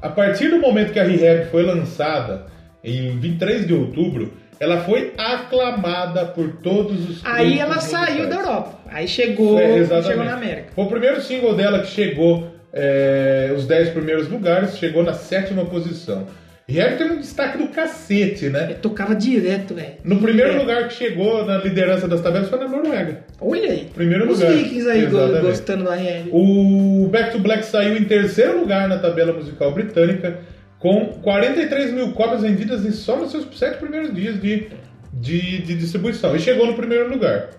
A 0.00 0.08
partir 0.08 0.48
do 0.48 0.58
momento 0.58 0.92
que 0.92 0.98
a 0.98 1.04
Rehab 1.04 1.50
foi 1.50 1.62
lançada, 1.62 2.46
em 2.82 3.18
23 3.18 3.66
de 3.66 3.74
outubro, 3.74 4.32
ela 4.58 4.78
foi 4.80 5.12
aclamada 5.18 6.24
por 6.26 6.48
todos 6.62 7.08
os 7.08 7.24
Aí 7.24 7.58
ela 7.58 7.80
saiu 7.80 8.28
da 8.28 8.36
Europa. 8.36 8.78
Aí 8.88 9.06
chegou, 9.06 9.58
É, 9.58 9.84
chegou 10.02 10.24
na 10.24 10.34
América. 10.34 10.68
Foi 10.74 10.84
o 10.84 10.88
primeiro 10.88 11.20
single 11.20 11.54
dela 11.54 11.80
que 11.80 11.88
chegou 11.88 12.50
é, 12.72 13.52
os 13.54 13.66
10 13.66 13.90
primeiros 13.90 14.28
lugares, 14.28 14.78
chegou 14.78 15.02
na 15.02 15.12
sétima 15.12 15.64
posição. 15.64 16.26
Rehab 16.70 16.96
tem 16.96 17.10
um 17.10 17.18
destaque 17.20 17.58
do 17.58 17.68
cacete, 17.68 18.48
né? 18.48 18.68
Eu 18.70 18.76
tocava 18.76 19.14
direto, 19.14 19.74
velho. 19.74 19.94
No 20.04 20.18
primeiro 20.18 20.52
Direto. 20.52 20.66
lugar 20.66 20.88
que 20.88 20.94
chegou 20.94 21.44
na 21.44 21.58
liderança 21.58 22.06
das 22.06 22.20
tabelas 22.20 22.48
foi 22.48 22.58
na 22.58 22.68
Noruega. 22.68 23.24
Olha 23.40 23.70
aí. 23.72 23.88
Primeiro 23.94 24.30
Os 24.30 24.38
lugar. 24.38 24.52
Vikings 24.56 24.88
aí 24.88 25.04
Exatamente. 25.04 25.42
gostando 25.42 25.84
da 25.84 25.94
Rehab. 25.94 26.30
O 26.32 27.08
Back 27.10 27.32
to 27.32 27.38
Black 27.40 27.64
saiu 27.64 27.96
em 27.96 28.04
terceiro 28.04 28.60
lugar 28.60 28.88
na 28.88 28.98
tabela 28.98 29.32
musical 29.32 29.72
britânica, 29.72 30.38
com 30.78 31.06
43 31.22 31.92
mil 31.92 32.12
cópias 32.12 32.42
vendidas 32.42 32.84
em 32.86 32.92
só 32.92 33.16
nos 33.16 33.30
seus 33.30 33.46
sete 33.58 33.78
primeiros 33.78 34.14
dias 34.14 34.40
de, 34.40 34.68
de, 35.12 35.62
de 35.62 35.74
distribuição. 35.74 36.34
E 36.34 36.38
chegou 36.38 36.66
no 36.66 36.74
primeiro 36.74 37.10
lugar. 37.10 37.50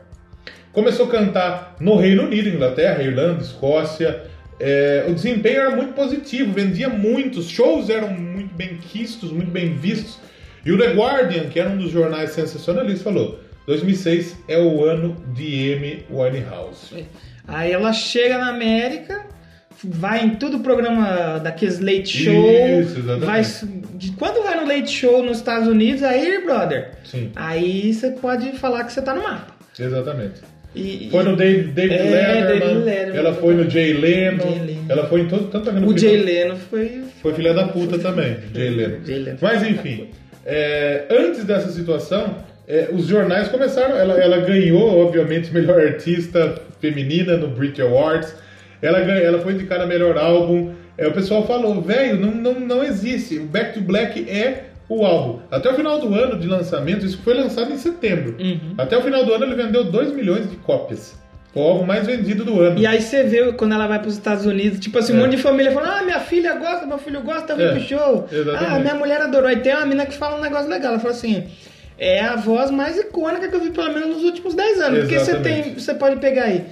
Começou 0.71 1.07
a 1.07 1.09
cantar 1.09 1.75
no 1.81 1.97
Reino 1.97 2.23
Unido, 2.23 2.47
Inglaterra, 2.47 3.03
Irlanda, 3.03 3.41
Escócia. 3.41 4.30
É, 4.63 5.05
o 5.09 5.15
desempenho 5.15 5.61
era 5.61 5.75
muito 5.75 5.93
positivo, 5.93 6.53
vendia 6.53 6.87
muitos, 6.87 7.49
shows 7.49 7.89
eram 7.89 8.13
muito 8.13 8.53
bem 8.53 8.77
quistos, 8.77 9.31
muito 9.31 9.49
bem 9.49 9.73
vistos. 9.73 10.19
E 10.63 10.71
o 10.71 10.77
The 10.77 10.93
Guardian, 10.93 11.49
que 11.49 11.59
era 11.59 11.67
um 11.67 11.77
dos 11.77 11.89
jornais 11.91 12.29
sensacionalistas, 12.31 13.01
falou: 13.01 13.39
2006 13.65 14.37
é 14.47 14.59
o 14.59 14.85
ano 14.85 15.15
de 15.33 15.73
Amy 15.73 16.05
Winehouse. 16.11 17.07
Aí 17.47 17.71
ela 17.71 17.91
chega 17.91 18.37
na 18.37 18.49
América, 18.49 19.25
vai 19.83 20.25
em 20.25 20.35
todo 20.35 20.57
o 20.57 20.59
programa 20.59 21.39
daqueles 21.39 21.79
late 21.79 22.07
show. 22.07 22.81
Isso, 22.81 22.99
exatamente. 22.99 23.25
vai, 23.25 23.43
quando 24.15 24.43
vai 24.43 24.61
no 24.61 24.67
late 24.67 24.91
show 24.91 25.23
nos 25.23 25.37
Estados 25.37 25.67
Unidos, 25.67 26.03
aí, 26.03 26.39
brother, 26.45 26.91
Sim, 27.03 27.31
aí 27.35 27.91
você 27.91 28.11
pode 28.11 28.51
falar 28.59 28.83
que 28.83 28.93
você 28.93 29.01
tá 29.01 29.15
no 29.15 29.23
mapa. 29.23 29.55
exatamente. 29.79 30.50
E, 30.73 31.09
Foi 31.11 31.23
no 31.23 31.35
David, 31.35 31.71
David 31.73 31.95
É, 31.95 32.03
Letterman, 32.03 32.45
David 32.59 32.85
Letterman. 32.85 33.17
ela 33.17 33.33
foi 33.33 33.53
no 33.55 33.69
Jay 33.69 33.93
Leno, 33.93 34.41
Jay 34.41 34.59
Leno. 34.59 34.85
ela 34.87 35.05
foi 35.07 35.21
em 35.21 35.27
todo, 35.27 35.47
tanto 35.49 35.69
o 35.69 35.97
Jay 35.97 36.17
Leno 36.17 36.55
foi. 36.55 37.01
Foi 37.21 37.33
filha 37.33 37.53
da 37.53 37.67
puta 37.67 37.99
também, 37.99 38.37
Jay 38.55 38.69
Leno. 38.69 39.05
Jay 39.05 39.19
Leno. 39.19 39.37
Mas 39.41 39.63
enfim, 39.63 40.07
é, 40.45 41.03
antes 41.09 41.43
dessa 41.43 41.69
situação, 41.71 42.37
é, 42.67 42.87
os 42.93 43.05
jornais 43.07 43.49
começaram. 43.49 43.97
Ela, 43.97 44.13
ela 44.13 44.37
ganhou, 44.39 45.05
obviamente, 45.05 45.51
melhor 45.53 45.79
artista 45.79 46.55
feminina 46.79 47.35
no 47.35 47.47
Brit 47.49 47.81
Awards. 47.81 48.33
Ela, 48.81 48.99
ela 48.99 49.39
foi 49.39 49.53
indicada 49.53 49.85
melhor 49.85 50.17
álbum. 50.17 50.71
É, 50.97 51.05
o 51.07 51.11
pessoal 51.11 51.45
falou, 51.45 51.81
velho, 51.81 52.17
não, 52.17 52.31
não, 52.33 52.59
não 52.59 52.83
existe. 52.83 53.37
O 53.37 53.45
Back 53.45 53.73
to 53.73 53.81
Black 53.81 54.27
é 54.29 54.70
o 54.99 55.05
álbum. 55.05 55.39
Até 55.49 55.69
o 55.71 55.73
final 55.75 55.99
do 55.99 56.13
ano 56.13 56.39
de 56.39 56.47
lançamento, 56.47 57.05
isso 57.05 57.19
foi 57.23 57.33
lançado 57.33 57.71
em 57.71 57.77
setembro. 57.77 58.35
Uhum. 58.39 58.73
Até 58.77 58.97
o 58.97 59.01
final 59.01 59.23
do 59.25 59.33
ano 59.33 59.45
ele 59.45 59.55
vendeu 59.55 59.83
2 59.83 60.13
milhões 60.13 60.49
de 60.49 60.55
cópias. 60.57 61.19
Foi 61.53 61.61
o 61.61 61.65
álbum 61.65 61.85
mais 61.85 62.05
vendido 62.07 62.45
do 62.45 62.59
ano. 62.61 62.79
E 62.79 62.87
aí 62.87 63.01
você 63.01 63.23
vê 63.23 63.51
quando 63.53 63.73
ela 63.73 63.85
vai 63.87 63.99
pros 63.99 64.13
Estados 64.13 64.45
Unidos, 64.45 64.79
tipo 64.79 64.97
assim, 64.97 65.13
um 65.13 65.17
É. 65.17 65.19
monte 65.23 65.35
de 65.35 65.41
família 65.41 65.71
falando, 65.71 65.91
ah, 65.91 66.03
minha 66.03 66.19
filha 66.19 66.55
gosta, 66.55 66.85
meu 66.85 66.97
filho 66.97 67.21
gosta, 67.21 67.55
vem 67.55 67.67
É, 67.67 67.71
pro 67.71 67.81
show. 67.81 68.27
exatamente. 68.31 68.65
Ah, 68.73 68.79
minha 68.79 68.95
mulher 68.95 69.21
adorou. 69.21 69.47
Aí 69.49 69.57
tem 69.57 69.73
uma 69.75 69.85
mina 69.85 70.05
que 70.05 70.15
fala 70.17 70.37
um 70.37 70.41
negócio 70.41 70.69
legal, 70.69 70.91
ela 70.93 70.99
fala 70.99 71.13
assim, 71.13 71.43
é 71.97 72.21
a 72.21 72.35
voz 72.37 72.71
mais 72.71 72.97
icônica 72.97 73.47
que 73.49 73.55
eu 73.55 73.59
vi 73.61 73.69
pelo 73.71 73.91
menos 73.93 74.09
nos 74.15 74.23
últimos 74.23 74.53
10 74.55 74.79
anos. 74.81 74.99
Porque 74.99 75.19
você 75.19 75.31
Exatamente. 75.31 75.63
tem, 75.63 75.73
você 75.79 75.93
pode 75.93 76.15
pegar 76.17 76.43
aí. 76.45 76.63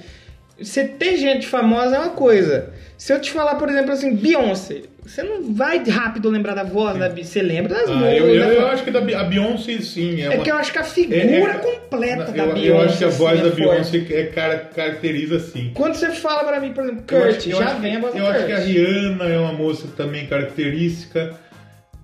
você 0.60 0.84
ter 0.84 1.16
gente 1.16 1.46
famosa 1.46 1.96
é 1.96 1.98
uma 1.98 2.10
coisa. 2.10 2.70
Se 2.98 3.12
eu 3.12 3.20
te 3.20 3.30
falar, 3.30 3.54
por 3.56 3.68
exemplo, 3.70 3.92
assim, 3.92 4.14
Beyoncé, 4.14 4.82
você 5.10 5.22
não 5.22 5.52
vai 5.54 5.82
rápido 5.88 6.30
lembrar 6.30 6.54
da 6.54 6.62
voz 6.62 6.98
da 6.98 7.08
Beyoncé. 7.08 7.32
Você 7.32 7.42
lembra 7.42 7.74
das 7.74 7.88
Ah, 7.90 7.94
músicas. 7.94 8.18
eu, 8.18 8.28
eu, 8.34 8.44
eu 8.52 8.66
acho 8.68 8.84
que 8.84 8.90
da 8.90 8.98
a 9.00 9.24
Beyoncé, 9.24 9.78
sim. 9.80 10.20
É, 10.22 10.24
É 10.26 10.30
uma- 10.30 10.44
que 10.44 10.50
eu 10.50 10.56
acho 10.56 10.72
que 10.72 10.78
a 10.78 10.84
figura 10.84 11.16
é- 11.18 11.40
é- 11.40 11.58
completa 11.58 12.30
eu, 12.30 12.46
da 12.46 12.52
Beyoncé. 12.54 12.68
Eu 12.70 12.80
acho 12.82 12.98
que 12.98 13.04
a 13.04 13.08
voz 13.08 13.40
assim, 13.40 13.48
da. 13.50 13.54
Beyoncé 13.56 14.06
é, 14.10 14.22
cara, 14.26 14.56
caracteriza 14.74 15.40
sim. 15.40 15.70
Quando 15.74 15.94
você 15.94 16.10
fala 16.10 16.44
pra 16.44 16.60
mim, 16.60 16.72
por 16.72 16.84
exemplo, 16.84 17.02
Kurt, 17.08 17.46
já 17.48 17.58
acho- 17.70 17.80
vem 17.80 17.96
a 17.96 18.00
voz 18.00 18.14
Eu 18.14 18.26
acho 18.26 18.34
Kurt. 18.38 18.46
que 18.46 18.52
a 18.52 18.58
Rihanna 18.58 19.24
é 19.24 19.38
uma 19.38 19.52
moça 19.52 19.86
também 19.96 20.26
característica. 20.26 21.34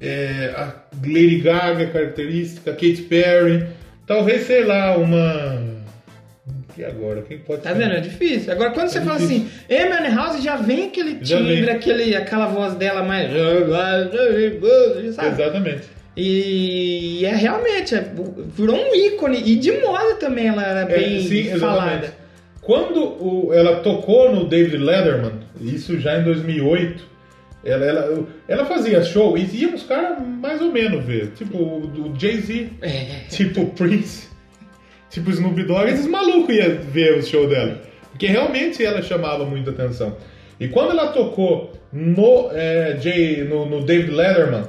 é, 0.01 0.53
a 0.55 0.75
Lady 1.03 1.39
Gaga 1.41 1.85
é 1.85 1.87
característica. 1.87 2.71
A 2.71 2.75
Katy 2.75 3.07
Perry. 3.09 3.67
Talvez, 4.07 4.47
sei 4.47 4.63
lá, 4.65 4.95
uma. 4.97 5.76
E 6.79 6.85
agora? 6.85 7.23
Quem 7.23 7.39
pode 7.39 7.63
Tá 7.63 7.73
vendo? 7.73 7.93
É 7.95 8.01
difícil. 8.01 8.53
Agora, 8.53 8.71
quando 8.71 8.89
você 8.89 8.99
É 8.99 9.03
fala 9.03 9.19
difícil. 9.19 9.47
assim, 9.69 9.77
Amy 10.05 10.15
House, 10.15 10.43
já 10.43 10.57
vem 10.57 10.89
aquele 10.89 11.15
timbre, 11.17 11.63
vem. 11.63 11.71
aquele, 11.71 12.15
aquela 12.17 12.47
voz 12.47 12.75
dela 12.75 13.03
mais. 13.03 13.31
Sabe? 15.15 15.29
Exatamente. 15.43 15.83
E 16.17 17.25
é 17.25 17.35
realmente, 17.35 17.95
é, 17.95 18.05
virou 18.57 18.77
um 18.77 18.95
ícone. 18.95 19.43
E 19.45 19.57
de 19.57 19.73
moda 19.81 20.15
também 20.17 20.49
ela 20.49 20.63
era 20.65 20.81
É, 20.81 20.99
bem 20.99 21.21
sim, 21.23 21.41
exatamente. 21.41 21.61
falada. 21.61 22.15
Quando 22.63 23.01
o- 23.23 23.53
ela 23.55 23.77
tocou 23.81 24.35
no 24.35 24.45
David 24.49 24.79
Letterman, 24.79 25.33
isso 25.61 25.99
já 26.01 26.19
em 26.19 26.25
2008, 26.25 27.05
ela, 27.65 27.85
ela, 27.85 28.27
ela 28.49 28.65
fazia 28.65 29.03
show 29.05 29.37
e 29.37 29.45
ia 29.45 29.69
uns 29.69 29.83
caras 29.85 30.19
mais 30.27 30.61
ou 30.61 30.73
menos 30.73 31.05
ver. 31.05 31.33
Tipo 31.37 31.59
o, 31.59 32.11
o 32.13 32.15
Jay-Z, 32.19 32.69
É. 32.83 33.05
tipo 33.29 33.61
o 33.63 33.67
Prince, 33.71 34.29
tipo 35.17 35.31
Snoop 35.31 35.63
Dogg, 35.63 35.89
esses 35.91 36.07
malucos 36.07 36.55
iam 36.55 36.77
ver 36.93 37.19
o 37.19 37.23
show 37.23 37.49
dela. 37.49 37.81
Porque 38.11 38.27
realmente 38.27 38.85
ela 38.85 39.01
chamava 39.01 39.47
muita 39.47 39.71
atenção. 39.71 40.15
E 40.61 40.69
quando 40.69 40.91
ela 40.91 41.09
tocou 41.09 41.73
no, 41.91 42.51
é, 42.53 42.99
Jay, 43.01 43.45
no, 43.45 43.65
no 43.65 43.83
David 43.83 44.11
Letterman, 44.11 44.65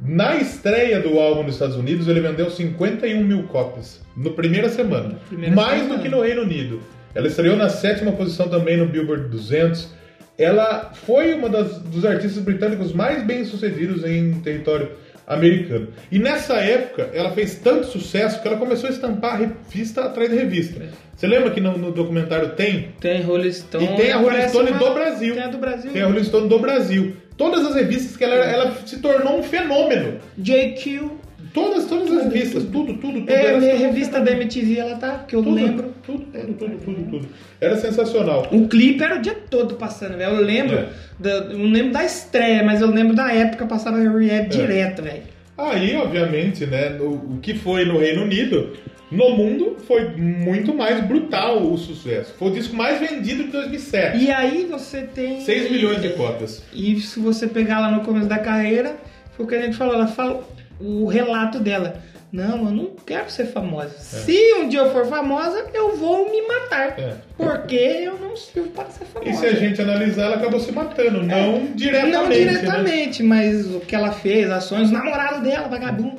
na 0.00 0.36
estreia 0.36 0.98
do 0.98 1.20
álbum 1.20 1.44
nos 1.44 1.54
Estados 1.54 1.76
Unidos, 1.76 2.08
ele 2.08 2.20
vendeu 2.20 2.50
51 2.50 3.22
mil 3.22 3.44
cópias. 3.44 4.00
Na 4.16 4.30
primeira 4.30 4.68
semana. 4.68 5.20
primeira 5.28 5.54
mais 5.54 5.82
semana. 5.82 5.96
do 5.96 6.02
que 6.02 6.08
no 6.08 6.20
Reino 6.20 6.42
Unido. 6.42 6.80
Ela 7.14 7.28
estreou 7.28 7.56
na 7.56 7.68
sétima 7.68 8.10
posição 8.10 8.48
também 8.48 8.76
no 8.76 8.86
Billboard 8.86 9.28
200. 9.28 9.88
Ela 10.36 10.90
foi 10.94 11.34
uma 11.34 11.48
das, 11.48 11.78
dos 11.78 12.04
artistas 12.04 12.42
britânicos 12.42 12.92
mais 12.92 13.22
bem 13.22 13.44
sucedidos 13.44 14.04
em 14.04 14.32
território 14.40 14.90
americano. 15.26 15.88
E 16.10 16.18
nessa 16.18 16.54
época, 16.56 17.10
ela 17.12 17.30
fez 17.32 17.56
tanto 17.56 17.86
sucesso 17.86 18.40
que 18.40 18.48
ela 18.48 18.56
começou 18.56 18.88
a 18.88 18.92
estampar 18.92 19.38
revista 19.38 20.04
atrás 20.04 20.30
de 20.30 20.36
revista. 20.36 20.82
Você 21.16 21.26
lembra 21.26 21.50
que 21.50 21.60
no, 21.60 21.76
no 21.78 21.92
documentário 21.92 22.50
tem? 22.50 22.88
Tem 23.00 23.22
Rolling 23.22 23.52
Stone. 23.52 23.84
E 23.84 23.96
tem 23.96 24.12
a 24.12 24.16
Rolling 24.16 24.48
Stone 24.48 24.70
uma- 24.70 24.78
do 24.78 24.94
Brasil. 24.94 25.34
Tem 25.34 25.42
a 25.44 25.48
do 25.48 25.58
Brasil. 25.58 25.92
Tem 25.92 26.02
a 26.02 26.06
Rolling 26.06 26.24
Stone 26.24 26.48
do 26.48 26.58
Brasil. 26.58 27.16
Todas 27.36 27.64
as 27.66 27.74
revistas 27.74 28.16
que 28.16 28.24
ela, 28.24 28.34
ela 28.34 28.74
se 28.84 28.98
tornou 29.00 29.38
um 29.38 29.42
fenômeno. 29.42 30.18
JQ. 30.36 31.10
Todas, 31.52 31.84
todas 31.84 32.10
as 32.10 32.24
revistas, 32.32 32.64
tudo, 32.64 32.94
tudo, 32.94 33.20
tudo. 33.20 33.30
É, 33.30 33.54
a 33.54 33.58
minha 33.58 33.76
revista 33.76 34.18
da. 34.20 34.32
MTV, 34.32 34.78
ela 34.78 34.96
tá, 34.96 35.24
que 35.28 35.36
eu 35.36 35.40
lembro. 35.40 35.92
Tudo, 36.02 36.24
tudo, 36.32 36.54
tudo, 36.54 36.78
tudo, 36.84 37.10
tudo. 37.10 37.28
Era 37.60 37.76
sensacional. 37.76 38.48
O 38.50 38.66
clipe 38.68 39.02
era 39.04 39.16
o 39.16 39.20
dia 39.20 39.36
todo 39.50 39.74
passando, 39.74 40.16
velho. 40.16 40.36
Eu 40.36 40.42
lembro, 40.42 40.76
É. 40.78 40.88
da, 41.18 41.30
eu 41.30 41.58
não 41.58 41.70
lembro 41.70 41.92
da 41.92 42.04
estreia, 42.04 42.62
mas 42.62 42.80
eu 42.80 42.88
lembro 42.88 43.14
da 43.14 43.32
época 43.32 43.66
passava 43.66 43.98
Rehab 43.98 44.48
direto, 44.48 45.02
velho. 45.02 45.22
Aí, 45.58 45.94
obviamente, 45.96 46.64
né, 46.64 46.96
o 47.00 47.38
que 47.42 47.54
foi 47.54 47.84
no 47.84 47.98
Reino 47.98 48.22
Unido, 48.22 48.72
no 49.10 49.36
mundo, 49.36 49.76
foi 49.86 50.08
muito 50.16 50.74
mais 50.74 51.04
brutal 51.04 51.62
o 51.62 51.76
sucesso. 51.76 52.34
Foi 52.38 52.48
o 52.48 52.52
disco 52.54 52.74
mais 52.74 52.98
vendido 52.98 53.44
de 53.44 53.50
2007. 53.50 54.24
E 54.24 54.30
aí 54.30 54.66
você 54.70 55.02
tem. 55.02 55.42
6 55.42 55.70
milhões 55.70 56.00
de 56.00 56.08
cópias. 56.14 56.62
E 56.72 56.98
se 57.00 57.20
você 57.20 57.46
pegar 57.46 57.80
lá 57.80 57.90
no 57.90 58.00
começo 58.00 58.26
da 58.26 58.38
carreira, 58.38 58.96
foi 59.36 59.44
o 59.44 59.48
que 59.48 59.54
a 59.54 59.60
gente 59.60 59.76
falou, 59.76 59.94
ela 59.94 60.06
fala 60.06 60.42
o 60.82 61.06
relato 61.06 61.58
dela. 61.58 62.02
Não, 62.32 62.64
eu 62.64 62.70
não 62.70 62.90
quero 63.06 63.30
ser 63.30 63.44
famosa. 63.46 63.90
Se 63.90 64.54
um 64.54 64.66
dia 64.66 64.80
eu 64.80 64.90
for 64.90 65.04
famosa, 65.06 65.66
eu 65.74 65.94
vou 65.96 66.30
me 66.30 66.40
matar. 66.48 66.98
É. 66.98 67.16
Porque 67.36 67.76
eu 67.76 68.18
não 68.18 68.34
sirvo 68.34 68.70
para 68.70 68.88
ser 68.88 69.04
famosa. 69.04 69.30
E 69.30 69.34
se 69.34 69.44
a 69.44 69.52
gente 69.52 69.82
analisar, 69.82 70.24
ela 70.24 70.36
acabou 70.36 70.58
se 70.58 70.72
matando, 70.72 71.22
não 71.22 71.66
diretamente. 71.74 72.12
Não 72.12 72.28
né? 72.28 72.34
diretamente, 72.34 73.22
mas 73.22 73.66
o 73.66 73.80
que 73.80 73.94
ela 73.94 74.12
fez, 74.12 74.50
ações, 74.50 74.88
o 74.88 74.94
namorado 74.94 75.42
dela, 75.42 75.68
vagabundo. 75.68 76.16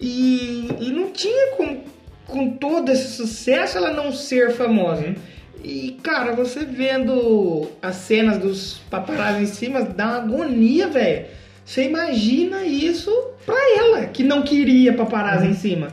E, 0.00 0.68
e 0.80 0.90
não 0.90 1.12
tinha 1.12 1.52
com, 1.56 1.84
com 2.26 2.50
todo 2.56 2.90
esse 2.90 3.12
sucesso 3.12 3.78
ela 3.78 3.92
não 3.92 4.10
ser 4.10 4.50
famosa. 4.54 5.14
E, 5.62 5.96
cara, 6.02 6.32
você 6.32 6.64
vendo 6.64 7.70
as 7.80 7.94
cenas 7.94 8.38
dos 8.38 8.80
paparazzi 8.90 9.44
em 9.44 9.46
cima, 9.46 9.82
dá 9.82 10.06
uma 10.06 10.16
agonia, 10.16 10.88
velho. 10.88 11.26
Você 11.64 11.84
imagina 11.84 12.64
isso 12.64 13.10
pra 13.46 13.56
ela, 13.78 14.06
que 14.06 14.22
não 14.22 14.42
queria 14.42 14.92
paparazzi 14.92 15.44
Uhum. 15.46 15.50
em 15.50 15.54
cima. 15.54 15.88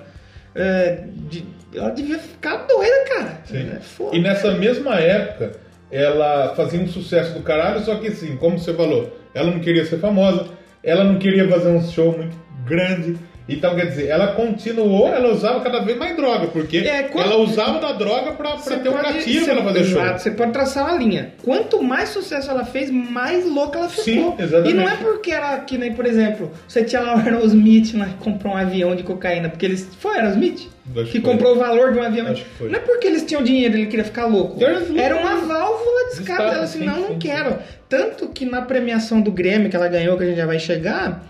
É, 0.54 1.04
de- 1.30 1.46
ela 1.74 1.90
devia 1.92 2.20
ficar 2.20 2.58
doida, 2.68 3.06
cara. 3.08 3.42
É. 3.54 3.78
E 4.16 4.20
nessa 4.20 4.52
mesma 4.52 4.96
época, 5.00 5.54
ela 5.90 6.54
fazia 6.56 6.80
um 6.80 6.88
sucesso 6.88 7.34
do 7.34 7.42
caralho, 7.42 7.80
só 7.86 7.96
que 7.96 8.08
assim, 8.08 8.36
como 8.38 8.60
você 8.60 8.74
falou, 8.74 9.18
ela 9.34 9.50
não 9.52 9.60
queria 9.60 9.86
ser 9.86 9.98
famosa, 10.00 10.48
ela 10.84 11.04
não 11.06 11.18
queria 11.18 11.48
fazer 11.48 11.70
um 11.70 11.82
show 11.90 12.18
muito 12.18 12.36
grande. 12.66 13.18
Então, 13.50 13.76
quer 13.76 13.88
dizer, 13.88 14.08
ela 14.08 14.28
continuou, 14.34 15.08
ela 15.10 15.30
usava 15.30 15.60
cada 15.62 15.80
vez 15.82 15.98
mais 15.98 16.16
droga, 16.16 16.48
porque 16.48 16.78
É, 16.78 17.04
quando- 17.04 17.26
ela 17.26 17.38
usava 17.38 17.80
da 17.80 17.92
droga 17.92 18.32
pra, 18.34 18.52
pra 18.56 18.78
ter 18.80 18.90
um 18.90 18.94
gatilho 18.94 19.44
pra 19.44 19.54
ela 19.54 19.64
fazer 19.64 19.80
exato, 19.80 20.08
show. 20.10 20.18
Você 20.20 20.32
pode 20.32 20.52
traçar 20.52 20.88
uma 20.88 20.98
linha. 20.98 21.34
Quanto 21.44 21.82
mais 21.84 22.10
sucesso 22.10 22.50
ela 22.50 22.64
fez, 22.64 22.90
mais 22.92 23.46
louca 23.46 23.80
ela 23.80 23.90
ficou. 23.90 24.04
Sim, 24.04 24.36
exatamente. 24.38 24.72
E 24.72 24.74
não 24.74 24.88
é 24.88 24.96
porque 24.96 25.32
era 25.32 25.58
que 25.60 25.78
nem, 25.78 25.94
por 25.94 26.06
exemplo, 26.06 26.52
você 26.68 26.84
tinha 26.84 27.02
lá 27.02 27.16
o 27.16 27.20
Aerosmith 27.20 27.94
lá, 27.98 28.06
que 28.06 28.14
comprou 28.24 28.54
um 28.54 28.58
avião 28.58 28.96
de 28.96 29.04
cocaína, 29.04 29.50
porque 29.50 29.66
eles. 29.66 29.88
Foi 30.00 30.18
Aerosmith? 30.18 30.70
Acho 30.96 31.06
que 31.06 31.12
que 31.12 31.22
comprou 31.22 31.56
o 31.56 31.60
valor 31.60 31.94
de 31.94 32.00
um 32.00 32.04
avião. 32.04 32.26
Não 32.60 32.76
é 32.76 32.80
porque 32.80 33.08
eles 33.08 33.24
tinham 33.24 33.44
dinheiro 33.44 33.76
e 33.76 33.82
ele 33.82 33.88
queria 33.90 34.06
ficar 34.06 34.26
louco. 34.26 34.60
Era 34.98 35.16
uma 35.18 35.36
válvula 35.38 36.06
de 36.10 36.22
escape 36.22 36.44
dela 36.50 36.64
assim, 36.64 36.80
sim, 36.80 36.86
não, 36.86 37.00
não 37.10 37.20
quero. 37.20 37.58
Tanto 37.90 38.28
que 38.30 38.46
na 38.46 38.62
premiação 38.62 39.20
do 39.22 39.32
Grêmio 39.32 39.70
que 39.70 39.76
ela 39.76 39.88
ganhou, 39.88 40.18
que 40.18 40.24
a 40.24 40.28
gente 40.28 40.38
já 40.38 40.46
vai 40.46 40.60
chegar, 40.60 41.24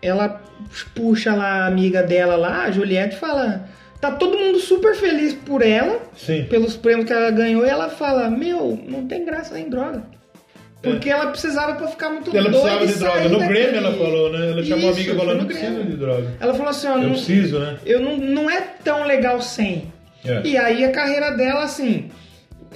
ela 0.00 0.41
puxa 0.94 1.34
lá 1.34 1.64
a 1.64 1.66
amiga 1.66 2.02
dela 2.02 2.36
lá, 2.36 2.64
a 2.64 2.70
Juliette, 2.70 3.16
fala. 3.16 3.68
Tá 4.00 4.10
todo 4.10 4.36
mundo 4.36 4.58
super 4.58 4.96
feliz 4.96 5.32
por 5.32 5.62
ela, 5.62 6.00
Sim. 6.16 6.44
pelos 6.50 6.76
prêmios 6.76 7.06
que 7.06 7.12
ela 7.12 7.30
ganhou, 7.30 7.64
e 7.64 7.68
ela 7.68 7.88
fala: 7.88 8.28
Meu, 8.28 8.76
não 8.88 9.06
tem 9.06 9.24
graça 9.24 9.58
em 9.58 9.68
droga. 9.68 10.02
Porque 10.82 11.08
ela 11.08 11.26
precisava 11.28 11.74
pra 11.76 11.86
ficar 11.86 12.10
muito 12.10 12.34
É. 12.34 12.38
Ela 12.40 12.48
doida 12.50 12.78
precisava 12.78 13.18
e 13.18 13.22
de 13.22 13.28
droga. 13.28 13.28
No 13.28 13.38
daquele- 13.38 13.60
Grêmio 13.60 13.76
ela 13.78 13.92
falou, 13.96 14.32
né? 14.32 14.50
Ela 14.50 14.62
chamou 14.64 14.88
a 14.88 14.90
Isso, 14.90 15.00
amiga 15.00 15.12
e 15.12 15.16
falou: 15.16 15.34
não 15.36 15.44
Grêmio. 15.46 15.84
de 15.84 15.96
droga. 15.96 16.34
Ela 16.40 16.54
falou 16.54 16.68
assim: 16.70 16.86
ó, 16.88 16.92
Eu 16.94 16.98
não, 17.02 17.10
preciso, 17.10 17.58
né? 17.60 17.76
eu 17.86 18.00
não, 18.00 18.16
não 18.16 18.50
é 18.50 18.60
tão 18.82 19.04
legal 19.06 19.40
sem. 19.40 19.92
É. 20.24 20.40
E 20.44 20.56
aí 20.58 20.84
a 20.84 20.90
carreira 20.90 21.30
dela, 21.30 21.62
assim, 21.62 22.10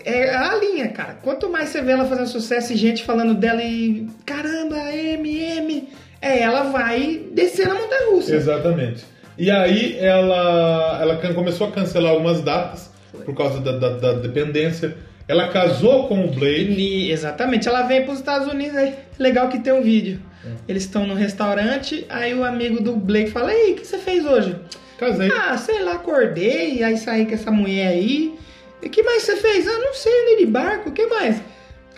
é 0.04 0.30
a 0.32 0.54
linha, 0.54 0.86
cara. 0.90 1.14
Quanto 1.22 1.48
mais 1.50 1.70
você 1.70 1.82
vê 1.82 1.90
ela 1.90 2.04
fazendo 2.04 2.28
sucesso 2.28 2.72
e 2.72 2.76
gente 2.76 3.02
falando 3.02 3.34
dela 3.34 3.62
e 3.64 4.06
caramba, 4.24 4.76
M, 4.92 5.38
M, 5.40 5.88
é, 6.26 6.40
ela 6.42 6.64
vai 6.64 7.20
descer 7.32 7.68
na 7.68 7.74
montanha 7.74 8.10
russa. 8.10 8.34
Exatamente. 8.34 9.04
E 9.38 9.50
aí 9.50 9.96
ela, 9.98 10.98
ela 11.00 11.16
começou 11.34 11.68
a 11.68 11.72
cancelar 11.72 12.12
algumas 12.12 12.40
datas 12.40 12.90
por 13.24 13.34
causa 13.36 13.60
da, 13.60 13.72
da- 13.78 13.90
da 13.96 14.12
dependência. 14.14 14.96
Ela 15.28 15.48
casou 15.48 16.06
com 16.08 16.24
o 16.24 16.28
Blake. 16.30 16.72
E- 16.72 17.10
exatamente, 17.10 17.68
ela 17.68 17.82
vem 17.82 18.02
para 18.04 18.12
os 18.12 18.18
Estados 18.20 18.46
Unidos 18.52 18.76
aí. 18.76 18.94
Legal 19.18 19.48
que 19.48 19.58
tem 19.58 19.72
um 19.72 19.82
vídeo. 19.82 20.20
Eles 20.68 20.84
estão 20.84 21.04
no 21.06 21.14
restaurante, 21.14 22.06
aí 22.08 22.32
o 22.32 22.44
amigo 22.44 22.80
do 22.80 22.92
Blake 22.94 23.30
fala: 23.32 23.52
Ei, 23.52 23.72
o 23.72 23.74
que 23.76 23.84
você 23.86 23.98
fez 23.98 24.24
hoje? 24.24 24.54
Casei. 24.96 25.28
Ah, 25.30 25.58
sei 25.58 25.80
lá, 25.82 25.94
acordei, 25.94 26.82
aí 26.84 26.96
saí 26.96 27.26
com 27.26 27.34
essa 27.34 27.50
mulher 27.50 27.88
aí. 27.88 28.32
E 28.80 28.86
o 28.86 28.90
que 28.90 29.02
mais 29.02 29.22
você 29.24 29.36
fez? 29.36 29.66
Ah, 29.66 29.78
não 29.78 29.92
sei, 29.92 30.12
andei 30.22 30.36
de 30.36 30.46
barco, 30.46 30.90
o 30.90 30.92
que 30.92 31.04
mais? 31.06 31.42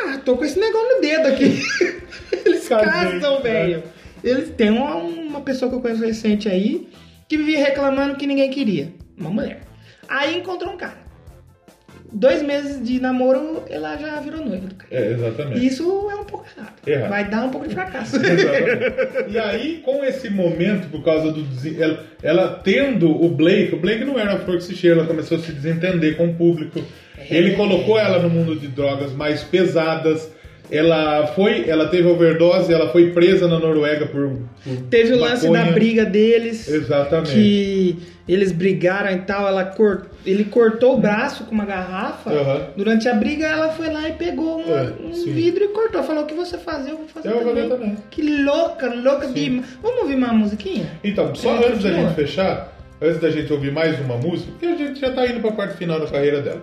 Ah, 0.00 0.18
tô 0.24 0.36
com 0.36 0.44
esse 0.46 0.58
negócio 0.58 0.94
no 0.96 1.00
dedo 1.02 1.28
aqui. 1.28 1.60
Eles 2.46 2.66
Casei, 2.66 2.88
casam, 2.88 3.34
né? 3.36 3.40
velho. 3.42 3.82
Eles 4.22 4.50
têm 4.50 4.70
uma, 4.70 4.96
uma 4.96 5.40
pessoa 5.40 5.70
que 5.70 5.76
eu 5.76 5.80
conheço 5.80 6.04
recente 6.04 6.48
aí 6.48 6.88
que 7.28 7.36
vivia 7.36 7.64
reclamando 7.64 8.16
que 8.16 8.26
ninguém 8.26 8.50
queria. 8.50 8.92
Uma 9.16 9.30
mulher. 9.30 9.60
Aí 10.08 10.38
encontrou 10.38 10.72
um 10.72 10.76
cara. 10.76 11.08
Dois 12.10 12.42
meses 12.42 12.82
de 12.82 12.98
namoro, 12.98 13.64
ela 13.68 13.98
já 13.98 14.18
virou 14.20 14.42
noiva 14.42 14.66
do 14.66 14.74
cara. 14.74 14.94
É, 14.94 15.12
exatamente. 15.12 15.66
Isso 15.66 16.08
é 16.10 16.14
um 16.14 16.24
pouco 16.24 16.46
errado. 16.56 16.72
Errado. 16.86 17.10
Vai 17.10 17.28
dar 17.28 17.44
um 17.44 17.50
pouco 17.50 17.68
de 17.68 17.74
fracasso. 17.74 18.16
Exatamente. 18.24 19.30
E 19.30 19.38
aí, 19.38 19.82
com 19.84 20.02
esse 20.02 20.30
momento, 20.30 20.88
por 20.88 21.04
causa 21.04 21.30
do. 21.30 21.46
Ela, 21.78 22.04
ela 22.22 22.60
tendo 22.64 23.10
o 23.10 23.28
Blake, 23.28 23.74
o 23.74 23.78
Blake 23.78 24.06
não 24.06 24.18
era 24.18 24.30
uma 24.30 24.40
flor 24.40 24.56
que 24.56 24.64
se 24.64 24.74
cheira, 24.74 25.00
ela 25.00 25.06
começou 25.06 25.36
a 25.36 25.40
se 25.40 25.52
desentender 25.52 26.16
com 26.16 26.28
o 26.28 26.34
público. 26.34 26.82
É. 27.18 27.36
Ele 27.36 27.54
colocou 27.54 27.98
ela 27.98 28.18
no 28.22 28.30
mundo 28.30 28.56
de 28.56 28.68
drogas 28.68 29.12
mais 29.12 29.42
pesadas. 29.42 30.32
Ela 30.70 31.26
foi, 31.28 31.68
ela 31.68 31.88
teve 31.88 32.06
overdose, 32.08 32.72
ela 32.72 32.90
foi 32.90 33.10
presa 33.12 33.48
na 33.48 33.58
Noruega 33.58 34.06
por, 34.06 34.38
por 34.62 34.76
Teve 34.90 35.14
o 35.14 35.18
lance 35.18 35.46
maconha. 35.48 35.64
da 35.64 35.72
briga 35.72 36.04
deles. 36.04 36.68
Exatamente. 36.68 37.32
Que 37.32 37.96
eles 38.28 38.52
brigaram 38.52 39.10
e 39.12 39.20
tal. 39.20 39.48
Ela 39.48 39.64
cor... 39.64 40.06
Ele 40.26 40.44
cortou 40.44 40.96
o 40.96 41.00
braço 41.00 41.44
com 41.44 41.52
uma 41.54 41.64
garrafa. 41.64 42.30
Aham. 42.30 42.66
Durante 42.76 43.08
a 43.08 43.14
briga, 43.14 43.46
ela 43.46 43.70
foi 43.70 43.90
lá 43.90 44.08
e 44.10 44.12
pegou 44.12 44.58
um, 44.58 44.76
É, 44.76 44.92
um 45.02 45.14
sim. 45.14 45.32
vidro 45.32 45.64
e 45.64 45.68
cortou. 45.68 46.02
Falou: 46.02 46.24
o 46.24 46.26
que 46.26 46.34
você 46.34 46.58
fazer, 46.58 46.90
eu 46.90 46.98
vou 46.98 47.08
fazer 47.08 47.28
Eu 47.28 47.32
vou 47.36 47.44
também. 47.44 47.62
fazer 47.68 47.74
também. 47.80 47.96
Que 48.10 48.42
louca, 48.42 48.94
louca 48.94 49.26
de. 49.28 49.62
Vamos 49.82 50.02
ouvir 50.02 50.16
uma 50.16 50.34
musiquinha? 50.34 50.86
Então, 51.02 51.34
só 51.34 51.56
antes 51.56 51.82
da 51.82 51.90
gente 51.92 52.14
fechar, 52.14 52.76
antes 53.00 53.18
da 53.20 53.30
gente 53.30 53.50
ouvir 53.50 53.72
mais 53.72 53.98
uma 54.00 54.18
música, 54.18 54.50
porque 54.50 54.66
a 54.66 54.76
gente 54.76 55.00
já 55.00 55.10
tá 55.12 55.26
indo 55.26 55.40
pra 55.40 55.52
parte 55.52 55.78
final 55.78 55.98
da 55.98 56.06
carreira 56.06 56.42
dela. 56.42 56.60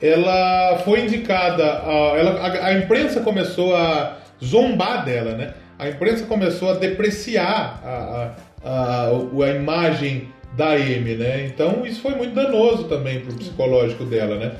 Ela 0.00 0.78
foi 0.84 1.00
indicada, 1.00 1.64
a, 1.64 2.14
ela, 2.16 2.40
a, 2.40 2.66
a 2.66 2.74
imprensa 2.74 3.20
começou 3.20 3.74
a 3.74 4.18
zombar 4.42 5.04
dela, 5.04 5.32
né? 5.32 5.54
A 5.78 5.88
imprensa 5.88 6.24
começou 6.26 6.70
a 6.70 6.74
depreciar 6.74 7.80
a, 7.84 8.30
a, 8.64 9.10
a, 9.10 9.50
imagem 9.50 10.28
da 10.56 10.72
Amy, 10.72 11.14
né? 11.14 11.46
Então 11.46 11.84
isso 11.84 12.00
foi 12.00 12.14
muito 12.14 12.34
danoso 12.34 12.84
também 12.84 13.20
pro 13.20 13.34
psicológico 13.34 14.04
dela, 14.04 14.36
né? 14.36 14.52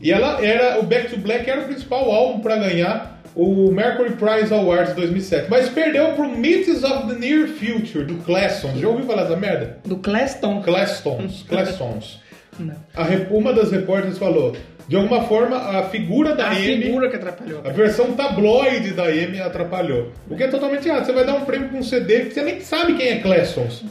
E 0.00 0.12
ela 0.12 0.44
era, 0.44 0.78
o 0.78 0.82
Back 0.82 1.10
to 1.10 1.18
Black 1.18 1.48
era 1.48 1.62
o 1.62 1.64
principal 1.64 2.10
álbum 2.10 2.40
para 2.40 2.56
ganhar 2.56 3.16
o 3.34 3.70
Mercury 3.70 4.12
Prize 4.12 4.52
Awards 4.52 4.94
2007, 4.94 5.48
mas 5.50 5.68
perdeu 5.68 6.12
pro 6.12 6.28
Myths 6.28 6.82
of 6.82 7.06
the 7.06 7.18
Near 7.18 7.48
Future 7.48 8.04
do 8.04 8.16
Classons. 8.24 8.78
Já 8.78 8.88
ouviu 8.88 9.06
falar 9.06 9.24
dessa 9.24 9.36
merda? 9.36 9.78
Do 9.84 9.98
Claston. 9.98 10.62
Classons, 10.62 11.44
Classons. 11.46 12.20
Não. 12.58 12.74
A 12.94 13.04
uma 13.30 13.52
das 13.52 13.70
repórteres 13.70 14.16
falou, 14.16 14.56
de 14.88 14.96
alguma 14.96 15.22
forma 15.24 15.56
a 15.56 15.82
figura 15.84 16.34
da 16.34 16.46
A 16.46 16.50
Amy, 16.52 16.82
figura 16.82 17.08
que 17.08 17.16
atrapalhou. 17.16 17.60
a 17.64 17.70
versão 17.70 18.12
tabloide 18.12 18.90
da 18.92 19.04
Amy 19.04 19.40
atrapalhou. 19.40 20.12
O 20.30 20.36
que 20.36 20.44
é 20.44 20.48
totalmente 20.48 20.88
errado. 20.88 21.04
Você 21.06 21.12
vai 21.12 21.24
dar 21.24 21.34
um 21.34 21.44
prêmio 21.44 21.68
pra 21.68 21.78
um 21.78 21.82
CD 21.82 22.26
que 22.26 22.34
você 22.34 22.42
nem 22.42 22.60
sabe 22.60 22.94
quem 22.94 23.08
é 23.08 23.16
Classons, 23.20 23.84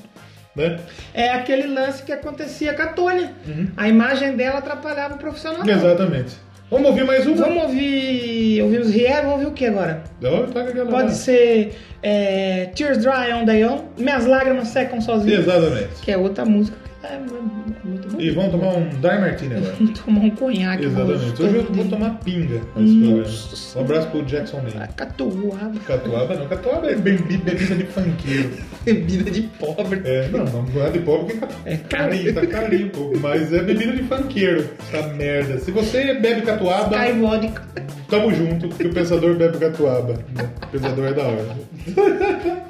né? 0.56 0.80
É 1.14 1.30
aquele 1.30 1.68
lance 1.68 2.04
que 2.04 2.12
acontecia 2.12 2.74
com 2.74 2.82
a 2.82 2.88
Tônia. 2.88 3.32
Uhum. 3.48 3.68
A 3.76 3.90
imagem 3.90 4.36
dela 4.36 4.60
atrapalhava 4.60 5.16
o 5.16 5.18
profissional. 5.18 5.68
Exatamente. 5.68 6.34
Vamos 6.72 6.88
ouvir 6.90 7.06
mais 7.06 7.28
uma? 7.28 7.36
Vamos 7.36 7.64
ouvir. 7.64 8.62
Ouvimos 8.64 8.90
Rier, 8.90 9.18
vamos 9.22 9.34
ouvir 9.34 9.46
o 9.48 9.52
que 9.52 9.66
agora? 9.68 10.02
Não, 10.20 10.48
tá 10.48 10.64
com 10.64 10.86
Pode 10.88 11.10
lá. 11.10 11.10
ser 11.12 11.76
é, 12.02 12.70
Tears 12.76 12.98
Dry 12.98 13.34
on 13.34 13.46
Day 13.46 13.64
On, 13.66 13.84
Minhas 13.98 14.26
Lágrimas 14.26 14.70
Secam 14.70 15.00
Sozinhas. 15.00 15.42
Exatamente. 15.42 16.02
Que 16.02 16.12
é 16.12 16.18
outra 16.18 16.44
música 16.44 16.76
é 17.14 17.19
muito 17.19 18.07
boa. 18.10 18.22
E 18.23 18.30
vamos 18.32 18.52
tomar 18.52 18.68
um 18.76 18.90
Dry 18.90 19.19
Martini 19.19 19.56
agora. 19.56 19.76
Tomar 20.06 20.19
um 20.22 20.30
conhaque. 20.32 20.86
Exatamente. 20.86 21.41
Hoje 21.44 21.56
eu 21.56 21.64
vou 21.64 21.86
tomar 21.86 22.19
pinga 22.23 22.61
nesse 22.76 22.95
programa. 22.99 23.18
Nossa 23.23 23.77
Um 23.80 23.82
abraço 23.82 24.07
pro 24.10 24.23
Jackson 24.26 24.57
Ah, 24.57 24.80
Ney. 24.80 24.88
Catuaba. 24.95 25.80
Catuaba 25.88 26.36
não, 26.36 26.48
catuaba 26.48 26.88
é 26.91 26.95
bebi- 26.95 27.38
bebida 27.38 27.76
de 27.76 27.84
funkeiro. 27.86 28.49
Bebida 28.86 29.32
de 29.32 29.41
pobre. 29.44 30.02
É, 30.06 30.27
não, 30.30 30.45
não, 30.45 30.61
não 30.64 30.86
é 30.86 30.90
de 30.91 30.99
pobre 30.99 31.36
porque 31.36 31.56
É 31.69 31.73
é 31.73 31.77
carinho, 31.77 32.34
tá 32.36 32.45
carinho 32.45 32.86
um 32.88 32.90
pouco, 32.90 33.19
mas 33.19 33.52
é 33.52 33.64
bebida 33.64 33.94
de 33.94 34.03
funkeiro, 34.03 34.69
essa 34.94 35.07
merda. 35.14 35.57
Se 35.60 35.72
você 35.72 36.14
bebe 36.14 36.41
catuaba, 36.44 36.95
Sky 37.07 37.19
Vodka. 37.19 37.64
tamo 38.10 38.32
junto, 38.34 38.68
porque 38.69 38.88
o 38.88 38.94
pensador 38.94 39.36
bebe 39.36 39.57
catuaba. 39.57 40.14
O 40.14 40.68
pensador 40.68 41.06
é 41.07 41.14
da 41.14 41.23
hora. 41.23 41.45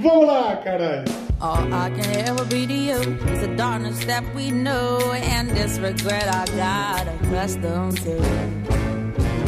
Vamos 0.00 0.26
lá, 0.26 0.56
caralho. 0.56 1.04
All 1.38 1.70
I 1.74 1.90
can 1.90 2.26
ever 2.26 2.46
be 2.46 2.66
to 2.66 2.72
you 2.72 2.94
is 2.94 3.46
the 3.46 3.54
darkness 3.56 4.02
that 4.06 4.24
we 4.34 4.50
know 4.50 5.12
and 5.12 5.50
this 5.50 5.78
regret 5.78 6.28
I 6.34 6.46
got 6.56 7.06
accustomed 7.08 7.98
to. 7.98 8.16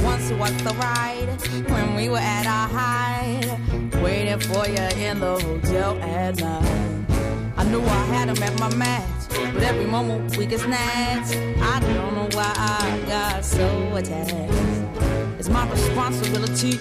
Once 0.04 0.30
was 0.32 0.54
the 0.64 0.74
ride 0.78 1.28
when 1.70 1.94
we 1.94 2.10
were 2.10 2.18
at 2.18 2.46
our 2.46 2.68
height, 2.68 4.02
waiting 4.02 4.38
for 4.38 4.68
you 4.68 5.02
in 5.02 5.20
the 5.20 5.40
hotel 5.40 5.98
at 6.02 6.36
night. 6.36 7.06
I 7.56 7.64
knew 7.64 7.80
I 7.80 8.04
had 8.12 8.28
him 8.28 8.42
at 8.42 8.60
my 8.60 8.74
match, 8.74 9.28
but 9.54 9.62
every 9.62 9.86
moment 9.86 10.36
we 10.36 10.44
get 10.44 10.60
snatched. 10.60 11.34
I 11.62 11.80
don't 11.80 12.14
know 12.14 12.28
why 12.36 12.52
I 12.54 13.02
got 13.06 13.42
so 13.46 13.96
attached. 13.96 14.52
It's 15.38 15.48
my 15.48 15.66
responsibility. 15.70 16.80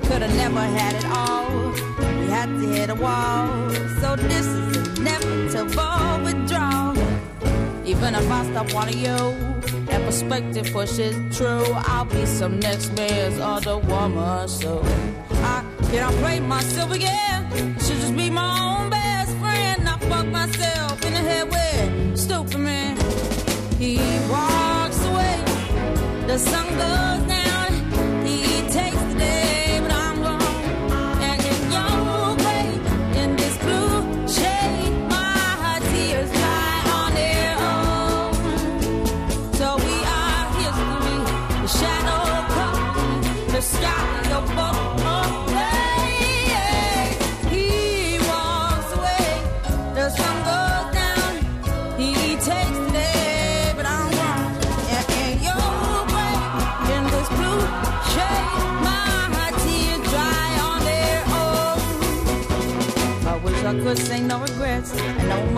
We 0.00 0.08
could 0.08 0.22
have 0.22 0.34
never 0.36 0.60
had 0.60 0.94
it 0.94 1.04
all. 1.06 1.72
We 2.20 2.26
had 2.28 2.46
to 2.46 2.68
hit 2.72 2.90
a 2.90 2.94
wall. 2.94 3.70
So 4.00 4.16
this 4.16 4.46
is 4.46 4.98
inevitable 4.98 6.24
withdrawal. 6.24 6.96
Even 7.84 8.14
if 8.14 8.30
I 8.30 8.50
stop 8.50 8.72
wanting 8.72 8.98
you, 8.98 9.18
that 9.86 10.02
perspective 10.04 10.72
pushes 10.72 11.14
true. 11.36 11.64
I'll 11.84 12.04
be 12.04 12.24
some 12.24 12.58
next 12.60 12.92
man's 12.96 13.38
other 13.38 13.78
woman. 13.78 14.48
So 14.48 14.82
I 15.42 15.64
cannot 15.90 16.14
play 16.14 16.40
myself 16.40 16.92
again. 16.92 17.50
Should 17.80 18.00
just 18.00 18.16
be 18.16 18.30
my 18.30 18.82
own 18.82 18.90
best 18.90 19.36
friend. 19.36 19.88
I 19.88 19.98
fuck 19.98 20.26
myself 20.26 21.04
in 21.04 21.12
the 21.12 21.18
head 21.18 21.50
with 21.50 22.18
stupid 22.18 22.58
man. 22.58 22.96
He 23.78 23.98
walks 24.30 25.04
away. 25.04 25.42
The 26.26 26.38
sun 26.38 26.66
goes 26.78 27.29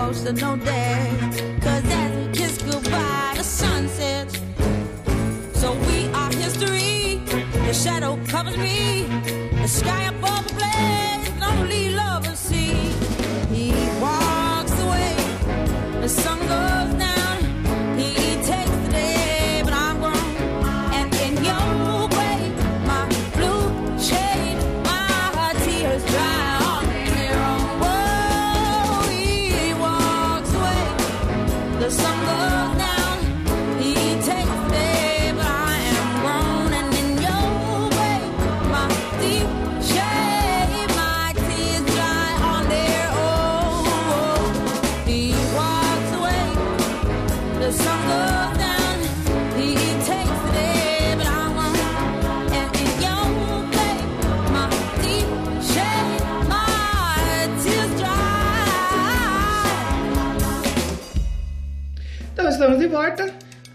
emotional 0.02 0.56
days. 0.56 1.40
Cause 1.60 1.84
as 1.84 2.10
we 2.16 2.32
kiss 2.32 2.58
goodbye, 2.62 3.34
the 3.36 3.44
sun 3.44 3.88
sets. 3.88 4.34
So 5.54 5.74
we 5.86 6.08
are 6.08 6.32
history. 6.32 7.20
The 7.66 7.72
shadow 7.72 8.18
covers 8.26 8.56
me. 8.56 9.04
The 9.62 9.68
sky 9.68 10.02
above 10.14 10.44
the 10.48 10.54
blaze, 10.54 11.28
only 11.50 11.94
lovers 11.94 12.38
see. 12.38 12.74
He 13.54 13.70
walks 14.00 14.76
away. 14.86 15.14
The 16.00 16.08
sun 16.08 16.41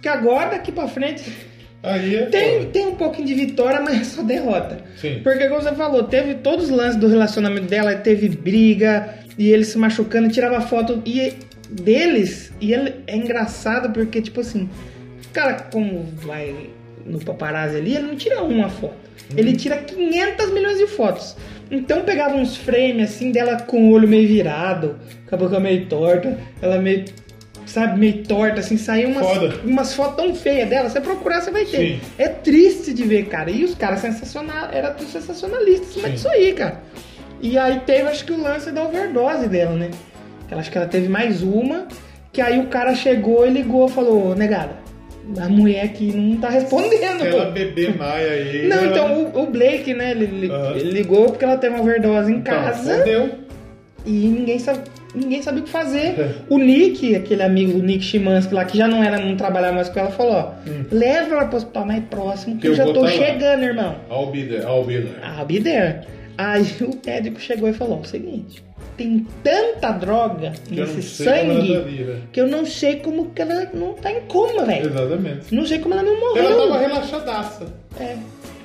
Que 0.02 0.08
agora, 0.08 0.52
daqui 0.52 0.72
pra 0.72 0.88
frente, 0.88 1.24
é 1.84 2.26
Tem, 2.26 2.60
foda. 2.60 2.70
tem 2.72 2.88
um 2.88 2.96
pouquinho 2.96 3.28
de 3.28 3.34
vitória, 3.34 3.82
mas 3.82 4.02
é 4.02 4.04
só 4.04 4.22
derrota. 4.24 4.78
Sim. 4.98 5.22
Porque, 5.24 5.48
como 5.48 5.62
você 5.62 5.74
falou, 5.74 6.04
teve 6.04 6.36
todos 6.36 6.66
os 6.66 6.72
lances 6.72 6.96
do 6.98 7.08
relacionamento 7.08 7.68
dela, 7.68 7.96
teve 7.96 8.30
briga, 8.30 9.16
e 9.38 9.50
ele 9.50 9.64
se 9.64 9.78
machucando, 9.78 10.30
tirava 10.30 10.60
foto 10.62 11.02
e 11.06 11.34
deles. 11.70 12.52
E 12.60 12.74
ele, 12.74 12.96
é 13.08 13.16
engraçado 13.16 13.92
porque, 13.92 14.22
tipo 14.22 14.40
assim, 14.40 14.70
o 15.26 15.30
cara, 15.34 15.54
como 15.72 16.04
vai 16.16 16.56
no 17.06 17.20
paparazzi 17.20 17.78
ali, 17.78 17.96
ele 17.96 18.08
não 18.08 18.16
tira 18.16 18.44
uma 18.44 18.70
foto. 18.70 18.96
Ele 19.36 19.54
tira 19.56 19.78
500 19.78 20.54
milhões 20.54 20.78
de 20.78 20.88
fotos. 20.88 21.36
Então 21.70 22.02
pegava 22.04 22.36
uns 22.36 22.56
frames 22.56 23.10
assim 23.10 23.32
dela 23.32 23.60
com 23.62 23.90
o 23.90 23.92
olho 23.92 24.08
meio 24.08 24.28
virado, 24.28 24.96
com 25.28 25.36
a 25.36 25.38
boca 25.38 25.60
meio 25.60 25.86
torta, 25.88 26.38
ela 26.62 26.78
meio, 26.80 27.04
sabe, 27.70 28.00
meio 28.00 28.24
torta, 28.24 28.60
assim, 28.62 28.78
saiu 28.78 29.10
umas, 29.10 29.28
Foda. 29.28 29.60
umas 29.64 29.94
fotos 29.94 30.16
tão 30.16 30.34
feias 30.36 30.68
dela. 30.70 30.90
Você 30.90 31.02
procurar, 31.02 31.42
você 31.42 31.52
vai 31.52 31.66
ter. 31.66 31.78
Sim. 31.78 32.00
É 32.18 32.28
triste 32.28 32.94
de 32.94 33.04
ver, 33.04 33.26
cara. 33.28 33.50
E 33.52 33.64
os 33.64 33.76
caras 33.76 34.00
sensacional, 34.00 34.70
era 34.72 34.92
tudo 34.92 35.10
sensacionalista 35.10 36.00
em 36.08 36.12
disso 36.12 36.30
aí, 36.30 36.54
cara. 36.54 36.82
E 37.42 37.58
aí 37.58 37.80
teve, 37.86 38.04
acho 38.10 38.26
que 38.26 38.32
o 38.32 38.42
lance 38.42 38.72
da 38.72 38.84
overdose 38.84 39.48
dela, 39.48 39.74
né? 39.76 39.92
Ela, 40.50 40.62
acho 40.62 40.72
que 40.72 40.78
ela 40.78 40.88
teve 40.88 41.08
mais 41.08 41.44
uma, 41.44 41.88
que 42.34 42.42
aí 42.42 42.60
o 42.60 42.68
cara 42.68 42.96
chegou 42.96 43.46
e 43.46 43.50
ligou 43.50 43.88
falou, 43.88 44.32
"Ô, 44.32 44.36
negada, 44.36 44.72
a 45.38 45.50
mulher 45.50 45.84
aqui 45.84 46.12
não 46.16 46.38
tá 46.38 46.50
respondendo, 46.50 47.22
Aquela 47.22 47.46
pô. 47.48 47.52
bebê 47.52 47.90
maia 47.90 48.32
aí. 48.32 48.68
Não, 48.68 48.78
ela- 48.78 48.88
então 48.88 49.24
o, 49.26 49.44
o 49.44 49.46
Blake, 49.46 49.94
né, 49.94 50.12
ele, 50.12 50.50
ele 50.76 50.92
ligou 50.92 51.26
porque 51.26 51.44
ela 51.44 51.58
teve 51.58 51.76
uma 51.76 51.82
overdose 51.84 52.32
em 52.32 52.38
Então, 52.38 52.54
casa 52.56 52.98
fodeu. 53.00 53.30
e 54.06 54.12
ninguém 54.12 54.58
sabe. 54.58 54.80
Ninguém 55.18 55.42
sabia 55.42 55.62
o 55.62 55.64
que 55.64 55.70
fazer. 55.70 56.20
É. 56.20 56.36
O 56.50 56.58
Nick, 56.58 57.16
aquele 57.16 57.44
amigo, 57.44 57.78
o 57.80 57.82
Nick 57.82 58.04
Chimansky 58.04 58.54
lá, 58.54 58.66
que 58.66 58.78
já 58.78 58.88
não 58.88 59.04
era, 59.04 59.18
não 59.20 59.36
trabalhava 59.36 59.76
mais 59.76 59.90
com 59.90 60.00
ela, 60.00 60.12
falou: 60.12 60.34
ó, 60.34 60.52
leva 60.92 61.36
ela 61.36 61.46
pro 61.46 61.58
hospital 61.58 61.86
mais 61.86 62.04
próximo, 62.06 62.56
que 62.56 62.62
Que 62.62 62.68
eu, 62.70 62.76
já 62.76 62.86
tô 62.86 62.94
tá 62.94 63.00
lá." 63.02 63.10
chegando, 63.10 63.64
irmão. 63.64 63.96
I'll 64.12 64.28
be 64.32 64.44
there, 64.44 64.64
I'll 64.64 64.84
be 64.84 64.94
there. 65.02 65.20
I'll 65.38 65.46
be 65.46 65.60
there. 65.62 66.02
Aí 66.38 66.62
o 66.82 66.92
médico 67.06 67.40
chegou 67.40 67.68
e 67.68 67.74
falou: 67.74 68.00
o 68.02 68.06
seguinte, 68.06 68.64
tem 68.96 69.26
tanta 69.44 69.92
droga 69.92 70.54
Que 70.68 70.76
nesse 70.76 71.02
sangue 71.02 71.54
daria, 71.54 71.82
velho. 71.82 72.22
que 72.32 72.40
eu 72.42 72.48
não 72.48 72.66
sei 72.66 72.98
como 72.98 73.32
que 73.32 73.42
ela 73.42 73.68
não 73.74 73.94
tá 73.94 74.12
em 74.12 74.22
coma, 74.22 74.64
velho. 74.66 74.86
Exatamente. 74.88 75.54
Não 75.56 75.66
sei 75.66 75.80
como 75.80 75.96
ela 75.96 76.04
não 76.04 76.20
morreu. 76.20 76.44
Ela 76.46 76.68
tava 76.68 76.80
relaxadaça. 76.80 77.66
É. 78.00 78.16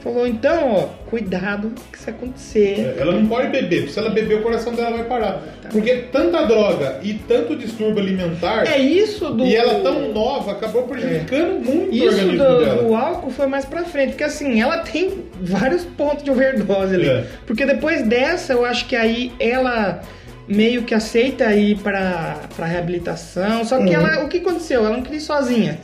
Falou, 0.03 0.27
então, 0.27 0.73
ó, 0.73 0.87
cuidado 1.09 1.73
que 1.93 1.99
se 1.99 2.11
acontecer. 2.11 2.97
Ela 2.99 3.12
não 3.12 3.27
pode 3.27 3.49
beber, 3.49 3.81
porque 3.83 3.93
se 3.93 3.99
ela 4.01 4.11
beber 4.11 4.39
o 4.39 4.43
coração 4.43 4.74
dela 4.74 4.91
vai 4.97 5.05
parar. 5.05 5.41
Porque 5.70 5.95
tanta 6.11 6.45
droga 6.45 6.99
e 7.03 7.15
tanto 7.15 7.55
distúrbio 7.57 8.03
alimentar, 8.03 8.66
É 8.66 8.79
isso 8.79 9.31
do. 9.31 9.45
e 9.45 9.55
ela 9.55 9.81
tão 9.81 10.12
nova, 10.12 10.53
acabou 10.53 10.83
prejudicando 10.83 11.65
muito 11.65 11.93
o 11.93 11.95
Isso 11.95 12.07
organismo 12.07 12.45
do, 12.45 12.59
dela. 12.65 12.99
álcool 12.99 13.31
foi 13.31 13.47
mais 13.47 13.65
pra 13.65 13.85
frente, 13.85 14.11
porque 14.11 14.24
assim, 14.24 14.61
ela 14.61 14.79
tem 14.79 15.24
vários 15.41 15.85
pontos 15.85 16.24
de 16.24 16.31
overdose 16.31 16.95
ali. 16.95 17.09
É. 17.09 17.24
Porque 17.47 17.65
depois 17.65 18.03
dessa, 18.07 18.53
eu 18.55 18.65
acho 18.65 18.87
que 18.87 18.97
aí 18.97 19.33
ela 19.39 20.03
meio 20.49 20.83
que 20.83 20.95
aceita 20.95 21.55
ir 21.55 21.79
pra, 21.79 22.41
pra 22.57 22.66
reabilitação. 22.66 23.65
Só 23.65 23.77
que 23.79 23.85
Uhum. 23.85 23.93
ela, 24.07 24.24
o 24.24 24.29
que 24.29 24.39
aconteceu? 24.39 24.81
Ela 24.85 24.97
não 24.97 25.03
queria 25.03 25.19
ir 25.19 25.20
sozinha. 25.23 25.79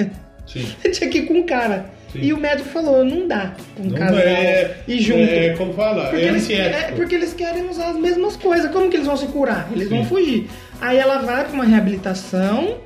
Sim. 0.46 0.66
Tinha 0.90 1.08
que 1.08 1.18
ir 1.18 1.26
com 1.26 1.34
um 1.34 1.46
cara. 1.46 1.96
Sim. 2.12 2.20
E 2.22 2.32
o 2.32 2.38
médico 2.38 2.68
falou, 2.70 3.04
não 3.04 3.28
dá 3.28 3.54
com 3.76 3.82
um 3.82 3.86
Não 3.86 3.98
casal 3.98 4.18
é, 4.18 4.76
e 4.88 5.00
junto. 5.00 5.20
É, 5.20 5.50
como 5.50 5.74
fala? 5.74 6.04
Porque, 6.08 6.24
é 6.24 6.28
eles, 6.28 6.50
é, 6.50 6.92
porque 6.96 7.14
eles 7.14 7.34
querem 7.34 7.68
usar 7.68 7.90
as 7.90 7.96
mesmas 7.96 8.36
coisas. 8.36 8.70
Como 8.70 8.88
que 8.88 8.96
eles 8.96 9.06
vão 9.06 9.16
se 9.16 9.26
curar? 9.26 9.68
Eles 9.72 9.88
vão 9.88 10.02
Sim. 10.02 10.08
fugir. 10.08 10.46
Aí 10.80 10.96
ela 10.96 11.18
vai 11.18 11.44
pra 11.44 11.52
uma 11.52 11.64
reabilitação 11.64 12.78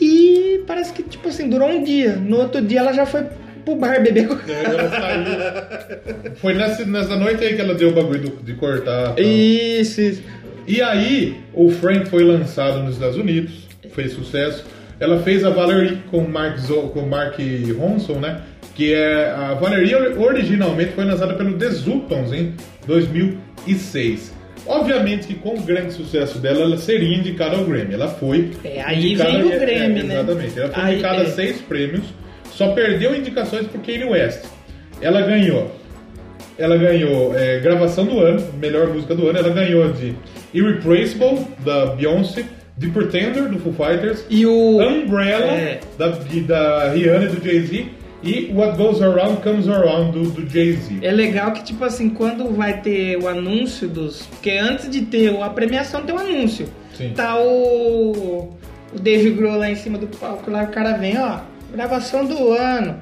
e 0.00 0.62
parece 0.66 0.92
que, 0.92 1.02
tipo 1.02 1.28
assim, 1.28 1.48
durou 1.48 1.68
um 1.68 1.84
dia. 1.84 2.16
No 2.16 2.38
outro 2.38 2.60
dia 2.60 2.80
ela 2.80 2.92
já 2.92 3.06
foi 3.06 3.24
pro 3.64 3.76
bar 3.76 4.02
beber 4.02 4.28
É, 4.48 4.64
ela 4.64 4.90
saiu. 4.90 6.34
Foi 6.36 6.54
nessa, 6.54 6.84
nessa 6.84 7.16
noite 7.16 7.44
aí 7.44 7.54
que 7.54 7.60
ela 7.60 7.74
deu 7.74 7.90
o 7.90 7.92
bagulho 7.92 8.38
de 8.42 8.54
cortar. 8.54 9.14
tal. 9.14 9.18
Isso, 9.18 10.00
isso. 10.00 10.22
E 10.66 10.80
aí, 10.82 11.40
o 11.52 11.70
Frank 11.70 12.08
foi 12.08 12.22
lançado 12.22 12.82
nos 12.82 12.94
Estados 12.94 13.16
Unidos, 13.16 13.68
fez 13.92 14.12
sucesso. 14.12 14.64
Ela 15.00 15.22
fez 15.22 15.42
a 15.44 15.50
Valerie 15.50 15.98
com 16.10 16.18
o 16.18 16.28
Mark, 16.28 16.58
Zo- 16.58 16.88
com 16.90 17.00
Mark 17.02 17.36
Ronson, 17.78 18.18
né? 18.20 18.42
Que 18.74 18.92
é. 18.94 19.30
A 19.30 19.54
Valerie 19.54 19.94
originalmente 19.96 20.92
foi 20.92 21.04
lançada 21.04 21.34
pelo 21.34 21.54
The 21.58 21.70
Zutons 21.70 22.32
em 22.32 22.54
2006. 22.86 24.32
Obviamente 24.66 25.26
que 25.26 25.34
com 25.34 25.54
o 25.58 25.62
grande 25.62 25.92
sucesso 25.94 26.38
dela, 26.38 26.60
ela 26.60 26.76
seria 26.76 27.16
indicada 27.16 27.56
ao 27.56 27.64
Grammy. 27.64 27.94
Ela 27.94 28.08
foi. 28.08 28.50
É, 28.62 28.82
aí 28.82 29.14
vem 29.16 29.42
o 29.42 29.52
é, 29.52 29.58
Grammy, 29.58 30.00
é, 30.00 30.02
né? 30.02 30.14
Exatamente. 30.20 30.58
Ela 30.60 30.68
foi 30.70 30.82
Aí, 30.82 30.92
indicada 30.94 31.22
é. 31.22 31.26
a 31.26 31.30
seis 31.30 31.60
prêmios, 31.62 32.04
só 32.52 32.72
perdeu 32.72 33.16
indicações 33.16 33.66
por 33.66 33.80
Kanye 33.80 34.04
West. 34.04 34.44
Ela 35.00 35.22
ganhou 35.22 35.74
ela 36.58 36.76
ganhou 36.76 37.34
é, 37.38 37.58
gravação 37.58 38.04
do 38.04 38.20
ano, 38.20 38.44
melhor 38.60 38.88
música 38.88 39.14
do 39.14 39.26
ano. 39.28 39.38
Ela 39.38 39.48
ganhou 39.48 39.90
de 39.92 40.14
Irreplaceable, 40.52 41.46
da 41.64 41.86
Beyoncé, 41.86 42.44
The 42.80 42.88
Pretender, 42.88 43.48
do 43.48 43.58
Foo 43.58 43.72
Fighters, 43.72 44.24
E 44.30 44.46
o. 44.46 44.78
Umbrella, 44.80 45.52
É. 45.52 45.80
da, 45.98 46.08
de- 46.08 46.40
da 46.42 46.90
Rihanna 46.92 47.24
e 47.24 47.28
do 47.28 47.44
Jay-Z, 47.44 47.86
e 48.22 48.50
What 48.54 48.76
Goes 48.76 49.00
Around 49.02 49.42
Comes 49.42 49.68
Around, 49.68 50.12
do, 50.18 50.30
do 50.30 50.48
Jay-Z. 50.48 50.98
É 51.02 51.10
legal 51.10 51.52
que, 51.52 51.62
tipo 51.64 51.84
assim, 51.84 52.08
quando 52.10 52.48
vai 52.54 52.80
ter 52.80 53.16
o 53.18 53.28
anúncio 53.28 53.88
dos. 53.88 54.26
Porque 54.26 54.50
antes 54.52 54.88
de 54.90 55.02
ter 55.02 55.34
a 55.42 55.48
premiação, 55.50 56.02
tem 56.02 56.14
um 56.14 56.18
anúncio. 56.18 56.68
Sim. 56.94 57.12
Tá 57.14 57.38
o. 57.38 58.56
O 58.92 58.98
Dave 58.98 59.30
Grohl 59.30 59.56
lá 59.56 59.70
em 59.70 59.76
cima 59.76 59.96
do 59.98 60.06
palco, 60.08 60.50
lá 60.50 60.64
o 60.64 60.68
cara 60.68 60.94
vem, 60.94 61.16
ó. 61.18 61.40
Gravação 61.72 62.24
do 62.26 62.52
ano. 62.52 62.96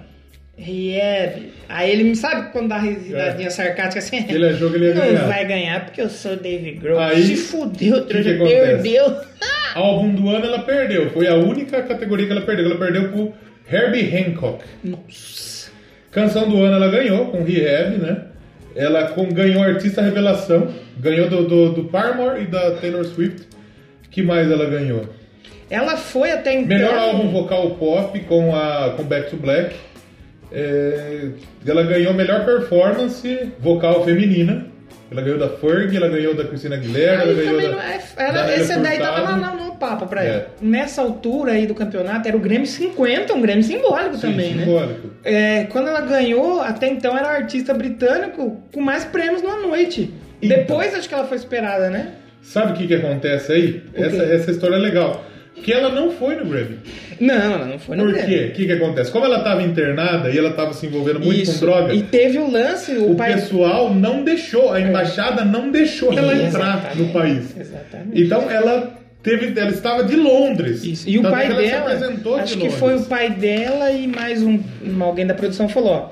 Rieb. 0.56 1.52
Aí 1.68 1.90
ele 1.92 2.14
sabe 2.16 2.50
quando 2.50 2.68
dá 2.68 2.78
risadinha 2.78 3.50
sarcástica 3.50 4.00
assim. 4.00 4.24
Ele 4.28 4.48
achou 4.48 4.68
que 4.70 4.76
ele 4.76 4.86
ia 4.88 4.94
não 4.94 5.02
ganhar. 5.06 5.26
vai 5.28 5.44
ganhar 5.46 5.84
porque 5.84 6.00
eu 6.02 6.10
sou 6.10 6.32
o 6.32 6.36
Dave 6.36 6.72
Grohl. 6.72 6.98
Aí, 6.98 7.22
Se 7.22 7.36
fudeu, 7.36 8.04
trouxa, 8.06 8.30
perdeu. 8.36 9.04
Álbum 9.74 10.14
do 10.14 10.28
ano 10.28 10.46
ela 10.46 10.60
perdeu, 10.60 11.10
foi 11.10 11.26
a 11.26 11.34
única 11.34 11.82
categoria 11.82 12.26
que 12.26 12.32
ela 12.32 12.42
perdeu. 12.42 12.66
Ela 12.66 12.78
perdeu 12.78 13.08
pro 13.10 13.32
Herbie 13.70 14.16
Hancock. 14.16 14.64
Nossa. 14.82 15.70
Canção 16.10 16.48
do 16.48 16.62
ano 16.62 16.76
ela 16.76 16.88
ganhou 16.88 17.26
com 17.26 17.44
Rehab, 17.44 17.98
né? 17.98 18.22
Ela 18.74 19.08
com, 19.08 19.28
ganhou 19.28 19.62
Artista 19.62 20.00
Revelação, 20.00 20.68
ganhou 20.98 21.28
do, 21.28 21.46
do, 21.46 21.72
do 21.72 21.84
Paramore 21.84 22.42
e 22.42 22.46
da 22.46 22.72
Taylor 22.72 23.04
Swift. 23.04 23.46
que 24.10 24.22
mais 24.22 24.50
ela 24.50 24.66
ganhou? 24.66 25.06
Ela 25.70 25.96
foi 25.96 26.32
até 26.32 26.54
então. 26.54 26.68
Melhor 26.68 26.96
álbum 26.96 27.28
vocal 27.30 27.70
pop 27.72 28.18
com 28.20 28.54
a 28.54 28.94
com 28.96 29.02
Back 29.02 29.30
to 29.30 29.36
Black. 29.36 29.74
É, 30.50 31.28
ela 31.66 31.82
ganhou 31.82 32.14
melhor 32.14 32.44
performance 32.44 33.52
vocal 33.60 34.04
feminina. 34.04 34.66
Ela 35.10 35.22
ganhou 35.22 35.38
da 35.38 35.48
Ferg, 35.48 35.96
ela 35.96 36.08
ganhou 36.08 36.34
da 36.34 36.44
Cristina 36.44 36.76
Aguilera, 36.76 37.22
ela 37.22 37.32
ganhou 37.32 37.60
da, 37.60 37.84
é, 37.84 38.32
da 38.32 38.40
era, 38.42 38.56
esse 38.56 38.76
daí 38.78 38.98
tava 38.98 39.20
lá 39.20 39.54
no, 39.54 39.68
papo 39.78 40.06
pra 40.06 40.24
É. 40.24 40.28
ela. 40.28 40.46
Nessa 40.60 41.00
altura 41.00 41.52
aí 41.52 41.66
do 41.66 41.74
campeonato 41.74 42.26
era 42.28 42.36
o 42.36 42.40
Grêmio 42.40 42.66
50, 42.66 43.32
um 43.32 43.40
Grêmio 43.40 43.62
simbólico 43.62 44.16
Sim, 44.16 44.32
também, 44.32 44.54
né? 44.54 44.64
simbólico. 44.64 45.10
É, 45.24 45.64
quando 45.64 45.88
ela 45.88 46.00
ganhou, 46.00 46.60
até 46.60 46.88
então 46.88 47.16
era 47.16 47.28
artista 47.28 47.72
britânico 47.72 48.60
com 48.72 48.80
mais 48.80 49.04
prêmios 49.04 49.40
numa 49.40 49.56
noite. 49.56 50.12
Então. 50.42 50.58
Depois 50.58 50.94
acho 50.94 51.08
que 51.08 51.14
ela 51.14 51.24
foi 51.26 51.36
esperada, 51.36 51.88
né? 51.90 52.12
Sabe 52.42 52.72
o 52.72 52.74
que, 52.74 52.86
que 52.86 52.94
acontece 52.94 53.52
aí? 53.52 53.82
Essa, 53.94 54.22
essa 54.22 54.50
história 54.50 54.76
é 54.76 54.78
legal. 54.78 55.24
Que 55.62 55.72
ela 55.72 55.90
não 55.90 56.10
foi 56.12 56.36
no 56.36 56.44
Grammy. 56.46 56.78
Não, 57.20 57.34
ela 57.34 57.66
não 57.66 57.78
foi 57.78 57.96
no 57.96 58.04
Por 58.04 58.12
Grêmio. 58.12 58.28
quê? 58.38 58.44
O 58.46 58.52
que, 58.56 58.66
que 58.66 58.72
acontece? 58.72 59.10
Como 59.10 59.24
ela 59.24 59.38
estava 59.38 59.62
internada 59.62 60.30
e 60.30 60.38
ela 60.38 60.50
estava 60.50 60.72
se 60.72 60.86
envolvendo 60.86 61.20
muito 61.20 61.40
Isso. 61.42 61.58
com 61.60 61.66
droga, 61.66 61.92
E 61.94 62.02
teve 62.02 62.38
o 62.38 62.50
lance, 62.50 62.92
o, 62.92 63.12
o 63.12 63.14
pai. 63.16 63.34
pessoal 63.34 63.92
não 63.92 64.22
deixou, 64.22 64.72
a 64.72 64.80
embaixada 64.80 65.44
não 65.44 65.70
deixou 65.70 66.12
ela 66.16 66.34
entrar 66.34 66.92
no 66.96 67.08
país. 67.12 67.56
Exatamente. 67.58 68.22
Então 68.22 68.48
ela 68.50 68.96
teve, 69.22 69.58
ela 69.58 69.70
estava 69.70 70.04
de 70.04 70.14
Londres. 70.16 70.84
Isso. 70.84 71.08
E 71.08 71.18
o 71.18 71.22
pai 71.22 71.46
que 71.46 71.52
ela 71.52 71.62
se 71.62 71.68
dela, 71.68 71.80
apresentou 71.92 72.34
de 72.36 72.40
acho 72.42 72.58
que 72.58 72.70
foi 72.70 72.96
o 72.96 73.02
pai 73.02 73.30
dela 73.30 73.90
e 73.90 74.06
mais 74.06 74.42
um, 74.42 74.60
alguém 75.00 75.26
da 75.26 75.34
produção 75.34 75.68
falou, 75.68 75.90
ó, 75.90 76.10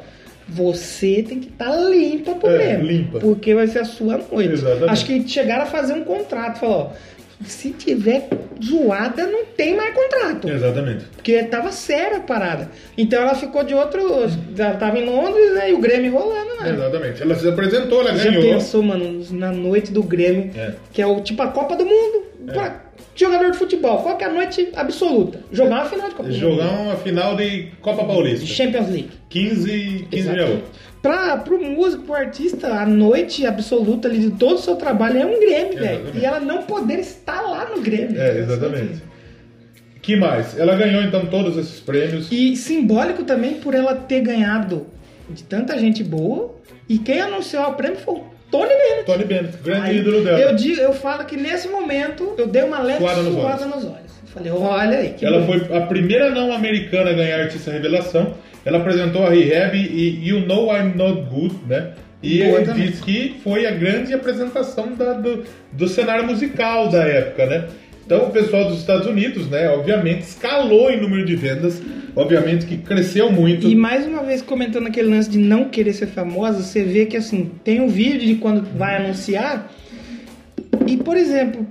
você 0.48 1.24
tem 1.28 1.40
que 1.40 1.48
estar 1.48 1.70
limpa 1.88 2.32
pro 2.34 2.50
É, 2.50 2.58
Grêmio, 2.74 2.86
limpa. 2.86 3.18
porque 3.20 3.54
vai 3.54 3.66
ser 3.66 3.80
a 3.80 3.84
sua 3.84 4.18
noite. 4.30 4.52
Exatamente. 4.54 4.90
Acho 4.90 5.04
que 5.06 5.28
chegaram 5.28 5.62
a 5.62 5.66
fazer 5.66 5.92
um 5.94 6.04
contrato, 6.04 6.58
falou, 6.58 6.92
ó, 6.92 7.15
se 7.44 7.70
tiver 7.70 8.28
zoada, 8.64 9.26
não 9.26 9.44
tem 9.44 9.76
mais 9.76 9.94
contrato. 9.94 10.48
Exatamente. 10.48 11.04
Porque 11.14 11.42
tava 11.44 11.70
séria 11.72 12.18
a 12.18 12.20
parada. 12.20 12.70
Então 12.96 13.20
ela 13.22 13.34
ficou 13.34 13.62
de 13.64 13.74
outro. 13.74 14.00
Ela 14.58 14.74
tava 14.74 14.98
em 14.98 15.04
Londres, 15.04 15.52
né? 15.54 15.70
E 15.70 15.74
o 15.74 15.78
Grêmio 15.78 16.12
rolando, 16.12 16.56
né? 16.60 16.70
Exatamente. 16.72 17.22
Ela 17.22 17.34
se 17.34 17.48
apresentou, 17.48 18.00
ela 18.00 18.16
Já 18.16 18.30
ganhou. 18.30 18.42
pensou, 18.54 18.82
mano, 18.82 19.24
na 19.32 19.52
noite 19.52 19.92
do 19.92 20.02
Grêmio, 20.02 20.50
É. 20.56 20.74
que 20.92 21.02
é 21.02 21.06
o 21.06 21.20
tipo 21.20 21.42
a 21.42 21.48
Copa 21.48 21.76
do 21.76 21.84
Mundo. 21.84 22.24
Pra 22.46 22.86
jogador 23.14 23.50
de 23.50 23.58
futebol, 23.58 23.98
qual 24.02 24.16
que 24.16 24.22
é 24.22 24.28
a 24.28 24.32
noite 24.32 24.68
absoluta? 24.76 25.40
Jogar 25.50 25.76
uma 25.82 25.84
final 25.86 26.08
de 26.08 26.14
Copa 26.14 26.28
do 26.28 26.34
Jogar 26.34 26.70
uma 26.80 26.96
final 26.96 27.34
de 27.36 27.68
Copa 27.80 28.04
Paulista. 28.04 28.46
Champions 28.46 28.88
League. 28.88 29.10
15, 29.28 29.56
15 29.68 30.04
de 30.08 30.16
Exatamente. 30.16 30.52
agosto. 30.52 30.70
Pra, 31.02 31.36
pro 31.36 31.62
músico, 31.62 32.02
pro 32.02 32.14
artista, 32.14 32.68
a 32.68 32.86
noite 32.86 33.46
absoluta 33.46 34.08
ali 34.08 34.18
de 34.18 34.30
todo 34.30 34.56
o 34.56 34.58
seu 34.58 34.76
trabalho 34.76 35.18
é 35.18 35.26
um 35.26 35.38
Grêmio, 35.38 35.78
velho. 35.78 36.12
E 36.14 36.24
ela 36.24 36.40
não 36.40 36.62
poder 36.62 36.98
estar 36.98 37.42
lá 37.42 37.68
no 37.70 37.80
Grêmio. 37.80 38.20
É, 38.20 38.38
exatamente. 38.38 39.02
Que 40.02 40.16
mais? 40.16 40.58
Ela 40.58 40.76
ganhou 40.76 41.02
então 41.02 41.26
todos 41.26 41.56
esses 41.56 41.80
prêmios. 41.80 42.30
E 42.30 42.56
simbólico 42.56 43.24
também 43.24 43.54
por 43.54 43.74
ela 43.74 43.94
ter 43.94 44.20
ganhado 44.20 44.86
de 45.28 45.42
tanta 45.42 45.78
gente 45.78 46.04
boa. 46.04 46.54
E 46.88 46.98
quem 46.98 47.20
anunciou 47.20 47.64
o 47.68 47.74
prêmio 47.74 47.98
foi 47.98 48.14
o 48.14 48.24
Tony 48.50 48.68
Bennett. 48.68 49.04
Tony 49.04 49.24
Bennett, 49.24 49.56
grande 49.62 49.90
Aí, 49.90 49.98
ídolo 49.98 50.22
dela. 50.22 50.38
Eu, 50.38 50.54
digo, 50.54 50.80
eu 50.80 50.92
falo 50.92 51.24
que 51.24 51.36
nesse 51.36 51.68
momento 51.68 52.34
eu 52.38 52.46
dei 52.46 52.62
uma 52.62 52.80
leve 52.80 53.00
Suada 53.00 53.22
suada, 53.22 53.64
nos 53.66 53.74
nos, 53.74 53.84
olhos. 53.84 54.12
Eu 54.22 54.28
falei, 54.28 54.52
olha 54.52 54.98
aí, 54.98 55.14
Ela 55.20 55.40
bom. 55.40 55.58
foi 55.58 55.76
a 55.76 55.80
primeira 55.86 56.30
não 56.30 56.52
americana 56.52 57.10
a 57.10 57.12
ganhar 57.12 57.40
artista 57.40 57.72
revelação. 57.72 58.34
Ela 58.66 58.78
apresentou 58.78 59.24
a 59.24 59.30
Rehab 59.30 59.74
e 59.78 60.28
You 60.28 60.40
Know 60.46 60.68
I'm 60.76 60.94
Not 60.96 61.22
Good, 61.30 61.54
né? 61.66 61.92
E 62.22 62.38
Boa 62.42 62.56
ele 62.58 62.66
também. 62.66 62.86
disse 62.88 63.02
que 63.02 63.36
foi 63.44 63.64
a 63.64 63.70
grande 63.70 64.12
apresentação 64.12 64.92
da- 64.94 65.12
do, 65.14 65.44
do 65.72 65.86
cenário 65.88 66.26
musical 66.26 66.88
da 66.88 67.02
época, 67.04 67.46
né? 67.46 67.68
Então 68.04 68.26
o 68.26 68.30
pessoal 68.30 68.68
dos 68.68 68.78
Estados 68.80 69.06
Unidos, 69.06 69.48
né, 69.48 69.68
obviamente, 69.68 70.22
escalou 70.22 70.90
em 70.90 71.00
número 71.00 71.24
de 71.24 71.34
vendas, 71.34 71.82
obviamente 72.14 72.64
que 72.66 72.76
cresceu 72.76 73.30
muito. 73.32 73.66
E 73.66 73.74
mais 73.74 74.06
uma 74.06 74.22
vez 74.22 74.42
comentando 74.42 74.86
aquele 74.86 75.08
lance 75.08 75.28
de 75.30 75.38
não 75.38 75.68
querer 75.68 75.92
ser 75.92 76.06
famosa, 76.06 76.62
você 76.62 76.82
vê 76.84 77.06
que 77.06 77.16
assim, 77.16 77.50
tem 77.64 77.80
um 77.80 77.88
vídeo 77.88 78.20
de 78.26 78.36
quando 78.36 78.62
vai 78.76 78.96
anunciar. 78.96 79.72
E, 80.86 80.96
por 80.96 81.16
exemplo, 81.16 81.66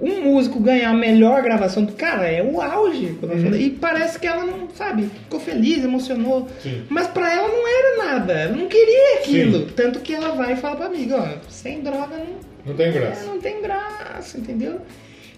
um 0.00 0.22
músico 0.22 0.58
ganhar 0.58 0.90
a 0.90 0.94
melhor 0.94 1.42
gravação 1.42 1.84
do 1.84 1.92
cara 1.92 2.26
é 2.26 2.42
o 2.42 2.60
auge. 2.60 3.16
fala. 3.20 3.56
E 3.56 3.70
parece 3.70 4.18
que 4.18 4.26
ela 4.26 4.44
não, 4.44 4.68
sabe, 4.74 5.04
ficou 5.24 5.38
feliz, 5.38 5.84
emocionou. 5.84 6.48
Sim. 6.62 6.82
Mas 6.88 7.06
pra 7.08 7.32
ela 7.32 7.48
não 7.48 7.68
era 7.68 8.04
nada, 8.12 8.32
ela 8.32 8.56
não 8.56 8.66
queria 8.66 9.18
aquilo. 9.18 9.60
Sim. 9.60 9.72
Tanto 9.76 10.00
que 10.00 10.14
ela 10.14 10.30
vai 10.30 10.54
e 10.54 10.56
fala 10.56 10.76
pra 10.76 10.86
amiga, 10.86 11.16
ó, 11.16 11.48
sem 11.50 11.82
droga 11.82 12.16
não, 12.16 12.26
Não 12.66 12.74
tem 12.74 12.86
é, 12.86 12.92
graça. 12.92 13.26
não 13.26 13.38
tem 13.40 13.60
graça, 13.60 14.38
entendeu? 14.38 14.80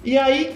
E 0.05 0.17
aí, 0.17 0.53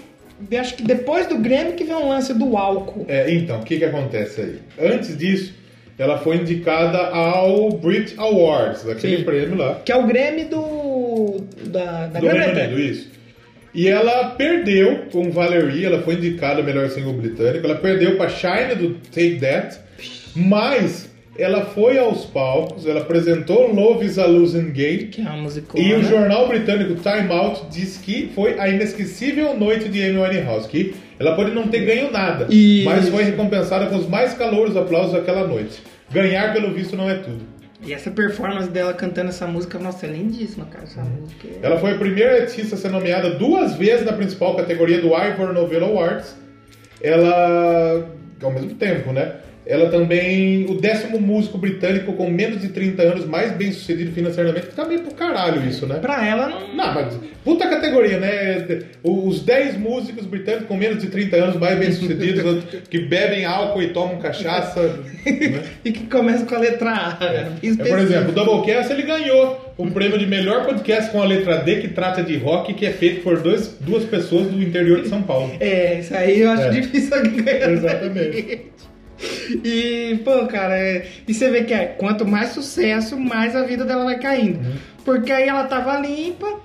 acho 0.57 0.75
que 0.75 0.83
depois 0.83 1.27
do 1.27 1.37
Grêmio 1.37 1.73
que 1.73 1.83
vem 1.83 1.95
o 1.95 2.07
lance 2.07 2.33
do 2.33 2.55
álcool. 2.57 3.05
É, 3.09 3.29
então, 3.33 3.59
o 3.59 3.63
que 3.63 3.77
que 3.77 3.85
acontece 3.85 4.41
aí? 4.41 4.59
Antes 4.93 5.17
disso, 5.17 5.53
ela 5.97 6.17
foi 6.19 6.37
indicada 6.37 6.97
ao 7.07 7.71
Brit 7.71 8.13
Awards, 8.17 8.87
aquele 8.87 9.17
Sim. 9.17 9.23
prêmio 9.23 9.57
lá. 9.57 9.75
Que 9.83 9.91
é 9.91 9.95
o 9.97 10.05
Grêmio 10.07 10.47
do. 10.47 11.41
da, 11.69 12.07
da 12.07 12.19
Grã-Bretanha. 12.19 12.69
Isso. 12.79 13.16
E 13.73 13.87
ela 13.87 14.29
perdeu 14.31 15.05
com 15.11 15.29
Valerie, 15.31 15.85
ela 15.85 16.01
foi 16.01 16.15
indicada 16.15 16.61
a 16.61 16.63
melhor 16.63 16.89
single 16.89 17.13
britânico, 17.13 17.65
ela 17.65 17.75
perdeu 17.75 18.15
para 18.17 18.29
Shine 18.29 18.75
do 18.75 18.95
Take 19.11 19.39
That, 19.39 19.77
mas 20.35 21.09
ela 21.37 21.65
foi 21.65 21.99
aos 21.99 22.25
palcos, 22.25 22.87
ela 22.87 23.01
apresentou 23.01 23.71
Love 23.71 24.05
is 24.05 24.17
a 24.17 24.25
Losing 24.25 24.71
Game, 24.71 25.05
Que 25.07 25.21
é 25.21 25.25
uma 25.25 25.37
música. 25.43 25.79
e 25.79 25.93
o 25.93 26.03
jornal 26.03 26.47
britânico 26.47 26.95
Time 26.95 27.31
Out 27.31 27.65
diz 27.69 27.97
que 27.97 28.31
foi 28.33 28.59
a 28.59 28.67
inesquecível 28.67 29.55
noite 29.55 29.87
de 29.89 30.01
Amy 30.03 30.17
Winehouse, 30.17 30.67
que 30.67 30.95
ela 31.19 31.35
pode 31.35 31.51
não 31.51 31.67
ter 31.67 31.81
ganho 31.85 32.11
nada, 32.11 32.47
mas 32.85 33.09
foi 33.09 33.23
recompensada 33.23 33.85
com 33.87 33.95
os 33.97 34.07
mais 34.07 34.33
calouros 34.33 34.75
aplausos 34.75 35.13
daquela 35.13 35.45
noite. 35.47 35.79
Ganhar, 36.11 36.53
pelo 36.53 36.73
visto, 36.73 36.95
não 36.95 37.09
é 37.09 37.15
tudo. 37.15 37.41
E 37.81 37.93
essa 37.93 38.09
performance 38.09 38.69
dela 38.69 38.93
cantando 38.93 39.29
essa 39.29 39.45
música, 39.45 39.77
nossa, 39.77 40.05
é 40.05 40.09
lindíssima, 40.09 40.65
cara. 40.65 40.83
Essa 40.83 41.01
música. 41.01 41.47
é- 41.47 41.65
Ela 41.65 41.79
foi 41.79 41.91
a 41.91 41.97
primeira 41.97 42.41
artista 42.41 42.75
a 42.75 42.77
ser 42.77 42.89
nomeada 42.89 43.29
duas 43.31 43.75
vezes 43.75 44.05
na 44.05 44.13
principal 44.13 44.55
categoria 44.55 44.99
do 44.99 45.15
Ivor 45.15 45.53
Novello 45.53 45.85
Awards. 45.85 46.35
Ela, 47.01 48.09
ao 48.41 48.51
mesmo 48.51 48.73
tempo, 48.75 49.11
né? 49.13 49.35
Ela 49.67 49.89
também, 49.89 50.65
o 50.69 50.75
décimo 50.75 51.19
músico 51.19 51.57
britânico 51.57 52.13
com 52.13 52.29
menos 52.29 52.61
de 52.61 52.69
30 52.69 53.01
anos, 53.03 53.25
mais 53.25 53.51
bem 53.51 53.71
sucedido 53.71 54.11
financeiramente, 54.11 54.67
que 54.67 54.75
tá 54.75 54.85
meio 54.85 55.01
pro 55.01 55.13
caralho 55.13 55.67
isso, 55.67 55.85
né? 55.85 55.95
Pra 55.99 56.25
ela, 56.25 56.47
não. 56.49 56.75
Não, 56.75 56.93
mas 56.93 57.19
puta 57.43 57.67
categoria, 57.67 58.19
né? 58.19 58.65
Os 59.03 59.41
10 59.41 59.77
músicos 59.77 60.25
britânicos 60.25 60.67
com 60.67 60.75
menos 60.77 61.01
de 61.03 61.09
30 61.09 61.35
anos, 61.35 61.55
mais 61.57 61.77
bem 61.77 61.91
sucedidos, 61.91 62.63
que 62.89 62.99
bebem 62.99 63.45
álcool 63.45 63.81
e 63.81 63.89
tomam 63.89 64.17
cachaça. 64.19 64.81
né? 65.25 65.63
E 65.83 65.91
que 65.91 66.05
começa 66.07 66.45
com 66.45 66.55
a 66.55 66.59
letra 66.59 66.89
A. 66.91 67.25
É, 67.25 67.47
específico. 67.61 67.87
por 67.89 67.99
exemplo, 67.99 68.29
o 68.29 68.33
Doublecast 68.33 68.91
ele 68.93 69.03
ganhou 69.03 69.73
o 69.77 69.91
prêmio 69.91 70.17
de 70.17 70.25
melhor 70.25 70.65
podcast 70.65 71.11
com 71.11 71.21
a 71.21 71.25
letra 71.25 71.57
D 71.57 71.77
que 71.81 71.89
trata 71.89 72.23
de 72.23 72.37
rock, 72.37 72.73
que 72.73 72.85
é 72.85 72.91
feito 72.91 73.21
por 73.21 73.39
dois, 73.41 73.75
duas 73.81 74.03
pessoas 74.05 74.47
do 74.47 74.61
interior 74.61 75.01
de 75.01 75.09
São 75.09 75.21
Paulo. 75.21 75.51
É, 75.59 75.99
isso 75.99 76.15
aí 76.15 76.41
eu 76.41 76.49
acho 76.51 76.63
É. 76.63 76.69
difícil 76.69 77.15
alguém 77.15 77.43
ganhar. 77.43 77.69
Exatamente. 77.71 78.61
E, 79.63 80.19
pô, 80.23 80.45
cara, 80.47 80.77
é- 80.77 81.07
e 81.27 81.33
você 81.33 81.49
vê 81.49 81.63
que 81.63 81.73
é, 81.73 81.85
quanto 81.85 82.25
mais 82.25 82.49
sucesso, 82.49 83.17
mais 83.17 83.55
a 83.55 83.63
vida 83.63 83.83
dela 83.85 84.03
vai 84.05 84.19
caindo. 84.19 84.59
Uhum. 84.59 84.75
Porque 85.03 85.31
aí 85.31 85.47
ela 85.47 85.63
tava 85.63 85.97
limpa, 85.99 86.59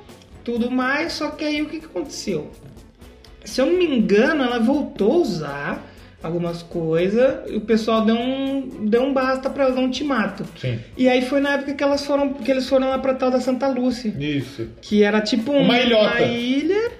tudo 0.44 0.70
mais, 0.70 1.12
só 1.12 1.30
que 1.30 1.44
aí 1.44 1.62
o 1.62 1.66
que, 1.66 1.78
que 1.80 1.86
aconteceu? 1.86 2.50
Se 3.44 3.60
eu 3.60 3.66
não 3.66 3.78
me 3.78 3.86
engano, 3.86 4.44
ela 4.44 4.58
voltou 4.58 5.12
a 5.12 5.16
usar 5.16 5.88
algumas 6.22 6.62
coisas 6.62 7.50
e 7.50 7.56
o 7.56 7.60
pessoal 7.60 8.04
deu 8.04 8.14
um, 8.14 8.86
deu 8.86 9.02
um 9.02 9.12
basta 9.12 9.50
pra 9.50 9.64
ela, 9.64 9.80
um 9.80 9.84
ultimato. 9.86 10.44
Sim. 10.56 10.78
E 10.96 11.08
aí 11.08 11.22
foi 11.22 11.40
na 11.40 11.54
época 11.54 11.74
que 11.74 11.82
elas 11.82 12.04
foram, 12.04 12.32
que 12.34 12.48
eles 12.50 12.68
foram 12.68 12.90
lá 12.90 12.98
pra 12.98 13.14
tal 13.14 13.30
da 13.30 13.40
Santa 13.40 13.66
Lúcia. 13.68 14.14
Isso. 14.18 14.68
Que 14.80 15.02
era 15.02 15.20
tipo 15.20 15.50
um- 15.52 15.62
Uma 15.62 15.80
ilhota. 15.80 16.22
ilha 16.22 16.90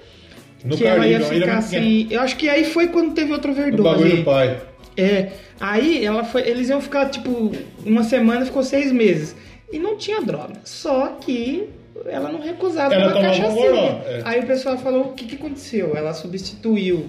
No 0.65 0.75
que 0.77 0.85
ela 0.85 1.07
ia 1.07 1.19
uma 1.19 1.27
ficar 1.27 1.57
assim. 1.59 2.07
Eu 2.09 2.19
acho 2.21 2.35
que 2.35 2.49
aí 2.49 2.65
foi 2.65 2.87
quando 2.87 3.13
teve 3.13 3.31
outra 3.31 3.51
No 3.51 3.57
overdose. 3.57 3.89
bagulho 3.89 4.17
do 4.17 4.23
pai. 4.23 4.57
É, 4.95 5.29
aí 5.59 6.05
ela 6.05 6.23
foi, 6.23 6.41
eles 6.47 6.69
iam 6.69 6.79
ficar 6.81 7.09
tipo 7.09 7.51
uma 7.85 8.03
semana, 8.03 8.45
ficou 8.45 8.63
seis 8.63 8.91
meses 8.91 9.35
e 9.71 9.79
não 9.79 9.97
tinha 9.97 10.21
droga. 10.21 10.55
Só 10.63 11.07
que 11.19 11.67
ela 12.05 12.31
não 12.31 12.41
recusava 12.41 12.93
Ela 12.93 13.07
uma 13.07 13.17
um 13.19 13.21
cachaçinha. 13.21 14.01
é. 14.07 14.21
Aí 14.25 14.39
o 14.41 14.45
pessoal 14.47 14.77
falou 14.77 15.05
o 15.05 15.13
que, 15.13 15.25
que 15.25 15.35
aconteceu? 15.35 15.95
Ela 15.95 16.13
substituiu 16.13 17.05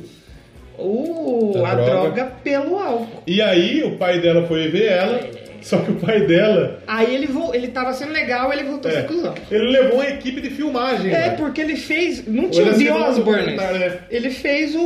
o, 0.78 1.52
A 1.64 1.70
a, 1.70 1.74
droga. 1.74 1.90
droga. 2.10 2.32
pelo 2.42 2.78
álcool. 2.78 3.22
E 3.26 3.40
aí 3.40 3.82
o 3.84 3.96
pai 3.96 4.20
dela 4.20 4.46
foi 4.46 4.68
ver 4.68 4.86
ela, 4.86 5.20
só 5.64 5.78
que 5.78 5.90
o 5.92 5.94
pai 5.94 6.26
dela. 6.26 6.78
Aí 6.86 7.14
ele 7.14 7.26
vo- 7.26 7.54
ele 7.54 7.68
tava 7.68 7.92
sendo 7.94 8.12
legal, 8.12 8.52
ele 8.52 8.64
voltou 8.64 8.90
a 8.90 8.94
é, 8.94 8.96
ser 9.00 9.06
cuzão. 9.06 9.34
ele 9.50 9.70
levou 9.70 9.94
uma 9.94 10.06
equipe 10.06 10.40
de 10.40 10.50
filmagem. 10.50 11.12
É, 11.12 11.30
porque 11.30 11.60
ele 11.62 11.74
fez. 11.76 12.26
Não 12.26 12.50
tinha 12.50 12.70
o 12.70 12.78
The 12.78 12.92
Osborne. 12.92 13.56
né? 13.56 13.98
Ele 14.10 14.28
fez 14.30 14.74
o. 14.74 14.80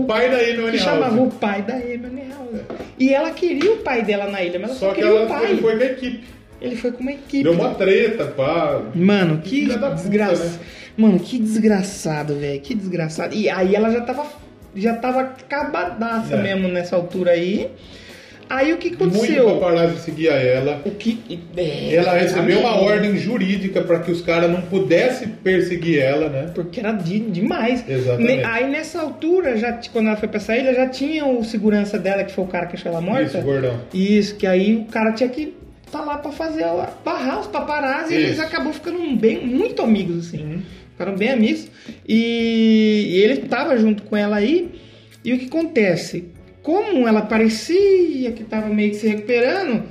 O 0.00 0.04
pai 0.06 0.28
da 0.28 0.36
Amy 0.38 0.44
que 0.46 0.56
Winehouse. 0.58 0.78
chamava 0.78 1.20
o 1.22 1.30
pai 1.30 1.62
da 1.62 1.74
Amy 1.74 2.22
House. 2.28 2.60
E 2.98 3.14
ela 3.14 3.30
queria 3.30 3.72
o 3.72 3.76
pai 3.78 4.02
dela 4.02 4.26
na 4.28 4.42
ilha, 4.42 4.58
mas 4.58 4.70
ela 4.70 4.78
só, 4.78 4.86
Só 4.88 4.94
que 4.94 5.00
queria 5.00 5.16
ela 5.16 5.24
o 5.24 5.28
pai. 5.28 5.50
ele 5.52 5.60
foi 5.60 5.76
com 5.76 5.82
a 5.82 5.86
equipe. 5.86 6.24
Ele 6.60 6.76
foi 6.76 6.92
com 6.92 7.00
uma 7.02 7.12
equipe. 7.12 7.42
Deu 7.44 7.52
uma 7.52 7.74
treta, 7.74 8.26
pá. 8.26 8.82
Mano, 8.94 9.38
que 9.42 9.48
Filha 9.62 9.78
da 9.78 9.88
puta, 9.90 9.94
desgraça. 10.02 10.44
né? 10.44 10.52
Mano, 10.96 11.18
que 11.20 11.38
desgraçado, 11.38 12.34
velho. 12.34 12.60
Que 12.60 12.74
desgraçado. 12.74 13.34
E 13.34 13.48
aí 13.48 13.74
ela 13.74 13.90
já 13.90 14.00
tava. 14.02 14.26
Já 14.74 14.94
tava 14.94 15.20
acabadaça 15.22 16.34
É. 16.34 16.42
mesmo 16.42 16.68
nessa 16.68 16.94
altura 16.96 17.30
aí. 17.32 17.70
Aí 18.50 18.72
o 18.72 18.78
que 18.78 18.90
Muito 18.90 19.04
aconteceu? 19.04 19.58
paparazzi 19.60 20.00
seguia 20.00 20.32
ela. 20.32 20.82
O 20.84 20.90
que. 20.90 21.38
é, 21.56 21.94
Ela 21.94 22.14
recebeu 22.14 22.58
uma 22.58 22.80
ordem 22.80 23.16
jurídica 23.16 23.80
para 23.82 24.00
que 24.00 24.10
os 24.10 24.20
caras 24.20 24.50
não 24.50 24.60
pudessem 24.62 25.28
perseguir 25.28 26.00
ela, 26.00 26.28
né? 26.28 26.50
Porque 26.52 26.80
era 26.80 26.90
de, 26.90 27.20
demais. 27.20 27.88
Exatamente. 27.88 28.42
Aí 28.44 28.68
nessa 28.68 29.00
altura, 29.00 29.56
já, 29.56 29.78
quando 29.92 30.08
ela 30.08 30.16
foi 30.16 30.28
pra 30.28 30.38
essa 30.38 30.56
ilha, 30.56 30.74
já 30.74 30.88
tinha 30.88 31.24
o 31.24 31.44
segurança 31.44 31.96
dela, 31.96 32.24
que 32.24 32.32
foi 32.32 32.42
o 32.42 32.48
cara 32.48 32.66
que 32.66 32.74
achou 32.74 32.90
ela 32.90 33.00
morta. 33.00 33.22
Isso, 33.22 33.40
gordão. 33.40 33.80
Isso, 33.94 34.34
que 34.34 34.46
aí 34.48 34.74
o 34.74 34.84
cara 34.86 35.12
tinha 35.12 35.28
que 35.28 35.54
tá 35.92 36.00
lá 36.00 36.18
pra 36.18 36.32
fazer, 36.32 36.64
barrar 37.04 37.40
os 37.40 37.46
paparazzi 37.46 38.14
e 38.14 38.16
eles 38.16 38.32
Isso. 38.32 38.42
acabou 38.42 38.72
ficando 38.72 38.98
bem, 39.16 39.46
muito 39.46 39.80
amigos, 39.80 40.26
assim. 40.26 40.38
Uhum. 40.42 40.62
Ficaram 40.92 41.16
bem 41.16 41.30
amigos. 41.30 41.68
E, 42.08 43.06
e 43.10 43.22
ele 43.22 43.36
tava 43.38 43.76
junto 43.76 44.02
com 44.02 44.16
ela 44.16 44.36
aí. 44.36 44.70
E 45.24 45.32
o 45.32 45.38
que 45.38 45.46
acontece? 45.46 46.24
Como 46.62 47.08
ela 47.08 47.22
parecia 47.22 48.32
que 48.32 48.44
tava 48.44 48.68
meio 48.68 48.90
que 48.90 48.96
se 48.96 49.08
recuperando, 49.08 49.82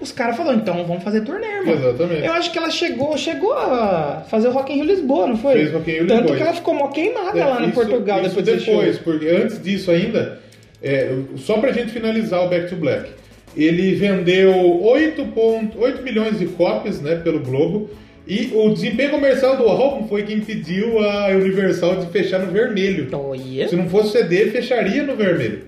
os 0.00 0.12
caras 0.12 0.36
falaram, 0.36 0.58
então 0.58 0.84
vamos 0.86 1.02
fazer 1.02 1.22
turnê, 1.22 1.46
irmão. 1.46 1.74
Exatamente. 1.74 2.24
Eu 2.24 2.32
acho 2.32 2.52
que 2.52 2.58
ela 2.58 2.70
chegou, 2.70 3.16
chegou 3.16 3.52
a 3.54 4.24
fazer 4.28 4.48
o 4.48 4.52
Rock 4.52 4.72
in 4.72 4.76
Rio 4.76 4.84
Lisboa, 4.84 5.26
não 5.26 5.36
foi? 5.36 5.54
Fez 5.54 5.72
Rock 5.72 5.90
in 5.90 5.94
Rio 5.94 6.06
Tanto 6.06 6.20
Lisboa. 6.20 6.36
que 6.36 6.42
ela 6.42 6.52
ficou 6.54 6.74
mó 6.74 6.88
queimada 6.88 7.44
lá 7.46 7.58
no 7.60 7.66
Isso- 7.66 7.74
Portugal 7.74 8.20
isso 8.22 8.40
depois 8.42 8.64
depois, 8.64 8.98
porque 8.98 9.26
antes 9.28 9.62
disso 9.62 9.90
ainda, 9.90 10.40
é, 10.82 11.12
só 11.36 11.58
pra 11.58 11.72
gente 11.72 11.90
finalizar 11.92 12.44
o 12.44 12.48
Back 12.48 12.68
to 12.68 12.76
Black, 12.76 13.10
ele 13.56 13.94
vendeu 13.94 14.80
8, 14.82 15.24
ponto- 15.26 15.78
8 15.78 16.02
milhões 16.02 16.38
de 16.38 16.46
cópias 16.46 17.00
né, 17.00 17.16
pelo 17.16 17.40
Globo 17.40 17.90
e 18.26 18.50
o 18.54 18.72
desempenho 18.72 19.10
comercial 19.10 19.56
do 19.56 19.64
álbum 19.68 20.06
foi 20.08 20.22
que 20.22 20.32
impediu 20.32 20.98
a 21.00 21.26
Universal 21.28 21.96
de 21.96 22.06
fechar 22.06 22.38
no 22.38 22.50
vermelho. 22.50 23.08
Olha. 23.12 23.68
Se 23.68 23.76
não 23.76 23.88
fosse 23.88 24.12
CD, 24.12 24.46
fecharia 24.46 25.02
no 25.02 25.14
vermelho. 25.16 25.64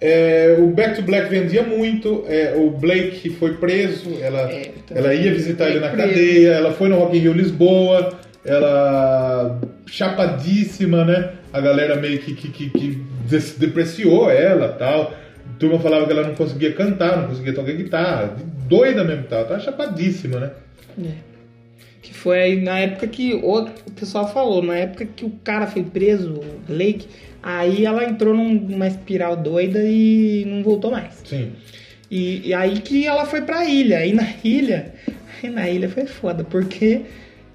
É, 0.00 0.56
o 0.58 0.66
Back 0.68 0.96
to 0.96 1.02
Black 1.02 1.28
vendia 1.30 1.62
muito, 1.62 2.24
é, 2.28 2.54
o 2.56 2.70
Blake 2.70 3.30
foi 3.30 3.54
preso, 3.54 4.10
ela, 4.20 4.40
É, 4.52 4.72
também. 4.86 5.04
ela 5.04 5.14
ia 5.14 5.32
visitar 5.32 5.70
ele 5.70 5.80
na 5.80 5.88
Preso. 5.88 6.08
cadeia, 6.08 6.48
ela 6.50 6.72
foi 6.72 6.88
no 6.88 6.96
Rock 6.98 7.16
in 7.16 7.20
Rio 7.20 7.32
Lisboa, 7.32 8.12
ela 8.44 9.58
chapadíssima, 9.86 11.04
né? 11.04 11.30
A 11.52 11.60
galera 11.60 11.96
meio 11.96 12.18
que, 12.18 12.34
que, 12.34 12.48
que, 12.50 12.70
que 12.70 13.02
depreciou 13.58 14.30
ela 14.30 14.68
tal. 14.68 15.12
A 15.54 15.58
turma 15.58 15.78
falava 15.78 16.04
que 16.06 16.12
ela 16.12 16.26
não 16.26 16.34
conseguia 16.34 16.72
cantar, 16.72 17.16
não 17.22 17.28
conseguia 17.28 17.54
tocar 17.54 17.72
guitarra, 17.72 18.36
doida 18.68 19.02
mesmo 19.02 19.24
tal, 19.24 19.44
tava 19.46 19.60
chapadíssima, 19.60 20.38
né? 20.38 20.50
É. 21.02 21.10
Que 22.02 22.12
foi 22.14 22.38
aí 22.38 22.60
na 22.60 22.78
época 22.78 23.06
que 23.06 23.34
o, 23.34 23.62
o 23.64 23.90
pessoal 23.92 24.28
falou, 24.32 24.62
na 24.62 24.76
época 24.76 25.06
que 25.06 25.24
o 25.24 25.30
cara 25.42 25.66
foi 25.66 25.82
preso, 25.82 26.34
o 26.34 26.44
Blake, 26.68 27.06
Aí 27.48 27.84
ela 27.86 28.04
entrou 28.04 28.34
num- 28.34 28.54
numa 28.54 28.88
espiral 28.88 29.36
doida 29.36 29.78
e 29.84 30.44
não 30.48 30.64
voltou 30.64 30.90
mais. 30.90 31.22
Sim. 31.24 31.52
E, 32.10 32.48
e 32.48 32.52
aí 32.54 32.80
que 32.80 33.06
ela 33.06 33.24
foi 33.24 33.42
pra 33.42 33.64
ilha. 33.64 34.04
E 34.04 34.12
na 34.12 34.26
ilha, 34.42 34.92
aí 35.42 35.48
na 35.48 35.68
ilha 35.70 35.88
foi 35.88 36.06
foda, 36.06 36.42
porque 36.42 37.02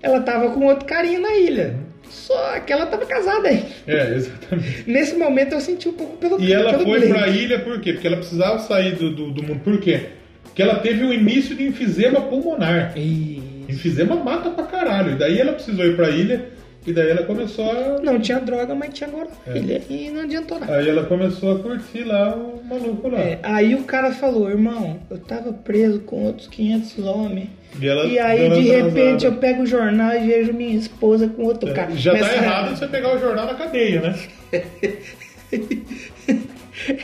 ela 0.02 0.22
tava 0.22 0.52
com 0.52 0.66
outro 0.66 0.86
carinha 0.86 1.20
na 1.20 1.36
ilha. 1.36 1.76
Só 2.10 2.60
que 2.62 2.72
ela 2.72 2.86
tava 2.86 3.06
casada 3.06 3.50
aí. 3.50 3.64
É, 3.86 4.14
exatamente. 4.16 4.84
Nesse 4.90 5.16
momento 5.18 5.54
eu 5.54 5.60
senti 5.62 5.90
um 5.90 5.94
pouco 5.94 6.16
pelo 6.18 6.42
E 6.42 6.54
ela 6.54 6.72
pelo 6.72 6.84
foi 6.86 7.00
Blake. 7.00 7.14
pra 7.14 7.28
ilha 7.28 7.60
por 7.60 7.82
quê? 7.82 7.92
Porque 7.94 8.08
ela 8.08 8.18
precisava 8.18 8.60
sair 8.60 8.96
do, 8.96 9.14
do, 9.14 9.32
do 9.32 9.44
mundo. 9.44 9.60
Por 9.62 9.78
quê? 9.80 10.02
Porque 10.44 10.62
ela 10.62 10.76
teve 10.80 11.04
o 11.04 11.14
início 11.14 11.54
de 11.56 11.64
enfisema 11.66 12.22
pulmonar. 12.22 12.94
Ih, 12.98 13.42
Enfisema 13.70 14.16
mata 14.18 14.50
pra 14.52 14.66
caralho. 14.66 15.14
E 15.14 15.16
daí 15.16 15.38
ela 15.40 15.52
precisou 15.54 15.86
ir 15.86 15.96
pra 15.98 16.10
ilha. 16.10 16.46
E 16.86 16.94
daí 16.94 17.10
ela 17.12 17.24
começou 17.24 17.70
a. 17.70 18.02
Não 18.02 18.20
tinha 18.20 18.40
droga, 18.40 18.74
mas 18.74 18.94
tinha 18.94 19.08
agora 19.08 19.28
É. 19.46 19.58
ilha 19.58 19.82
e 19.90 20.10
não 20.10 20.22
adiantou 20.22 20.60
nada. 20.60 20.76
Aí 20.76 20.90
ela 20.90 21.04
começou 21.06 21.56
a 21.56 21.60
curtir 21.60 22.04
lá 22.04 22.36
o 22.36 22.64
maluco 22.64 23.08
lá. 23.08 23.20
É, 23.20 23.40
aí 23.44 23.76
o 23.76 23.84
cara 23.84 24.12
falou, 24.12 24.50
irmão, 24.50 25.00
eu 25.10 25.20
tava 25.20 25.54
preso 25.54 26.00
com 26.02 26.24
outros 26.26 26.48
500 26.48 27.06
homens. 27.06 27.50
E, 27.80 27.88
ela 27.88 28.06
E 28.06 28.18
aí, 28.20 28.50
de 28.50 28.62
repente, 28.62 29.26
eu 29.26 29.34
pego 29.34 29.62
o 29.62 29.66
jornal 29.66 30.14
e 30.16 30.28
vejo 30.28 30.54
minha 30.54 30.76
esposa 30.76 31.28
com 31.28 31.44
outro 31.44 31.72
cara. 31.74 31.92
É, 31.92 31.96
Já 31.96 32.14
tá 32.14 32.18
Nessa- 32.20 32.36
errado 32.36 32.76
você 32.78 32.88
pegar 32.88 33.16
o 33.16 33.20
jornal 33.20 33.46
na 33.46 33.54
cadeia, 33.54 34.02
né? 34.02 34.16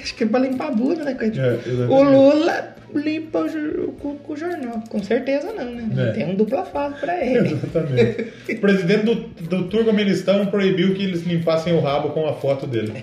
Acho 0.02 0.16
que 0.16 0.24
é 0.24 0.28
pra 0.28 0.40
limpar 0.40 0.68
a 0.68 0.72
bunda, 0.72 1.04
né? 1.04 1.16
É, 1.20 1.86
o 1.88 2.04
Lula 2.04 2.76
limpa 2.96 3.40
o, 3.42 3.92
com 3.92 4.34
o 4.34 4.38
jornal. 4.38 4.84
Com 4.90 5.04
certeza 5.04 5.52
não, 5.54 5.66
né? 5.66 6.10
É. 6.10 6.12
Tem 6.14 6.26
um 6.26 6.36
dupla 6.36 6.64
face 6.66 7.00
pra 7.00 7.18
ele. 7.24 7.50
Exatamente. 7.54 8.28
O 8.50 8.60
presidente 8.60 9.06
do, 9.06 9.16
do 9.16 9.64
Turcomenistão 9.66 10.46
proibiu 10.48 10.94
que 10.94 11.04
eles 11.04 11.24
limpassem 11.24 11.74
o 11.74 11.80
rabo 11.80 12.10
com 12.10 12.28
a 12.28 12.34
foto 12.34 12.66
dele. 12.66 12.94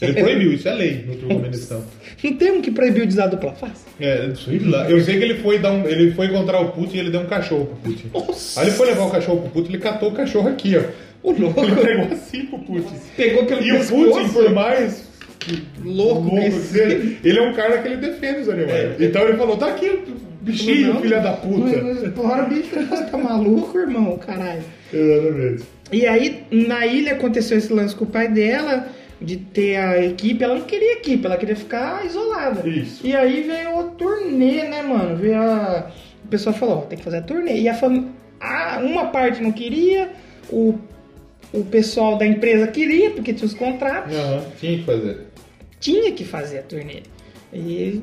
Ele 0.00 0.14
proibiu, 0.14 0.52
isso 0.52 0.68
é 0.68 0.74
lei 0.74 1.04
no 1.06 1.14
Turcomenistão. 1.14 1.84
não 2.24 2.36
tem 2.36 2.50
um 2.50 2.60
que 2.60 2.72
proibiu 2.72 3.06
de 3.06 3.12
usar 3.12 3.28
dupla 3.28 3.52
face? 3.52 3.84
É, 4.00 4.32
sei 4.34 4.58
lá. 4.58 4.90
Eu 4.90 5.00
sei 5.00 5.16
que 5.16 5.22
ele 5.24 5.34
foi, 5.34 5.60
dar 5.60 5.70
um, 5.70 5.86
ele 5.86 6.10
foi 6.12 6.26
encontrar 6.26 6.60
o 6.60 6.72
Putin 6.72 6.96
e 6.96 7.00
ele 7.00 7.10
deu 7.10 7.20
um 7.20 7.26
cachorro 7.26 7.66
pro 7.66 7.92
Putin. 7.92 8.10
Nossa. 8.12 8.60
Aí 8.60 8.66
ele 8.66 8.74
foi 8.76 8.86
levar 8.88 9.04
o 9.04 9.10
cachorro 9.10 9.42
pro 9.42 9.50
Putin, 9.50 9.74
ele 9.74 9.82
catou 9.82 10.08
o 10.10 10.12
cachorro 10.12 10.48
aqui, 10.48 10.76
ó. 10.76 10.82
O 11.22 11.30
louco. 11.30 11.60
Ele 11.60 11.76
pegou 11.76 12.06
assim 12.12 12.46
pro 12.46 12.58
Putin. 12.58 12.94
Pegou 13.16 13.46
pelo 13.46 13.62
E 13.62 13.70
o 13.72 13.78
pescoço. 13.78 14.10
Putin, 14.10 14.28
por 14.32 14.50
mais 14.50 15.11
Louco 15.84 16.36
esse- 16.38 16.60
seja, 16.68 17.16
ele 17.24 17.38
é 17.38 17.42
um 17.42 17.52
cara 17.54 17.78
que 17.78 17.88
ele 17.88 17.96
defende 17.96 18.40
os 18.42 18.48
animais. 18.48 19.00
Então 19.00 19.22
ele 19.22 19.36
falou, 19.36 19.56
tá 19.56 19.66
aqui 19.68 20.00
bichinho, 20.40 21.00
filha 21.00 21.20
da 21.20 21.32
puta. 21.32 22.10
Porra, 22.10 22.42
bicho, 22.42 22.68
você 22.88 23.04
tá 23.04 23.16
maluco, 23.18 23.78
irmão? 23.78 24.16
Caralho. 24.18 24.62
Exatamente. 24.92 25.62
E 25.90 26.06
aí, 26.06 26.44
na 26.50 26.86
ilha 26.86 27.12
aconteceu 27.12 27.58
esse 27.58 27.72
lance 27.72 27.94
com 27.94 28.04
o 28.04 28.08
pai 28.08 28.28
dela, 28.28 28.88
de 29.20 29.36
ter 29.36 29.76
a 29.76 30.04
equipe. 30.04 30.42
Ela 30.42 30.54
não 30.56 30.62
queria 30.62 30.94
equipe, 30.94 31.24
ela 31.26 31.36
queria 31.36 31.54
ficar 31.56 32.04
isolada. 32.06 32.66
Isso. 32.68 33.06
E 33.06 33.14
aí 33.14 33.42
veio 33.42 33.78
o 33.78 33.84
turnê, 33.90 34.64
né, 34.64 34.82
mano? 34.82 35.16
Veio 35.16 35.40
a... 35.40 35.90
O 36.24 36.28
pessoal 36.28 36.54
falou, 36.54 36.78
ó, 36.78 36.80
tem 36.82 36.98
que 36.98 37.04
fazer 37.04 37.18
a 37.18 37.22
turnê. 37.22 37.60
E 37.60 37.68
a 37.68 37.74
fam... 37.74 38.06
a- 38.40 38.80
uma 38.82 39.06
parte 39.06 39.42
não 39.42 39.52
queria, 39.52 40.10
o... 40.50 40.74
o 41.52 41.62
pessoal 41.64 42.16
da 42.16 42.26
empresa 42.26 42.66
queria, 42.66 43.10
porque 43.10 43.32
tinha 43.34 43.46
os 43.46 43.54
contratos. 43.54 44.16
Aham, 44.16 44.42
tinha 44.58 44.78
que 44.78 44.84
fazer. 44.84 45.18
Tinha 45.82 46.12
que 46.12 46.24
fazer 46.24 46.60
a 46.60 46.62
turnê. 46.62 47.02
E 47.52 48.00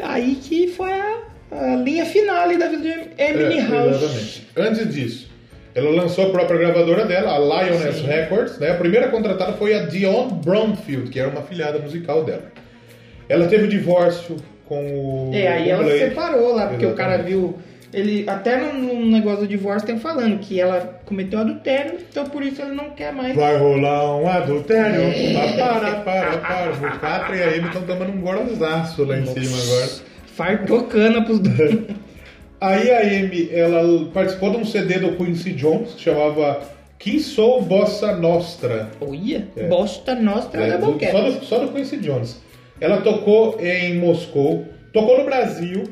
aí 0.00 0.36
que 0.42 0.68
foi 0.68 0.90
a, 0.90 1.18
a 1.52 1.76
linha 1.76 2.06
final 2.06 2.48
da 2.58 2.66
vida 2.66 2.82
de 2.82 3.22
Emily 3.22 3.58
É, 3.58 3.68
House. 3.68 3.96
Exatamente. 4.02 4.48
Antes 4.56 4.94
disso, 4.94 5.30
ela 5.74 5.90
lançou 5.90 6.26
a 6.28 6.30
própria 6.30 6.58
gravadora 6.58 7.04
dela, 7.04 7.34
a 7.34 7.38
Lioness 7.38 7.96
Sim. 7.96 8.06
Records. 8.06 8.58
Né? 8.58 8.70
A 8.70 8.74
primeira 8.74 9.08
contratada 9.08 9.52
foi 9.52 9.74
a 9.74 9.84
Dion 9.84 10.28
Bromfield, 10.28 11.10
que 11.10 11.20
era 11.20 11.28
uma 11.28 11.42
filhada 11.42 11.78
musical 11.78 12.24
dela. 12.24 12.50
Ela 13.28 13.46
teve 13.46 13.64
o 13.64 13.68
divórcio 13.68 14.36
com 14.64 15.28
o. 15.28 15.30
É, 15.34 15.46
aí 15.46 15.68
o 15.68 15.72
ela 15.72 15.98
separou 15.98 16.54
lá, 16.54 16.68
porque 16.68 16.86
o 16.86 16.94
cara 16.94 17.16
Exatamente. 17.16 17.38
viu. 17.38 17.58
Ele, 17.92 18.24
até 18.28 18.56
no, 18.56 18.94
no 18.94 19.06
negócio 19.10 19.40
do 19.40 19.48
divórcio 19.48 19.86
tem 19.86 19.98
falando 19.98 20.38
que 20.38 20.60
ela 20.60 21.00
cometeu 21.04 21.40
adultério, 21.40 21.98
então 22.08 22.24
por 22.26 22.42
isso 22.42 22.62
ele 22.62 22.72
não 22.72 22.90
quer 22.90 23.12
mais. 23.12 23.34
Vai 23.34 23.56
rolar 23.56 24.16
um 24.16 24.28
adultério. 24.28 25.00
É. 25.02 25.56
Para, 25.56 25.96
para, 25.96 26.38
para. 26.38 26.70
O 26.72 26.98
Catra 27.00 27.36
e 27.36 27.42
a 27.42 27.48
Amy 27.48 27.66
estão 27.66 27.82
tomando 27.82 28.12
um 28.12 28.20
gorosaço 28.20 29.02
lá 29.04 29.18
em 29.18 29.26
cima 29.26 29.56
agora. 29.60 29.90
Fartou 30.36 30.84
cana 30.84 31.24
pros 31.24 31.40
dois. 31.40 31.78
Aí 32.60 32.90
a 32.90 33.00
Amy, 33.00 33.48
ela 33.52 34.06
participou 34.12 34.50
de 34.50 34.58
um 34.58 34.64
CD 34.64 34.98
do 34.98 35.16
Quincy 35.16 35.52
Jones 35.52 35.94
que 35.94 36.02
chamava 36.02 36.60
Que 36.98 37.18
Sou 37.18 37.62
Bossa 37.62 38.14
Nostra. 38.14 38.90
Olha, 39.00 39.48
É. 39.56 39.66
bosta 39.66 40.14
nossa, 40.14 40.56
É, 40.58 40.68
é, 40.68 40.78
do- 40.78 40.98
só, 41.10 41.22
do, 41.22 41.44
só 41.44 41.58
do 41.58 41.72
Quincy 41.72 41.96
Jones. 41.96 42.40
Ela 42.80 42.98
tocou 43.00 43.58
em 43.60 43.96
Moscou, 43.98 44.66
tocou 44.92 45.18
no 45.18 45.24
Brasil, 45.24 45.84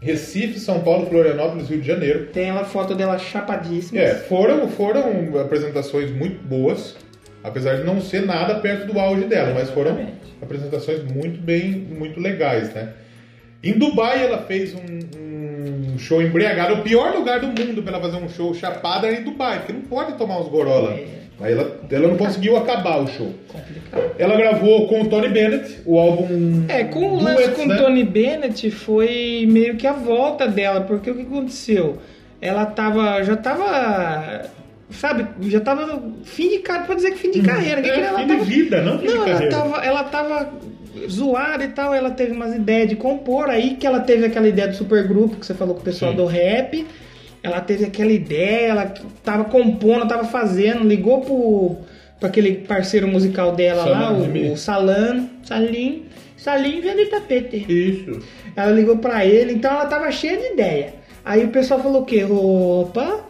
Recife, 0.00 0.60
São 0.60 0.80
Paulo, 0.80 1.06
Florianópolis, 1.06 1.68
Rio 1.68 1.80
de 1.80 1.86
Janeiro. 1.86 2.26
Tem 2.26 2.50
a 2.50 2.64
foto 2.64 2.94
dela 2.94 3.18
chapadíssima. 3.18 4.00
É, 4.00 4.14
foram, 4.14 4.68
foram 4.68 5.38
apresentações 5.40 6.10
muito 6.10 6.42
boas, 6.44 6.96
apesar 7.42 7.76
de 7.76 7.84
não 7.84 8.00
ser 8.00 8.24
nada 8.24 8.60
perto 8.60 8.92
do 8.92 8.98
auge 8.98 9.24
dela, 9.24 9.52
mas 9.54 9.70
foram 9.70 10.08
apresentações 10.40 11.02
muito 11.02 11.40
bem, 11.40 11.72
muito 11.72 12.20
legais, 12.20 12.72
né? 12.72 12.92
Em 13.62 13.72
Dubai 13.72 14.24
ela 14.24 14.38
fez 14.38 14.72
um, 14.72 15.94
um 15.94 15.98
show 15.98 16.22
embriagado, 16.22 16.74
o 16.74 16.82
pior 16.82 17.12
lugar 17.12 17.40
do 17.40 17.48
mundo 17.48 17.82
para 17.82 17.96
ela 17.96 18.00
fazer 18.00 18.22
um 18.22 18.28
show 18.28 18.54
chapada 18.54 19.08
era 19.08 19.18
em 19.18 19.24
Dubai, 19.24 19.58
porque 19.58 19.72
não 19.72 19.80
pode 19.82 20.12
tomar 20.12 20.38
uns 20.38 20.48
gorola. 20.48 20.92
É. 20.92 21.27
Aí 21.40 21.52
ela, 21.52 21.80
ela 21.90 22.08
não 22.08 22.16
conseguiu 22.16 22.56
acabar 22.56 22.98
o 23.00 23.06
show. 23.06 23.32
Complicado. 23.46 24.12
Ela 24.18 24.36
gravou 24.36 24.88
com 24.88 25.02
o 25.02 25.08
Tony 25.08 25.28
Bennett 25.28 25.78
o 25.86 25.96
álbum. 25.98 26.64
É, 26.68 26.82
com 26.84 27.00
o 27.12 27.22
lance 27.22 27.36
Duets, 27.44 27.56
com 27.56 27.66
né? 27.66 27.76
Tony 27.76 28.02
Bennett 28.04 28.70
foi 28.72 29.46
meio 29.48 29.76
que 29.76 29.86
a 29.86 29.92
volta 29.92 30.48
dela, 30.48 30.80
porque 30.80 31.10
o 31.10 31.14
que 31.14 31.22
aconteceu? 31.22 31.98
Ela 32.40 32.66
tava. 32.66 33.22
já 33.22 33.36
tava. 33.36 34.46
Sabe, 34.90 35.26
já 35.50 35.60
tava 35.60 36.02
fim 36.24 36.48
de 36.48 36.58
carreira, 36.60 36.86
pode 36.86 37.00
dizer 37.02 37.12
que 37.12 37.18
fim 37.18 37.30
de 37.30 37.42
carreira. 37.42 37.82
que 37.82 37.90
É, 37.90 38.00
ela 38.00 38.18
fim 38.20 38.26
tava- 38.28 38.40
de 38.44 38.50
vida, 38.50 38.80
não 38.82 38.98
fim 38.98 39.06
de 39.06 39.14
Não, 39.14 39.22
ela 39.22 39.32
carreira. 39.32 39.56
tava, 39.56 39.84
ela 39.84 40.04
tava 40.04 40.48
zoada 41.08 41.62
e 41.64 41.68
tal, 41.68 41.94
ela 41.94 42.10
teve 42.10 42.32
umas 42.32 42.54
ideias 42.54 42.88
de 42.88 42.96
compor, 42.96 43.48
aí 43.50 43.74
que 43.76 43.86
ela 43.86 44.00
teve 44.00 44.24
aquela 44.26 44.48
ideia 44.48 44.66
do 44.66 44.74
supergrupo 44.74 45.36
que 45.36 45.44
você 45.46 45.54
falou 45.54 45.74
com 45.74 45.82
o 45.82 45.84
pessoal 45.84 46.10
Sim. 46.12 46.16
do 46.16 46.24
rap. 46.26 46.86
Ela 47.42 47.60
teve 47.60 47.84
aquela 47.84 48.10
ideia, 48.12 48.68
ela 48.70 48.94
tava 49.24 49.44
compondo, 49.44 50.08
tava 50.08 50.24
fazendo, 50.24 50.84
ligou 50.86 51.20
pro, 51.20 51.76
pra 52.18 52.28
aquele 52.28 52.52
parceiro 52.56 53.06
musical 53.06 53.52
dela 53.54 53.84
lá, 53.84 53.98
Salam 54.00 54.18
o, 54.18 54.22
Remy. 54.22 54.50
o 54.50 54.56
Salam, 54.56 55.30
Salim, 55.44 56.02
Salim 56.36 56.80
vende 56.80 57.06
tapete. 57.06 57.64
Isso. 57.68 58.20
Ela 58.56 58.72
ligou 58.72 58.98
pra 58.98 59.24
ele, 59.24 59.52
então 59.52 59.70
ela 59.70 59.86
tava 59.86 60.10
cheia 60.10 60.36
de 60.36 60.52
ideia. 60.52 60.94
Aí 61.24 61.44
o 61.44 61.48
pessoal 61.48 61.80
falou 61.80 62.02
o 62.02 62.04
quê? 62.04 62.24
Opa, 62.24 63.20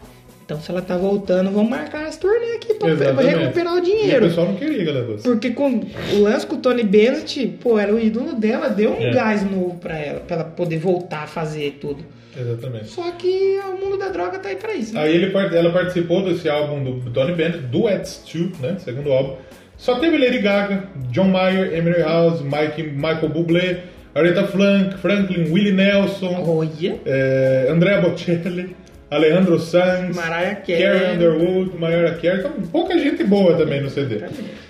então 0.43 0.59
se 0.59 0.71
ela 0.71 0.81
tá 0.81 0.97
voltando, 0.97 1.51
vamos 1.51 1.69
marcar 1.69 2.07
as 2.07 2.17
turnê 2.17 2.53
aqui 2.55 2.73
pra, 2.73 2.95
pra 2.95 3.21
recuperar 3.23 3.73
o 3.73 3.77
E 3.77 3.79
o 3.79 3.83
dinheiro. 3.83 4.25
pessoal 4.25 4.47
não 4.47 4.55
queria 4.55 5.05
fosse. 5.05 5.23
Porque 5.23 5.51
com 5.51 5.81
o 6.13 6.21
lance 6.23 6.47
com 6.47 6.55
o 6.55 6.59
Tony 6.59 6.81
Bennett, 6.83 7.45
pô, 7.61 7.77
era 7.77 7.93
o 7.93 7.99
ídolo 7.99 8.33
dela, 8.33 8.69
deu 8.69 8.91
um 8.93 9.01
É. 9.01 9.11
gás 9.11 9.43
novo 9.43 9.75
pra 9.79 9.95
ela, 9.99 10.19
pra 10.21 10.37
ela 10.37 10.45
poder 10.45 10.79
voltar 10.79 11.23
a 11.23 11.27
fazer 11.27 11.77
tudo. 11.79 12.03
Exatamente. 12.37 12.87
Só 12.87 13.09
que 13.11 13.59
o 13.67 13.77
mundo 13.83 13.97
da 13.97 14.09
droga 14.09 14.37
tá 14.39 14.49
aí 14.49 14.55
pra 14.55 14.73
isso. 14.73 14.93
né? 14.93 15.01
Aí 15.03 15.15
ele, 15.15 15.31
ela 15.35 15.71
participou 15.71 16.23
desse 16.23 16.47
álbum 16.49 16.83
do 16.99 17.09
Tony 17.11 17.33
Bennett, 17.33 17.59
Duets 17.59 18.23
2, 18.31 18.59
né? 18.59 18.75
Segundo 18.79 19.11
álbum. 19.11 19.35
Só 19.77 19.95
teve 19.99 20.17
Lady 20.17 20.39
Gaga, 20.39 20.83
John 21.11 21.29
Mayer, 21.29 21.73
Emery 21.73 22.01
House, 22.01 22.41
Mike, 22.41 22.83
Michael 22.83 23.29
Bublé, 23.29 23.77
Aretha 24.13 24.45
Frank, 24.47 24.97
Franklin, 24.97 25.51
Willie 25.51 25.71
Nelson, 25.71 26.43
Olha, 26.45 26.99
eh, 27.05 27.67
Andrea 27.69 28.01
Bocelli, 28.01 28.75
Alejandro 29.09 29.57
Sanz, 29.59 30.15
Mariah 30.15 30.55
Carey. 30.55 30.83
Carrie 30.83 31.15
Underwood, 31.15 31.77
Mariah 31.79 32.13
Carey. 32.15 32.39
Então, 32.39 32.51
pouca 32.71 32.97
gente 32.99 33.23
boa 33.23 33.55
também 33.55 33.81
no 33.81 33.89
CD. 33.89 34.21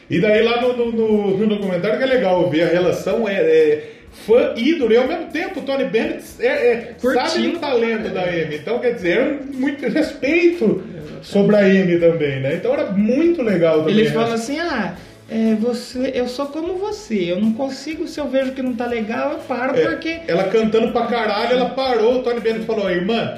E 0.09 0.19
daí 0.21 0.43
lá 0.43 0.61
no, 0.61 0.77
no, 0.77 0.91
no- 0.91 1.37
no 1.37 1.47
documentário 1.47 1.97
que 1.97 2.03
é 2.03 2.07
legal 2.07 2.49
ver 2.49 2.63
a 2.63 2.67
relação 2.67 3.27
é, 3.27 3.33
é 3.33 3.89
fã 4.11 4.53
ídolo 4.55 4.91
e 4.91 4.97
ao 4.97 5.07
mesmo 5.07 5.27
tempo 5.27 5.59
o 5.59 5.63
Tony 5.63 5.85
Bennett 5.85 6.23
é, 6.39 6.45
é, 6.47 6.95
sabe 6.99 7.47
do 7.49 7.59
talento 7.59 8.09
da 8.09 8.23
Amy. 8.23 8.55
Então, 8.55 8.79
quer 8.79 8.93
dizer, 8.93 9.17
era 9.17 9.37
muito 9.53 9.87
respeito 9.87 10.83
sobre 11.21 11.55
a 11.55 11.59
Amy 11.59 11.99
também, 11.99 12.39
né? 12.41 12.55
Então 12.55 12.73
era 12.73 12.91
muito 12.91 13.41
legal 13.41 13.79
também. 13.79 13.95
ele 13.99 14.09
fala 14.09 14.33
assim, 14.35 14.59
ah, 14.59 14.95
é, 15.29 15.55
você, 15.55 16.11
eu 16.15 16.27
sou 16.27 16.47
como 16.47 16.75
você, 16.77 17.31
eu 17.31 17.39
não 17.39 17.53
consigo, 17.53 18.07
se 18.07 18.19
eu 18.19 18.27
vejo 18.27 18.51
que 18.53 18.61
não 18.61 18.73
tá 18.73 18.85
legal, 18.87 19.33
eu 19.33 19.37
paro, 19.39 19.77
É, 19.77 19.85
porque... 19.85 20.19
Ela 20.27 20.45
cantando 20.45 20.91
pra 20.91 21.05
caralho, 21.05 21.53
ela 21.57 21.69
parou, 21.69 22.19
o 22.19 22.23
Tony 22.23 22.39
Bennett 22.39 22.65
falou, 22.65 22.89
irmã, 22.89 23.35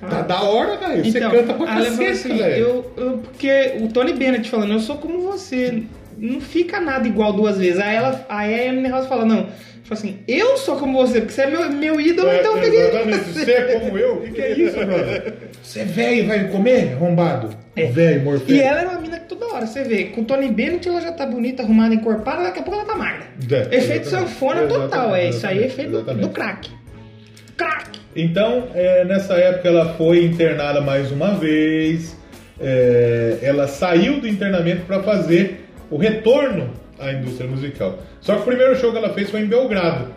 tá 0.00 0.20
da 0.22 0.42
hora, 0.42 0.76
velho. 0.76 1.04
Você 1.04 1.20
canta 1.20 1.54
pra 1.54 1.66
cacete, 1.66 2.04
assim, 2.04 2.36
velho. 2.36 2.56
eu, 2.62 2.92
eu- 2.96 3.18
porque 3.18 3.76
o 3.80 3.88
Tony 3.88 4.12
Bennett 4.12 4.50
falando, 4.50 4.72
eu 4.74 4.80
sou 4.80 4.96
como 4.98 5.22
você, 5.22 5.84
não 6.18 6.40
fica 6.40 6.78
nada 6.80 7.08
igual 7.08 7.32
duas 7.32 7.56
vezes. 7.56 7.80
Aí 7.80 7.96
ela, 7.96 8.26
aí 8.28 8.54
a 8.54 8.66
Emily 8.66 8.88
House 8.88 9.06
fala, 9.06 9.24
não, 9.24 9.46
Falou 9.92 10.10
assim, 10.10 10.18
eu 10.26 10.56
sou 10.56 10.76
como 10.76 11.06
você, 11.06 11.20
porque 11.20 11.34
você 11.34 11.42
é 11.42 11.50
meu, 11.50 11.70
meu 11.70 12.00
ídolo, 12.00 12.32
então 12.32 12.52
eu 12.52 12.58
É, 12.58 12.60
peguei 12.62 12.80
exatamente. 12.80 13.24
Você 13.24 13.52
é 13.52 13.78
como 13.78 13.98
eu? 13.98 14.14
O 14.16 14.20
que, 14.22 14.30
que 14.30 14.40
é 14.40 14.52
isso, 14.52 14.76
brother? 14.76 15.34
Você 15.62 15.80
é 15.80 15.84
velho 15.84 16.16
e 16.16 16.22
vai 16.22 16.48
comer? 16.48 16.92
Arrombado. 16.94 17.50
É. 17.76 17.86
Velho, 17.86 18.22
morfético. 18.22 18.52
E 18.52 18.60
ela 18.62 18.80
era 18.80 18.88
uma 18.88 19.00
mina 19.00 19.18
que 19.18 19.28
toda 19.28 19.46
hora, 19.46 19.66
você 19.66 19.82
vê, 19.84 20.04
com 20.04 20.22
o 20.22 20.24
Tony 20.24 20.50
Bennett 20.50 20.88
ela 20.88 21.00
já 21.00 21.12
tá 21.12 21.26
bonita, 21.26 21.62
arrumada, 21.62 21.94
encorpada, 21.94 22.44
daqui 22.44 22.60
a 22.60 22.62
pouco 22.62 22.80
ela 22.80 22.88
tá 22.88 22.96
magra. 22.96 23.26
É, 23.50 23.76
efeito 23.76 24.08
sanfona 24.08 24.66
total, 24.66 25.14
é 25.14 25.28
isso 25.28 25.46
aí, 25.46 25.64
efeito 25.64 26.02
do, 26.02 26.14
do 26.14 26.28
crack. 26.30 26.70
Crack! 27.56 28.00
Então, 28.16 28.68
é, 28.74 29.04
nessa 29.04 29.34
época 29.34 29.68
ela 29.68 29.94
foi 29.94 30.24
internada 30.24 30.80
mais 30.80 31.12
uma 31.12 31.34
vez. 31.34 32.16
É, 32.58 33.38
ela 33.42 33.66
saiu 33.66 34.20
do 34.20 34.28
internamento 34.28 34.82
para 34.86 35.02
fazer 35.02 35.66
o 35.90 35.96
retorno 35.96 36.70
à 36.98 37.12
indústria 37.12 37.48
musical. 37.48 37.98
Só 38.22 38.36
que 38.36 38.42
o 38.42 38.44
primeiro 38.44 38.74
show 38.76 38.92
que 38.92 38.98
ela 38.98 39.12
fez 39.12 39.28
foi 39.30 39.40
em 39.40 39.46
Belgrado. 39.46 40.14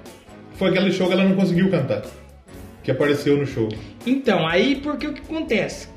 Foi 0.54 0.70
aquele 0.70 0.92
show 0.92 1.08
que 1.08 1.14
ela 1.14 1.24
não 1.24 1.36
conseguiu 1.36 1.70
cantar. 1.70 2.04
Que 2.84 2.92
apareceu 2.92 3.36
no 3.36 3.46
show. 3.46 3.68
Então, 4.06 4.48
aí 4.48 4.76
porque 4.76 5.08
o 5.08 5.14
que 5.14 5.22
acontece? 5.22 5.90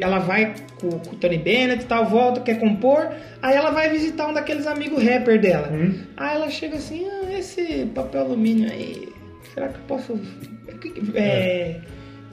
Ela 0.00 0.18
vai 0.18 0.54
com, 0.80 0.90
com 0.90 1.16
o 1.16 1.18
Tony 1.18 1.38
Bennett 1.38 1.82
e 1.82 1.86
tal, 1.86 2.04
volta, 2.04 2.40
quer 2.42 2.60
compor, 2.60 3.08
aí 3.42 3.56
ela 3.56 3.70
vai 3.70 3.88
visitar 3.88 4.28
um 4.28 4.34
daqueles 4.34 4.66
amigos 4.66 5.02
rapper 5.02 5.40
dela. 5.40 5.68
Hum. 5.72 5.94
Aí 6.16 6.36
ela 6.36 6.48
chega 6.50 6.76
assim, 6.76 7.08
ah, 7.08 7.36
esse 7.36 7.86
papel 7.94 8.20
alumínio 8.20 8.70
aí, 8.70 9.08
será 9.52 9.68
que 9.68 9.76
eu 9.76 9.84
posso. 9.88 10.20
é, 11.14 11.80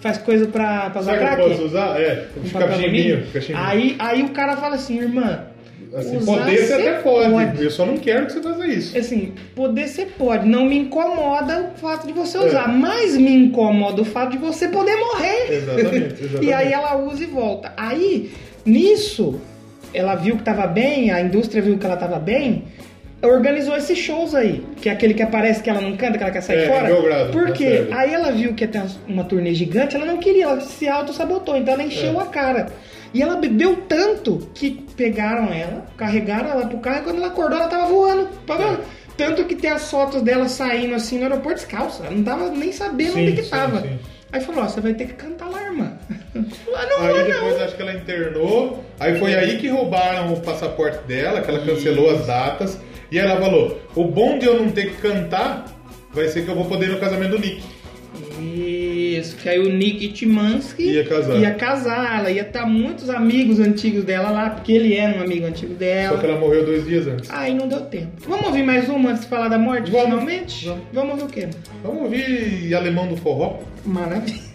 Faz 0.01 0.17
coisa 0.17 0.47
pra, 0.47 0.89
pra 0.89 0.99
usar 1.01 1.13
Será 1.13 1.35
que 1.35 1.41
eu 1.41 1.49
posso 1.49 1.63
usar? 1.63 2.01
É, 2.01 2.27
Um 2.35 2.43
fica. 2.43 2.67
Aí, 3.55 3.95
aí 3.99 4.23
o 4.23 4.29
cara 4.29 4.57
fala 4.57 4.75
assim, 4.75 4.99
irmã. 4.99 5.45
Assim, 5.93 6.17
usar 6.17 6.37
poder 6.37 6.57
você 6.57 6.67
cê 6.67 6.73
até 6.73 6.93
pode. 7.01 7.29
pode. 7.31 7.63
Eu 7.63 7.69
só 7.71 7.85
não 7.85 7.97
quero 7.97 8.25
que 8.27 8.33
você 8.33 8.41
faça 8.41 8.65
isso. 8.67 8.97
Assim, 8.97 9.33
poder 9.55 9.87
você 9.87 10.05
pode, 10.05 10.47
não 10.47 10.65
me 10.65 10.77
incomoda 10.77 11.71
o 11.75 11.79
fato 11.79 12.07
de 12.07 12.13
você 12.13 12.37
É. 12.37 12.41
usar, 12.45 12.67
mas 12.69 13.17
me 13.17 13.31
incomoda 13.35 14.01
o 14.01 14.05
fato 14.05 14.31
de 14.31 14.37
você 14.37 14.67
poder 14.69 14.95
morrer. 14.95 15.51
Exatamente, 15.53 16.23
exatamente. 16.23 16.45
e 16.45 16.53
aí 16.53 16.71
ela 16.71 16.95
usa 16.97 17.23
e 17.23 17.27
volta. 17.27 17.73
Aí, 17.75 18.31
nisso, 18.65 19.39
ela 19.93 20.15
viu 20.15 20.37
que 20.37 20.43
tava 20.43 20.65
bem, 20.67 21.11
a 21.11 21.19
indústria 21.21 21.61
viu 21.61 21.77
que 21.77 21.85
ela 21.85 21.97
tava 21.97 22.17
bem, 22.19 22.63
organizou 23.21 23.75
esses 23.75 23.97
shows 23.97 24.33
aí, 24.33 24.63
que 24.81 24.89
é 24.89 24.93
aquele 24.93 25.13
que 25.13 25.21
aparece 25.21 25.61
que 25.61 25.69
ela 25.69 25.81
não 25.81 25.95
canta, 25.97 26.17
que 26.17 26.23
ela 26.23 26.31
quer 26.31 26.41
sair 26.41 26.59
É, 26.59 26.67
fora. 26.67 26.89
em 26.89 26.93
Belgrado, 26.93 27.31
Por 27.31 27.49
na 27.49 27.51
quê? 27.51 27.65
Sérvia. 27.69 27.97
Aí 27.97 28.13
ela 28.13 28.31
viu 28.31 28.53
que 28.53 28.63
ia 28.63 28.67
ter 28.67 28.81
uma 29.07 29.23
turnê 29.25 29.53
gigante, 29.53 29.95
ela 29.95 30.05
não 30.05 30.17
queria, 30.17 30.45
ela 30.45 30.61
se 30.61 30.87
auto-sabotou, 30.87 31.55
então 31.57 31.73
ela 31.73 31.83
encheu 31.83 32.19
É. 32.19 32.23
a 32.23 32.25
cara. 32.27 32.67
E 33.13 33.21
ela 33.21 33.35
bebeu 33.35 33.75
tanto 33.87 34.47
que 34.53 34.71
pegaram 34.95 35.51
ela, 35.51 35.85
carregaram 35.97 36.49
ela 36.49 36.67
pro 36.67 36.77
carro 36.79 36.99
e 36.99 37.03
quando 37.03 37.17
ela 37.17 37.27
acordou 37.27 37.57
ela 37.59 37.67
tava 37.67 37.85
voando. 37.87 38.27
Tá 38.47 38.55
vendo? 38.55 38.79
Tanto 39.17 39.43
que 39.45 39.55
tem 39.55 39.69
as 39.69 39.89
fotos 39.91 40.21
dela 40.21 40.47
saindo 40.47 40.95
assim 40.95 41.17
no 41.17 41.23
aeroporto 41.23 41.59
descalça. 41.59 42.03
Ela 42.05 42.15
não 42.15 42.23
tava 42.23 42.49
nem 42.49 42.71
sabendo 42.71 43.13
Sim, 43.13 43.21
onde 43.23 43.31
que 43.33 43.43
sim, 43.43 43.49
tava. 43.49 43.81
sim. 43.81 43.99
Aí 44.31 44.39
falou, 44.39 44.63
ó, 44.63 44.67
você 44.67 44.79
vai 44.79 44.93
ter 44.93 45.07
que 45.07 45.13
cantar 45.13 45.49
lá, 45.49 45.61
irmã. 45.63 45.91
Ah, 46.73 46.85
não 46.89 47.05
Aí 47.05 47.23
depois 47.25 47.57
não. 47.57 47.65
acho 47.65 47.75
que 47.75 47.81
ela 47.81 47.93
internou. 47.93 48.83
Aí 48.97 49.19
foi 49.19 49.35
aí 49.35 49.57
que 49.57 49.67
roubaram 49.67 50.33
o 50.33 50.39
passaporte 50.39 50.99
dela, 51.05 51.41
que 51.41 51.49
ela 51.51 51.59
cancelou 51.65 52.09
as 52.09 52.25
datas. 52.25 52.79
E 53.11 53.19
ela 53.19 53.39
falou: 53.39 53.79
o 53.93 54.05
bom 54.05 54.39
de 54.39 54.45
eu 54.45 54.57
não 54.57 54.71
ter 54.71 54.91
que 54.91 55.01
cantar 55.01 55.65
vai 56.13 56.29
ser 56.29 56.45
que 56.45 56.49
eu 56.49 56.55
vou 56.55 56.65
poder 56.65 56.85
ir 56.87 56.91
no 56.93 56.99
casamento 56.99 57.31
do 57.31 57.39
Nick. 57.39 57.61
Isso, 59.19 59.35
que 59.35 59.49
aí 59.49 59.59
o 59.59 59.69
Nick 59.71 60.09
Timansky 60.09 60.83
Ia 60.83 61.03
casar. 61.05 61.35
ia 61.37 61.51
casar, 61.53 62.19
ela 62.19 62.31
ia 62.31 62.41
estar 62.43 62.65
muitos 62.65 63.09
amigos 63.09 63.59
antigos 63.59 64.03
dela 64.03 64.29
lá, 64.31 64.49
porque 64.51 64.71
ele 64.71 64.93
era 64.95 65.17
um 65.19 65.23
amigo 65.23 65.45
antigo 65.45 65.73
Só 65.73 65.79
dela. 65.79 66.17
que 66.17 66.25
ela 66.25 66.39
morreu 66.39 66.65
dois 66.65 66.85
dias 66.85 67.07
antes. 67.07 67.29
Aí 67.29 67.53
não 67.53 67.67
deu 67.67 67.81
tempo. 67.81 68.11
Vamos 68.27 68.47
ouvir 68.47 68.63
mais 68.63 68.87
uma 68.89 69.11
antes 69.11 69.23
de 69.23 69.27
falar 69.29 69.47
da 69.49 69.57
morte, 69.57 69.91
Vamos. 69.91 70.05
finalmente? 70.09 70.65
Vamos. 70.65 70.83
Vamos 70.93 71.11
ouvir 71.13 71.23
o 71.23 71.27
quê? 71.27 71.47
Vamos 71.83 72.01
ouvir 72.03 72.73
Alemão 72.75 73.07
do 73.07 73.17
Forró? 73.17 73.59
Maravilha. 73.85 74.51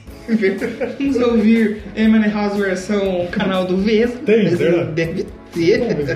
Vamos 0.98 1.16
ouvir 1.18 1.82
Eminem 1.94 2.30
House 2.30 2.56
versão 2.56 3.26
canal 3.30 3.64
do 3.64 3.76
Vesgo. 3.76 4.18
Tem, 4.24 4.48
será? 4.56 4.84
Deve 4.84 5.24
ter. 5.52 6.06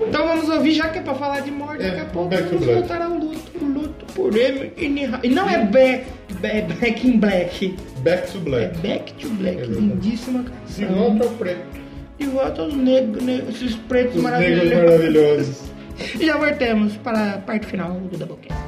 Então 0.00 0.26
vamos 0.26 0.48
ouvir, 0.48 0.72
já 0.72 0.88
que 0.88 0.98
é 0.98 1.02
pra 1.02 1.14
falar 1.14 1.40
de 1.40 1.50
morte, 1.50 1.82
É, 1.84 1.88
daqui 1.90 2.00
a 2.00 2.04
pouco 2.06 2.30
vamos 2.34 2.64
voltar 2.66 3.02
ao 3.02 3.14
luto. 3.14 3.51
O 4.16 4.22
luto 4.22 4.30
por 4.32 4.36
Eminem 4.36 5.06
House. 5.10 5.20
E 5.24 5.28
não 5.28 5.48
é 5.48 5.64
back, 5.64 6.04
back, 6.40 6.72
back 6.74 7.06
in 7.08 7.18
Black. 7.18 7.76
Back 8.02 8.30
to 8.32 8.38
É 8.38 8.40
Black. 8.40 8.78
Back 8.78 9.12
to 9.14 9.28
Black. 9.30 9.56
Exatamente. 9.58 9.80
Lindíssima 9.80 10.44
De 10.44 10.84
canção. 10.84 10.94
volta 10.98 11.24
ao 11.24 11.30
preto. 11.30 11.80
De 12.18 12.26
volta 12.26 12.62
aos 12.62 12.74
negros, 12.74 13.22
né? 13.22 13.42
esses 13.48 13.74
pretos 13.74 14.16
Os 14.16 14.22
negros 14.22 14.32
maravilhosos. 14.32 14.84
maravilhosos. 14.84 15.72
E 16.20 16.26
já 16.26 16.36
voltamos 16.36 16.96
para 16.96 17.34
a 17.34 17.38
parte 17.38 17.66
final 17.66 17.92
do 17.92 18.16
Doublecast. 18.16 18.60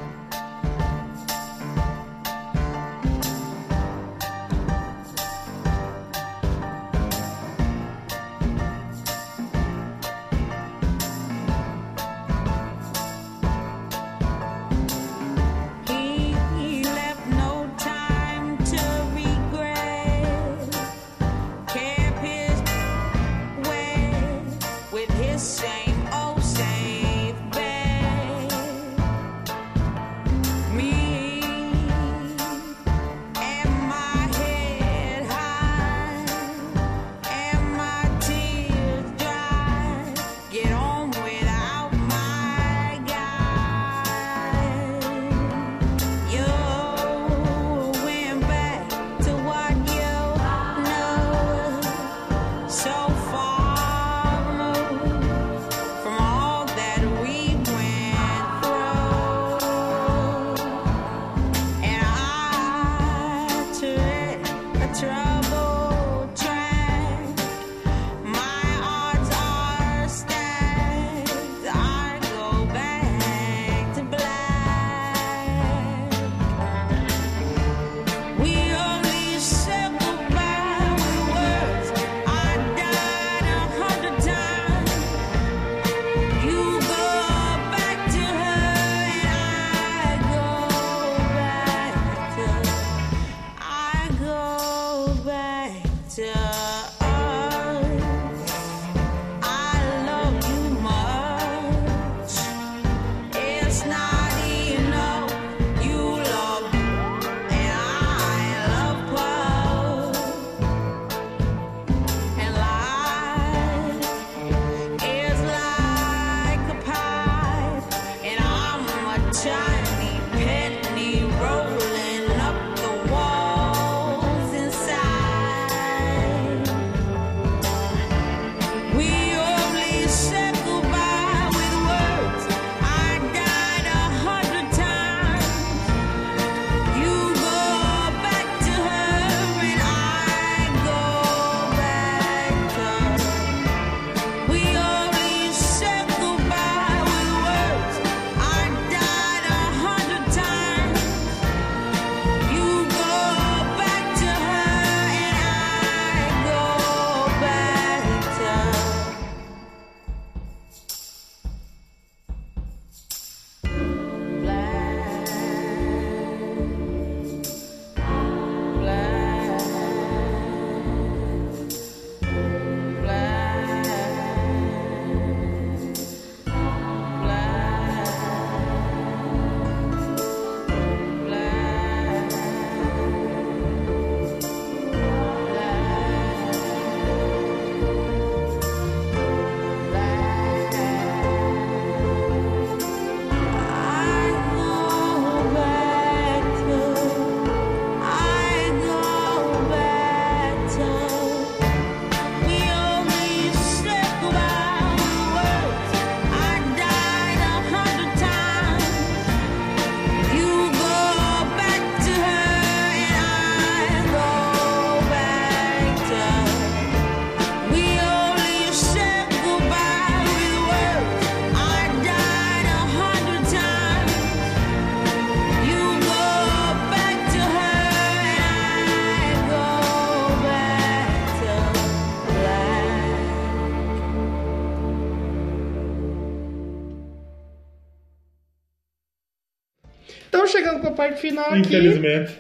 Parte 241.09 241.21
final 241.21 241.47
aqui. 241.51 241.61
Infelizmente. 241.61 242.33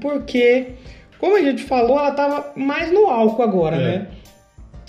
Porque, 0.00 0.66
como 1.18 1.36
a 1.36 1.40
gente 1.40 1.62
falou, 1.62 1.98
ela 1.98 2.10
tava 2.12 2.52
mais 2.56 2.90
no 2.92 3.06
álcool 3.06 3.42
agora, 3.42 3.76
É. 3.76 3.80
né? 3.80 4.06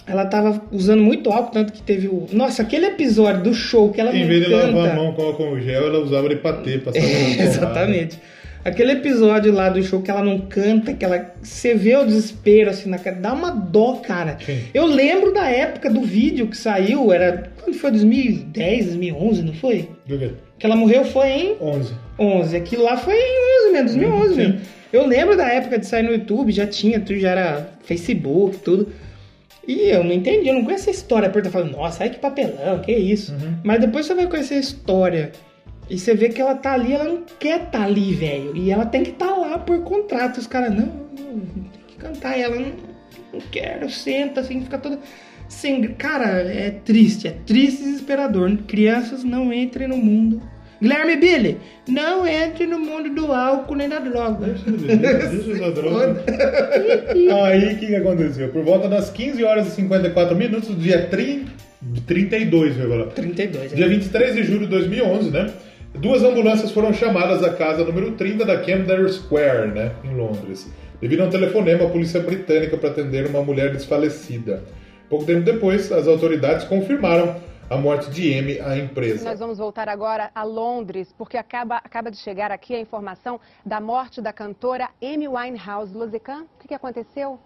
Ela 0.10 0.26
tava 0.26 0.62
usando 0.72 1.04
muito 1.04 1.30
álcool, 1.30 1.52
tanto 1.52 1.74
que 1.74 1.82
teve 1.82 2.08
o. 2.08 2.28
Nossa, 2.32 2.62
aquele 2.62 2.86
episódio 2.86 3.44
do 3.44 3.54
show 3.54 3.92
que 3.92 4.00
ela 4.00 4.16
Em 4.16 4.22
não 4.22 4.28
vez 4.28 4.46
de 4.46 4.50
canta. 4.50 4.68
lavar 4.68 4.92
a 4.92 4.96
mão 4.96 5.12
com 5.14 5.22
álcool 5.22 5.60
gel, 5.60 5.86
ela 5.88 6.00
usava 6.00 6.30
de 6.30 6.38
patê, 6.38 6.78
passava 6.78 7.06
na 7.06 7.12
porrada. 7.20 7.44
Exatamente. 7.44 8.20
Aquele 8.64 8.94
episódio 8.94 9.52
lá 9.54 9.68
do 9.70 9.84
show 9.84 10.02
que 10.02 10.10
ela 10.10 10.24
não 10.24 10.40
canta, 10.40 10.94
que 10.94 11.04
ela. 11.04 11.34
Você 11.42 11.74
vê 11.76 11.98
o 11.98 12.06
desespero 12.06 12.70
assim 12.70 12.90
na 12.90 12.98
cara. 12.98 13.18
Dá 13.18 13.34
uma 13.34 13.52
dó, 13.52 13.96
cara. 13.98 14.38
Sim. 14.40 14.62
Eu 14.74 14.86
lembro 14.86 15.34
da 15.34 15.50
época 15.50 15.90
do 15.90 16.02
vídeo 16.02 16.48
que 16.48 16.56
saiu, 16.56 17.12
era. 17.12 17.50
Quando 17.62 17.76
foi? 17.78 17.92
2010, 17.92 18.86
2011, 18.86 19.42
não 19.44 19.54
foi? 19.54 19.90
Do 20.06 20.18
quê? 20.18 20.32
Que 20.58 20.66
ela 20.66 20.76
morreu 20.76 21.06
foi 21.06 21.28
em 21.28 21.58
11. 21.62 21.94
11. 22.18 22.56
Aquilo 22.56 22.84
lá 22.84 22.98
foi 22.98 23.14
em 23.14 23.68
11 23.68 23.74
mesmo, 23.74 24.00
2011 24.00 24.30
Sim. 24.30 24.36
mesmo. 24.36 24.62
Eu 24.92 25.06
lembro 25.06 25.36
da 25.36 25.48
época 25.48 25.78
de 25.78 25.86
sair 25.86 26.04
no 26.04 26.12
YouTube, 26.12 26.52
já 26.52 26.66
tinha, 26.66 27.00
tudo 27.00 27.20
já 27.20 27.32
era 27.32 27.70
Facebook, 27.84 28.58
tudo. 28.60 28.92
E 29.68 29.90
eu 29.90 30.04
não 30.04 30.14
entendi, 30.14 30.48
eu 30.48 30.54
não 30.54 30.64
conhecia 30.64 30.92
a 30.92 30.96
história. 30.96 31.30
Por 31.30 31.46
eu 31.46 31.52
falando, 31.52 31.72
nossa, 31.74 32.04
ai 32.04 32.10
que 32.10 32.20
papelão, 32.20 32.80
que 32.80 32.94
isso. 32.94 33.36
Mas 33.64 33.82
depois 33.82 34.06
você 34.06 34.16
vai 34.16 34.28
conhecer 34.28 34.56
a 34.56 34.60
história. 34.60 35.32
E 35.90 36.00
você 36.00 36.14
vê 36.14 36.30
que 36.30 36.42
ela 36.42 36.56
tá 36.56 36.74
ali, 36.74 36.94
ela 36.94 37.04
não 37.04 37.24
quer 37.38 37.70
tá 37.70 37.84
ali, 37.84 38.14
velho. 38.14 38.56
E 38.56 38.72
ela 38.72 38.86
tem 38.86 39.04
que 39.04 39.12
estar 39.12 39.28
tá 39.28 39.36
lá 39.36 39.60
por 39.60 39.82
contrato. 39.84 40.38
Os 40.38 40.48
caras, 40.48 40.74
não, 40.74 40.86
não, 40.86 41.40
tem 41.40 41.82
que 41.88 41.96
cantar. 41.98 42.38
E 42.38 42.42
ela, 42.42 42.56
não, 42.56 42.72
não 43.34 43.42
quero, 43.52 43.90
senta 43.90 44.42
assim, 44.42 44.62
fica 44.62 44.78
toda. 44.78 45.00
Sem... 45.48 45.82
Cara, 45.94 46.42
é 46.42 46.72
triste, 46.72 47.28
é 47.28 47.32
triste 47.32 47.82
e 47.82 47.86
desesperador. 47.86 48.56
Crianças 48.68 49.24
não 49.24 49.52
entrem 49.54 49.88
no 49.88 49.98
mundo. 49.98 50.42
Guilherme 50.80 51.18
Billy, 51.18 51.58
não 51.88 52.28
entre 52.28 52.68
no 52.68 52.78
mundo 52.78 53.10
do 53.10 53.32
álcool 53.34 53.76
nem 53.76 53.90
da 53.90 53.98
droga. 53.98 54.46
Deixa 54.46 55.52
essa 55.52 55.72
droga. 55.72 56.24
Aí 57.46 57.74
o 57.74 57.78
que, 57.80 57.88
que 57.88 57.96
aconteceu? 57.96 58.50
Por 58.50 58.64
volta 58.64 58.88
das 58.88 59.10
15 59.10 59.44
horas 59.44 59.68
e 59.68 59.72
54 59.72 60.36
minutos 60.36 60.70
do 60.70 60.76
dia 60.76 61.08
30, 61.08 61.52
32, 62.06 62.76
vai 62.76 62.88
falar. 62.88 63.06
32, 63.08 63.76
Dia 63.76 63.86
é. 63.86 63.90
23 63.90 64.36
de 64.36 64.44
julho 64.44 64.62
de 64.62 64.68
2011, 64.68 65.32
né? 65.32 65.50
Duas 65.96 66.22
ambulâncias 66.22 66.72
foram 66.72 66.94
chamadas 66.94 67.44
à 67.44 67.50
casa 67.50 67.84
número 67.84 68.12
30 68.12 68.46
da 68.46 68.58
Camden 68.58 69.08
Square, 69.10 69.70
né? 69.70 69.94
Em 70.04 70.16
Londres. 70.16 70.72
Devido 71.02 71.22
a 71.22 71.26
um 71.26 71.30
telefonema, 71.30 71.86
a 71.86 71.90
polícia 71.90 72.20
britânica 72.20 72.78
para 72.78 72.90
atender 72.90 73.26
uma 73.28 73.42
mulher 73.42 73.72
desfalecida. 73.72 74.64
Pouco 75.10 75.26
tempo 75.26 75.42
depois, 75.44 75.92
as 75.92 76.08
autoridades 76.08 76.66
confirmaram 76.68 77.42
a 77.70 77.78
morte 77.78 78.10
de 78.12 78.38
Amy 78.38 78.60
à 78.60 78.78
empresa. 78.78 79.24
Nós 79.30 79.40
vamos 79.40 79.58
voltar 79.58 79.88
agora 79.88 80.30
a 80.36 80.44
Londres, 80.44 81.14
porque 81.18 81.38
acaba, 81.38 81.78
acaba 81.78 82.12
de 82.12 82.18
chegar 82.18 82.52
aqui 82.52 82.76
a 82.76 82.80
informação 82.80 83.40
da 83.66 83.80
morte 83.80 84.22
da 84.22 84.34
cantora 84.34 84.90
Amy 85.02 85.28
Winehouse. 85.28 85.96
Luzican, 85.96 86.44
o 86.44 86.60
que, 86.60 86.68
que 86.70 86.74
aconteceu? 86.74 87.40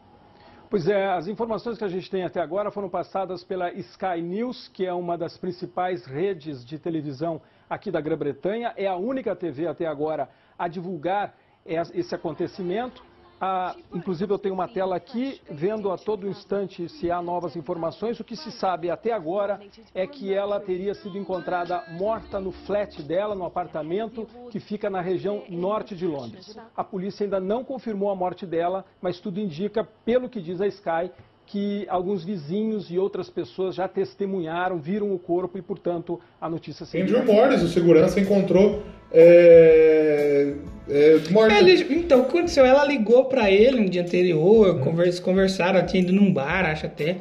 Pois 0.69 0.88
é, 0.88 1.07
as 1.09 1.27
informações 1.27 1.77
que 1.77 1.83
a 1.83 1.88
gente 1.88 2.09
tem 2.09 2.23
até 2.23 2.39
agora 2.39 2.71
foram 2.71 2.89
passadas 2.89 3.43
pela 3.43 3.71
Sky 3.73 4.21
News, 4.21 4.67
que 4.69 4.85
é 4.85 4.93
uma 4.93 5.17
das 5.17 5.38
principais 5.38 6.05
redes 6.05 6.63
de 6.65 6.79
televisão 6.79 7.41
aqui 7.69 7.91
da 7.91 7.99
Grã-Bretanha. 8.01 8.73
É 8.77 8.88
a 8.88 8.95
única 8.95 9.35
TV 9.35 9.67
até 9.67 9.85
agora 9.85 10.29
a 10.57 10.67
divulgar 10.67 11.35
es- 11.65 11.91
esse 11.93 12.15
acontecimento. 12.15 13.03
Ah, 13.43 13.76
inclusive, 13.91 14.31
eu 14.31 14.38
tenho 14.38 14.53
uma 14.53 14.68
tela 14.68 14.95
aqui 14.95 15.41
vendo 15.49 15.91
a 15.91 15.97
todo 15.97 16.27
instante 16.27 16.88
se 16.88 17.09
há 17.09 17.19
novas 17.23 17.55
informações. 17.55 18.19
O 18.19 18.23
que 18.23 18.35
se 18.35 18.51
sabe 18.51 18.91
até 18.91 19.11
agora 19.11 19.59
é 19.95 20.05
que 20.05 20.31
ela 20.31 20.59
teria 20.59 20.93
sido 20.93 21.18
encontrada 21.18 21.84
morta 21.89 22.39
no 22.39 22.51
flat 22.51 23.01
dela, 23.01 23.34
no 23.34 23.43
apartamento 23.43 24.27
que 24.51 24.59
fica 24.59 24.91
na 24.91 25.01
região 25.01 25.43
norte 25.49 25.95
de 25.95 26.05
Londres. 26.05 26.55
A 26.77 26.84
polícia 26.84 27.23
ainda 27.23 27.39
não 27.39 27.63
confirmou 27.63 28.11
a 28.11 28.15
morte 28.15 28.45
dela, 28.45 28.85
mas 29.01 29.19
tudo 29.19 29.39
indica, 29.39 29.84
pelo 30.05 30.30
que 30.30 30.39
diz 30.39 30.61
a 30.61 30.68
Sky, 30.68 31.11
que 31.51 31.85
alguns 31.89 32.23
vizinhos 32.23 32.89
e 32.89 32.97
outras 32.97 33.29
pessoas 33.29 33.75
já 33.75 33.85
testemunharam, 33.85 34.77
viram 34.77 35.13
o 35.13 35.19
corpo 35.19 35.57
e, 35.57 35.61
portanto, 35.61 36.17
a 36.39 36.49
notícia 36.49 36.85
se 36.85 36.97
Andrew 37.01 37.25
Morris, 37.25 37.61
o 37.61 37.67
segurança, 37.67 38.21
encontrou 38.21 38.81
é, 39.11 40.53
é, 40.89 41.19
morta. 41.29 41.55
Ele- 41.59 41.93
então, 41.95 42.21
o 42.21 42.23
que 42.23 42.29
aconteceu? 42.29 42.65
Ela 42.65 42.85
ligou 42.85 43.25
pra 43.25 43.51
ele 43.51 43.81
no 43.81 43.89
dia 43.89 44.01
anterior, 44.01 44.79
convers, 44.79 45.19
conversaram, 45.19 45.85
tinha 45.85 46.01
ido 46.01 46.13
num 46.13 46.31
bar, 46.33 46.65
acho 46.65 46.85
até. 46.85 47.17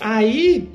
Aí, 0.00 0.70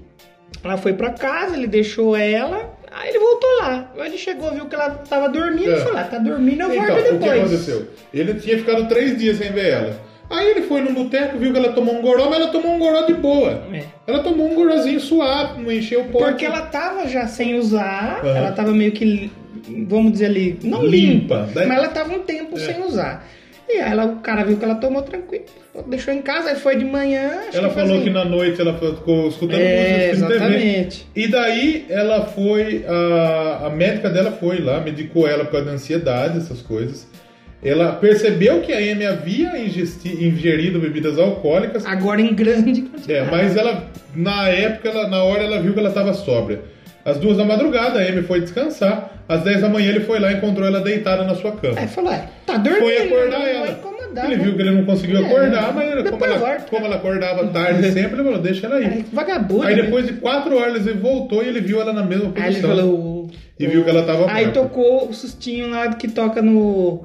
ela 0.63 0.77
foi 0.77 0.93
pra 0.93 1.09
casa, 1.11 1.55
ele 1.57 1.65
deixou 1.65 2.15
ela, 2.15 2.77
aí 2.91 3.09
ele 3.09 3.19
voltou 3.19 3.49
lá. 3.59 3.91
Ele 3.97 4.17
chegou, 4.19 4.51
viu 4.53 4.65
que 4.67 4.75
ela 4.75 4.91
tava 4.91 5.29
dormindo, 5.29 5.71
É. 5.71 5.77
falou, 5.77 5.97
ah, 5.97 6.03
tá 6.03 6.19
dormindo, 6.19 6.61
eu 6.61 6.71
Então, 6.75 6.85
volto 6.85 6.99
o 6.99 7.03
que 7.03 7.11
depois. 7.13 7.39
aconteceu? 7.41 7.87
Ele 8.13 8.33
tinha 8.35 8.57
ficado 8.59 8.87
três 8.87 9.17
dias 9.17 9.37
sem 9.37 9.51
ver 9.51 9.65
ela. 9.69 10.06
Aí 10.29 10.49
ele 10.51 10.61
foi 10.63 10.81
no 10.81 10.91
boteco, 10.93 11.37
viu 11.37 11.51
que 11.53 11.57
ela 11.57 11.71
tomou 11.71 11.95
um 11.97 12.01
goró, 12.01 12.29
mas 12.29 12.39
ela 12.41 12.49
tomou 12.51 12.73
um 12.75 12.79
goró 12.79 13.01
de 13.01 13.13
boa. 13.13 13.63
É. 13.73 13.83
Ela 14.05 14.19
tomou 14.19 14.51
um 14.51 14.55
gorozinho 14.55 14.99
suave, 14.99 15.61
não 15.61 15.71
encheu 15.71 16.01
o 16.01 16.05
pote. 16.09 16.23
Porque 16.25 16.45
ela 16.45 16.61
tava 16.61 17.07
já 17.07 17.27
sem 17.27 17.55
usar, 17.55 18.19
Aham. 18.23 18.35
ela 18.37 18.51
tava 18.51 18.71
meio 18.71 18.91
que, 18.91 19.31
vamos 19.87 20.11
dizer 20.13 20.25
ali, 20.25 20.59
não 20.63 20.83
Limpa. 20.85 21.35
limpa, 21.35 21.49
Daí- 21.53 21.67
mas 21.67 21.77
ela 21.77 21.87
tava 21.89 22.13
um 22.13 22.19
tempo 22.19 22.57
É. 22.57 22.59
sem 22.59 22.83
usar. 22.83 23.25
E 23.69 23.73
aí 23.73 23.91
ela, 23.91 24.05
o 24.05 24.15
cara 24.17 24.43
viu 24.45 24.55
que 24.57 24.63
ela 24.63 24.75
tomou 24.75 25.01
tranquilo, 25.01 25.43
deixou 25.87 26.13
em 26.13 26.21
casa, 26.21 26.49
aí 26.51 26.55
foi 26.55 26.77
de 26.77 26.85
manhã. 26.85 27.31
Ela 27.53 27.69
foi 27.69 27.81
falou 27.83 27.95
assim. 27.97 28.03
que 28.05 28.09
na 28.09 28.23
noite 28.23 28.61
ela 28.61 28.73
ficou 28.77 29.27
escutando 29.27 29.59
É, 29.59 29.77
música 29.81 29.95
assistindo 30.05 30.27
TV. 30.27 30.35
exatamente. 30.55 31.07
E 31.15 31.27
daí 31.27 31.85
ela 31.89 32.25
foi, 32.27 32.85
a, 32.87 33.67
a 33.67 33.69
médica 33.69 34.09
dela 34.09 34.31
foi 34.31 34.59
lá, 34.61 34.79
medicou 34.79 35.27
ela 35.27 35.43
por 35.43 35.51
causa 35.51 35.65
da 35.65 35.71
ansiedade, 35.73 36.37
essas 36.37 36.61
coisas. 36.61 37.07
Ela 37.63 37.93
percebeu 37.93 38.61
que 38.61 38.71
a 38.71 38.77
Amy 38.77 39.05
havia 39.05 39.57
ingerido 39.57 40.79
bebidas 40.79 41.17
alcoólicas, 41.17 41.85
Agora 41.85 42.21
em 42.21 42.34
grande 42.34 42.81
quantidade. 42.84 43.11
É, 43.13 43.23
mas 43.29 43.55
ela, 43.57 43.88
na 44.15 44.47
época, 44.49 44.89
ela- 44.89 45.07
na 45.07 45.23
hora, 45.23 45.43
ela 45.43 45.59
viu 45.61 45.73
que 45.73 45.79
ela 45.79 45.89
estava 45.89 46.13
sóbria. 46.13 46.61
Às 47.03 47.17
duas 47.17 47.38
da 47.38 47.45
madrugada, 47.45 47.99
a 47.99 48.03
Amy 48.07 48.21
foi 48.23 48.41
descansar. 48.41 49.13
Às 49.29 49.41
10 49.43 49.61
da 49.61 49.69
manhã, 49.69 49.89
ele 49.89 50.01
foi 50.01 50.19
lá 50.19 50.31
e 50.31 50.35
encontrou 50.35 50.65
ela 50.67 50.79
deitada 50.79 51.23
na 51.25 51.35
sua 51.35 51.51
cama. 51.53 51.77
Aí 51.79 51.88
falou, 51.88 52.11
é, 52.13 52.27
tá 52.45 52.55
dormindo. 52.57 52.79
Foi 52.84 52.97
acordar 52.97 53.39
não 53.39 53.45
ela. 53.47 53.97
Ele 54.23 54.35
né? 54.38 54.43
viu 54.43 54.55
que 54.55 54.61
ele 54.61 54.71
não 54.71 54.85
conseguiu 54.85 55.17
É, 55.17 55.25
acordar, 55.25 55.73
mas 55.73 55.91
ele- 55.91 56.09
como 56.09 56.25
ela, 56.25 56.55
como 56.69 56.85
ela 56.85 56.95
acordava 56.95 57.45
tarde 57.47 57.84
sempre, 57.91 58.15
ele 58.15 58.23
falou, 58.23 58.39
deixa 58.39 58.65
ela 58.67 58.77
Aí, 58.77 58.85
aí. 58.85 59.05
vagabundo. 59.11 59.63
Aí 59.63 59.75
né? 59.75 59.81
depois 59.84 60.07
de 60.07 60.13
quatro 60.13 60.57
horas 60.57 60.88
ele 60.88 60.97
voltou 60.97 61.43
e 61.43 61.47
ele 61.49 61.59
viu 61.61 61.79
ela 61.81 61.91
na 61.93 62.03
mesma 62.03 62.31
Aí 62.35 62.43
ele 62.43 62.61
posição. 62.61 62.69
falou... 62.69 63.29
E 63.59 63.65
viu 63.67 63.84
que 63.84 63.89
ela 63.89 64.03
tava 64.03 64.31
Aí 64.31 64.45
morta. 64.45 64.61
tocou 64.61 65.09
o 65.09 65.13
sustinho 65.13 65.71
lá 65.71 65.88
que 65.93 66.07
toca 66.07 66.41
no... 66.43 67.03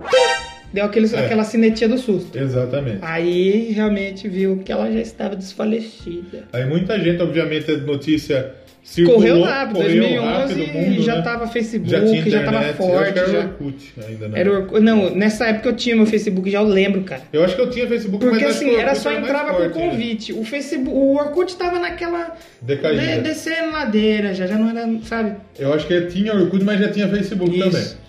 Deu 0.72 0.84
aquele, 0.84 1.06
É. 1.14 1.18
aquela 1.18 1.44
cinetinha 1.44 1.88
do 1.88 1.98
susto. 1.98 2.36
Exatamente. 2.38 2.98
Aí 3.02 3.72
realmente 3.72 4.28
viu 4.28 4.58
que 4.64 4.72
ela 4.72 4.90
já 4.90 5.00
estava 5.00 5.36
desfalecida. 5.36 6.44
Aí 6.52 6.64
muita 6.66 6.98
gente, 6.98 7.20
obviamente, 7.22 7.70
a 7.70 7.76
notícia 7.76 8.54
circulou. 8.82 9.20
Correu 9.20 9.42
rápido, 9.42 9.76
correu 9.76 10.00
2011 10.02 10.54
rápido, 10.64 10.72
mundo, 10.78 11.02
já 11.02 11.16
né? 11.16 11.22
tava 11.22 11.46
Facebook, 11.46 11.90
já, 11.90 12.00
tinha 12.00 12.24
já 12.30 12.42
tava 12.44 12.56
internet, 12.58 12.80
eu 12.80 12.84
acho 12.86 12.92
forte, 12.96 13.12
que 13.12 13.18
era 13.18 13.28
já. 13.30 13.38
Orkut 13.38 13.92
ainda, 14.08 14.28
né? 14.28 14.40
Era 14.40 14.50
o 14.50 14.54
Orkut- 14.56 14.80
Não, 14.82 15.14
nessa 15.14 15.46
época 15.46 15.68
eu 15.68 15.76
tinha 15.76 15.94
meu 15.94 16.06
Facebook, 16.06 16.50
já 16.50 16.58
eu 16.60 16.66
lembro, 16.66 17.02
cara. 17.02 17.22
Eu 17.32 17.44
acho 17.44 17.54
que 17.54 17.60
eu 17.62 17.70
tinha 17.70 17.86
Facebook, 17.86 18.26
Porque 18.26 18.44
assim, 18.44 18.74
era 18.74 18.94
só 18.94 19.12
entrava 19.12 19.54
por 19.54 19.62
né? 19.62 19.68
convite. 19.68 20.32
O 20.32 20.42
Facebook, 20.44 20.90
o 20.96 21.14
Orkut 21.16 21.54
tava 21.56 21.78
naquela 21.78 22.34
Decaída. 22.60 23.00
de- 23.02 23.20
descendo 23.20 23.70
ladeira, 23.72 24.34
já 24.34 24.46
já 24.46 24.56
não 24.58 24.70
era, 24.70 24.88
sabe? 25.04 25.36
Eu 25.58 25.72
acho 25.72 25.86
que 25.86 26.00
tinha 26.06 26.34
Orkut, 26.34 26.64
mas 26.64 26.80
já 26.80 26.88
tinha 26.90 27.08
Facebook 27.08 27.56
Isso. 27.56 27.70
também. 27.70 28.01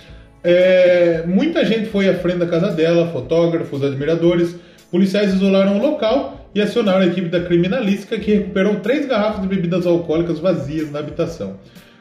É, 0.44 1.24
muita 1.26 1.64
gente 1.64 1.88
foi 1.88 2.10
à 2.10 2.16
frente 2.16 2.40
da 2.40 2.48
casa 2.48 2.72
dela, 2.72 3.08
fotógrafos, 3.08 3.84
admiradores. 3.84 4.56
Policiais 4.92 5.34
isolaram 5.34 5.80
o 5.80 5.82
local 5.82 6.50
e 6.54 6.62
acionaram 6.62 7.00
a 7.00 7.06
equipe 7.06 7.30
da 7.30 7.40
criminalística 7.40 8.18
que 8.20 8.32
recuperou 8.32 8.76
três 8.76 9.06
garrafas 9.08 9.42
de 9.42 9.48
bebidas 9.48 9.88
alcoólicas 9.88 10.40
vazias 10.40 10.92
na 10.92 11.00
habitação. 11.00 11.58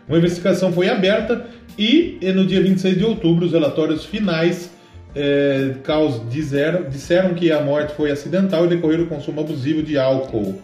Uma 0.09 0.19
investigação 0.19 0.73
foi 0.73 0.89
aberta 0.89 1.47
e, 1.78 2.19
no 2.35 2.44
dia 2.44 2.60
26 2.60 2.98
de 2.98 3.05
outubro 3.05 3.47
os 3.47 3.52
relatórios 3.52 4.05
finais 4.05 4.70
é, 5.14 5.74
caos 5.85 6.20
disseram, 6.28 6.85
disseram 6.89 7.35
que 7.35 7.52
a 7.52 7.60
morte 7.60 7.94
foi 7.94 8.10
acidental 8.10 8.64
e 8.64 8.69
decorrer 8.69 8.98
do 8.98 9.06
consumo 9.06 9.40
abusivo 9.40 9.82
de 9.82 9.97
álcool 9.98 10.60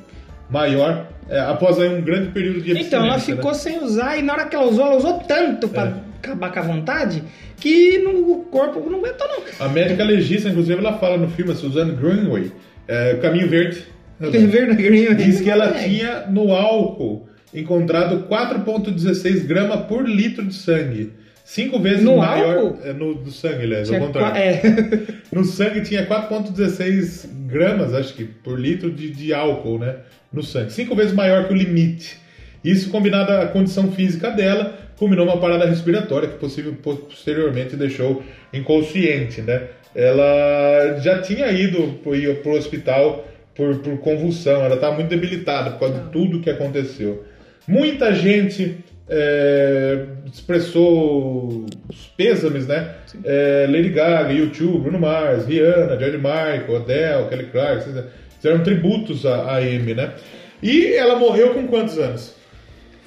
maior 0.50 1.06
é, 1.28 1.38
após 1.40 1.78
aí 1.78 1.88
um 1.88 2.00
grande 2.00 2.30
período 2.30 2.62
de 2.62 2.72
Então, 2.72 3.05
ela 3.05 3.14
abstinência, 3.14 3.36
ficou 3.36 3.52
né? 3.52 3.59
sem 3.59 3.84
usar 3.84 4.16
e 4.16 4.22
na 4.22 4.32
hora 4.32 4.46
que 4.46 4.56
ela 4.56 4.66
usou, 4.66 4.86
ela 4.86 4.96
usou 4.96 5.18
tanto 5.20 5.68
pra 5.68 5.84
É. 5.84 6.07
acabar 6.23 6.53
com 6.53 6.59
a 6.59 6.62
vontade 6.62 7.23
que 7.57 7.99
no, 7.99 8.32
o 8.32 8.45
corpo 8.45 8.89
não 8.90 8.99
aguentou, 8.99 9.27
não. 9.28 9.66
A 9.66 9.69
médica 9.69 10.05
legista, 10.05 10.49
inclusive, 10.49 10.78
ela 10.78 10.99
fala 10.99 11.16
no 11.16 11.28
filme, 11.31 11.53
a 11.53 11.55
Suzanne 11.55 11.93
Greenway, 11.97 12.53
é, 12.86 13.15
Caminho 13.23 13.49
Verde, 13.49 13.85
Verdadeiro. 14.20 15.15
diz 15.15 15.40
que 15.40 15.49
ela 15.51 15.73
tinha 15.73 16.27
no 16.27 16.53
álcool 16.53 17.28
encontrado 17.55 18.27
4,16 18.28 19.47
gramas 19.47 19.86
por 19.86 20.07
litro 20.09 20.45
de 20.45 20.55
sangue. 20.55 21.12
Cinco 21.45 21.81
vezes 21.81 22.03
No 22.05 22.19
maior. 22.19 22.57
álcool? 22.59 22.78
É, 22.85 22.93
no, 22.93 23.15
do 23.15 23.31
sangue, 23.31 23.62
aliás, 23.65 23.89
Tinha 23.89 24.01
ao 24.01 24.07
contrário. 24.07 24.36
é. 24.39 24.61
No 25.32 25.45
sangue 25.45 25.81
tinha 25.81 26.05
4,16 26.07 27.27
gramas, 27.47 27.95
acho 27.95 28.12
que, 28.15 28.24
por 28.24 28.59
litro 28.61 28.90
de, 28.90 29.11
de 29.11 29.32
álcool, 29.32 29.78
né? 29.78 29.97
No 30.32 30.43
sangue. 30.43 30.73
Cinco 30.73 30.95
vezes 30.95 31.12
maior 31.15 31.47
que 31.47 31.55
o 31.55 31.57
limite. 31.57 32.19
Isso 32.62 32.90
combinado 32.90 33.32
à 33.32 33.47
condição 33.47 33.90
física 33.93 34.31
dela, 34.31 34.77
culminou 34.98 35.24
uma 35.24 35.38
parada 35.38 35.64
respiratória 35.64 36.28
que 36.28 36.38
possível, 36.38 36.74
posteriormente 36.82 37.76
deixou 37.76 38.22
inconsciente, 38.52 39.40
né? 39.40 39.62
Ela 39.94 40.98
já 41.00 41.20
tinha 41.22 41.50
ido 41.50 41.94
pro, 42.02 42.12
pro 42.36 42.52
hospital 42.52 43.26
por, 43.54 43.78
por 43.78 43.98
convulsão, 43.98 44.64
ela 44.64 44.74
estava 44.74 44.94
muito 44.94 45.08
debilitada 45.08 45.70
por 45.70 45.80
causa 45.80 46.00
de 46.00 46.10
tudo 46.10 46.40
que 46.40 46.50
aconteceu. 46.50 47.24
Muita 47.66 48.14
gente 48.14 48.76
é, 49.08 50.06
expressou 50.26 51.66
os 51.88 52.06
pêsames, 52.16 52.66
né? 52.66 52.94
É, 53.24 53.66
Lady 53.68 53.90
Gaga, 53.90 54.32
YouTube, 54.32 54.82
Bruno 54.82 54.98
Mars, 54.98 55.46
Rihanna, 55.46 55.98
George 55.98 56.18
Michael, 56.18 56.76
Adele, 56.76 57.28
Kelly 57.28 57.46
Clarkson, 57.46 58.04
fizeram 58.36 58.62
tributos 58.62 59.26
a, 59.26 59.42
a 59.42 59.56
Amy, 59.58 59.94
né? 59.94 60.12
E 60.62 60.94
ela 60.94 61.16
morreu 61.16 61.54
com 61.54 61.66
quantos 61.66 61.98
anos? 61.98 62.38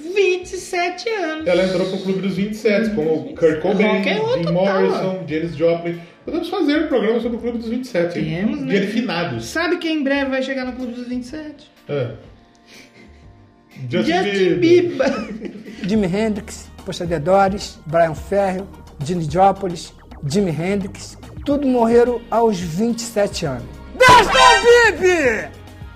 27 0.02 1.10
anos. 1.10 1.48
Ela 1.48 1.64
entrou 1.64 1.88
pro 1.88 1.98
Clube 2.00 2.22
dos 2.22 2.36
27, 2.36 2.92
como 2.96 3.36
Kurt 3.36 3.62
Cobain, 3.62 3.98
Rock 3.98 4.10
and 4.10 4.18
roll 4.20 4.38
Jim. 4.38 4.52
Morrison, 4.52 5.24
Janis 5.28 5.56
Joplin. 5.56 6.02
Podemos 6.26 6.50
fazer 6.50 6.84
um 6.84 6.88
programa 6.88 7.20
sobre 7.20 7.38
o 7.38 7.40
Clube 7.42 7.58
dos 7.58 7.68
27. 7.70 8.20
hein? 8.20 8.36
Temos, 8.46 8.62
né? 8.62 8.80
Dia 8.80 8.88
finados. 8.88 9.46
Sabe 9.46 9.78
quem 9.78 9.98
em 10.00 10.04
breve 10.04 10.30
vai 10.30 10.44
chegar 10.44 10.66
no 10.66 10.74
Clube 10.74 10.94
dos 10.94 11.08
27? 11.08 11.72
É. 11.90 12.12
Justin, 13.90 14.12
Justin 14.12 14.56
Bieber. 14.60 15.22
Bieber. 15.32 15.52
Jimi 15.88 16.08
Hendrix, 16.08 16.70
Poxa 16.86 17.08
The 17.08 17.20
Doors, 17.20 17.80
Brian 17.88 18.14
Ferro, 18.14 18.68
Gene 19.04 19.28
Joplin, 19.30 19.74
Jimi 20.28 20.52
Hendrix, 20.52 21.18
tudo 21.46 21.68
morreram 21.68 22.22
aos 22.30 22.60
27 22.60 23.46
anos. 23.46 23.66
Destin 23.98 25.00
Bibi! 25.00 25.50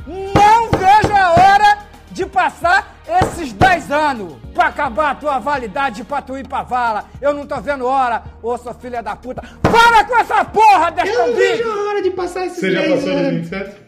Não 0.08 0.70
vejo 0.72 1.14
a 1.14 1.32
hora 1.34 1.78
de 2.12 2.26
passar 2.26 2.95
esses 3.08 3.54
10 3.54 3.92
anos 3.92 4.34
pra 4.54 4.68
acabar 4.68 5.12
a 5.12 5.16
tua 5.16 5.40
validade 5.40 6.04
pra 6.04 6.22
tu 6.22 6.38
ir 6.38 6.48
pra 6.48 6.64
vala. 6.64 7.06
Eu 7.22 7.34
não 7.34 7.46
tô 7.46 7.60
vendo 7.62 7.86
hora, 7.86 8.24
ô 8.42 8.58
sua 8.58 8.74
filha 8.74 9.02
da 9.04 9.16
puta. 9.16 9.42
Para 9.62 10.04
com 10.06 10.18
essa 10.18 10.44
porra, 10.46 10.88
Eu 10.90 10.92
Destin 10.96 11.18
não 11.18 11.34
vejo 11.34 11.70
a 11.72 11.90
hora 11.90 12.02
de 12.02 12.12
passar 12.12 12.46
esses 12.46 12.60
Você 12.60 12.72
já 12.72 12.82
10 12.82 12.94
passou 12.94 13.10
nos 13.14 13.22
anos. 13.22 13.50
27? 13.50 13.86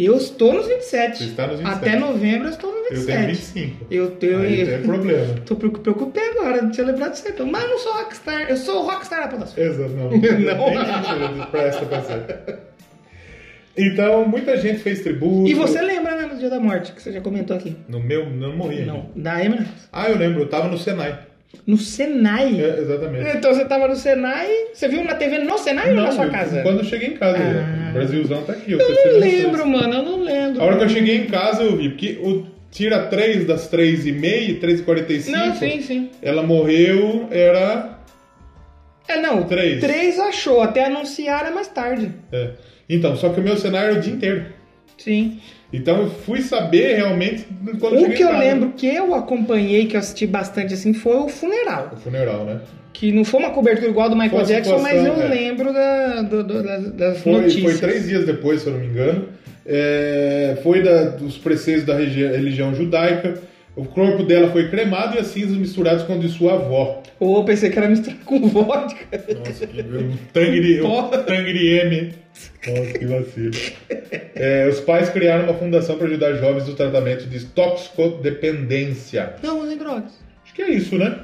Eu 0.00 0.16
estou 0.16 0.52
nos 0.54 0.66
27. 0.68 1.18
Você 1.18 1.24
está 1.24 1.46
nos 1.48 1.58
27. 1.58 1.76
Até 1.76 1.98
novembro 1.98 2.46
eu 2.46 2.50
estou 2.52 2.70
nos 2.70 2.84
Eu 2.90 2.96
27. 2.98 3.06
tenho 3.16 3.26
25. 3.28 3.86
Eu 3.90 4.10
tenho. 4.12 4.38
Aí 4.42 4.64
tem 4.66 4.82
problema. 4.82 5.34
Tô 5.44 5.56
preocup- 5.56 5.82
preocupei 5.82 6.30
agora, 6.30 6.62
não 6.62 6.70
tinha 6.70 6.86
lembrado 6.86 7.12
disso 7.12 7.26
aí. 7.26 7.32
então. 7.32 7.46
Mas 7.46 7.64
eu 7.64 7.70
não 7.70 7.78
sou 7.78 7.92
rockstar, 7.94 8.42
eu 8.48 8.56
sou 8.56 8.82
rockstar 8.86 9.22
da 9.22 9.28
Podosfera. 9.28 9.66
Exato, 9.68 9.90
não. 9.98 10.10
Não. 10.10 10.18
Nem 10.18 11.36
isso 11.38 11.46
presta 11.50 11.86
pra 11.86 12.02
ser. 12.02 12.58
Então, 13.78 14.26
muita 14.26 14.56
gente 14.56 14.78
fez 14.80 15.00
tributo. 15.02 15.48
E 15.48 15.54
você 15.54 15.80
lembra, 15.80 16.16
né, 16.16 16.26
no 16.32 16.38
dia 16.38 16.50
da 16.50 16.58
morte, 16.60 16.92
que 16.92 17.00
você 17.02 17.12
já 17.12 17.20
comentou 17.20 17.56
aqui? 17.56 17.76
No 17.88 18.00
meu, 18.00 18.28
não 18.28 18.56
morri 18.56 18.78
ainda. 18.80 18.92
Não, 18.92 19.10
da 19.16 19.42
Eminem. 19.44 19.66
Ah, 19.92 20.08
eu 20.08 20.16
lembro, 20.18 20.40
eu 20.42 20.48
tava 20.48 20.68
no 20.68 20.76
Senai. 20.78 21.18
No 21.66 21.78
Senai. 21.78 22.60
É, 22.62 22.78
exatamente. 22.80 23.36
Então 23.36 23.54
você 23.54 23.64
tava 23.64 23.88
no 23.88 23.96
Senai, 23.96 24.48
você 24.72 24.86
viu 24.88 25.02
na 25.04 25.14
TV 25.14 25.38
no 25.38 25.56
Senai 25.58 25.90
ou 25.90 25.96
na 25.96 26.12
sua 26.12 26.26
eu- 26.26 26.30
casa? 26.30 26.62
Quando 26.62 26.78
eu 26.80 26.84
cheguei 26.84 27.08
em 27.08 27.16
casa, 27.16 27.38
Ah. 27.38 27.90
o 27.90 27.92
Brasilzão 27.94 28.42
tá 28.42 28.52
aqui. 28.52 28.72
Eu 28.72 28.78
não 28.78 28.86
testemunho 28.86 29.20
dos 29.20 29.32
lembro, 29.32 29.66
mano, 29.66 29.94
eu 29.94 30.02
não 30.02 30.22
lembro. 30.22 30.60
A 30.60 30.64
hora 30.64 30.76
que 30.76 30.84
eu 30.84 30.88
cheguei 30.90 31.16
em 31.16 31.26
casa 31.26 31.62
eu 31.62 31.76
vi, 31.76 31.88
porque 31.88 32.18
o 32.22 32.46
tira 32.70 33.06
3 33.06 33.46
das 33.46 33.66
3h30, 33.70 34.60
3h45. 34.60 35.30
Não, 35.30 35.54
sim, 35.54 35.80
sim. 35.80 36.10
Ela 36.20 36.42
morreu, 36.42 37.26
era. 37.30 37.96
É, 39.08 39.18
não, 39.18 39.44
Três. 39.44 39.80
três 39.80 40.18
achou, 40.18 40.60
até 40.60 40.84
anunciar 40.84 41.46
é 41.46 41.50
mais 41.50 41.68
tarde. 41.68 42.12
é. 42.30 42.50
Então, 42.88 43.16
só 43.16 43.28
que 43.30 43.40
o 43.40 43.42
meu 43.42 43.56
cenário 43.56 43.90
era 43.90 43.98
o 43.98 44.02
dia 44.02 44.12
inteiro. 44.14 44.46
Sim. 44.96 45.38
Então 45.72 46.02
eu 46.02 46.10
fui 46.10 46.40
saber 46.40 46.96
realmente 46.96 47.46
quando 47.78 48.00
O 48.00 48.10
que 48.10 48.22
eu 48.22 48.28
casa. 48.28 48.38
lembro 48.40 48.72
que 48.76 48.86
eu 48.86 49.14
acompanhei, 49.14 49.86
que 49.86 49.94
eu 49.96 50.00
assisti 50.00 50.26
bastante 50.26 50.72
assim, 50.74 50.94
foi 50.94 51.16
o 51.16 51.28
funeral. 51.28 51.90
O 51.92 51.96
funeral, 51.96 52.44
né? 52.46 52.60
Que 52.92 53.12
não 53.12 53.24
foi 53.24 53.40
uma 53.40 53.50
cobertura 53.50 53.88
igual 53.88 54.08
do 54.08 54.16
Michael 54.16 54.44
Jackson, 54.44 54.78
mas 54.78 55.04
eu 55.04 55.12
é. 55.22 55.28
lembro 55.28 55.72
da, 55.72 56.22
do- 56.22 56.42
do- 56.42 56.62
das, 56.62 56.92
das 56.92 57.18
Foi, 57.18 57.32
notícias. 57.42 57.62
foi 57.64 57.74
três 57.88 58.08
dias 58.08 58.24
depois, 58.24 58.62
se 58.62 58.66
eu 58.68 58.72
não 58.72 58.80
me 58.80 58.86
engano. 58.86 59.28
É, 59.66 60.56
foi 60.62 60.82
da- 60.82 61.10
dos 61.10 61.36
preceitos 61.36 61.84
da 61.84 61.94
religião 61.94 62.74
judaica. 62.74 63.34
O 63.78 63.84
corpo 63.84 64.24
dela 64.24 64.50
foi 64.50 64.68
cremado 64.68 65.14
e 65.14 65.20
as 65.20 65.28
cinzas 65.28 65.56
misturadas 65.56 66.02
com 66.02 66.14
a 66.14 66.16
de 66.16 66.28
sua 66.28 66.54
avó. 66.54 67.00
Ou 67.20 67.36
eu 67.38 67.44
pensei 67.44 67.70
que 67.70 67.78
era 67.78 67.88
misturar 67.88 68.18
com 68.24 68.40
vodka. 68.48 69.04
Nossa, 69.38 69.66
que 69.68 69.80
um 69.80 70.16
tangri, 70.32 70.82
um 70.82 71.08
tangri 71.24 71.68
M. 71.78 72.12
Nossa, 72.66 72.98
que 72.98 73.06
vacilo. 73.06 73.50
É, 74.34 74.66
os 74.68 74.80
pais 74.80 75.08
criaram 75.10 75.44
uma 75.44 75.54
fundação 75.54 75.96
para 75.96 76.08
ajudar 76.08 76.34
jovens 76.34 76.66
no 76.66 76.74
tratamento 76.74 77.26
de 77.26 77.44
toxicodependência. 77.46 79.34
Não, 79.44 79.60
usem 79.62 79.76
drogas. 79.78 80.12
Acho 80.44 80.54
que 80.54 80.62
é 80.62 80.70
isso, 80.70 80.98
né? 80.98 81.16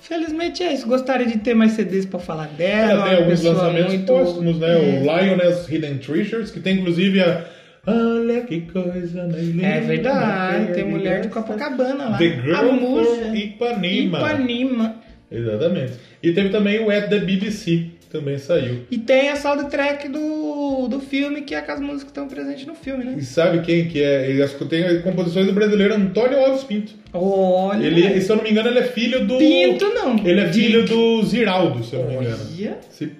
Felizmente 0.00 0.62
é 0.62 0.72
isso. 0.72 0.86
Gostaria 0.86 1.26
de 1.26 1.38
ter 1.38 1.54
mais 1.54 1.72
CDs 1.72 2.06
pra 2.06 2.20
falar 2.20 2.46
dela. 2.56 2.92
Ela 2.92 3.08
tem 3.08 3.18
alguns 3.18 3.42
lançamentos 3.42 3.94
muito- 3.94 4.06
póstumos, 4.06 4.58
né? 4.60 4.72
É. 4.74 5.00
O 5.00 5.02
Lioness 5.02 5.68
Hidden 5.68 5.98
Treasures, 5.98 6.52
que 6.52 6.60
tem 6.60 6.78
inclusive 6.78 7.20
a. 7.20 7.44
Olha 7.86 8.42
que 8.42 8.60
coisa 8.62 9.26
mais 9.26 9.48
linda. 9.48 9.66
É 9.66 9.80
verdade, 9.80 10.74
tem 10.74 10.84
mulher 10.84 11.22
de 11.22 11.28
Copacabana 11.28 12.10
lá. 12.10 12.18
The 12.18 12.26
a 12.26 12.42
Girl 12.42 12.78
from 12.78 13.34
Ipanema. 13.34 14.18
Ipanema. 14.18 14.94
Exatamente. 15.30 15.92
E 16.22 16.32
teve 16.32 16.50
também 16.50 16.80
o 16.80 16.90
At 16.90 17.08
the 17.08 17.20
BBC, 17.20 17.86
também 18.10 18.36
saiu. 18.36 18.84
E 18.90 18.98
tem 18.98 19.30
a 19.30 19.36
soundtrack 19.36 20.08
do, 20.08 20.88
do 20.88 21.00
filme, 21.00 21.42
que 21.42 21.54
é 21.54 21.60
com 21.62 21.72
as 21.72 21.80
músicas 21.80 22.02
que 22.02 22.08
estão 22.10 22.28
presentes 22.28 22.66
no 22.66 22.74
filme, 22.74 23.04
né? 23.04 23.14
E 23.16 23.22
sabe 23.22 23.60
quem 23.60 23.86
que 23.86 24.02
é? 24.02 24.28
Ele 24.28 24.46
tem 24.68 24.84
as 24.84 25.02
composições 25.02 25.46
do 25.46 25.52
brasileiro 25.52 25.94
Antônio 25.94 26.38
Alves 26.38 26.64
Pinto. 26.64 26.92
Olha. 27.12 27.86
Ele, 27.86 28.20
se 28.20 28.30
eu 28.30 28.36
não 28.36 28.42
me 28.42 28.50
engano, 28.50 28.68
ele 28.68 28.80
é 28.80 28.84
filho 28.84 29.24
do. 29.24 29.38
Pinto 29.38 29.86
não. 29.94 30.18
Ele 30.26 30.40
é 30.40 30.52
filho 30.52 30.84
do 30.84 31.22
Ziraldo, 31.22 31.82
se 31.84 31.94
eu 31.94 32.00
não 32.00 32.08
me 32.08 32.26
engano. 32.26 32.44
Olha. 32.58 32.78
Sim. 32.90 33.10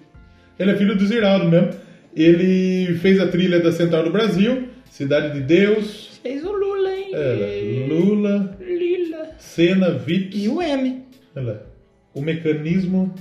Ele 0.59 0.73
é 0.73 0.77
filho 0.77 0.97
do 0.97 1.07
Ziraldo 1.07 1.49
mesmo. 1.49 1.71
Ele 2.15 2.95
fez 2.99 3.21
a 3.21 3.27
trilha 3.29 3.61
da 3.61 3.73
Central 3.73 4.05
do 4.05 4.11
Brasil, 4.11 4.69
Cidade 4.91 5.33
de 5.35 5.41
Deus, 5.41 6.19
Fez 6.23 6.45
o 6.45 6.53
Lula, 6.53 6.91
hein? 6.93 7.11
é, 7.15 7.87
Lula, 7.89 8.57
Lila. 8.61 9.29
Cena, 9.39 9.91
Vips, 9.93 10.43
E 10.43 10.49
o 10.49 10.61
M. 10.61 11.05
olha, 11.37 11.63
o 12.13 12.21
mecanismo, 12.21 13.15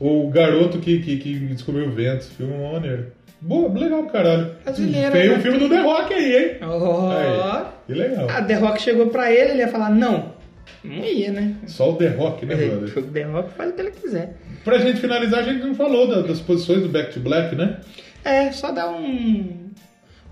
o 0.00 0.28
garoto 0.30 0.78
que, 0.78 0.98
que, 1.00 1.16
que 1.18 1.34
descobriu 1.38 1.86
o 1.86 1.90
vento, 1.92 2.24
filme 2.24 2.54
é 2.54 2.56
uma 2.56 2.72
maneira. 2.72 3.12
Boa, 3.40 3.72
legal, 3.78 4.04
caralho. 4.06 4.52
Brasileiro, 4.64 5.12
Tem 5.12 5.28
o 5.28 5.32
né? 5.32 5.40
filme 5.40 5.58
do 5.58 5.68
The 5.68 5.80
Rock 5.82 6.14
aí, 6.14 6.36
hein? 6.36 6.50
Ó. 6.62 7.10
Aí, 7.10 7.64
que 7.86 7.92
legal. 7.94 8.28
A 8.30 8.42
The 8.42 8.54
Rock 8.54 8.80
chegou 8.82 9.08
pra 9.08 9.32
ele, 9.32 9.50
ele 9.52 9.58
ia 9.60 9.68
falar 9.68 9.90
não. 9.90 10.32
Não 10.84 11.04
ia, 11.04 11.30
né? 11.32 11.54
Só 11.66 11.90
o 11.90 11.96
The 11.96 12.08
Rock, 12.08 12.46
né, 12.46 12.54
brother? 12.56 12.98
O 12.98 13.02
The 13.02 13.22
Rock 13.22 13.52
faz 13.54 13.70
o 13.70 13.74
que 13.74 13.80
ele 13.80 13.90
quiser. 13.90 14.36
Pra 14.64 14.78
gente 14.78 15.00
finalizar, 15.00 15.40
a 15.40 15.42
gente 15.42 15.62
não 15.64 15.74
falou 15.74 16.06
da- 16.08 16.22
das 16.22 16.40
posições 16.40 16.82
do 16.82 16.88
Back 16.88 17.12
to 17.14 17.20
Black, 17.20 17.54
né? 17.56 17.78
É, 18.24 18.52
só 18.52 18.70
dar 18.70 18.88
um, 18.90 19.70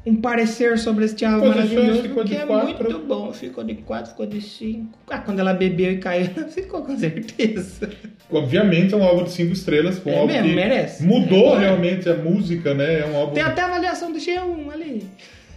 um 0.06 0.16
parecer 0.20 0.78
sobre 0.78 1.04
este 1.06 1.24
álbum 1.24 1.52
Posições 1.52 1.72
maravilhoso, 1.72 2.02
ficou 2.02 2.24
de 2.24 2.30
que 2.30 2.36
é 2.40 2.46
quatro. 2.46 2.84
muito 2.84 2.98
bom. 3.06 3.32
Ficou 3.32 3.64
de 3.64 3.74
4, 3.74 4.10
ficou 4.12 4.26
de 4.26 4.40
5. 4.40 4.98
Ah, 5.10 5.18
quando 5.18 5.40
ela 5.40 5.52
bebeu 5.52 5.92
e 5.92 5.98
caiu, 5.98 6.26
ficou 6.50 6.82
com 6.82 6.96
certeza. 6.96 7.90
Obviamente 8.30 8.94
é 8.94 8.96
um 8.96 9.02
álbum 9.02 9.24
de 9.24 9.32
cinco 9.32 9.52
estrelas, 9.52 10.00
um 10.06 10.10
É 10.10 10.18
álbum 10.18 10.32
mesmo, 10.32 10.48
que 10.48 10.54
merece. 10.54 11.02
mudou 11.04 11.56
É. 11.56 11.60
realmente 11.60 12.08
a 12.08 12.14
música, 12.14 12.72
né? 12.74 13.00
É 13.00 13.06
um 13.06 13.16
álbum 13.16 13.34
Tem 13.34 13.42
até 13.42 13.62
a 13.62 13.66
avaliação 13.66 14.12
do 14.12 14.18
G1 14.18 14.70
ali. 14.72 15.04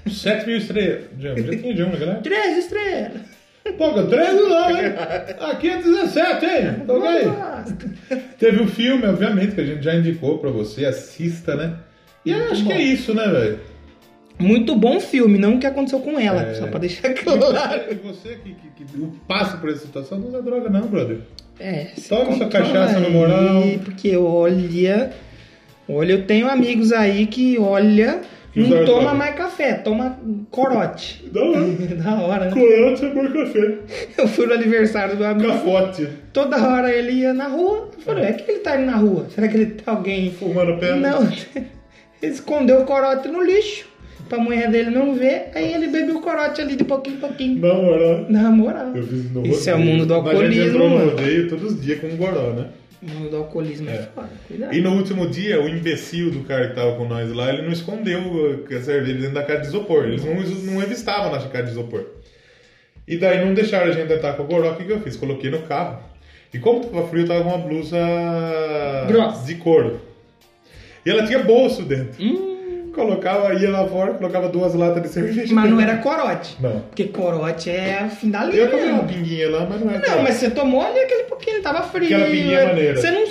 7 0.09 0.47
mil 0.47 0.57
estrelas. 0.57 1.03
Já, 1.19 1.35
já 1.35 1.57
tinha 1.57 1.73
de 1.73 1.83
uma, 1.83 1.95
galera? 1.95 2.19
3 2.21 2.57
estrelas. 2.57 3.21
Pô, 3.77 3.93
13 3.93 4.33
não, 4.41 4.69
hein? 4.71 4.93
Aqui 5.39 5.69
é 5.69 5.77
17, 5.81 6.45
hein? 6.45 6.83
Gosto. 6.85 7.89
Teve 8.37 8.61
o 8.61 8.67
filme, 8.67 9.05
obviamente, 9.05 9.55
que 9.55 9.61
a 9.61 9.65
gente 9.65 9.81
já 9.83 9.95
indicou 9.95 10.39
pra 10.39 10.49
você, 10.49 10.85
assista, 10.85 11.55
né? 11.55 11.75
E 12.25 12.33
Muito 12.33 12.51
acho 12.53 12.63
bom. 12.63 12.67
que 12.69 12.73
é 12.77 12.81
isso, 12.81 13.13
né, 13.13 13.27
velho? 13.27 13.59
Muito 14.39 14.75
bom 14.75 14.99
filme, 14.99 15.37
não 15.37 15.55
o 15.55 15.59
que 15.59 15.67
aconteceu 15.67 15.99
com 15.99 16.19
ela, 16.19 16.41
É. 16.41 16.53
só 16.55 16.67
pra 16.67 16.79
deixar 16.79 17.13
claro. 17.15 17.81
E 17.91 17.95
você 17.95 18.37
que, 18.43 18.53
que, 18.53 18.83
que 18.85 18.97
passa 19.27 19.57
por 19.57 19.69
essa 19.69 19.85
situação, 19.85 20.17
não 20.19 20.27
usa 20.29 20.41
droga 20.41 20.69
não, 20.69 20.87
brother. 20.87 21.19
É, 21.59 21.89
Toma 22.09 22.35
sua 22.35 22.47
cachaça 22.47 22.99
no 22.99 23.11
moral. 23.11 23.61
Porque 23.85 24.15
olha. 24.17 25.11
Olha, 25.87 26.13
eu 26.13 26.25
tenho 26.25 26.49
amigos 26.49 26.91
aí 26.91 27.27
que, 27.27 27.59
olha, 27.59 28.21
não 28.55 28.69
toma 28.85 29.01
droga. 29.01 29.13
mais 29.13 29.35
café, 29.35 29.73
toma 29.75 30.17
corote. 30.49 31.23
Da 31.31 31.41
hora. 31.41 31.65
da 32.03 32.15
hora, 32.15 32.45
né? 32.45 32.51
Corante 32.51 32.99
sabor 33.01 33.31
café. 33.33 33.77
Eu 34.17 34.27
fui 34.27 34.47
no 34.47 34.53
aniversário 34.53 35.15
do 35.15 35.23
amigo. 35.25 35.51
Cafote. 35.51 36.07
Toda 36.33 36.57
hora 36.67 36.91
ele 36.91 37.11
ia 37.11 37.33
na 37.33 37.47
rua. 37.47 37.89
Eu 37.97 38.01
falei, 38.01 38.25
é 38.25 38.33
que 38.33 38.49
ele 38.49 38.59
tá 38.61 38.75
indo 38.77 38.85
na 38.87 38.95
rua? 38.97 39.27
Será 39.29 39.47
que 39.47 39.55
ele 39.57 39.65
tá 39.67 39.91
alguém. 39.91 40.31
Fumando 40.31 40.77
pedra. 40.79 40.95
Não, 40.95 41.29
escondeu 42.27 42.81
o 42.81 42.85
corote 42.85 43.27
no 43.27 43.41
lixo. 43.43 43.85
Pra 44.29 44.37
mulher 44.37 44.71
dele 44.71 44.89
não 44.89 45.13
ver. 45.13 45.51
Aí 45.53 45.73
ele 45.73 45.87
bebeu 45.87 46.17
o 46.17 46.21
corote 46.21 46.61
ali 46.61 46.75
de 46.75 46.83
pouquinho 46.83 47.17
em 47.17 47.19
pouquinho. 47.19 47.59
Na 47.59 47.73
moral. 47.73 48.25
Na 48.29 48.49
moral. 48.51 48.95
Eu 48.95 49.03
fiz 49.03 49.31
no 49.31 49.45
Isso 49.45 49.69
é 49.69 49.75
o 49.75 49.79
mundo 49.79 50.05
do 50.05 50.21
Mas 50.23 50.27
A 50.39 50.45
gente 50.47 50.59
alcoolismo, 50.61 50.83
entrou 50.83 50.89
no 50.89 51.05
rodeio 51.09 51.49
todos 51.49 51.73
os 51.73 51.81
dias 51.81 51.99
com 51.99 52.07
um 52.07 52.15
goró, 52.17 52.53
né? 52.53 52.67
O 53.01 53.05
mundo 53.05 53.29
do 53.31 53.37
alcoolismo 53.37 53.89
é, 53.89 53.95
É. 53.95 54.01
foda. 54.15 54.29
Cuidado. 54.47 54.73
E 54.73 54.81
no 54.81 54.95
último 54.95 55.29
dia, 55.29 55.61
o 55.61 55.67
imbecil 55.67 56.31
do 56.31 56.39
cara 56.45 56.69
que 56.69 56.75
tava 56.75 56.95
com 56.95 57.05
nós 57.05 57.31
lá, 57.33 57.49
ele 57.53 57.63
não 57.63 57.71
escondeu 57.73 58.65
a 58.65 58.81
cerveja 58.81 59.19
dentro 59.19 59.33
da 59.33 59.43
caixa 59.43 59.61
de 59.61 59.67
isopor. 59.67 60.05
Eles 60.05 60.23
não, 60.23 60.33
não 60.73 60.79
revistavam 60.79 61.29
na 61.31 61.37
caixa 61.39 61.63
de 61.65 61.71
isopor. 61.71 62.05
E 63.05 63.17
daí 63.17 63.43
não 63.45 63.53
deixaram 63.53 63.91
a 63.91 63.91
gente 63.91 64.11
entrar 64.11 64.33
com 64.33 64.43
o 64.43 64.47
goró. 64.47 64.71
O 64.71 64.75
que, 64.77 64.85
que 64.85 64.91
eu 64.93 65.01
fiz? 65.01 65.17
Coloquei 65.17 65.51
no 65.51 65.63
carro. 65.63 65.99
E 66.53 66.59
como 66.59 66.79
tava 66.85 67.05
frio, 67.09 67.23
eu 67.23 67.27
tava 67.27 67.43
com 67.43 67.49
uma 67.49 67.57
blusa 67.57 67.97
Grossa. 69.07 69.45
de 69.45 69.55
couro. 69.55 69.99
E 71.05 71.09
ela 71.09 71.25
tinha 71.25 71.39
bolso 71.39 71.83
dentro. 71.83 72.23
Hum. 72.23 72.51
Colocava, 72.93 73.55
ia 73.55 73.71
lá 73.71 73.87
fora, 73.87 74.13
colocava 74.13 74.47
duas 74.49 74.75
latas 74.75 75.01
de 75.01 75.09
cerveja. 75.09 75.51
Mas 75.51 75.67
não 75.69 75.81
era 75.81 75.97
corote. 75.97 76.55
Não. 76.61 76.79
Porque 76.81 77.05
corote 77.05 77.67
é 77.71 78.07
fim 78.07 78.29
da 78.29 78.43
linha. 78.45 78.55
Eu 78.61 78.69
tomei 78.69 78.85
uma 78.89 79.03
pinguinha 79.03 79.49
lá, 79.49 79.65
mas 79.67 79.81
não 79.81 79.89
era. 79.91 80.07
Não, 80.07 80.21
mas 80.21 80.35
você 80.35 80.51
tomou 80.51 80.79
ali 80.83 80.99
aquele 80.99 81.23
pouquinho, 81.23 81.59
tava 81.63 81.81
frio. 81.81 82.05
Aquela 82.05 82.25
pinguinha 82.27 82.65
maneira. 82.67 82.95
Você 82.95 83.09
não 83.09 83.25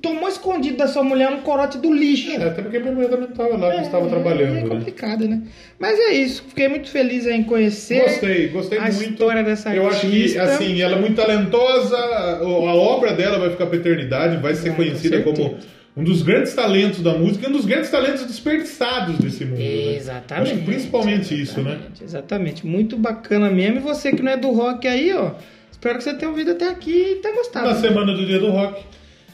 tomou 0.00 0.28
escondido 0.28 0.76
da 0.76 0.86
sua 0.86 1.02
mulher 1.02 1.28
um 1.30 1.40
corote 1.40 1.78
do 1.78 1.92
lixo. 1.92 2.30
É, 2.30 2.44
até 2.44 2.62
porque 2.62 2.78
minha 2.78 2.92
mulher 2.92 3.08
também 3.10 3.26
não 3.28 3.34
tava 3.34 3.56
lá, 3.56 3.72
que 3.72 3.80
estava 3.82 4.08
trabalhando, 4.08 4.58
É 4.58 4.62
né? 4.62 4.68
complicado, 4.68 5.26
né? 5.28 5.42
Mas 5.80 5.98
é 5.98 6.12
isso. 6.12 6.44
Fiquei 6.48 6.68
muito 6.68 6.88
feliz 6.88 7.26
em 7.26 7.42
conhecer. 7.42 8.02
Gostei, 8.04 8.48
gostei 8.50 8.78
a 8.78 8.82
muito. 8.82 9.02
história 9.02 9.42
dessa 9.42 9.74
Eu 9.74 9.88
acho 9.88 10.08
que, 10.08 10.38
assim, 10.38 10.80
ela 10.80 10.96
é 10.96 11.00
muito 11.00 11.16
talentosa, 11.20 11.96
a 11.96 12.74
obra 12.74 13.12
dela 13.14 13.40
vai 13.40 13.50
ficar 13.50 13.66
pra 13.66 13.76
eternidade, 13.76 14.36
vai 14.36 14.54
ser 14.54 14.68
Vai, 14.68 14.76
conhecida 14.76 15.22
com 15.22 15.34
como. 15.34 15.58
Um 15.96 16.02
dos 16.04 16.22
grandes 16.22 16.54
talentos 16.54 17.00
da 17.02 17.12
música 17.14 17.46
e 17.46 17.50
um 17.50 17.52
dos 17.52 17.66
grandes 17.66 17.90
talentos 17.90 18.24
desperdiçados 18.26 19.18
desse 19.18 19.44
mundo. 19.44 19.58
né? 19.58 19.94
Exatamente. 19.96 20.50
Acho 20.50 20.58
que 20.58 20.64
principalmente 20.64 21.42
isso, 21.42 21.60
né? 21.62 21.78
Exatamente. 22.02 22.66
Muito 22.66 22.96
bacana 22.96 23.50
mesmo. 23.50 23.76
E 23.78 23.80
você 23.80 24.10
que 24.12 24.22
não 24.22 24.32
é 24.32 24.36
do 24.36 24.50
rock 24.50 24.88
aí, 24.88 25.12
ó. 25.12 25.32
Espero 25.70 25.98
que 25.98 26.04
você 26.04 26.14
tenha 26.14 26.30
ouvido 26.30 26.52
até 26.52 26.68
aqui 26.68 26.92
e 26.92 27.14
tenha 27.16 27.34
gostado. 27.34 27.66
Na 27.68 27.74
semana 27.74 28.14
do 28.14 28.24
dia 28.24 28.38
do 28.38 28.50
rock. 28.50 28.82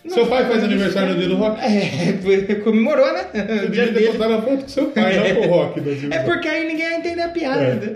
Seu 0.06 0.26
pai 0.26 0.46
faz 0.46 0.64
aniversário 0.64 1.12
no 1.12 1.18
dia 1.18 1.28
do 1.28 1.36
rock? 1.36 1.60
É, 1.60 2.54
comemorou, 2.64 3.12
né? 3.12 3.26
Você 3.30 3.66
O 3.66 3.70
devia 3.70 3.92
ter 3.92 4.06
postado 4.06 4.32
a 4.32 4.42
foto 4.42 4.62
com 4.62 4.68
seu 4.68 4.86
pai, 4.86 5.16
não 5.34 5.42
com 5.42 5.48
o 5.48 5.50
rock 5.50 5.80
do 5.82 5.94
dia 5.94 6.08
É 6.14 6.18
porque 6.20 6.48
aí 6.48 6.66
ninguém 6.66 6.88
vai 6.88 6.98
entender 6.98 7.22
a 7.22 7.28
piada. 7.28 7.60
É. 7.60 7.74
né? 7.74 7.92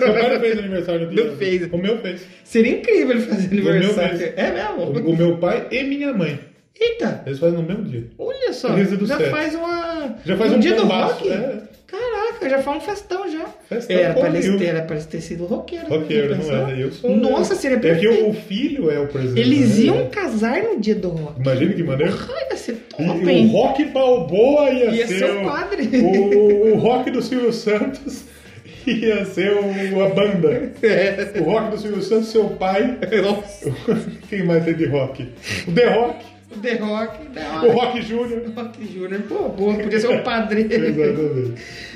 Seu 0.00 0.12
pai 0.12 0.34
não 0.34 0.40
fez 0.40 0.58
aniversário 0.58 1.06
no 1.06 1.14
dia 1.14 1.24
Não 1.24 1.36
fez. 1.36 1.68
O 1.72 1.78
meu 1.78 1.98
fez. 1.98 2.22
Seria 2.42 2.72
incrível 2.78 3.12
ele 3.12 3.20
fazer 3.20 3.54
meu 3.54 3.68
aniversário. 3.70 4.18
fez. 4.18 4.32
É 4.36 4.50
mesmo? 4.50 4.82
O, 4.82 5.10
o 5.12 5.16
meu 5.16 5.36
pai 5.36 5.68
e 5.70 5.84
minha 5.84 6.12
mãe. 6.12 6.40
Eita! 6.78 7.22
Eles 7.26 7.38
fazem 7.38 7.58
no 7.58 7.64
mesmo 7.66 7.84
dia. 7.84 8.04
Olha 8.18 8.52
só, 8.52 8.68
já 8.76 9.18
sete. 9.18 9.30
faz 9.30 9.54
uma. 9.54 10.16
Já 10.24 10.36
faz 10.36 10.50
no 10.50 10.56
um 10.56 10.60
dia 10.60 10.74
do 10.74 10.84
rock? 10.84 11.28
é. 11.28 11.62
Caraca, 11.86 12.48
já 12.48 12.62
faz 12.62 12.76
um 12.78 12.80
festão 12.80 13.30
já. 13.30 13.44
Festão 13.68 13.94
era, 13.98 14.14
ter, 14.14 14.64
era 14.64 14.80
pra 14.82 14.96
ter 14.96 15.20
sido 15.20 15.44
roqueiro. 15.44 15.90
né? 15.90 15.96
Roqueiro, 15.98 16.28
Já 16.28 16.34
não 16.36 16.40
pensou? 16.42 16.68
é? 16.68 16.82
Eu 16.82 16.90
sou. 16.92 17.16
Nossa, 17.16 17.54
seria 17.54 17.76
É 17.76 17.80
que 17.80 17.86
perfeito. 17.86 18.30
o 18.30 18.32
filho 18.32 18.90
é 18.90 18.98
o 18.98 19.08
presidente. 19.08 19.46
Eles 19.46 19.76
né? 19.78 19.84
iam 19.84 20.08
casar 20.08 20.62
no 20.62 20.80
dia 20.80 20.94
do 20.94 21.10
rock. 21.10 21.38
Imagina 21.42 21.74
que 21.74 21.82
maneiro. 21.82 22.14
Ai, 22.34 22.46
ia 22.50 22.56
ser 22.56 22.72
top, 22.88 23.02
o 23.04 23.28
hein? 23.28 23.46
Rock 23.52 23.84
Balboa 23.84 24.70
ia, 24.70 24.90
Ia 24.90 25.06
ser, 25.06 25.18
ser 25.18 25.30
o 25.32 25.42
o 25.42 25.44
padre. 25.44 25.90
O, 26.00 26.72
o 26.72 26.78
rock 26.78 27.10
do 27.10 27.20
Silvio 27.20 27.52
Santos 27.52 28.24
ia 28.86 29.26
ser 29.26 29.52
o, 29.52 30.02
a 30.02 30.08
banda. 30.08 30.72
É. 30.82 31.38
O 31.40 31.42
rock 31.44 31.72
do 31.72 31.78
Silvio 31.78 32.00
Santos, 32.02 32.28
seu 32.28 32.44
pai. 32.48 32.96
Nossa. 33.22 33.70
Quem 34.30 34.44
mais 34.46 34.64
tem 34.64 34.72
de 34.72 34.86
rock? 34.86 35.28
O 35.68 35.72
The 35.72 35.88
Rock. 35.94 36.31
The 36.60 36.74
Rock, 36.76 37.18
The 37.34 37.66
O 37.66 37.70
Rock. 37.72 38.02
Júnior. 38.02 38.42
Rock 38.56 38.86
Júnior. 38.86 39.22
Pô, 39.22 39.48
boa, 39.48 39.74
podia 39.74 40.00
ser 40.00 40.08
o 40.08 40.22
padre. 40.22 40.66
Exatamente. 40.70 41.54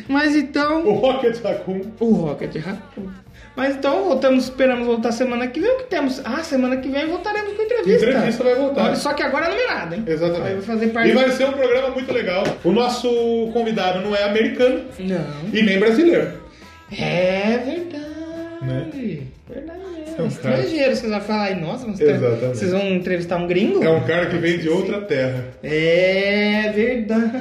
Mas 0.09 0.37
então. 0.37 0.87
O 0.87 0.93
Rocket 0.95 1.41
Raccoon. 1.43 1.81
O 2.01 2.13
Rocket 2.13 2.57
Raccoon. 2.57 3.07
Mas 3.57 3.75
então 3.77 4.05
voltamos, 4.05 4.45
esperamos 4.45 4.87
voltar 4.87 5.13
semana 5.13 5.47
que 5.47 5.59
vem. 5.59 5.71
O 5.71 5.79
que 5.79 5.85
temos? 5.85 6.21
Ah, 6.25 6.43
semana 6.43 6.77
que 6.77 6.89
vem 6.91 7.07
voltaremos 7.07 7.55
com 7.55 7.63
entrevista. 7.63 8.07
Entrevista 8.07 8.45
vai 8.45 8.55
voltar. 8.55 8.95
Só 8.97 9.15
que 9.15 9.23
agora 9.23 9.47
é 9.47 9.49
numerado, 9.51 9.95
hein? 9.95 10.05
Exatamente. 10.07 10.53
Vai 10.57 10.61
fazer 10.63 10.87
parte 10.89 11.09
E 11.09 11.13
vai 11.13 11.31
ser 11.31 11.47
um 11.47 11.53
programa 11.53 11.91
muito 11.91 12.13
legal. 12.13 12.45
O 12.63 12.71
nosso 12.71 13.09
convidado 13.55 14.01
não 14.03 14.15
é 14.15 14.25
americano 14.25 14.85
Não. 14.99 15.49
e 15.53 15.63
nem 15.63 15.79
brasileiro. 15.79 16.33
É 16.93 17.59
verdade. 17.65 18.07
Né? 18.63 19.23
Verdade 19.49 19.86
É 20.19 20.23
um 20.23 20.27
Estrangeiro, 20.29 20.97
vocês 20.97 21.11
vão 21.13 21.21
falar, 21.21 21.55
nossa, 21.57 21.87
vocês 21.87 22.71
vão 22.73 22.87
entrevistar 22.89 23.37
um 23.37 23.47
gringo? 23.47 23.83
É 23.85 23.91
um 23.91 24.03
cara 24.05 24.27
que 24.27 24.37
vem 24.39 24.59
de 24.59 24.69
outra 24.69 25.01
terra. 25.03 25.45
É 25.63 26.73
verdade. 26.75 27.33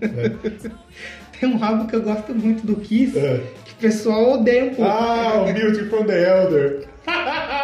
né? 0.00 0.32
Tem 1.40 1.48
um 1.48 1.62
álbum 1.64 1.86
que 1.86 1.96
eu 1.96 2.02
gosto 2.02 2.34
muito 2.34 2.64
do 2.66 2.76
Kiss, 2.76 3.18
É. 3.18 3.40
que 3.64 3.72
o 3.72 3.76
pessoal 3.80 4.34
odeia 4.34 4.64
um 4.64 4.74
pouco. 4.74 4.90
Ah, 4.90 5.42
o 5.42 5.52
Beauty 5.52 5.84
from 5.90 6.04
the 6.04 6.22
Elder. 6.42 6.84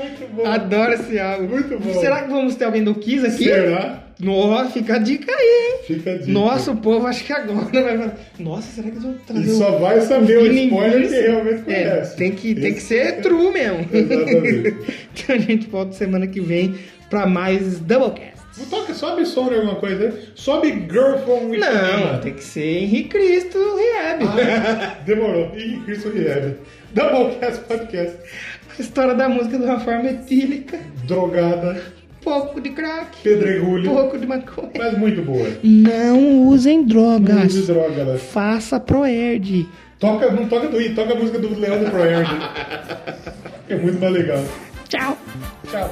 muito 0.00 0.34
bom. 0.34 0.46
Adoro 0.46 0.92
esse 0.94 1.18
álbum. 1.18 1.46
Muito 1.48 1.78
bom. 1.78 2.00
Será 2.00 2.22
que 2.22 2.30
vamos 2.30 2.54
ter 2.56 2.64
alguém 2.64 2.82
do 2.84 2.94
Kiss 2.94 3.26
aqui? 3.26 3.44
Será? 3.44 4.04
Nossa, 4.20 4.70
fica 4.72 4.96
a 4.96 4.98
dica 4.98 5.32
aí, 5.32 5.38
hein? 5.72 5.80
Fica 5.86 6.10
a 6.12 6.18
dica. 6.18 6.30
Nossa, 6.30 6.72
o 6.72 6.76
povo 6.76 7.06
acho 7.06 7.24
que 7.24 7.32
agora 7.32 7.64
vai 7.82 7.96
falar. 7.96 8.16
Nossa, 8.38 8.70
será 8.70 8.88
que 8.88 8.92
eles 8.96 9.02
vão 9.02 9.14
trazer 9.26 9.48
E 9.48 9.50
o- 9.52 9.54
só 9.56 9.70
vai 9.78 10.00
saber 10.02 10.38
o 10.38 10.42
Vini 10.42 10.64
spoiler 10.66 11.08
que 11.08 11.20
realmente 11.20 11.62
É, 11.66 11.84
conhece. 11.84 12.16
tem 12.16 12.32
que, 12.32 12.54
tem 12.54 12.74
que 12.74 12.82
ser 12.82 13.20
true 13.22 13.50
mesmo. 13.50 13.86
Exatamente. 13.90 14.76
então 15.16 15.36
a 15.36 15.38
gente 15.38 15.66
volta 15.68 15.92
semana 15.92 16.26
que 16.26 16.40
vem 16.40 16.74
pra 17.08 17.26
mais 17.26 17.80
Doublecast. 17.80 18.40
Toca, 18.68 18.92
sobe 18.92 19.24
som 19.24 19.48
de 19.48 19.54
alguma 19.54 19.76
coisa 19.76 20.04
aí. 20.08 20.12
Sobe 20.34 20.68
Girl 20.90 21.16
from 21.24 21.56
Não, 21.56 22.20
tem 22.20 22.34
que 22.34 22.44
ser 22.44 22.82
Henrique 22.82 23.08
Cristo 23.08 23.56
Rehab. 23.58 24.24
Ah, 24.26 24.96
demorou. 25.06 25.50
E 25.56 25.78
Cristo 25.86 26.10
Rehab. 26.10 26.56
Doublecast 26.92 27.60
Podcast. 27.64 28.16
História 28.78 29.14
da 29.14 29.28
música 29.28 29.58
de 29.58 29.64
uma 29.64 29.80
forma 29.80 30.08
etílica. 30.10 30.78
Drogada. 31.06 31.80
Pouco 32.22 32.60
de 32.60 32.70
crack, 32.70 33.16
Pedregulho. 33.22 33.90
pouco 33.90 34.18
de 34.18 34.26
maconha. 34.26 34.70
Mas 34.76 34.98
muito 34.98 35.22
boa. 35.22 35.48
Não 35.62 36.46
usem 36.48 36.84
drogas. 36.84 37.34
Não 37.34 37.46
use 37.46 37.62
droga, 37.62 38.04
né? 38.04 38.18
Faça 38.18 38.78
Proerd. 38.78 39.66
Toca, 39.98 40.30
não 40.30 40.46
toca 40.46 40.68
do 40.68 40.80
I, 40.80 40.94
toca 40.94 41.14
a 41.14 41.16
música 41.16 41.38
do 41.38 41.58
Leandro 41.58 41.90
Proerd. 41.90 42.28
é 43.68 43.76
muito 43.76 43.98
mais 44.00 44.12
legal. 44.12 44.44
Tchau. 44.88 45.16
Tchau. 45.70 45.90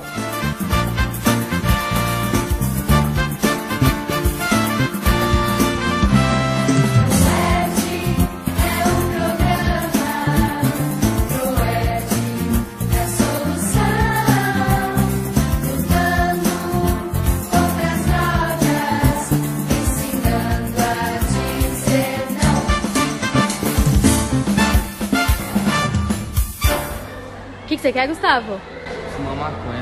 Que 27.78 27.82
você 27.82 27.92
quer, 27.92 28.08
Gustavo? 28.08 28.60
Fumar 29.14 29.36
maconha. 29.36 29.77